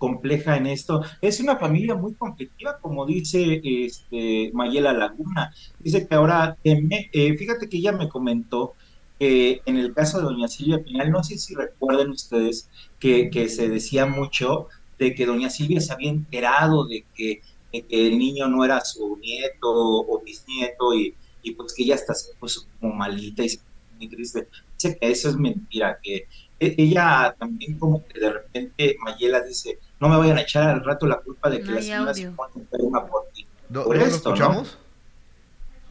Compleja 0.00 0.56
en 0.56 0.66
esto. 0.66 1.02
Es 1.20 1.40
una 1.40 1.58
familia 1.58 1.94
muy 1.94 2.14
conflictiva, 2.14 2.78
como 2.80 3.04
dice 3.06 3.60
este, 3.62 4.50
Mayela 4.54 4.94
Laguna. 4.94 5.54
Dice 5.78 6.08
que 6.08 6.14
ahora 6.14 6.56
eh, 6.64 7.36
fíjate 7.36 7.68
que 7.68 7.76
ella 7.76 7.92
me 7.92 8.08
comentó 8.08 8.74
que 9.18 9.60
en 9.66 9.76
el 9.76 9.92
caso 9.92 10.18
de 10.18 10.24
doña 10.24 10.48
Silvia 10.48 10.82
Pinal, 10.82 11.10
no 11.10 11.22
sé 11.22 11.36
si 11.36 11.54
recuerden 11.54 12.08
ustedes 12.10 12.70
que, 12.98 13.30
se 13.50 13.68
decía 13.68 14.06
mucho 14.06 14.68
de 14.98 15.14
que 15.14 15.26
doña 15.26 15.50
Silvia 15.50 15.80
se 15.82 15.92
había 15.92 16.10
enterado 16.10 16.86
de 16.86 17.04
que, 17.14 17.42
el 17.72 18.18
niño 18.18 18.48
no 18.48 18.64
era 18.64 18.84
su 18.84 19.16
nieto 19.18 19.68
o 19.70 20.20
bisnieto 20.24 20.92
y, 20.92 21.14
y 21.44 21.52
pues 21.52 21.72
que 21.72 21.84
ella 21.84 21.94
hasta 21.94 22.14
se 22.14 22.34
puso 22.34 22.62
como 22.80 22.94
malita 22.94 23.44
y 23.44 23.50
muy 23.96 24.08
triste. 24.08 24.48
Dice 24.74 24.98
que 24.98 25.08
eso 25.08 25.28
es 25.28 25.36
mentira, 25.36 26.00
que 26.02 26.26
e, 26.60 26.74
ella 26.76 27.34
también 27.38 27.78
como 27.78 28.04
que 28.06 28.20
de 28.20 28.32
repente 28.32 28.96
Mayela 29.00 29.40
dice, 29.40 29.78
no 30.00 30.08
me 30.08 30.16
vayan 30.16 30.38
a 30.38 30.40
echar 30.40 30.68
al 30.70 30.84
rato 30.84 31.06
la 31.06 31.18
culpa 31.18 31.50
de 31.50 31.60
que 31.62 31.70
la 31.70 31.82
señora 31.82 32.14
se 32.14 32.30
pone 32.30 32.52
enferma 32.56 33.06
por 33.06 33.26
ti. 33.34 33.46
¿No, 33.68 33.84
por 33.84 33.96
¿no 33.96 34.02
esto, 34.02 34.16
escuchamos? 34.16 34.78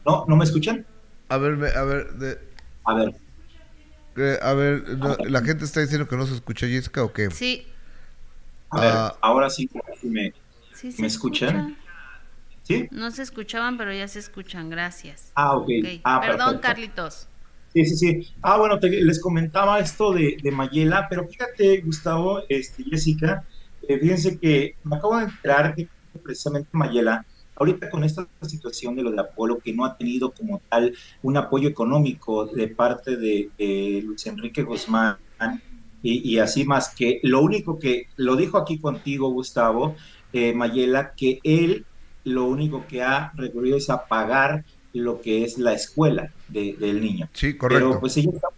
¿no? 0.04 0.24
¿No? 0.26 0.36
me 0.36 0.44
escuchan? 0.44 0.84
A 1.28 1.38
ver, 1.38 1.52
a 1.76 1.84
ver, 1.84 2.08
a 2.84 2.94
ver. 2.94 3.14
Eh, 4.16 4.38
a 4.42 4.52
ver, 4.54 4.84
la 5.30 5.40
gente 5.42 5.64
está 5.64 5.80
diciendo 5.80 6.08
que 6.08 6.16
no 6.16 6.26
se 6.26 6.34
escucha 6.34 6.66
Jessica 6.66 7.04
o 7.04 7.12
qué? 7.12 7.30
Sí. 7.30 7.66
A 8.70 8.80
ver, 8.80 8.92
ah. 8.92 9.16
ahora 9.20 9.48
sí, 9.48 9.70
me, 10.02 10.34
me 10.98 11.06
escuchan. 11.06 11.76
¿Sí? 12.64 12.88
No 12.90 13.10
se 13.12 13.22
escuchaban, 13.22 13.78
pero 13.78 13.92
ya 13.92 14.08
se 14.08 14.18
escuchan, 14.18 14.68
gracias. 14.70 15.30
Ah, 15.34 15.56
ok. 15.56 15.70
Ah, 16.04 16.20
Perdón, 16.20 16.58
Carlitos. 16.58 17.28
Sí, 17.72 17.86
sí, 17.86 17.96
sí. 17.96 18.34
Ah, 18.42 18.58
bueno, 18.58 18.78
les 18.82 19.20
comentaba 19.20 19.78
esto 19.78 20.12
de, 20.12 20.36
de 20.42 20.50
Mayela, 20.50 21.06
pero 21.08 21.26
fíjate, 21.28 21.80
Gustavo, 21.80 22.42
este, 22.48 22.82
Jessica, 22.84 23.44
eh, 23.82 23.98
fíjense 23.98 24.38
que 24.38 24.76
me 24.84 24.96
acabo 24.96 25.16
de 25.18 25.24
enterar 25.24 25.74
que 25.74 25.88
precisamente 26.22 26.68
Mayela, 26.72 27.24
ahorita 27.56 27.90
con 27.90 28.04
esta 28.04 28.26
situación 28.42 28.96
de 28.96 29.02
lo 29.02 29.10
de 29.10 29.20
Apolo, 29.20 29.58
que 29.58 29.72
no 29.72 29.84
ha 29.84 29.96
tenido 29.96 30.32
como 30.32 30.60
tal 30.68 30.94
un 31.22 31.36
apoyo 31.36 31.68
económico 31.68 32.46
de 32.46 32.68
parte 32.68 33.16
de, 33.16 34.02
Luis 34.04 34.26
Enrique 34.26 34.62
Guzmán, 34.62 35.16
y, 36.02 36.38
así 36.38 36.64
más 36.64 36.94
que 36.94 37.20
lo 37.22 37.42
único 37.42 37.78
que 37.78 38.06
lo 38.16 38.36
dijo 38.36 38.56
aquí 38.56 38.78
contigo, 38.78 39.30
Gustavo, 39.30 39.96
eh, 40.32 40.54
Mayela, 40.54 41.12
que 41.14 41.40
él 41.44 41.84
lo 42.24 42.44
único 42.44 42.86
que 42.86 43.02
ha 43.02 43.32
recurrido 43.34 43.76
es 43.76 43.90
a 43.90 44.06
pagar 44.06 44.64
lo 44.92 45.20
que 45.20 45.44
es 45.44 45.58
la 45.58 45.72
escuela 45.72 46.32
del 46.48 47.00
niño. 47.00 47.28
Sí, 47.32 47.56
correcto. 47.56 47.88
Pero 47.88 48.00
pues 48.00 48.16
ella 48.16 48.30
está, 48.34 48.48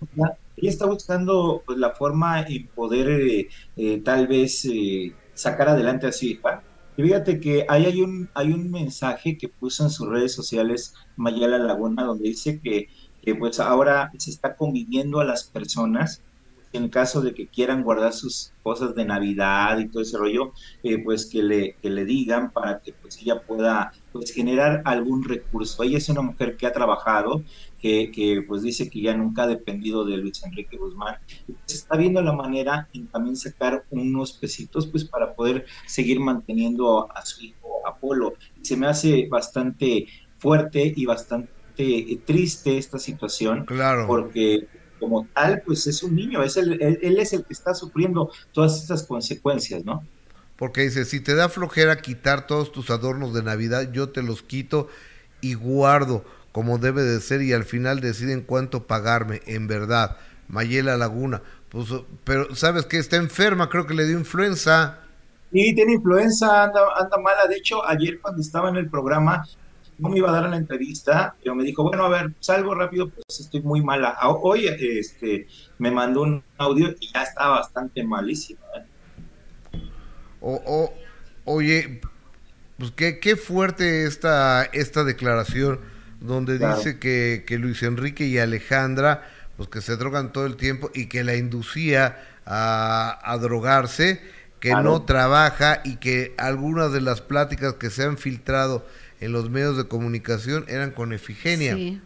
ella 0.57 0.71
está 0.71 0.87
buscando 0.87 1.63
pues, 1.67 1.79
la 1.79 1.91
forma 1.91 2.45
y 2.49 2.61
poder 2.61 3.09
eh, 3.11 3.49
eh, 3.77 4.01
tal 4.05 4.27
vez 4.27 4.65
eh, 4.65 5.13
sacar 5.35 5.69
adelante 5.69 6.07
a 6.07 6.13
su 6.13 6.27
hija. 6.27 6.63
Y 6.97 7.03
fíjate 7.03 7.41
que 7.41 7.65
ahí 7.69 7.87
hay 7.87 8.01
un, 8.01 8.29
hay 8.35 8.53
un 8.53 8.71
mensaje 8.71 9.39
que 9.39 9.49
puso 9.49 9.85
en 9.85 9.91
sus 9.91 10.09
redes 10.09 10.35
sociales 10.35 10.95
Mayala 11.17 11.59
Laguna, 11.59 12.05
donde 12.05 12.29
dice 12.29 12.61
que, 12.61 12.89
que 13.23 13.35
pues 13.35 13.61
ahora 13.61 14.11
se 14.19 14.31
está 14.31 14.57
conviviendo 14.57 15.21
a 15.21 15.25
las 15.25 15.45
personas 15.45 16.23
en 16.73 16.89
caso 16.89 17.21
de 17.21 17.35
que 17.35 17.47
quieran 17.47 17.83
guardar 17.83 18.13
sus 18.13 18.53
cosas 18.63 18.95
de 18.95 19.05
Navidad 19.05 19.79
y 19.79 19.89
todo 19.89 20.03
ese 20.03 20.17
rollo, 20.17 20.53
eh, 20.83 21.03
pues 21.03 21.27
que 21.27 21.43
le, 21.43 21.77
que 21.83 21.91
le 21.91 22.05
digan 22.05 22.51
para 22.51 22.81
que 22.81 22.93
pues 22.93 23.19
ella 23.21 23.43
pueda 23.43 23.93
pues 24.13 24.33
generar 24.33 24.83
algún 24.85 25.25
recurso. 25.25 25.83
Ella 25.83 25.99
es 25.99 26.09
una 26.09 26.23
mujer 26.23 26.57
que 26.57 26.67
ha 26.67 26.73
trabajado, 26.73 27.43
que, 27.81 28.11
que 28.13 28.43
pues 28.47 28.63
dice 28.63 28.89
que 28.89 29.01
ya 29.01 29.15
nunca 29.15 29.45
ha 29.45 29.47
dependido 29.47 30.05
de 30.05 30.17
Luis 30.17 30.43
Enrique 30.45 30.77
Guzmán, 30.77 31.17
pues 31.47 31.59
está 31.75 31.97
viendo 31.97 32.23
la 32.23 32.33
manera 32.33 32.89
en 32.93 33.07
también 33.09 33.37
sacar 33.37 33.85
unos 33.91 34.33
pesitos 34.33 34.87
pues 34.87 35.05
para 35.05 35.35
poder 35.35 35.67
seguir 35.87 36.21
manteniendo 36.21 37.11
a, 37.13 37.25
su 37.25 37.45
hijo 37.45 37.87
Apolo. 37.87 38.35
Se 38.63 38.77
me 38.77 38.87
hace 38.87 39.27
bastante 39.29 40.07
fuerte 40.39 40.93
y 40.95 41.07
bastante 41.07 41.51
triste 42.25 42.79
esta 42.79 42.99
situación, 42.99 43.65
claro. 43.65 44.07
porque 44.07 44.69
como 45.03 45.27
tal, 45.35 45.63
pues 45.67 45.87
es 45.89 46.03
un 46.05 46.15
niño, 46.15 46.45
es 46.45 46.57
el, 46.57 46.81
él, 46.81 47.19
es 47.19 47.33
el 47.33 47.45
que 47.45 47.53
está 47.53 47.75
sufriendo 47.75 48.31
todas 48.53 48.81
estas 48.81 49.03
consecuencias, 49.03 49.85
¿no? 49.85 50.05
Porque 50.57 50.83
dice, 50.83 51.05
si 51.05 51.20
te 51.20 51.35
da 51.35 51.49
flojera 51.49 51.97
quitar 51.97 52.47
todos 52.47 52.73
tus 52.73 52.91
adornos 52.91 53.35
de 53.35 53.43
Navidad, 53.43 53.91
yo 53.93 54.11
te 54.11 54.23
los 54.23 54.43
quito 54.43 54.89
y 55.41 55.55
guardo 55.55 56.24
como 56.53 56.79
debe 56.79 57.03
de 57.03 57.20
ser 57.20 57.43
y 57.43 57.53
al 57.53 57.65
final 57.65 58.01
deciden 58.01 58.43
cuánto 58.43 58.87
pagarme, 58.87 59.41
en 59.47 59.66
verdad. 59.66 60.16
Mayela 60.49 60.99
Laguna, 60.99 61.43
pues, 61.70 61.89
pero 62.24 62.55
¿sabes 62.55 62.85
que 62.85 62.99
Está 62.99 63.16
enferma, 63.16 63.70
creo 63.70 63.87
que 63.87 63.95
le 63.95 64.05
dio 64.05 64.19
influenza. 64.19 64.99
Sí, 65.51 65.74
tiene 65.74 65.95
influenza, 65.95 66.65
anda, 66.65 66.81
anda 66.99 67.16
mala. 67.19 67.47
De 67.47 67.57
hecho, 67.57 67.87
ayer 67.87 68.20
cuando 68.20 68.41
estaba 68.43 68.69
en 68.69 68.77
el 68.77 68.89
programa, 68.91 69.47
no 69.99 70.09
me 70.09 70.19
iba 70.19 70.29
a 70.29 70.33
dar 70.33 70.49
la 70.49 70.57
entrevista, 70.57 71.35
pero 71.43 71.55
me 71.55 71.65
dijo, 71.65 71.83
bueno, 71.83 72.05
a 72.05 72.09
ver, 72.09 72.33
salgo 72.41 72.74
rápido, 72.74 73.09
pues 73.09 73.41
estoy 73.41 73.62
muy 73.62 73.83
mala. 73.83 74.16
Hoy 74.23 74.66
este, 74.66 75.47
me 75.79 75.91
mandó 75.91 76.23
un 76.23 76.43
audio 76.59 76.95
y 77.01 77.12
ya 77.12 77.23
está 77.23 77.49
bastante 77.49 78.03
malísimo. 78.03 78.61
¿eh? 78.77 78.85
O, 80.43 80.93
oye, 81.44 82.01
pues 82.78 82.90
qué, 82.97 83.20
qué 83.20 83.36
fuerte 83.36 84.06
esta, 84.06 84.64
esta 84.64 85.05
declaración 85.05 85.81
donde 86.20 86.59
dice 86.59 86.98
que, 86.98 87.44
que, 87.47 87.59
Luis 87.59 87.82
Enrique 87.82 88.27
y 88.27 88.39
Alejandra, 88.39 89.23
pues 89.56 89.69
que 89.69 89.81
se 89.81 89.97
drogan 89.97 90.32
todo 90.32 90.47
el 90.47 90.56
tiempo 90.56 90.90
y 90.94 91.06
que 91.06 91.24
la 91.24 91.36
inducía 91.36 92.19
a, 92.44 93.19
a 93.23 93.39
drogarse, 93.39 94.20
que 94.60 94.70
no 94.70 95.02
trabaja 95.02 95.81
y 95.85 95.97
que 95.97 96.35
algunas 96.39 96.93
de 96.93 97.01
las 97.01 97.20
pláticas 97.20 97.74
que 97.74 97.90
se 97.90 98.05
han 98.05 98.19
filtrado 98.19 98.86
en 99.20 99.32
los 99.32 99.51
medios 99.51 99.77
de 99.77 99.85
comunicación 99.85 100.64
eran 100.69 100.90
con 100.90 101.12
Efigenia. 101.12 101.74
Sí. 101.74 102.01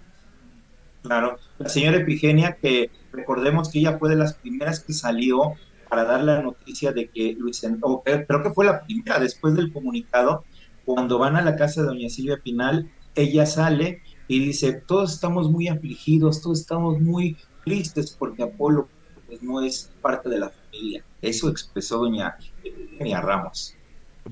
Claro, 1.02 1.38
la 1.58 1.68
señora 1.68 1.98
Efigenia, 1.98 2.56
que 2.60 2.90
recordemos 3.12 3.70
que 3.70 3.78
ella 3.78 3.98
fue 3.98 4.10
de 4.10 4.16
las 4.16 4.34
primeras 4.34 4.80
que 4.80 4.92
salió 4.92 5.54
para 5.88 6.04
dar 6.04 6.22
la 6.22 6.42
noticia 6.42 6.92
de 6.92 7.08
que 7.08 7.34
Luis, 7.38 7.64
o 7.82 8.02
creo 8.02 8.42
que 8.42 8.50
fue 8.50 8.64
la 8.64 8.82
primera 8.82 9.18
después 9.18 9.54
del 9.54 9.72
comunicado, 9.72 10.44
cuando 10.84 11.18
van 11.18 11.36
a 11.36 11.42
la 11.42 11.56
casa 11.56 11.82
de 11.82 11.88
doña 11.88 12.08
Silvia 12.08 12.38
Pinal, 12.42 12.90
ella 13.14 13.46
sale 13.46 14.02
y 14.28 14.40
dice, 14.40 14.72
todos 14.72 15.14
estamos 15.14 15.50
muy 15.50 15.68
afligidos, 15.68 16.42
todos 16.42 16.60
estamos 16.60 17.00
muy 17.00 17.36
tristes 17.64 18.14
porque 18.16 18.42
Apolo 18.42 18.88
pues, 19.26 19.42
no 19.42 19.60
es 19.60 19.90
parte 20.00 20.28
de 20.28 20.38
la 20.38 20.50
familia. 20.50 21.04
Eso 21.22 21.48
expresó 21.48 21.98
doña 21.98 22.36
Efigenia 22.62 23.20
Ramos. 23.20 23.74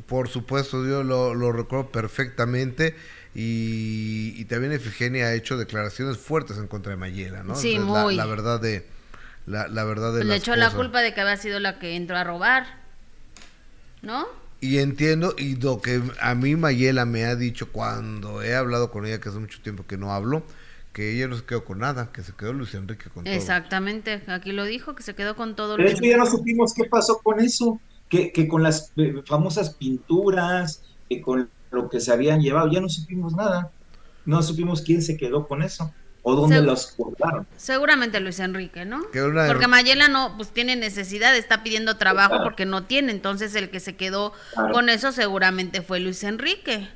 Por 0.07 0.29
supuesto, 0.29 0.85
yo 0.87 1.03
lo, 1.03 1.53
recuerdo 1.53 1.91
perfectamente. 1.91 2.95
Y, 3.35 4.45
también 4.45 4.73
Efigenia 4.73 5.27
ha 5.27 5.35
hecho 5.35 5.57
declaraciones 5.57 6.19
fuertes 6.19 6.57
en 6.59 6.69
contra 6.69 6.91
de 6.91 6.97
Mayela, 6.97 7.43
¿no? 7.43 7.55
Sí, 7.57 7.79
muy. 7.79 8.17
La, 8.17 8.27
verdad 8.27 8.61
de. 8.61 8.87
La, 9.47 9.85
verdad 9.85 10.15
de 10.15 10.25
Le 10.25 10.37
echó 10.37 10.57
la 10.57 10.71
culpa 10.71 11.03
de 11.03 11.13
que 11.13 11.21
había 11.21 11.37
sido 11.37 11.61
la 11.61 11.79
que 11.79 11.97
entró 11.97 12.17
a 12.17 12.25
robar, 12.25 12.67
¿no? 14.01 14.27
Y 14.61 14.79
entiendo, 14.79 15.35
y 15.37 15.57
lo 15.57 15.83
que 15.83 16.01
a 16.21 16.35
mí 16.35 16.57
Mayela 16.57 17.05
me 17.05 17.25
ha 17.25 17.37
dicho 17.37 17.71
cuando 17.71 18.43
he 18.43 18.55
hablado 18.55 18.91
con 18.91 19.05
ella, 19.05 19.21
que 19.21 19.29
hace 19.29 19.39
mucho 19.39 19.61
tiempo 19.61 19.85
que 19.87 19.99
no 19.99 20.15
hablo, 20.15 20.43
que 20.95 21.15
ella 21.15 21.29
no 21.29 21.37
se 21.37 21.45
quedó 21.45 21.65
con 21.65 21.81
nada, 21.81 22.11
que 22.11 22.23
se 22.23 22.33
quedó 22.33 22.55
Luis 22.55 22.73
Enrique 22.73 23.11
con 23.11 23.25
todo. 23.25 23.35
Exactamente, 23.35 24.23
aquí 24.29 24.53
lo 24.53 24.65
dijo, 24.65 24.95
que 24.95 25.03
se 25.03 25.15
quedó 25.15 25.37
con 25.37 25.55
todo. 25.55 25.77
De 25.77 25.91
hecho, 25.91 26.05
ya 26.05 26.17
no 26.17 26.25
supimos 26.25 26.73
qué 26.73 26.85
pasó 26.85 27.21
con 27.23 27.41
eso 27.41 27.79
que, 28.09 28.49
con 28.49 28.63
las 28.63 28.93
eh, 28.97 29.23
famosas 29.27 29.75
pinturas, 29.75 30.83
que 31.11 31.21
con 31.21 31.51
lo 31.71 31.91
que 31.91 32.01
se 32.01 32.13
habían 32.13 32.41
llevado, 32.41 32.71
ya 32.73 32.81
no 32.81 32.89
supimos 32.89 33.35
nada. 33.35 33.71
No 34.25 34.43
supimos 34.43 34.81
quién 34.81 35.03
se 35.03 35.19
quedó 35.19 35.47
con 35.47 35.63
eso 35.63 35.93
o 36.25 36.35
dónde 36.35 36.61
los 36.61 36.97
guardaron. 36.97 37.47
Seguramente 37.57 38.19
Luis 38.19 38.41
Enrique, 38.41 38.85
¿no? 38.85 39.03
Porque 39.47 39.69
Mayela 39.69 40.09
no, 40.09 40.37
pues 40.37 40.51
tiene 40.51 40.75
necesidad, 40.75 41.37
está 41.37 41.63
pidiendo 41.63 41.97
trabajo 41.97 42.39
porque 42.43 42.67
no 42.67 42.85
tiene, 42.85 43.13
entonces 43.13 43.55
el 43.55 43.71
que 43.71 43.79
se 43.79 43.95
quedó 43.95 44.33
con 44.73 44.89
eso 44.89 45.13
seguramente 45.13 45.83
fue 45.83 46.01
Luis 46.01 46.25
Enrique. 46.25 46.89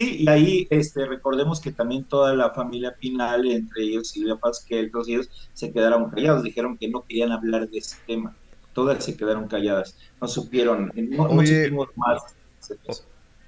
Sí, 0.00 0.22
y 0.22 0.28
ahí 0.28 0.66
este, 0.70 1.06
recordemos 1.06 1.60
que 1.60 1.70
también 1.70 2.04
toda 2.04 2.34
la 2.34 2.50
familia 2.50 2.96
Pinal, 2.98 3.46
entre 3.50 3.84
ellos 3.84 4.08
Silvia 4.08 4.34
Pasquel, 4.36 4.90
todos 4.90 5.08
ellos 5.08 5.28
se 5.54 5.72
quedaron 5.72 6.10
callados, 6.10 6.42
dijeron 6.42 6.76
que 6.76 6.88
no 6.88 7.04
querían 7.04 7.32
hablar 7.32 7.68
de 7.68 7.78
ese 7.78 7.96
tema 8.06 8.34
todas 8.78 9.04
se 9.04 9.16
quedaron 9.16 9.48
calladas, 9.48 9.96
no 10.20 10.28
supieron, 10.28 10.92
no, 10.94 11.28
supimos 11.44 11.88
más. 11.96 12.22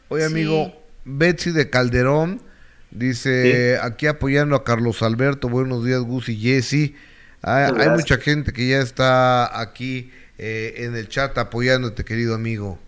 Oye, 0.09 0.25
amigo, 0.25 0.73
Betsy 1.05 1.53
de 1.53 1.71
Calderón 1.71 2.43
dice, 2.91 3.79
aquí 3.83 4.07
apoyando 4.07 4.57
a 4.57 4.65
Carlos 4.65 5.03
Alberto, 5.03 5.49
buenos 5.49 5.85
días 5.85 6.01
Gus 6.03 6.29
y 6.29 6.37
Jesse. 6.37 6.95
Hay, 7.43 7.73
hay 7.79 7.89
mucha 7.91 8.19
gente 8.19 8.53
que 8.53 8.69
ya 8.69 8.81
está 8.81 9.61
aquí 9.61 10.11
eh, 10.43 10.87
en 10.87 10.97
el 10.97 11.07
chat 11.09 11.37
apoyándote, 11.37 12.03
querido 12.03 12.35
amigo. 12.35 12.79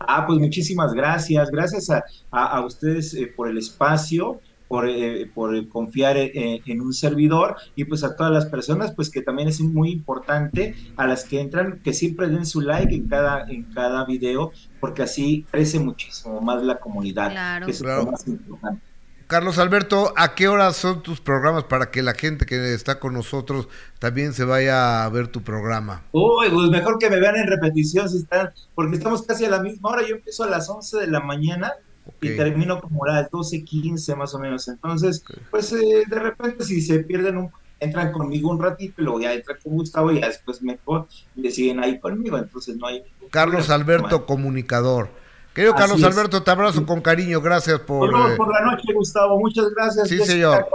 Ah, 0.00 0.26
pues 0.26 0.40
muchísimas 0.40 0.92
gracias. 0.92 1.50
Gracias 1.50 1.88
a, 1.88 2.02
a, 2.32 2.64
ustedes 2.64 3.14
eh, 3.14 3.32
por 3.34 3.48
el 3.48 3.58
espacio, 3.58 4.40
por, 4.66 4.88
eh, 4.88 5.30
por 5.32 5.68
confiar 5.68 6.16
en, 6.16 6.80
un 6.80 6.92
servidor 6.92 7.56
y 7.76 7.84
pues 7.84 8.02
a 8.02 8.16
todas 8.16 8.32
las 8.32 8.46
personas, 8.46 8.92
pues 8.92 9.08
que 9.08 9.22
también 9.22 9.48
es 9.48 9.60
muy 9.60 9.90
importante 9.90 10.74
a 10.96 11.06
las 11.06 11.24
que 11.24 11.40
entran, 11.40 11.80
que 11.82 11.92
siempre 11.92 12.28
den 12.28 12.44
su 12.44 12.60
like 12.60 12.92
en 12.92 13.06
cada, 13.06 13.48
en 13.48 13.62
cada 13.72 14.04
video, 14.04 14.50
porque 14.80 15.02
así 15.02 15.46
crece 15.50 15.78
muchísimo 15.78 16.40
más 16.40 16.60
la 16.62 16.80
comunidad, 16.80 17.30
claro. 17.30 17.66
que 17.66 17.72
es 17.72 17.80
lo 17.80 18.10
más 18.10 18.26
importante. 18.26 18.87
Carlos 19.28 19.58
Alberto, 19.58 20.14
¿a 20.16 20.34
qué 20.34 20.48
horas 20.48 20.74
son 20.74 21.02
tus 21.02 21.20
programas 21.20 21.64
para 21.64 21.90
que 21.90 22.02
la 22.02 22.14
gente 22.14 22.46
que 22.46 22.72
está 22.72 22.98
con 22.98 23.12
nosotros 23.12 23.68
también 23.98 24.32
se 24.32 24.44
vaya 24.44 25.04
a 25.04 25.08
ver 25.10 25.28
tu 25.28 25.42
programa? 25.42 26.02
Uy, 26.12 26.48
pues 26.48 26.70
mejor 26.70 26.98
que 26.98 27.10
me 27.10 27.20
vean 27.20 27.36
en 27.36 27.46
repetición 27.46 28.08
si 28.08 28.16
están, 28.16 28.52
porque 28.74 28.96
estamos 28.96 29.22
casi 29.26 29.44
a 29.44 29.50
la 29.50 29.60
misma 29.60 29.90
hora. 29.90 30.02
Yo 30.08 30.16
empiezo 30.16 30.44
a 30.44 30.48
las 30.48 30.70
11 30.70 31.00
de 31.00 31.06
la 31.08 31.20
mañana 31.20 31.74
y 32.22 32.36
termino 32.36 32.80
como 32.80 33.04
a 33.04 33.12
las 33.12 33.30
12, 33.30 33.64
15 33.64 34.16
más 34.16 34.34
o 34.34 34.38
menos. 34.38 34.66
Entonces, 34.66 35.22
pues 35.50 35.74
eh, 35.74 36.04
de 36.08 36.18
repente 36.18 36.64
si 36.64 36.80
se 36.80 37.00
pierden 37.00 37.36
un 37.36 37.50
entran 37.80 38.12
conmigo 38.12 38.50
un 38.50 38.60
ratito 38.60 39.02
y 39.02 39.04
luego 39.04 39.20
ya 39.20 39.34
entran 39.34 39.58
con 39.62 39.74
Gustavo 39.74 40.10
y 40.10 40.20
ya 40.20 40.28
después 40.28 40.62
mejor 40.62 41.06
siguen 41.50 41.80
ahí 41.80 42.00
conmigo, 42.00 42.36
entonces 42.38 42.76
no 42.76 42.86
hay... 42.86 43.04
Carlos 43.30 43.70
Alberto, 43.70 44.26
comunicador. 44.26 45.10
Querido 45.58 45.74
Carlos 45.74 46.00
Alberto, 46.04 46.40
te 46.40 46.52
abrazo 46.52 46.86
con 46.86 47.00
cariño, 47.00 47.40
gracias 47.40 47.80
por... 47.80 48.12
Por, 48.12 48.30
eh, 48.30 48.36
por 48.36 48.48
la 48.54 48.60
noche, 48.60 48.92
Gustavo, 48.94 49.40
muchas 49.40 49.68
gracias. 49.74 50.08
Sí, 50.08 50.24
señor. 50.24 50.68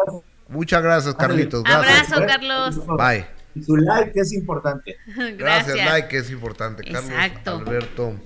Muchas 0.49 0.83
gracias, 0.83 1.15
Carlitos. 1.15 1.63
Abrazo, 1.65 2.15
Carlos. 2.27 2.85
Bye. 2.97 3.25
Y 3.55 3.63
su 3.63 3.77
like 3.77 4.19
es 4.19 4.33
importante. 4.33 4.97
gracias. 5.37 5.77
like 5.77 6.17
es 6.17 6.29
importante. 6.29 6.83
Carlos 6.83 7.13
Alberto. 7.45 8.19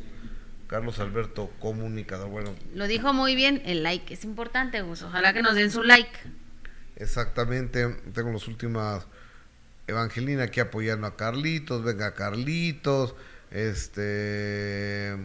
Carlos 0.66 1.00
Alberto, 1.00 1.52
comunicador. 1.60 2.30
Bueno. 2.30 2.56
Lo 2.74 2.88
dijo 2.88 3.14
muy 3.14 3.36
bien, 3.36 3.62
el 3.64 3.84
like 3.84 4.12
es 4.12 4.26
importante, 4.26 4.82
Gus. 4.82 5.04
Ojalá 5.04 5.34
que 5.34 5.44
nos 5.44 5.54
den 5.54 5.70
su 5.70 5.84
like. 5.84 6.10
Exactamente. 6.96 7.88
Tengo 8.16 8.32
las 8.32 8.48
últimas. 8.48 9.06
Evangelina 9.86 10.46
aquí 10.46 10.60
apoyando 10.60 11.06
a 11.06 11.16
Carlitos. 11.18 11.84
Venga, 11.84 12.16
Carlitos. 12.16 13.14
Este. 13.52 15.16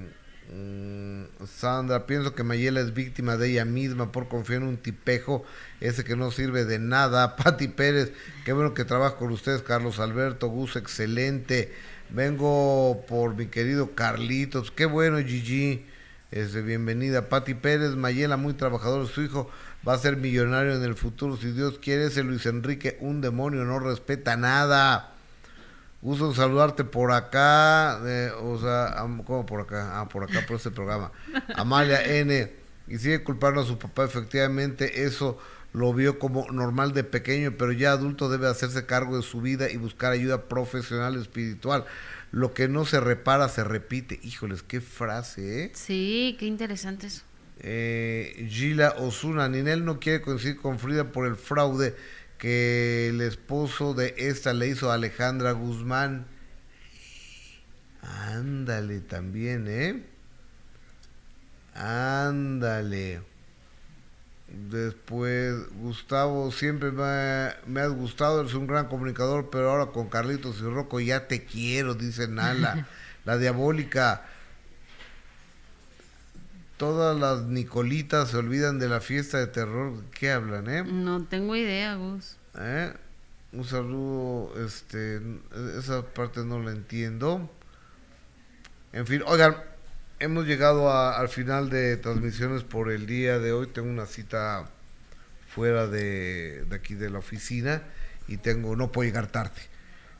Mm, 0.50 1.24
Sandra, 1.46 2.06
pienso 2.06 2.34
que 2.34 2.42
Mayela 2.42 2.80
es 2.80 2.92
víctima 2.94 3.36
de 3.36 3.50
ella 3.50 3.64
misma 3.64 4.12
por 4.12 4.28
confiar 4.28 4.62
en 4.62 4.68
un 4.68 4.76
tipejo, 4.76 5.44
ese 5.80 6.04
que 6.04 6.16
no 6.16 6.30
sirve 6.30 6.64
de 6.64 6.78
nada. 6.78 7.36
Pati 7.36 7.68
Pérez, 7.68 8.12
qué 8.44 8.52
bueno 8.52 8.74
que 8.74 8.84
trabaja 8.84 9.16
con 9.16 9.30
ustedes, 9.30 9.62
Carlos 9.62 9.98
Alberto, 9.98 10.48
Gus, 10.48 10.76
excelente. 10.76 11.72
Vengo 12.10 13.04
por 13.08 13.34
mi 13.36 13.46
querido 13.46 13.94
Carlitos, 13.94 14.70
qué 14.70 14.84
bueno, 14.86 15.18
Gigi. 15.18 15.86
Este, 16.30 16.62
bienvenida, 16.62 17.28
Pati 17.28 17.54
Pérez, 17.54 17.94
Mayela, 17.94 18.36
muy 18.36 18.54
trabajador, 18.54 19.06
su 19.06 19.22
hijo 19.22 19.50
va 19.86 19.94
a 19.94 19.98
ser 19.98 20.16
millonario 20.16 20.74
en 20.74 20.82
el 20.82 20.94
futuro, 20.94 21.36
si 21.36 21.52
Dios 21.52 21.78
quiere, 21.78 22.06
ese 22.06 22.22
Luis 22.22 22.46
Enrique, 22.46 22.96
un 23.00 23.20
demonio, 23.20 23.64
no 23.64 23.78
respeta 23.78 24.36
nada. 24.36 25.11
Gusto 26.02 26.34
saludarte 26.34 26.82
por 26.82 27.12
acá, 27.12 28.00
eh, 28.04 28.32
o 28.42 28.58
sea, 28.58 28.96
¿cómo 29.24 29.46
por 29.46 29.60
acá? 29.60 30.00
Ah, 30.00 30.08
por 30.08 30.24
acá, 30.24 30.44
por 30.46 30.56
este 30.56 30.72
programa. 30.72 31.12
Amalia 31.56 32.04
N. 32.04 32.52
Y 32.88 32.98
sigue 32.98 33.22
culpando 33.22 33.60
a 33.60 33.64
su 33.64 33.78
papá, 33.78 34.04
efectivamente, 34.04 35.04
eso 35.04 35.38
lo 35.72 35.94
vio 35.94 36.18
como 36.18 36.50
normal 36.50 36.92
de 36.92 37.04
pequeño, 37.04 37.54
pero 37.56 37.70
ya 37.70 37.92
adulto 37.92 38.28
debe 38.28 38.48
hacerse 38.48 38.84
cargo 38.84 39.16
de 39.16 39.22
su 39.22 39.40
vida 39.40 39.70
y 39.70 39.76
buscar 39.76 40.10
ayuda 40.10 40.48
profesional 40.48 41.16
espiritual. 41.16 41.84
Lo 42.32 42.52
que 42.52 42.66
no 42.66 42.84
se 42.84 42.98
repara 42.98 43.48
se 43.48 43.62
repite. 43.62 44.18
Híjoles, 44.24 44.64
qué 44.64 44.80
frase, 44.80 45.64
¿eh? 45.64 45.72
Sí, 45.74 46.36
qué 46.38 46.46
interesante 46.46 47.06
eso. 47.06 47.22
Eh, 47.60 48.48
Gila 48.50 48.96
Osuna, 48.98 49.48
Ninel 49.48 49.84
no 49.84 50.00
quiere 50.00 50.20
coincidir 50.20 50.56
con 50.56 50.80
Frida 50.80 51.12
por 51.12 51.26
el 51.26 51.36
fraude 51.36 51.94
que 52.42 53.06
el 53.06 53.20
esposo 53.20 53.94
de 53.94 54.16
esta 54.18 54.52
le 54.52 54.66
hizo 54.66 54.90
a 54.90 54.94
Alejandra 54.94 55.52
Guzmán. 55.52 56.26
Ándale 58.02 58.98
también, 58.98 59.66
¿eh? 59.68 60.02
Ándale. 61.76 63.20
Después, 64.48 65.54
Gustavo, 65.76 66.50
siempre 66.50 66.90
me, 66.90 67.50
me, 67.68 67.80
has 67.80 67.92
gustado, 67.92 68.40
eres 68.40 68.54
un 68.54 68.66
gran 68.66 68.88
comunicador, 68.88 69.48
pero 69.48 69.70
ahora 69.70 69.92
con 69.92 70.08
Carlitos 70.08 70.58
y 70.58 70.64
Rocco 70.64 70.98
ya 70.98 71.28
te 71.28 71.44
quiero, 71.44 71.94
dice 71.94 72.26
Nala. 72.26 72.88
la 73.24 73.38
diabólica. 73.38 74.26
Todas 76.82 77.16
las 77.16 77.44
Nicolitas 77.44 78.30
se 78.30 78.38
olvidan 78.38 78.80
de 78.80 78.88
la 78.88 79.00
fiesta 79.00 79.38
de 79.38 79.46
terror. 79.46 80.02
¿Qué 80.10 80.32
hablan, 80.32 80.68
eh? 80.68 80.82
No 80.82 81.22
tengo 81.26 81.54
idea, 81.54 81.94
Gus. 81.94 82.38
¿Eh? 82.58 82.92
Un 83.52 83.64
saludo, 83.64 84.52
este, 84.66 85.20
esa 85.78 86.02
parte 86.12 86.44
no 86.44 86.60
la 86.60 86.72
entiendo. 86.72 87.48
En 88.92 89.06
fin, 89.06 89.22
oigan, 89.26 89.58
hemos 90.18 90.44
llegado 90.44 90.92
al 90.92 91.28
final 91.28 91.70
de 91.70 91.98
transmisiones 91.98 92.64
por 92.64 92.90
el 92.90 93.06
día 93.06 93.38
de 93.38 93.52
hoy. 93.52 93.68
Tengo 93.68 93.88
una 93.88 94.06
cita 94.06 94.68
fuera 95.46 95.86
de, 95.86 96.64
de 96.64 96.74
aquí 96.74 96.94
de 96.94 97.10
la 97.10 97.20
oficina 97.20 97.84
y 98.26 98.38
tengo, 98.38 98.74
no 98.74 98.90
puedo 98.90 99.06
llegar 99.06 99.28
tarde. 99.28 99.62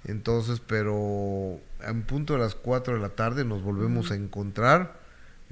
Entonces, 0.05 0.61
pero 0.65 1.59
en 1.81 2.03
punto 2.05 2.35
de 2.35 2.39
las 2.39 2.55
4 2.55 2.95
de 2.95 3.01
la 3.01 3.09
tarde 3.09 3.45
nos 3.45 3.65
volvemos 3.65 4.13
a 4.13 4.15
encontrar 4.15 5.02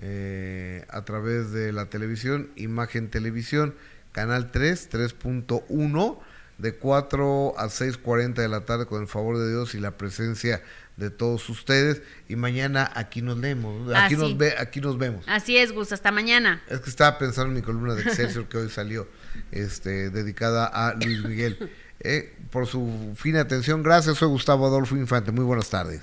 eh, 0.03 0.87
a 0.89 1.05
través 1.05 1.53
de 1.53 1.73
la 1.73 1.87
televisión, 1.91 2.51
Imagen 2.57 3.11
Televisión, 3.11 3.75
Canal 4.13 4.51
3, 4.51 4.91
3.1, 4.91 6.19
de 6.57 6.75
4 6.75 7.55
a 7.59 7.67
6.40 7.67 8.35
de 8.35 8.49
la 8.49 8.61
tarde 8.63 8.87
con 8.87 9.03
el 9.03 9.09
favor 9.09 9.39
de 9.39 9.49
Dios 9.51 9.75
y 9.75 9.81
la 9.81 9.97
presencia 9.97 10.63
de 10.97 11.11
todos 11.11 11.49
ustedes. 11.49 12.03
Y 12.29 12.37
mañana 12.37 12.91
aquí 12.95 13.23
nos 13.23 13.39
leemos, 13.39 13.95
aquí, 13.95 14.17
nos, 14.17 14.37
ve, 14.37 14.55
aquí 14.59 14.81
nos 14.81 14.99
vemos. 14.99 15.25
Así 15.27 15.57
es, 15.57 15.73
Gus, 15.73 15.93
hasta 15.93 16.11
mañana. 16.13 16.63
Es 16.69 16.81
que 16.81 16.91
estaba 16.91 17.19
pensando 17.19 17.51
en 17.51 17.57
mi 17.57 17.63
columna 17.63 17.95
de 17.95 18.03
Excelsior 18.03 18.47
que 18.49 18.59
hoy 18.59 18.71
salió, 18.71 19.09
este, 19.51 20.11
dedicada 20.11 20.67
a 20.67 20.95
Luis 20.95 21.25
Miguel. 21.25 21.71
Eh, 22.01 22.35
por 22.51 22.67
su 22.67 23.15
fina 23.17 23.41
atención, 23.41 23.83
gracias. 23.83 24.17
Soy 24.17 24.29
Gustavo 24.29 24.67
Adolfo 24.67 24.97
Infante. 24.97 25.33
Muy 25.33 25.45
buenas 25.45 25.69
tardes. 25.69 26.01